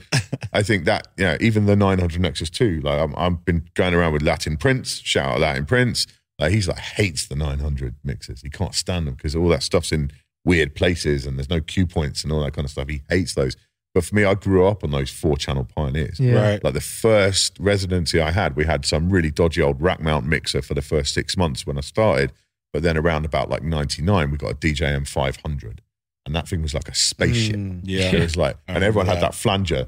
I 0.53 0.63
think 0.63 0.86
that, 0.86 1.07
you 1.17 1.25
know, 1.25 1.38
even 1.39 1.65
the 1.65 1.75
900 1.75 2.21
Nexus 2.21 2.49
2, 2.49 2.81
like 2.81 2.99
I'm, 2.99 3.13
I've 3.17 3.43
been 3.45 3.67
going 3.73 3.93
around 3.93 4.13
with 4.13 4.21
Latin 4.21 4.57
Prince, 4.57 4.99
shout 4.99 5.34
out 5.34 5.39
Latin 5.39 5.65
Prince. 5.65 6.07
Like 6.39 6.51
he's 6.51 6.67
like 6.67 6.79
hates 6.79 7.27
the 7.27 7.36
900 7.36 7.95
mixers. 8.03 8.41
He 8.41 8.49
can't 8.49 8.75
stand 8.75 9.07
them 9.07 9.15
because 9.15 9.36
all 9.36 9.49
that 9.49 9.63
stuff's 9.63 9.91
in 9.91 10.11
weird 10.45 10.75
places 10.75 11.25
and 11.25 11.38
there's 11.38 11.49
no 11.49 11.61
cue 11.61 11.88
points 11.88 12.23
and 12.23 12.31
all 12.31 12.43
that 12.43 12.53
kind 12.53 12.65
of 12.65 12.71
stuff. 12.71 12.89
He 12.89 13.01
hates 13.09 13.34
those. 13.34 13.55
But 13.93 14.05
for 14.05 14.15
me, 14.15 14.23
I 14.23 14.34
grew 14.34 14.65
up 14.65 14.84
on 14.84 14.89
those 14.89 15.11
four 15.11 15.38
channel 15.38 15.65
pioneers. 15.65 16.19
Yeah. 16.19 16.53
Right. 16.53 16.63
Like 16.63 16.73
the 16.73 16.81
first 16.81 17.57
residency 17.59 18.19
I 18.19 18.31
had, 18.31 18.55
we 18.55 18.65
had 18.65 18.86
some 18.86 19.09
really 19.09 19.29
dodgy 19.29 19.61
old 19.61 19.79
rack 19.81 19.99
mount 20.01 20.25
mixer 20.25 20.63
for 20.63 20.73
the 20.73 20.81
first 20.81 21.13
six 21.13 21.38
months 21.38 21.67
when 21.67 21.77
I 21.77 21.81
started. 21.81 22.31
But 22.71 22.81
then 22.81 22.97
around 22.97 23.23
about 23.25 23.49
like 23.49 23.61
99, 23.61 24.31
we 24.31 24.38
got 24.38 24.51
a 24.51 24.55
DJM 24.55 25.07
500. 25.07 25.82
And 26.26 26.34
that 26.36 26.47
thing 26.47 26.61
was 26.61 26.74
like 26.74 26.88
a 26.88 26.95
spaceship. 26.95 27.55
Mm. 27.55 27.82
Yeah. 27.84 28.11
It 28.15 28.21
was 28.21 28.38
like, 28.38 28.55
I 28.67 28.74
and 28.76 28.84
everyone 28.84 29.07
had 29.07 29.21
that 29.21 29.36
flanger, 29.36 29.88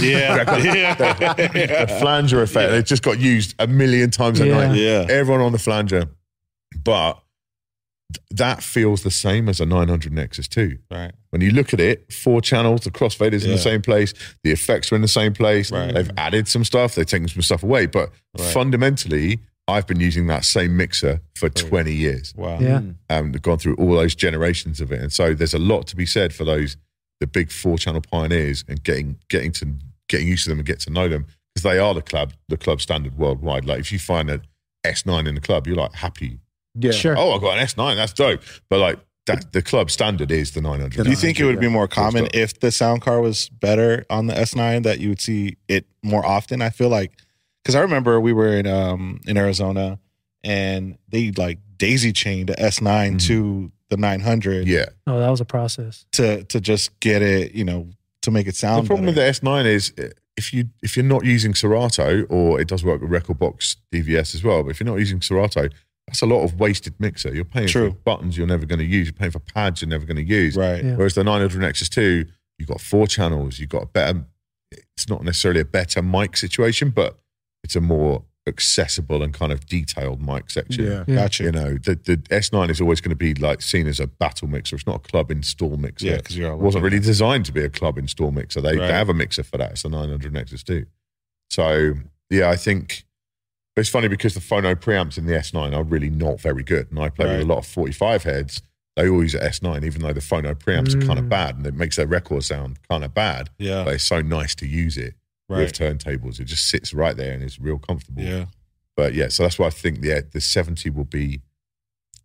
Yeah. 0.00 0.42
the 0.44 1.96
flanger 2.00 2.42
effect. 2.42 2.72
It 2.72 2.86
just 2.86 3.02
got 3.02 3.20
used 3.20 3.54
a 3.58 3.66
million 3.66 4.10
times 4.10 4.40
a 4.40 4.46
Yeah. 4.46 4.66
night. 4.68 4.76
Yeah. 4.76 5.06
Everyone 5.08 5.40
on 5.42 5.52
the 5.52 5.58
flanger. 5.58 6.06
But 6.82 7.20
that 8.30 8.62
feels 8.62 9.04
the 9.04 9.10
same 9.10 9.48
as 9.48 9.60
a 9.60 9.66
900 9.66 10.12
Nexus 10.12 10.48
2. 10.48 10.78
Right. 10.90 11.12
When 11.30 11.40
you 11.42 11.50
look 11.52 11.72
at 11.72 11.80
it, 11.80 12.12
four 12.12 12.40
channels, 12.40 12.82
the 12.82 12.90
crossfaders 12.90 13.44
in 13.44 13.50
the 13.50 13.58
same 13.58 13.80
place, 13.82 14.12
the 14.42 14.50
effects 14.50 14.90
are 14.92 14.96
in 14.96 15.02
the 15.02 15.08
same 15.08 15.32
place. 15.32 15.70
Right. 15.70 15.94
They've 15.94 16.10
added 16.16 16.48
some 16.48 16.64
stuff, 16.64 16.94
they've 16.94 17.06
taken 17.06 17.28
some 17.28 17.42
stuff 17.42 17.62
away. 17.62 17.86
But 17.86 18.10
Right. 18.38 18.52
fundamentally, 18.52 19.40
I've 19.68 19.86
been 19.86 20.00
using 20.00 20.26
that 20.26 20.44
same 20.44 20.76
mixer 20.76 21.20
for 21.36 21.48
20 21.48 21.92
years 21.92 22.34
Wow. 22.36 22.58
Yeah. 22.58 22.80
Hmm. 22.80 22.88
Um, 23.10 23.26
and 23.26 23.42
gone 23.42 23.58
through 23.58 23.76
all 23.76 23.94
those 23.94 24.14
generations 24.14 24.80
of 24.80 24.90
it. 24.92 25.00
And 25.00 25.12
so 25.12 25.34
there's 25.34 25.54
a 25.54 25.58
lot 25.58 25.86
to 25.88 25.96
be 25.96 26.06
said 26.06 26.34
for 26.34 26.44
those 26.44 26.76
the 27.20 27.26
big 27.28 27.52
four 27.52 27.78
channel 27.78 28.00
pioneers 28.00 28.64
and 28.66 28.82
getting 28.82 29.16
getting 29.28 29.52
to 29.52 29.74
getting 30.08 30.26
used 30.26 30.44
to 30.44 30.50
them 30.50 30.58
and 30.58 30.66
get 30.66 30.80
to 30.80 30.90
know 30.90 31.08
them 31.08 31.26
because 31.54 31.62
they 31.62 31.78
are 31.78 31.94
the 31.94 32.02
club 32.02 32.32
the 32.48 32.56
club 32.56 32.80
standard 32.80 33.16
worldwide. 33.16 33.64
Like 33.64 33.78
if 33.78 33.92
you 33.92 33.98
find 34.00 34.28
an 34.28 34.42
S9 34.84 35.28
in 35.28 35.36
the 35.36 35.40
club, 35.40 35.66
you're 35.68 35.76
like 35.76 35.94
happy. 35.94 36.40
Yeah. 36.74 36.90
Sure. 36.90 37.16
Oh, 37.16 37.32
I 37.32 37.38
got 37.38 37.58
an 37.58 37.64
S9, 37.64 37.96
that's 37.96 38.12
dope. 38.12 38.42
But 38.68 38.80
like 38.80 38.98
that, 39.26 39.52
the 39.52 39.62
club 39.62 39.90
standard 39.90 40.32
is 40.32 40.50
the 40.50 40.60
900. 40.60 41.04
Do 41.04 41.10
you 41.10 41.14
think 41.16 41.38
it 41.38 41.44
would 41.44 41.60
be 41.60 41.68
more 41.68 41.86
common 41.86 42.26
if 42.34 42.58
the 42.58 42.72
sound 42.72 43.02
card 43.02 43.22
was 43.22 43.48
better 43.48 44.04
on 44.10 44.26
the 44.26 44.34
S9 44.34 44.82
that 44.82 44.98
you 44.98 45.10
would 45.10 45.20
see 45.20 45.56
it 45.68 45.86
more 46.02 46.26
often? 46.26 46.60
I 46.60 46.70
feel 46.70 46.88
like 46.88 47.12
because 47.62 47.74
I 47.74 47.80
remember 47.80 48.20
we 48.20 48.32
were 48.32 48.48
in 48.56 48.66
um 48.66 49.20
in 49.26 49.36
Arizona 49.36 49.98
and 50.44 50.98
they 51.08 51.30
like 51.32 51.58
daisy 51.76 52.12
chained 52.12 52.48
the 52.48 52.54
S9 52.54 53.14
Mhm. 53.14 53.26
to 53.26 53.72
the 53.90 53.96
900 53.96 54.66
Yeah. 54.66 54.86
Oh, 55.06 55.18
that 55.18 55.28
was 55.30 55.40
a 55.40 55.44
process. 55.44 56.04
to 56.12 56.44
to 56.44 56.60
just 56.60 56.98
get 57.00 57.22
it 57.22 57.52
you 57.54 57.64
know 57.64 57.88
to 58.22 58.30
make 58.30 58.46
it 58.46 58.56
sound 58.56 58.84
the 58.84 58.88
problem 58.88 59.06
with 59.06 59.14
the 59.16 59.22
S9 59.22 59.64
is 59.66 59.92
uh, 59.98 60.08
if 60.36 60.52
you 60.54 60.64
if 60.82 60.96
you're 60.96 61.04
not 61.04 61.24
using 61.24 61.54
Serato 61.54 62.22
or 62.30 62.60
it 62.60 62.68
does 62.68 62.82
work 62.84 63.00
with 63.02 63.10
rekordbox 63.10 63.76
DVS 63.92 64.34
as 64.34 64.42
well, 64.42 64.62
but 64.62 64.70
if 64.70 64.80
you're 64.80 64.86
not 64.88 64.98
using 64.98 65.20
Serato, 65.20 65.68
that's 66.06 66.22
a 66.22 66.26
lot 66.26 66.42
of 66.42 66.58
wasted 66.58 66.94
mixer. 66.98 67.34
You're 67.34 67.44
paying 67.44 67.68
True. 67.68 67.90
for 67.90 67.96
buttons 67.96 68.36
you're 68.38 68.46
never 68.46 68.64
going 68.64 68.78
to 68.78 68.84
use. 68.84 69.06
You're 69.08 69.12
paying 69.12 69.30
for 69.30 69.40
pads 69.40 69.82
you're 69.82 69.88
never 69.90 70.06
going 70.06 70.16
to 70.16 70.22
use. 70.24 70.56
right 70.56 70.82
Yeah. 70.82 70.96
Whereas 70.96 71.14
the 71.14 71.22
900 71.22 71.60
Nexus 71.60 71.88
2, 71.90 72.24
you've 72.58 72.68
got 72.68 72.80
four 72.80 73.06
channels. 73.06 73.58
You've 73.58 73.68
got 73.68 73.82
a 73.82 73.86
better. 73.86 74.24
It's 74.96 75.08
not 75.08 75.22
necessarily 75.22 75.60
a 75.60 75.64
better 75.66 76.00
mic 76.02 76.36
situation, 76.38 76.90
but 76.90 77.18
it's 77.64 77.76
a 77.76 77.80
more 77.80 78.24
accessible 78.48 79.22
and 79.22 79.32
kind 79.32 79.52
of 79.52 79.66
detailed 79.66 80.20
mic 80.20 80.50
section. 80.50 80.84
Yeah. 80.84 81.04
Yeah. 81.06 81.14
gotcha 81.14 81.44
You 81.44 81.52
know, 81.52 81.74
the, 81.74 81.94
the 81.94 82.16
S9 82.30 82.70
is 82.70 82.80
always 82.80 83.00
going 83.00 83.10
to 83.10 83.16
be 83.16 83.34
like 83.34 83.62
seen 83.62 83.86
as 83.86 84.00
a 84.00 84.08
battle 84.08 84.48
mixer. 84.48 84.74
It's 84.76 84.86
not 84.86 84.96
a 84.96 84.98
club 84.98 85.30
install 85.30 85.76
mixer. 85.76 86.06
yeah 86.06 86.16
because 86.16 86.36
you're 86.36 86.52
It 86.52 86.58
wasn't 86.58 86.82
really 86.84 86.98
designed 86.98 87.44
to 87.46 87.52
be 87.52 87.62
a 87.62 87.68
club 87.68 87.98
install 87.98 88.32
mixer. 88.32 88.60
They, 88.60 88.76
Right. 88.76 88.88
they 88.88 88.92
have 88.92 89.08
a 89.08 89.14
mixer 89.14 89.44
for 89.44 89.58
that. 89.58 89.72
It's 89.72 89.84
a 89.84 89.88
900 89.88 90.32
Nexus 90.32 90.64
2. 90.64 90.86
So, 91.50 91.94
yeah, 92.30 92.50
I 92.50 92.56
think 92.56 93.04
it's 93.76 93.88
funny 93.88 94.08
because 94.08 94.34
the 94.34 94.40
phono 94.40 94.74
preamps 94.74 95.16
in 95.18 95.26
the 95.26 95.34
S9 95.34 95.74
are 95.74 95.84
really 95.84 96.10
not 96.10 96.40
very 96.40 96.64
good. 96.64 96.88
And 96.90 96.98
I 96.98 97.10
play 97.10 97.26
Right. 97.26 97.32
with 97.38 97.42
a 97.42 97.48
lot 97.48 97.58
of 97.58 97.66
45 97.66 98.24
heads. 98.24 98.60
They 98.96 99.08
all 99.08 99.22
use 99.22 99.34
a 99.34 99.38
S9, 99.44 99.84
even 99.84 100.02
though 100.02 100.12
the 100.12 100.20
phono 100.20 100.54
preamps 100.54 100.94
are 100.94 101.06
kind 101.06 101.18
of 101.18 101.26
Mm. 101.26 101.30
bad 101.30 101.56
and 101.58 101.66
it 101.66 101.74
makes 101.74 101.96
their 101.96 102.06
record 102.08 102.42
sound 102.44 102.78
kind 102.90 103.04
of 103.04 103.14
bad. 103.14 103.50
yeah 103.58 103.84
But 103.84 103.94
it's 103.94 104.04
so 104.04 104.20
nice 104.20 104.54
to 104.56 104.66
use 104.66 104.98
it 104.98 105.14
with 105.58 105.72
turntables. 105.72 106.40
It 106.40 106.44
just 106.44 106.68
sits 106.68 106.92
right 106.94 107.16
there 107.16 107.32
and 107.32 107.42
is 107.42 107.58
real 107.60 107.78
comfortable. 107.78 108.22
yeah 108.22 108.46
But 108.96 109.14
yeah, 109.14 109.28
so 109.28 109.42
that's 109.42 109.58
why 109.58 109.66
I 109.66 109.70
think 109.70 110.00
the 110.00 110.26
the 110.32 110.40
70 110.40 110.90
will 110.90 111.04
be 111.04 111.40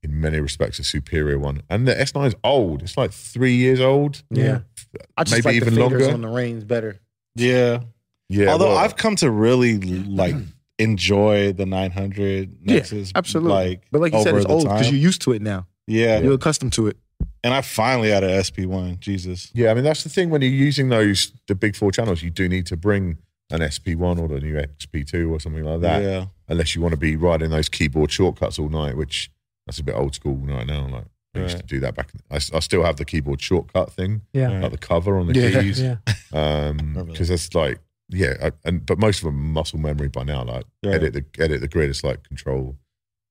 in 0.03 0.19
many 0.21 0.39
respects 0.39 0.77
a 0.79 0.83
superior 0.83 1.39
one. 1.39 1.61
And 1.69 1.87
the 1.87 1.93
S9 1.95 2.27
is 2.27 2.35
old. 2.43 2.83
It's 2.83 2.97
like 2.97 3.11
three 3.11 3.55
years 3.55 3.79
old. 3.81 4.23
Yeah. 4.29 4.59
I 5.17 5.23
just 5.23 5.35
Maybe 5.37 5.43
like 5.43 5.55
even 5.55 5.73
the 5.75 5.81
fingers 5.81 6.01
longer. 6.03 6.13
on 6.13 6.21
the 6.21 6.27
Rane's 6.29 6.63
better. 6.63 6.99
Yeah. 7.35 7.79
Yeah. 8.29 8.51
Although 8.51 8.69
well, 8.69 8.77
I've 8.77 8.95
come 8.95 9.15
to 9.17 9.31
really 9.31 9.77
like 9.79 10.35
enjoy 10.79 11.53
the 11.53 11.65
900 11.65 12.57
Yeah, 12.63 12.83
Absolutely. 13.15 13.51
Like, 13.51 13.83
but 13.91 14.01
like 14.01 14.13
you 14.13 14.21
said, 14.23 14.35
it's 14.35 14.45
old 14.45 14.63
because 14.63 14.91
you're 14.91 14.99
used 14.99 15.21
to 15.23 15.31
it 15.33 15.41
now. 15.41 15.65
yeah. 15.87 16.19
You're 16.19 16.33
accustomed 16.33 16.73
to 16.73 16.87
it. 16.87 16.97
And 17.43 17.53
I 17.53 17.61
finally 17.61 18.09
had 18.09 18.23
an 18.23 18.31
SP1. 18.31 18.99
Jesus. 18.99 19.51
Yeah, 19.53 19.71
I 19.71 19.73
mean 19.73 19.83
that's 19.83 20.03
the 20.03 20.09
thing 20.09 20.29
when 20.29 20.41
you're 20.41 20.51
using 20.51 20.89
those 20.89 21.31
the 21.47 21.55
big 21.55 21.75
four 21.75 21.91
channels, 21.91 22.21
you 22.21 22.29
do 22.29 22.49
need 22.49 22.65
to 22.67 22.77
bring 22.77 23.17
an 23.49 23.59
SP1 23.61 24.19
or 24.19 24.27
the 24.27 24.39
new 24.41 24.55
XP2 24.55 25.29
or 25.31 25.39
something 25.39 25.63
like 25.63 25.79
that, 25.81 26.01
Yeah. 26.03 26.25
unless 26.49 26.75
you 26.75 26.81
want 26.81 26.91
to 26.91 26.97
be 26.99 27.15
riding 27.15 27.49
those 27.49 27.69
keyboard 27.69 28.11
shortcuts 28.11 28.59
all 28.59 28.67
night, 28.69 28.97
which 28.97 29.31
that's 29.65 29.79
a 29.79 29.83
bit 29.83 29.95
old 29.95 30.13
school 30.15 30.35
right 30.35 30.67
now. 30.67 30.87
Like 30.87 31.05
I 31.35 31.39
used 31.39 31.53
Right. 31.55 31.61
to 31.61 31.67
do 31.67 31.79
that 31.81 31.95
back. 31.95 32.11
I, 32.29 32.35
s- 32.35 32.51
I 32.53 32.59
still 32.59 32.83
have 32.83 32.97
the 32.97 33.05
keyboard 33.05 33.41
shortcut 33.41 33.93
thing, 33.93 34.21
Yeah. 34.33 34.47
Right. 34.53 34.63
like 34.63 34.71
the 34.71 34.77
cover 34.77 35.17
on 35.17 35.27
the 35.27 35.39
Yeah. 35.39 35.61
keys, 35.61 35.79
Yeah. 35.79 35.97
um, 36.33 37.05
because 37.07 37.29
it's 37.29 37.53
like 37.55 37.79
yeah, 38.09 38.35
I, 38.41 38.51
and 38.65 38.85
but 38.85 38.97
most 38.99 39.17
of 39.19 39.25
them 39.25 39.51
muscle 39.53 39.79
memory 39.79 40.07
by 40.09 40.23
now. 40.23 40.43
Like 40.43 40.65
Right. 40.83 40.95
edit 40.95 41.13
the 41.13 41.25
edit 41.43 41.61
the 41.61 41.67
grid, 41.67 41.89
it's 41.89 42.03
like 42.03 42.23
Control 42.23 42.77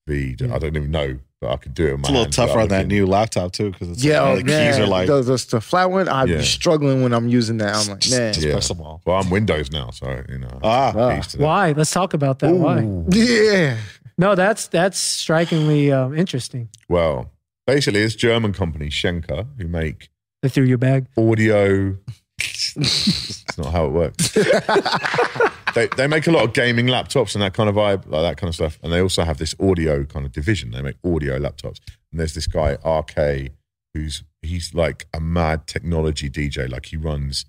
V. 0.06 0.36
Yeah. 0.38 0.54
I 0.54 0.58
don't 0.58 0.76
even 0.76 0.90
know, 0.90 1.18
but 1.40 1.50
I 1.50 1.56
could 1.56 1.74
do 1.74 1.86
it. 1.88 1.92
With 1.92 2.00
my 2.00 2.02
It's 2.02 2.08
a 2.08 2.12
little 2.12 2.24
hand 2.24 2.32
tougher 2.32 2.60
on 2.60 2.68
that 2.68 2.86
new 2.86 3.06
laptop 3.06 3.52
too, 3.52 3.70
because 3.70 3.90
it's 3.90 4.02
Yeah, 4.04 4.22
like, 4.22 4.32
oh, 4.32 4.36
the 4.38 4.44
man. 4.44 4.72
keys 4.72 4.80
are 4.80 4.86
like 4.86 5.06
the, 5.06 5.22
the, 5.22 5.46
the 5.50 5.60
flat 5.60 5.90
one. 5.90 6.08
I'm 6.08 6.28
Yeah. 6.28 6.40
struggling 6.40 7.02
when 7.02 7.12
I'm 7.12 7.28
using 7.28 7.58
that. 7.58 7.74
I'm 7.76 7.88
like, 7.88 8.08
man. 8.10 8.32
just 8.32 8.40
Yeah. 8.46 8.52
press 8.52 8.68
them 8.68 8.80
all. 8.80 9.02
Well, 9.04 9.16
I'm 9.20 9.28
Windows 9.30 9.70
now, 9.70 9.90
so 9.90 10.22
you 10.28 10.38
know. 10.38 10.58
Ah. 10.62 10.92
I'm 11.10 11.16
used 11.16 11.30
to 11.32 11.36
that. 11.38 11.44
Why? 11.44 11.72
Let's 11.72 11.90
talk 11.90 12.14
about 12.14 12.38
that. 12.40 12.54
Why? 12.54 12.80
Yeah. 13.10 13.76
No, 14.18 14.34
that's 14.34 14.68
that's 14.68 14.98
strikingly 14.98 15.92
um, 15.92 16.16
interesting. 16.16 16.70
Well, 16.88 17.32
basically, 17.66 18.00
it's 18.00 18.14
German 18.14 18.52
company 18.54 18.88
Schenker 18.88 19.46
who 19.58 19.68
make 19.68 20.08
They 20.42 20.48
threw 20.48 20.64
your 20.64 20.78
bag. 20.78 21.06
audio. 21.18 21.96
it's 22.38 23.58
not 23.58 23.72
how 23.72 23.86
it 23.86 23.92
works. 23.92 24.36
they 25.76 25.88
they 25.88 26.06
make 26.06 26.26
a 26.26 26.32
lot 26.32 26.42
of 26.42 26.54
gaming 26.54 26.86
laptops 26.86 27.34
and 27.34 27.42
that 27.42 27.52
kind 27.52 27.68
of 27.68 27.74
vibe, 27.74 28.08
like 28.08 28.22
that 28.22 28.36
kind 28.38 28.48
of 28.48 28.54
stuff. 28.54 28.78
And 28.82 28.92
they 28.92 29.00
also 29.00 29.24
have 29.24 29.36
this 29.36 29.54
audio 29.60 30.04
kind 30.04 30.24
of 30.24 30.32
division. 30.32 30.70
They 30.70 30.82
make 30.82 30.96
audio 31.04 31.38
laptops. 31.38 31.80
And 32.10 32.18
there's 32.18 32.34
this 32.34 32.46
guy 32.46 32.78
RK 32.84 33.52
who's 33.94 34.24
he's 34.42 34.74
like 34.74 35.06
a 35.12 35.20
mad 35.20 35.66
technology 35.66 36.30
DJ. 36.30 36.68
Like 36.68 36.86
he 36.86 36.96
runs, 36.96 37.44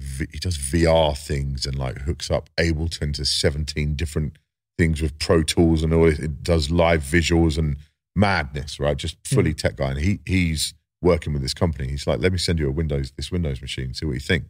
he 0.00 0.38
does 0.38 0.56
VR 0.56 1.16
things 1.16 1.66
and 1.66 1.78
like 1.78 1.98
hooks 1.98 2.30
up 2.30 2.48
Ableton 2.58 3.12
to 3.14 3.26
17 3.26 3.96
different 3.96 4.38
things 4.78 5.02
with 5.02 5.18
Pro 5.18 5.42
Tools 5.42 5.82
and 5.82 5.92
all. 5.92 6.08
It, 6.08 6.20
it 6.20 6.42
does 6.42 6.70
live 6.70 7.02
visuals 7.02 7.58
and 7.58 7.76
madness, 8.16 8.80
right? 8.80 8.96
Just 8.96 9.18
hmm. 9.28 9.34
fully 9.36 9.54
tech 9.54 9.76
guy. 9.76 9.90
And 9.90 9.98
he 10.00 10.20
he's 10.24 10.72
working 11.02 11.34
with 11.34 11.42
this 11.42 11.54
company. 11.54 11.88
He's 11.88 12.06
like, 12.06 12.20
let 12.20 12.32
me 12.32 12.38
send 12.38 12.58
you 12.58 12.68
a 12.68 12.72
Windows 12.72 13.12
this 13.14 13.30
Windows 13.30 13.60
machine, 13.60 13.92
see 13.92 14.06
what 14.06 14.14
you 14.14 14.20
think. 14.20 14.44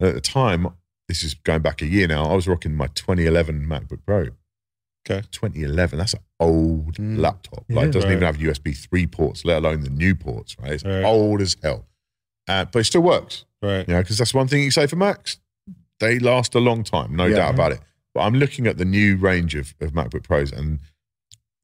And 0.00 0.08
at 0.08 0.14
the 0.16 0.20
time, 0.20 0.68
this 1.08 1.22
is 1.22 1.34
going 1.34 1.62
back 1.62 1.80
a 1.82 1.86
year 1.86 2.06
now. 2.06 2.24
I 2.24 2.34
was 2.34 2.46
rocking 2.46 2.74
my 2.76 2.86
2011 2.88 3.66
MacBook 3.66 4.00
Pro. 4.06 4.28
Okay. 5.08 5.26
2011. 5.30 5.98
That's 5.98 6.12
an 6.14 6.20
old 6.38 6.96
Mm. 6.96 7.18
laptop. 7.18 7.64
Yeah. 7.68 7.76
Like, 7.76 7.88
it 7.88 7.92
doesn't 7.92 8.10
even 8.10 8.22
have 8.24 8.36
USB 8.36 8.72
three 8.74 9.06
ports, 9.06 9.44
let 9.44 9.58
alone 9.58 9.80
the 9.80 9.90
new 9.90 10.14
ports. 10.14 10.56
Right? 10.60 10.72
It's 10.72 10.84
Right. 10.84 11.02
old 11.04 11.40
as 11.40 11.56
hell, 11.62 11.86
uh, 12.46 12.66
but 12.66 12.80
it 12.80 12.84
still 12.84 13.00
works. 13.02 13.44
right. 13.62 13.88
You 13.88 13.94
know, 13.94 14.02
because 14.02 14.18
that's 14.18 14.32
one 14.34 14.46
thing 14.48 14.62
you 14.62 14.70
say 14.70 14.86
for 14.86 14.94
Macs. 14.96 15.38
They 15.98 16.18
last 16.20 16.54
a 16.54 16.60
long 16.60 16.84
time, 16.84 17.16
no 17.16 17.26
Yeah. 17.26 17.36
doubt 17.36 17.54
about 17.54 17.72
it. 17.72 17.80
But 18.14 18.20
I'm 18.20 18.34
looking 18.34 18.66
at 18.68 18.78
the 18.78 18.84
new 18.84 19.16
range 19.16 19.54
of, 19.56 19.74
of 19.80 19.92
MacBook 19.92 20.22
Pros 20.24 20.52
and 20.52 20.78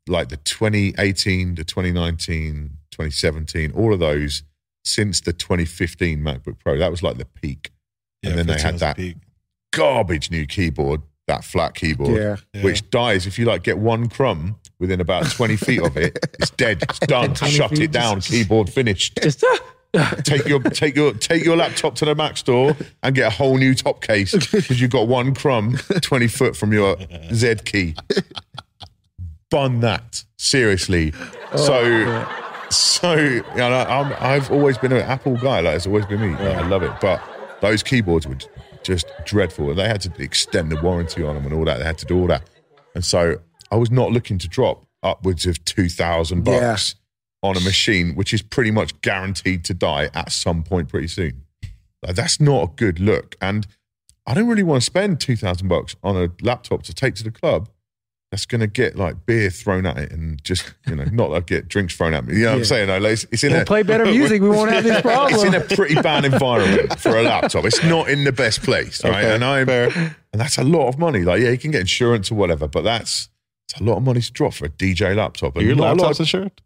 like 0.09 0.29
the 0.29 0.37
2018, 0.39 1.55
the 1.55 1.65
2019, 1.65 2.79
2017, 2.91 3.71
all 3.73 3.93
of 3.93 4.01
those 4.01 4.43
since 4.85 5.21
the 5.21 5.33
2015 5.33 6.21
MacBook 6.21 6.59
Pro, 6.59 6.79
that 6.79 6.91
was 6.91 7.03
like 7.03 7.17
the 7.19 7.25
peak. 7.27 7.71
And 8.25 8.37
then 8.39 8.47
they 8.47 8.61
had 8.61 8.79
that 8.81 8.97
peak. 8.97 9.17
Garbage 9.77 10.31
new 10.31 10.47
keyboard, 10.47 11.03
that 11.27 11.45
flat 11.45 11.75
keyboard, 11.75 12.17
Yeah. 12.17 12.37
Yeah. 12.53 12.63
which 12.65 12.89
dies 12.91 13.27
if 13.27 13.39
you 13.39 13.45
like 13.47 13.63
get 13.63 13.79
one 13.79 14.09
crumb 14.09 14.57
within 14.79 15.01
about 15.01 15.31
20 15.31 15.57
feet 15.57 15.83
of 15.83 15.97
it, 15.97 16.19
it's 16.39 16.51
dead, 16.51 16.83
it's 16.83 16.99
done, 17.07 17.35
shut 17.35 17.71
feet, 17.71 17.81
it 17.81 17.93
down, 17.93 18.17
just- 18.17 18.29
keyboard 18.31 18.69
finished 18.71 19.17
Just 19.23 19.43
ah, 19.47 19.59
ah. 19.97 20.15
take 20.25 20.47
your 20.47 20.61
take 20.61 20.97
your 20.97 21.13
take 21.15 21.45
your 21.45 21.57
laptop 21.57 21.95
to 21.97 22.05
the 22.05 22.15
Mac 22.15 22.37
store 22.37 22.77
and 23.03 23.15
get 23.15 23.27
a 23.29 23.31
whole 23.31 23.57
new 23.57 23.75
top 23.75 24.01
case 24.03 24.33
because 24.33 24.81
you've 24.81 24.91
got 24.91 25.07
one 25.09 25.35
crumb 25.35 25.77
twenty 26.03 26.27
foot 26.29 26.57
from 26.57 26.73
your 26.73 26.97
Z 27.33 27.55
key. 27.65 27.95
Bun 29.51 29.81
that 29.81 30.25
seriously. 30.37 31.13
Oh, 31.53 31.57
so 31.57 32.27
so 32.71 33.15
you 33.15 33.43
know, 33.57 33.71
I'm, 33.89 34.13
I've 34.19 34.51
always 34.51 34.77
been 34.79 34.91
an 34.93 35.03
Apple 35.03 35.37
guy. 35.37 35.61
Like 35.61 35.77
it's 35.77 35.87
always 35.87 36.07
been 36.07 36.21
me. 36.21 36.31
Like, 36.31 36.57
I 36.57 36.67
love 36.67 36.83
it. 36.83 36.93
But 37.01 37.23
those 37.61 37.83
keyboards 37.85 38.27
were 38.27 38.37
just 38.85 39.07
dreadful, 39.25 39.71
and 39.71 39.79
they 39.79 39.89
had 39.89 40.01
to 40.03 40.13
extend 40.23 40.71
the 40.71 40.81
warranty 40.81 41.23
on 41.23 41.35
them 41.35 41.45
and 41.45 41.55
all 41.55 41.65
that. 41.65 41.79
They 41.79 41.85
had 41.85 41.99
to 41.99 42.07
do 42.07 42.19
all 42.21 42.27
that, 42.29 42.49
and 42.95 43.05
so 43.05 43.37
I 43.71 43.77
was 43.77 43.91
not 43.91 44.13
looking 44.13 44.39
to 44.39 44.49
drop 44.49 44.87
upwards 45.03 45.47
of 45.47 45.65
two 45.65 45.89
thousand 45.89 46.47
Yeah. 46.47 46.61
bucks 46.61 46.95
on 47.43 47.57
a 47.57 47.61
machine 47.61 48.15
which 48.15 48.33
is 48.33 48.41
pretty 48.41 48.71
much 48.71 48.99
guaranteed 49.03 49.65
to 49.65 49.75
die 49.75 50.09
at 50.15 50.33
some 50.33 50.63
point 50.63 50.89
pretty 50.89 51.09
soon. 51.09 51.43
Like, 52.03 52.17
that's 52.17 52.41
not 52.41 52.63
a 52.63 52.67
good 52.77 52.99
look. 53.01 53.37
And 53.41 53.67
I 54.27 54.33
don't 54.33 54.49
really 54.49 54.63
want 54.63 54.81
to 54.81 54.85
spend 54.87 55.21
2000 55.21 55.69
bucks 55.69 55.95
on 56.03 56.17
a 56.17 56.31
laptop 56.43 56.83
to 56.85 56.95
take 56.95 57.15
to 57.17 57.23
the 57.25 57.31
club 57.31 57.69
that's 58.35 58.47
going 58.47 58.61
to 58.61 58.67
get 58.67 58.97
like 58.97 59.27
beer 59.27 59.49
thrown 59.49 59.87
at 59.87 59.97
it 59.97 60.11
and 60.11 60.43
just, 60.43 60.75
you 60.89 60.97
know, 60.97 61.05
not 61.05 61.31
like 61.31 61.47
get 61.47 61.69
drinks 61.69 61.95
thrown 61.95 62.15
at 62.15 62.25
me. 62.25 62.35
You 62.35 62.43
know 62.47 62.51
what 62.51 62.59
I'm 62.59 62.65
saying? 62.65 62.89
though? 62.89 62.99
Like, 62.99 63.13
it's, 63.13 63.27
it's 63.31 63.45
in 63.45 63.53
we'll 63.53 63.63
a, 63.63 63.65
play 63.65 63.85
better 63.85 64.05
music. 64.07 64.43
We 64.43 64.49
won't 64.49 64.73
have 64.73 64.83
this 64.83 65.01
problem. 65.03 65.33
it's 65.35 65.45
in 65.45 65.55
a 65.55 65.61
pretty 65.61 65.95
bad 65.95 66.25
environment 66.25 66.99
for 66.99 67.17
a 67.17 67.23
laptop. 67.23 67.65
It's 67.65 67.85
not 67.85 68.09
in 68.09 68.25
the 68.25 68.33
best 68.33 68.65
place, 68.65 69.05
right? 69.05 69.25
Okay, 69.25 69.35
and 69.37 69.45
I'm, 69.45 69.67
fair. 69.67 69.89
and 70.33 70.41
that's 70.41 70.59
a 70.59 70.65
lot 70.65 70.89
of 70.89 70.99
money. 70.99 71.21
Like, 71.21 71.43
yeah, 71.43 71.51
you 71.51 71.59
can 71.59 71.71
get 71.71 71.83
insurance 71.83 72.33
or 72.33 72.35
whatever, 72.35 72.67
but 72.67 72.83
that's 72.83 73.29
it's 73.69 73.81
a 73.81 73.85
lot 73.85 73.99
of 73.99 74.03
money 74.03 74.21
to 74.21 74.33
drop 74.33 74.53
for 74.53 74.65
a 74.67 74.69
DJ 74.69 75.15
laptop. 75.15 75.55
Are 75.55 75.61
And 75.61 75.69
your 75.69 75.77
not 75.77 75.97
a 75.97 76.03
lot 76.03 76.11
laptops 76.11 76.15
of- 76.15 76.21
insured? 76.21 76.61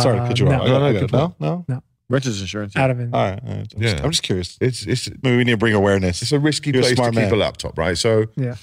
Sorry 0.00 0.16
to 0.16 0.22
Uh, 0.24 0.34
you 0.34 0.44
no, 0.46 0.52
off. 0.52 0.62
I 0.62 0.66
No, 0.68 0.78
no, 0.78 0.86
I 0.86 0.92
got 0.94 0.98
good 1.00 1.10
it. 1.14 1.40
no, 1.40 1.64
no. 1.68 1.82
Renter's 2.08 2.40
insurance. 2.40 2.74
out 2.76 2.90
of 2.90 2.98
it. 2.98 3.10
All 3.12 3.20
right. 3.30 3.40
all 3.46 3.54
right. 3.56 3.72
I'm, 3.76 3.82
Yeah. 3.82 3.90
just, 3.92 4.04
I'm 4.04 4.10
just 4.10 4.22
curious. 4.22 4.56
it's 4.60 4.86
it's 4.86 5.10
Maybe 5.22 5.36
we 5.36 5.44
need 5.44 5.50
to 5.52 5.56
bring 5.58 5.74
awareness. 5.74 6.22
it's 6.22 6.32
a 6.32 6.38
risky 6.40 6.70
You're 6.70 6.80
a 6.80 6.82
place 6.82 6.90
to 6.92 6.96
smart 6.96 7.12
keep 7.12 7.22
man. 7.24 7.32
a 7.32 7.36
laptop, 7.36 7.76
right? 7.78 7.96
So 7.98 8.24
Yeah. 8.36 8.54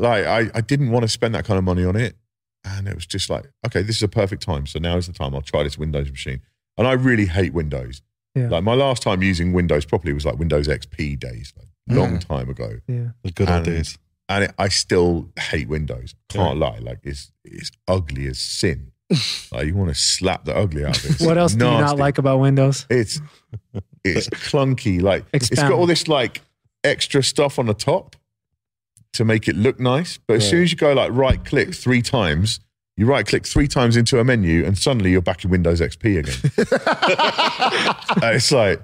Like 0.00 0.26
I, 0.26 0.50
I 0.54 0.60
didn't 0.60 0.90
want 0.90 1.02
to 1.04 1.08
spend 1.08 1.34
that 1.34 1.44
kind 1.44 1.58
of 1.58 1.64
money 1.64 1.84
on 1.84 1.96
it. 1.96 2.16
And 2.64 2.88
it 2.88 2.94
was 2.94 3.06
just 3.06 3.30
like, 3.30 3.44
okay, 3.66 3.82
this 3.82 3.96
is 3.96 4.02
a 4.02 4.08
perfect 4.08 4.42
time. 4.42 4.66
So 4.66 4.78
now 4.78 4.96
is 4.96 5.06
the 5.06 5.12
time 5.12 5.34
I'll 5.34 5.42
try 5.42 5.62
this 5.62 5.78
Windows 5.78 6.10
machine. 6.10 6.40
And 6.76 6.86
I 6.86 6.92
really 6.92 7.26
hate 7.26 7.52
Windows. 7.54 8.02
Yeah. 8.34 8.48
Like 8.48 8.64
my 8.64 8.74
last 8.74 9.02
time 9.02 9.22
using 9.22 9.52
Windows 9.52 9.84
properly 9.84 10.12
was 10.12 10.24
like 10.26 10.38
Windows 10.38 10.68
XP 10.68 11.18
days, 11.18 11.52
like 11.56 11.68
long 11.88 12.18
time 12.18 12.48
ago. 12.50 12.78
Yeah. 12.86 13.08
The 13.22 13.32
good 13.32 13.48
old 13.48 13.58
And- 13.58 13.66
days. 13.66 13.98
And 14.30 14.44
it, 14.44 14.54
I 14.58 14.68
still 14.68 15.30
hate 15.38 15.68
Windows. 15.68 16.14
Can't 16.28 16.58
lie. 16.58 16.78
Like 16.80 16.98
it's 17.02 17.32
it's 17.44 17.70
ugly 17.86 18.26
as 18.26 18.38
sin. 18.38 18.92
like 19.52 19.66
you 19.66 19.74
want 19.74 19.88
to 19.88 19.94
slap 19.94 20.44
the 20.44 20.54
ugly 20.54 20.84
out 20.84 21.02
of 21.02 21.18
it. 21.18 21.26
What 21.26 21.38
else 21.38 21.54
do 21.54 21.64
you 21.64 21.70
not 21.70 21.96
like 21.96 22.18
about 22.18 22.38
Windows? 22.38 22.84
It's 22.90 23.22
it's 24.04 24.28
clunky. 24.28 25.00
Like 25.00 25.24
it's 25.32 25.48
got 25.48 25.72
all 25.72 25.86
this 25.86 26.08
like 26.08 26.42
extra 26.84 27.22
stuff 27.22 27.58
on 27.58 27.64
the 27.66 27.74
top 27.74 28.16
to 29.14 29.24
make 29.24 29.48
it 29.48 29.56
look 29.56 29.80
nice. 29.80 30.18
But 30.26 30.36
as 30.36 30.48
soon 30.48 30.62
as 30.62 30.70
you 30.70 30.76
go 30.78 30.92
like 30.92 31.10
right 31.12 31.44
click 31.44 31.74
three 31.74 32.02
times, 32.02 32.60
you 32.96 33.06
right 33.06 33.26
click 33.26 33.46
three 33.46 33.68
times 33.68 33.96
into 33.96 34.18
a 34.18 34.24
menu, 34.24 34.64
and 34.64 34.76
suddenly 34.76 35.10
you're 35.10 35.22
back 35.22 35.44
in 35.44 35.50
Windows 35.50 35.80
XP 35.80 36.18
again. 36.18 37.94
It's 38.34 38.50
like 38.50 38.80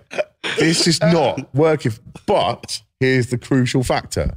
this 0.59 0.87
is 0.87 1.01
not 1.01 1.53
working. 1.55 1.93
But 2.27 2.83
here's 3.01 3.29
the 3.29 3.39
crucial 3.39 3.83
factor: 3.83 4.37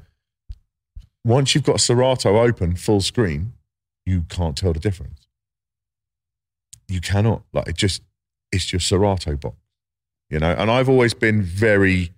once 1.24 1.54
you've 1.54 1.64
got 1.64 1.82
Serato 1.82 2.40
open 2.40 2.76
full 2.76 3.02
screen, 3.02 3.54
you 4.06 4.24
can't 4.30 4.58
tell 4.58 4.74
the 4.74 4.80
difference. 4.80 5.28
You 6.88 7.02
cannot 7.02 7.44
like 7.54 7.68
it. 7.68 7.76
Just 7.76 8.02
it's 8.52 8.72
your 8.72 8.80
Serato 8.80 9.36
box 9.36 9.58
you 10.30 10.40
know 10.40 10.52
and 10.58 10.70
i've 10.70 10.90
always 10.90 11.14
been 11.14 11.42
very 11.42 12.12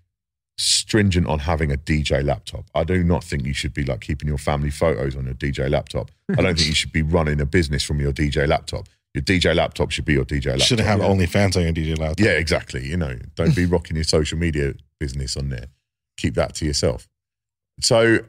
stringent 0.60 1.26
on 1.26 1.40
having 1.40 1.72
a 1.72 1.78
dj 1.78 2.24
laptop. 2.24 2.66
I 2.76 2.84
do 2.84 3.02
not 3.02 3.24
think 3.24 3.46
you 3.46 3.54
should 3.54 3.74
be 3.74 3.86
like 3.86 4.02
keeping 4.02 4.28
your 4.28 4.38
family 4.38 4.70
photos 4.70 5.16
on 5.16 5.26
your 5.26 5.34
dj 5.34 5.70
laptop. 5.70 6.12
I 6.32 6.42
don't 6.42 6.56
think 6.56 6.68
you 6.68 6.76
should 6.76 6.92
be 6.92 7.02
running 7.02 7.40
a 7.40 7.46
business 7.46 7.82
from 7.84 8.02
your 8.02 8.12
dj 8.12 8.46
laptop. 8.46 8.90
Your 9.14 9.24
dj 9.24 9.56
laptop 9.56 9.92
should 9.92 10.04
be 10.04 10.14
your 10.14 10.26
dj 10.26 10.48
laptop. 10.48 10.68
Shouldn't 10.68 10.88
have 10.88 11.00
yeah. 11.00 11.08
OnlyFans 11.08 11.56
on 11.56 11.64
your 11.64 11.72
DJ 11.72 11.98
laptop. 11.98 12.20
yeah 12.20 12.34
exactly 12.34 12.86
you 12.86 12.98
know. 12.98 13.18
Don't 13.36 13.56
be 13.56 13.66
rocking 13.66 13.96
your 13.96 14.04
social 14.04 14.38
media 14.38 14.74
business 15.00 15.38
on 15.38 15.48
there. 15.48 15.68
Keep 16.18 16.36
that 16.36 16.56
to 16.56 16.66
yourself. 16.66 17.08
So 17.80 18.20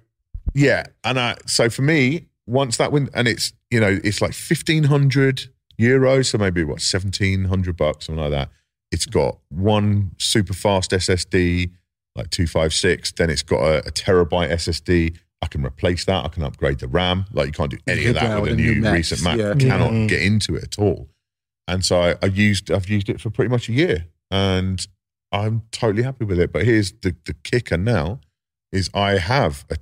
yeah 0.54 0.84
and 1.02 1.18
I, 1.18 1.36
so 1.46 1.68
for 1.68 1.82
me 1.82 2.26
once 2.46 2.76
that 2.76 2.92
went 2.92 3.10
and 3.12 3.26
it's 3.26 3.52
you 3.72 3.80
know 3.80 3.98
it's 4.04 4.20
like 4.20 4.34
1500 4.34 5.48
euros 5.80 6.26
so 6.26 6.38
maybe 6.38 6.62
what 6.62 6.80
1700 6.80 7.76
bucks 7.76 8.06
something 8.06 8.22
like 8.22 8.30
that. 8.30 8.50
It's 8.92 9.06
got 9.06 9.38
one 9.48 10.12
super 10.18 10.52
fast 10.52 10.92
ssd 10.92 11.70
like 12.16 12.30
256 12.30 13.12
then 13.12 13.30
it's 13.30 13.42
got 13.42 13.60
a, 13.62 13.78
a 13.86 13.90
terabyte 13.92 14.50
ssd 14.52 15.16
i 15.42 15.46
can 15.46 15.64
replace 15.64 16.04
that 16.04 16.24
i 16.24 16.28
can 16.28 16.42
upgrade 16.42 16.78
the 16.80 16.88
ram 16.88 17.24
like 17.32 17.46
you 17.46 17.52
can't 17.52 17.70
do 17.70 17.78
any 17.86 18.06
of 18.06 18.14
that 18.14 18.28
that 18.28 18.42
with 18.42 18.52
a 18.52 18.56
new, 18.56 18.74
new 18.80 18.90
recent 18.92 19.22
mac 19.22 19.38
yeah. 19.38 19.54
cannot 19.54 19.92
Yeah. 19.92 20.06
get 20.06 20.22
into 20.22 20.56
it 20.56 20.64
at 20.64 20.78
all 20.78 21.08
and 21.68 21.84
so 21.84 22.00
I, 22.02 22.16
I 22.20 22.26
used 22.26 22.70
I've 22.72 22.88
used 22.88 23.08
it 23.08 23.20
for 23.20 23.30
pretty 23.30 23.48
much 23.48 23.68
a 23.68 23.72
year, 23.72 24.06
and 24.28 24.84
I'm 25.30 25.62
totally 25.70 26.02
happy 26.02 26.24
with 26.24 26.40
it. 26.40 26.52
But 26.52 26.64
here's 26.64 26.90
the 26.90 27.14
the 27.26 27.34
kicker 27.44 27.76
now 27.76 28.18
is 28.72 28.90
I 28.92 29.18
have 29.18 29.64
a 29.70 29.76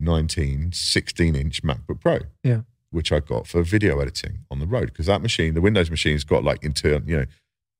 2019 0.00 0.72
16 0.72 1.36
inch 1.36 1.62
MacBook 1.62 2.00
Pro. 2.00 2.18
Yeah. 2.42 2.62
Which 2.90 3.12
I 3.12 3.20
got 3.20 3.46
for 3.46 3.62
video 3.62 4.00
editing 4.00 4.40
on 4.50 4.58
the 4.58 4.66
road 4.66 4.86
because 4.86 5.06
that 5.06 5.22
machine, 5.22 5.54
the 5.54 5.60
Windows 5.60 5.88
machine's 5.90 6.24
got 6.24 6.42
like 6.44 6.62
internal, 6.64 7.08
you 7.08 7.16
know, 7.18 7.24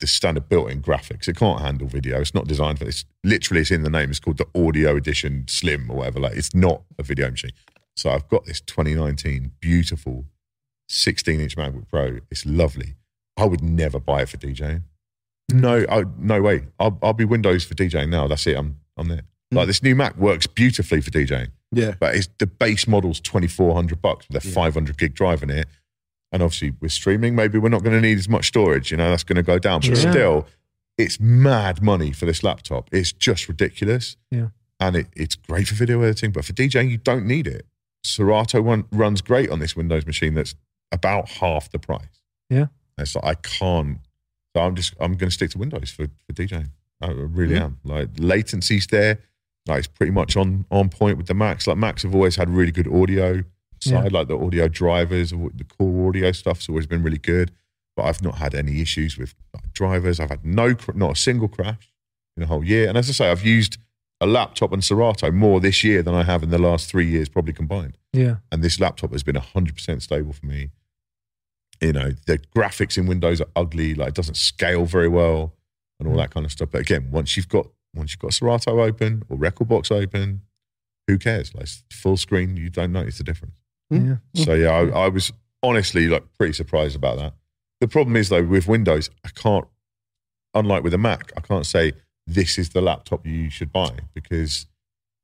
the 0.03 0.07
standard 0.07 0.49
built-in 0.49 0.83
graphics. 0.83 1.27
It 1.29 1.37
can't 1.37 1.61
handle 1.61 1.87
video. 1.89 2.21
It's 2.21 2.35
not 2.35 2.47
designed 2.47 2.79
for 2.79 2.85
this. 2.85 3.05
Literally, 3.25 3.63
it's 3.63 3.71
in 3.71 3.83
the 3.85 3.89
name. 3.91 4.11
It's 4.11 4.21
called 4.21 4.37
the 4.39 4.49
Audio 4.55 4.97
Edition 4.97 5.47
Slim 5.49 5.91
or 5.91 5.99
whatever. 5.99 6.21
Like, 6.21 6.37
it's 6.37 6.55
not 6.55 6.83
a 6.99 7.03
video 7.03 7.31
machine. 7.31 7.53
So 7.97 8.11
I've 8.11 8.29
got 8.29 8.45
this 8.45 8.61
2019 8.61 9.53
beautiful 9.61 10.27
16-inch 10.91 11.57
MacBook 11.57 11.89
Pro. 11.89 12.19
It's 12.31 12.45
lovely. 12.45 12.97
I 13.37 13.45
would 13.47 13.63
never 13.63 13.99
buy 13.99 14.23
it 14.23 14.29
for 14.29 14.37
DJing. 14.37 14.83
No, 15.53 15.85
I, 15.89 16.05
no 16.19 16.43
way. 16.43 16.67
I'll, 16.79 16.99
I'll 17.03 17.13
be 17.13 17.25
Windows 17.25 17.65
for 17.65 17.75
DJing 17.75 18.09
now. 18.09 18.27
That's 18.29 18.47
it. 18.47 18.57
I'm 18.57 18.79
I'm 18.97 19.09
there. 19.09 19.23
Hmm. 19.51 19.57
Like 19.59 19.67
this 19.69 19.83
new 19.83 19.95
Mac 19.95 20.17
works 20.17 20.47
beautifully 20.47 21.01
for 21.01 21.11
DJing, 21.11 21.49
Yeah. 21.73 21.95
but 21.99 22.15
it's 22.15 22.29
the 22.39 22.47
base 22.47 22.87
model's 22.87 23.21
2400 23.21 24.01
bucks 24.03 24.27
with 24.29 24.45
a 24.45 24.49
Yeah. 24.49 24.55
500 24.55 24.73
500 24.73 24.99
gig 24.99 25.15
drive 25.15 25.43
in 25.43 25.51
it. 25.51 25.67
And 26.33 26.43
obviously, 26.43 26.73
with 26.81 26.93
streaming, 26.93 27.35
maybe 27.37 27.59
we're 27.59 27.69
not 27.69 27.83
going 27.85 27.95
to 27.95 28.01
need 28.01 28.19
as 28.19 28.29
much 28.29 28.49
storage. 28.49 28.91
You 28.91 28.97
know, 28.97 29.11
that's 29.11 29.23
going 29.25 29.37
to 29.37 29.43
go 29.43 29.59
down. 29.59 29.81
But 29.81 29.91
Yeah. 30.03 30.11
still, 30.11 30.47
it's 30.97 31.21
mad 31.21 31.83
money 31.83 32.11
for 32.13 32.25
this 32.27 32.43
laptop. 32.43 32.89
It's 32.91 33.13
just 33.13 33.49
ridiculous. 33.49 34.17
Yeah. 34.31 34.49
And 34.81 34.97
it, 34.97 35.07
it's 35.15 35.35
great 35.37 35.69
for 35.69 35.75
video 35.75 36.01
editing, 36.03 36.33
but 36.33 36.45
for 36.45 36.53
DJing, 36.55 36.91
you 36.91 36.97
don't 36.97 37.27
need 37.27 37.47
it. 37.47 37.67
Serato 38.03 38.61
one, 38.63 38.85
runs 38.91 39.21
great 39.21 39.51
on 39.51 39.61
this 39.61 39.77
Windows 39.77 40.07
machine 40.07 40.35
that's 40.35 40.55
about 40.91 41.29
half 41.29 41.71
the 41.71 41.79
price. 41.79 42.23
Yeah. 42.51 42.67
And 42.99 43.07
so 43.07 43.21
I 43.23 43.35
can't. 43.35 43.99
So 44.57 44.63
I'm 44.63 44.75
just, 44.75 44.95
I'm 45.01 45.13
going 45.13 45.29
to 45.29 45.35
stick 45.35 45.51
to 45.51 45.59
Windows 45.59 45.91
for, 45.91 46.07
for 46.27 46.33
DJing. 46.33 46.71
I 47.01 47.09
really 47.11 47.57
am. 47.57 47.79
Like, 47.85 48.13
latency's 48.15 48.87
there. 48.89 49.19
Like, 49.67 49.79
it's 49.81 49.87
pretty 49.89 50.13
much 50.13 50.37
on, 50.37 50.65
on 50.71 50.89
point 50.89 51.17
with 51.17 51.27
the 51.27 51.35
Macs. 51.35 51.67
Like, 51.67 51.77
Macs 51.77 52.03
have 52.03 52.15
always 52.15 52.37
had 52.37 52.49
really 52.51 52.73
good 52.73 52.89
audio 52.93 53.45
side, 53.83 54.13
like 54.13 54.29
the 54.29 54.39
audio 54.39 54.69
drivers, 54.69 55.31
the 55.31 55.65
core 55.69 56.09
audio 56.09 56.33
stuff's 56.33 56.69
always 56.69 56.87
been 56.87 57.03
really 57.03 57.19
good. 57.19 57.53
But 57.97 58.05
I've 58.05 58.23
not 58.23 58.37
had 58.37 58.55
any 58.55 58.81
issues 58.81 59.19
with 59.19 59.35
like, 59.53 59.73
drivers. 59.73 60.19
I've 60.19 60.31
had 60.31 60.45
no, 60.45 60.75
not 60.95 61.13
a 61.13 61.17
single 61.17 61.49
crash 61.49 61.93
in 62.37 62.43
a 62.43 62.47
whole 62.47 62.65
year. 62.65 62.89
And 62.89 62.97
as 62.97 63.09
I 63.09 63.13
say, 63.13 63.31
I've 63.31 63.45
used 63.45 63.77
a 64.21 64.27
laptop 64.27 64.73
and 64.73 64.83
Serato 64.83 65.31
more 65.31 65.61
this 65.61 65.85
year 65.85 66.03
than 66.03 66.15
I 66.15 66.23
have 66.23 66.43
in 66.43 66.51
the 66.51 66.59
last 66.59 66.89
three 66.89 67.07
years, 67.07 67.29
probably 67.29 67.53
combined. 67.53 67.99
Yeah. 68.13 68.37
And 68.51 68.63
this 68.63 68.81
laptop 68.81 69.13
has 69.13 69.23
been 69.23 69.35
100% 69.35 70.01
stable 70.01 70.33
for 70.33 70.47
me. 70.47 70.71
You 71.81 71.93
know, 71.93 72.13
the 72.27 72.39
graphics 72.57 72.97
in 72.97 73.07
Windows 73.07 73.41
are 73.41 73.49
ugly, 73.57 73.95
like 73.95 74.11
it 74.11 74.15
doesn't 74.15 74.37
scale 74.37 74.85
very 74.85 75.09
well 75.09 75.55
and 75.99 76.09
all 76.09 76.17
that 76.17 76.31
kind 76.31 76.47
of 76.47 76.53
stuff. 76.53 76.71
But 76.71 76.83
again, 76.83 77.09
once 77.11 77.37
you've 77.37 77.49
got 77.49 77.67
once 77.95 78.13
you've 78.13 78.21
got 78.21 78.33
Serato 78.33 78.81
open 78.81 79.23
or 79.29 79.37
rekordbox 79.37 79.91
open, 79.91 80.43
who 81.07 81.19
cares? 81.19 81.55
Like 81.55 81.69
full 81.93 82.17
screen, 82.17 82.57
you 82.57 82.71
don't 82.71 82.93
notice 82.93 83.19
the 83.19 83.25
difference. 83.25 83.55
Hmm? 83.99 84.13
Yeah. 84.35 84.45
So 84.45 84.55
yeah, 84.55 84.71
I, 84.71 85.05
I 85.05 85.09
was 85.09 85.33
honestly 85.63 86.09
like 86.09 86.25
pretty 86.39 86.53
surprised 86.55 86.97
about 86.97 87.19
that. 87.19 87.35
The 87.81 87.89
problem 87.89 88.17
is 88.17 88.29
though 88.29 88.43
with 88.45 88.69
Windows, 88.69 89.11
I 89.25 89.29
can't, 89.31 89.67
unlike 90.55 90.83
with 90.85 90.95
a 90.95 90.99
Mac, 90.99 91.33
I 91.37 91.41
can't 91.41 91.67
say 91.67 91.93
this 92.27 92.59
is 92.59 92.71
the 92.71 92.81
laptop 92.81 93.27
you 93.27 93.51
should 93.51 93.73
buy 93.73 93.91
because 94.15 94.67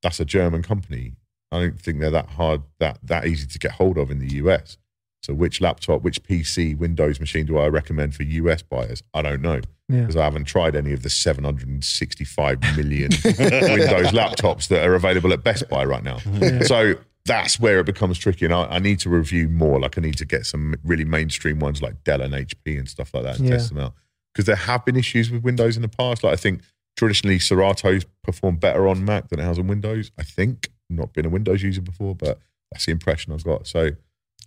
that's 0.02 0.20
a 0.20 0.24
German 0.24 0.62
company. 0.62 1.12
I 1.50 1.60
don't 1.60 1.80
think 1.80 2.00
they're 2.00 2.10
that 2.10 2.28
hard, 2.30 2.62
that 2.78 2.98
that 3.04 3.26
easy 3.26 3.46
to 3.46 3.58
get 3.58 3.72
hold 3.72 3.96
of 3.98 4.10
in 4.10 4.18
the 4.18 4.34
US. 4.36 4.76
So 5.22 5.34
which 5.34 5.60
laptop, 5.60 6.02
which 6.02 6.22
PC, 6.22 6.76
Windows 6.78 7.18
machine 7.20 7.46
do 7.46 7.58
I 7.58 7.66
recommend 7.68 8.14
for 8.14 8.22
US 8.22 8.62
buyers? 8.62 9.02
I 9.14 9.22
don't 9.22 9.42
know 9.42 9.60
Yeah. 9.88 10.00
because 10.02 10.16
I 10.16 10.24
haven't 10.24 10.44
tried 10.44 10.76
any 10.76 10.92
of 10.92 11.02
the 11.02 11.10
765 11.10 12.60
million 12.76 13.10
Windows 13.24 14.12
laptops 14.12 14.68
that 14.68 14.86
are 14.86 14.94
available 14.94 15.32
at 15.32 15.42
Best 15.42 15.68
Buy 15.68 15.84
right 15.84 16.02
now. 16.04 16.18
Yeah. 16.34 16.62
So 16.62 16.94
that's 17.28 17.60
where 17.60 17.78
it 17.78 17.86
becomes 17.86 18.18
tricky. 18.18 18.46
And 18.46 18.54
I, 18.54 18.64
I 18.64 18.78
need 18.78 18.98
to 19.00 19.10
review 19.10 19.48
more. 19.48 19.78
Like 19.78 19.98
I 19.98 20.00
need 20.00 20.16
to 20.16 20.24
get 20.24 20.46
some 20.46 20.74
really 20.82 21.04
mainstream 21.04 21.60
ones 21.60 21.82
like 21.82 22.02
Dell 22.02 22.22
and 22.22 22.32
HP 22.32 22.78
and 22.78 22.88
stuff 22.88 23.12
like 23.14 23.22
that 23.24 23.38
and 23.38 23.48
Yeah. 23.48 23.56
test 23.56 23.68
them 23.68 23.78
out. 23.78 23.94
Because 24.32 24.46
there 24.46 24.56
have 24.56 24.84
been 24.84 24.96
issues 24.96 25.30
with 25.30 25.42
Windows 25.44 25.76
in 25.76 25.82
the 25.82 25.88
past. 25.88 26.24
Like 26.24 26.32
I 26.32 26.36
think 26.36 26.62
traditionally 26.96 27.38
Serato's 27.38 28.04
performed 28.24 28.60
better 28.60 28.88
on 28.88 29.04
Mac 29.04 29.28
than 29.28 29.38
it 29.38 29.44
has 29.44 29.58
on 29.58 29.66
Windows. 29.68 30.10
I 30.18 30.22
think. 30.24 30.70
Not 30.90 31.12
been 31.12 31.26
a 31.26 31.28
Windows 31.28 31.62
user 31.62 31.82
before, 31.82 32.14
but 32.14 32.38
that's 32.72 32.86
the 32.86 32.92
impression 32.92 33.32
I've 33.32 33.44
got. 33.44 33.66
So 33.66 33.90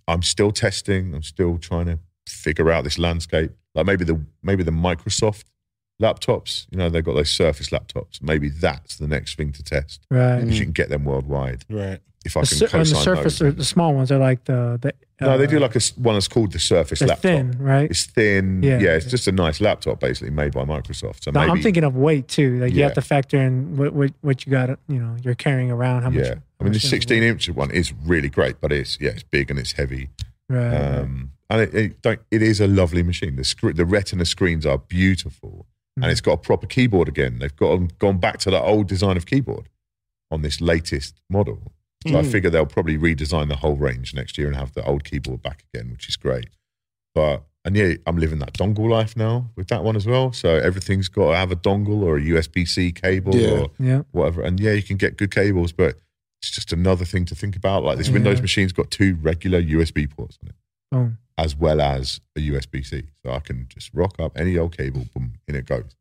I'm 0.08 0.22
still 0.22 0.50
testing. 0.50 1.14
I'm 1.14 1.22
still 1.22 1.56
trying 1.56 1.86
to 1.86 2.00
figure 2.26 2.70
out 2.70 2.82
this 2.82 2.98
landscape. 2.98 3.52
Like 3.76 3.86
maybe 3.86 4.04
the 4.04 4.20
maybe 4.42 4.64
the 4.64 4.72
Microsoft 4.72 5.44
laptops, 6.00 6.66
you 6.70 6.78
know, 6.78 6.88
they've 6.88 7.04
got 7.04 7.14
those 7.14 7.30
Surface 7.30 7.68
laptops. 7.68 8.20
Maybe 8.20 8.48
that's 8.48 8.96
the 8.96 9.06
next 9.06 9.36
thing 9.36 9.52
to 9.52 9.62
test. 9.62 10.04
Right. 10.10 10.40
Because 10.40 10.58
you 10.58 10.64
mm. 10.64 10.66
can 10.66 10.72
get 10.72 10.88
them 10.88 11.04
worldwide. 11.04 11.64
Right. 11.70 12.00
If 12.24 12.36
I 12.36 12.42
The, 12.42 12.46
can 12.46 12.56
sur- 12.68 12.76
and 12.78 12.86
the 12.86 12.94
surface, 12.94 13.38
those. 13.40 13.54
the 13.56 13.64
small 13.64 13.94
ones 13.94 14.12
are 14.12 14.18
like 14.18 14.44
the 14.44 14.78
the. 14.80 14.92
No, 15.20 15.38
they 15.38 15.44
uh, 15.44 15.50
do 15.50 15.58
like 15.60 15.76
a 15.76 15.80
one 15.96 16.14
that's 16.14 16.26
called 16.28 16.52
the 16.52 16.58
Surface 16.58 16.98
they're 16.98 17.08
laptop. 17.08 17.22
thin, 17.22 17.56
right? 17.58 17.88
It's 17.90 18.04
thin. 18.06 18.62
Yeah. 18.62 18.80
Yeah. 18.80 18.96
it's 18.96 19.06
just 19.06 19.28
a 19.28 19.32
nice 19.32 19.60
laptop 19.60 20.00
basically 20.00 20.30
made 20.30 20.52
by 20.52 20.64
Microsoft. 20.64 21.22
So 21.24 21.30
No, 21.30 21.40
maybe 21.40 21.50
I'm 21.52 21.62
thinking 21.62 21.84
of 21.84 21.94
weight 21.96 22.26
too. 22.28 22.58
Like 22.58 22.72
you 22.74 22.82
have 22.84 22.94
to 22.94 23.02
factor 23.02 23.36
in 23.40 23.76
what 23.76 23.92
what, 23.92 24.10
what 24.20 24.46
you 24.46 24.50
got. 24.52 24.70
You 24.88 24.98
know, 25.00 25.16
you're 25.22 25.34
carrying 25.36 25.70
around. 25.70 26.02
How 26.02 26.10
much? 26.10 26.24
yeah. 26.24 26.34
I 26.60 26.64
mean, 26.64 26.72
the 26.72 26.78
much 26.78 26.82
does 26.82 26.84
it 26.84 26.88
16 26.90 27.22
inch 27.22 27.48
one 27.50 27.70
is 27.70 27.92
really 28.04 28.28
great, 28.28 28.60
but 28.60 28.72
it's 28.72 28.98
yeah, 29.00 29.10
it's 29.10 29.22
big 29.24 29.50
and 29.50 29.58
it's 29.58 29.72
heavy. 29.72 30.08
Right. 30.48 30.74
Um, 30.74 31.30
and 31.50 31.60
it, 31.62 31.74
it 31.74 32.02
don't. 32.02 32.20
It 32.30 32.42
is 32.42 32.60
a 32.60 32.66
lovely 32.66 33.02
machine. 33.02 33.36
The 33.36 33.44
scre- 33.44 33.72
the 33.74 33.84
Retina 33.84 34.24
screens 34.24 34.64
are 34.66 34.78
beautiful, 34.78 35.66
Mhm. 35.98 36.02
and 36.04 36.10
it's 36.12 36.20
got 36.20 36.32
a 36.32 36.36
proper 36.38 36.66
keyboard 36.66 37.08
again. 37.08 37.38
They've 37.38 37.54
got 37.56 37.98
gone 37.98 38.18
back 38.18 38.38
to 38.40 38.50
that 38.50 38.62
old 38.62 38.86
design 38.88 39.16
of 39.16 39.26
keyboard 39.26 39.68
on 40.30 40.42
this 40.42 40.60
latest 40.60 41.20
model. 41.30 41.72
So 42.06 42.18
I 42.18 42.22
Mm. 42.22 42.30
figure 42.32 42.50
they'll 42.50 42.66
probably 42.66 42.98
redesign 42.98 43.48
the 43.48 43.56
whole 43.56 43.76
range 43.76 44.14
next 44.14 44.36
year 44.38 44.46
and 44.48 44.56
have 44.56 44.72
the 44.74 44.84
old 44.84 45.04
keyboard 45.04 45.42
back 45.42 45.64
again, 45.72 45.90
which 45.90 46.08
is 46.08 46.16
great. 46.16 46.48
But 47.14 47.44
and 47.64 47.76
yeah, 47.76 47.94
I'm 48.06 48.16
living 48.16 48.40
that 48.40 48.54
dongle 48.54 48.88
life 48.90 49.16
now 49.16 49.50
with 49.54 49.68
that 49.68 49.84
one 49.84 49.94
as 49.94 50.04
well. 50.04 50.32
So 50.32 50.56
everything's 50.56 51.08
got 51.08 51.30
to 51.30 51.36
have 51.36 51.52
a 51.52 51.56
dongle 51.56 52.02
or 52.02 52.16
a 52.16 52.20
USB 52.20 52.66
C 52.66 52.90
cable 52.90 53.36
Yeah. 53.36 53.50
or 53.50 53.70
yeah. 53.78 54.02
whatever. 54.10 54.42
And 54.42 54.58
yeah, 54.58 54.72
you 54.72 54.82
can 54.82 54.96
get 54.96 55.16
good 55.16 55.30
cables, 55.30 55.70
but 55.70 56.00
it's 56.40 56.50
just 56.50 56.72
another 56.72 57.04
thing 57.04 57.24
to 57.26 57.36
think 57.36 57.54
about. 57.54 57.84
Like 57.84 57.98
this 57.98 58.08
Yeah. 58.08 58.14
Windows 58.14 58.40
machine's 58.42 58.72
got 58.72 58.90
two 58.90 59.14
regular 59.22 59.60
USB 59.62 60.08
ports 60.08 60.38
on 60.42 60.48
it 60.48 60.54
Boom. 60.90 61.18
as 61.38 61.54
well 61.54 61.80
as 61.80 62.20
a 62.36 62.40
USB 62.40 62.82
C. 62.84 63.04
So 63.24 63.30
I 63.30 63.38
can 63.38 63.66
just 63.68 63.90
rock 63.94 64.16
up 64.18 64.36
any 64.36 64.58
old 64.58 64.76
cable, 64.76 65.06
boom, 65.14 65.34
in 65.46 65.54
it 65.54 65.66
goes. 65.66 65.94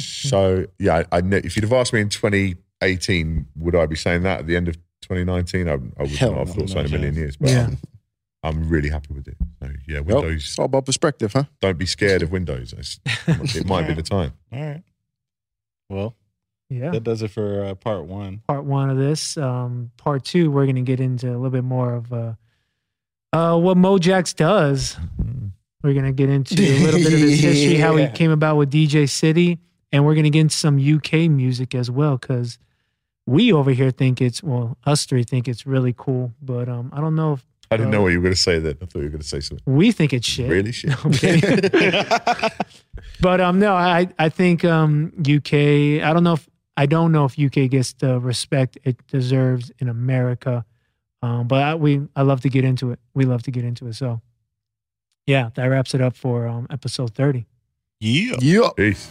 so 0.00 0.66
yeah, 0.80 1.04
I, 1.12 1.18
I 1.18 1.22
if 1.36 1.56
you'd 1.56 1.62
have 1.62 1.72
asked 1.72 1.92
me 1.92 2.00
in 2.00 2.08
2018, 2.08 3.46
would 3.56 3.74
I 3.76 3.86
be 3.86 3.96
saying 3.96 4.22
that 4.24 4.40
at 4.40 4.46
the 4.46 4.56
end 4.56 4.68
of 4.68 4.76
2019? 5.08 5.68
I, 5.68 5.72
I 5.72 5.76
would 5.76 6.10
Hell 6.10 6.30
not 6.32 6.38
have 6.38 6.48
no, 6.48 6.54
thought 6.54 6.68
so 6.68 6.74
no 6.76 6.80
in 6.80 6.86
a 6.86 6.90
million 6.90 7.14
chance. 7.14 7.16
years. 7.18 7.36
But 7.36 7.50
Yeah. 7.50 7.66
I'm, 7.66 7.78
I'm 8.44 8.68
really 8.68 8.88
happy 8.88 9.12
with 9.14 9.26
it. 9.28 9.36
So 9.60 9.68
yeah, 9.86 9.96
Yep. 9.96 10.04
Windows. 10.06 10.44
It's 10.44 10.58
all 10.58 10.66
about 10.66 10.86
perspective, 10.86 11.32
huh? 11.32 11.44
Don't 11.60 11.78
be 11.78 11.86
scared 11.86 12.22
of 12.22 12.30
Windows. 12.30 12.72
It's, 12.76 13.00
it 13.56 13.66
might 13.66 13.86
be 13.88 13.94
the 14.02 14.02
time. 14.02 14.32
All 14.52 14.60
right. 14.62 14.82
Well, 15.90 16.14
Yeah. 16.70 16.90
that 16.90 17.02
does 17.02 17.22
it 17.22 17.30
for 17.30 17.64
uh, 17.64 17.74
part 17.74 18.04
one. 18.04 18.42
part 18.46 18.64
one 18.64 18.90
of 18.90 18.96
this. 18.98 19.36
Um, 19.36 19.90
part 19.96 20.24
two, 20.24 20.50
we're 20.50 20.64
going 20.66 20.76
to 20.76 20.82
get 20.82 21.00
into 21.00 21.28
a 21.28 21.32
little 21.36 21.50
bit 21.50 21.64
more 21.64 21.94
of 21.94 22.12
uh, 22.12 22.34
uh, 23.32 23.58
what 23.58 23.76
Mojax 23.76 24.34
does. 24.36 24.96
We're 25.82 25.92
going 25.94 26.06
to 26.06 26.12
get 26.12 26.28
into 26.28 26.54
a 26.62 26.78
little 26.84 27.00
bit 27.00 27.12
of 27.12 27.18
his 27.18 27.40
history, 27.40 27.76
how 27.76 27.96
he 27.96 28.02
Yeah. 28.04 28.10
came 28.10 28.30
about 28.30 28.56
with 28.56 28.70
DJ 28.70 29.08
City, 29.08 29.58
and 29.92 30.04
we're 30.04 30.14
going 30.14 30.24
to 30.24 30.30
get 30.30 30.40
into 30.40 30.56
some 30.56 30.76
UK 30.78 31.30
music 31.30 31.74
as 31.74 31.90
well 31.90 32.16
because 32.18 32.58
we 33.28 33.52
over 33.52 33.70
here 33.72 33.90
think 33.90 34.20
it's 34.22 34.42
well, 34.42 34.78
us 34.84 35.04
three 35.04 35.22
think 35.22 35.48
it's 35.48 35.66
really 35.66 35.94
cool, 35.96 36.32
but 36.40 36.68
um, 36.68 36.90
I 36.94 37.00
don't 37.00 37.14
know 37.14 37.34
if 37.34 37.46
I 37.70 37.76
didn't 37.76 37.92
know 37.92 38.00
what 38.00 38.08
you 38.08 38.18
were 38.18 38.22
going 38.22 38.34
to 38.34 38.40
say 38.40 38.58
That 38.58 38.82
I 38.82 38.86
thought 38.86 39.00
you 39.00 39.04
were 39.04 39.10
going 39.10 39.20
to 39.20 39.26
say 39.28 39.40
something 39.40 39.62
we 39.66 39.92
think 39.92 40.14
it's 40.14 40.26
shit. 40.26 40.50
really 40.50 40.72
shit. 40.72 40.90
No, 41.04 42.48
but 43.20 43.40
um, 43.40 43.58
no, 43.58 43.74
I 43.74 44.08
I 44.18 44.30
think 44.30 44.64
um 44.64 45.12
UK. 45.20 45.52
I 46.02 46.12
don't 46.14 46.24
know 46.24 46.34
if 46.34 46.48
I 46.76 46.86
don't 46.86 47.12
know 47.12 47.26
if 47.26 47.38
UK 47.38 47.68
gets 47.68 47.92
the 47.92 48.18
respect 48.18 48.78
it 48.84 49.06
deserves 49.08 49.70
in 49.78 49.88
America. 49.88 50.64
Um, 51.20 51.48
but 51.48 51.62
I, 51.62 51.74
we 51.74 52.00
I 52.16 52.22
love 52.22 52.40
to 52.42 52.48
get 52.48 52.64
into 52.64 52.92
it. 52.92 52.98
We 53.12 53.24
love 53.24 53.42
to 53.42 53.50
get 53.50 53.64
into 53.64 53.88
it. 53.88 53.94
So, 53.94 54.22
yeah, 55.26 55.50
that 55.54 55.66
wraps 55.66 55.94
it 55.94 56.00
up 56.00 56.16
for 56.16 56.46
um 56.46 56.66
episode 56.70 57.14
thirty. 57.14 57.46
Yeah. 58.00 58.36
Yeah. 58.40 58.70
Peace. 58.76 59.10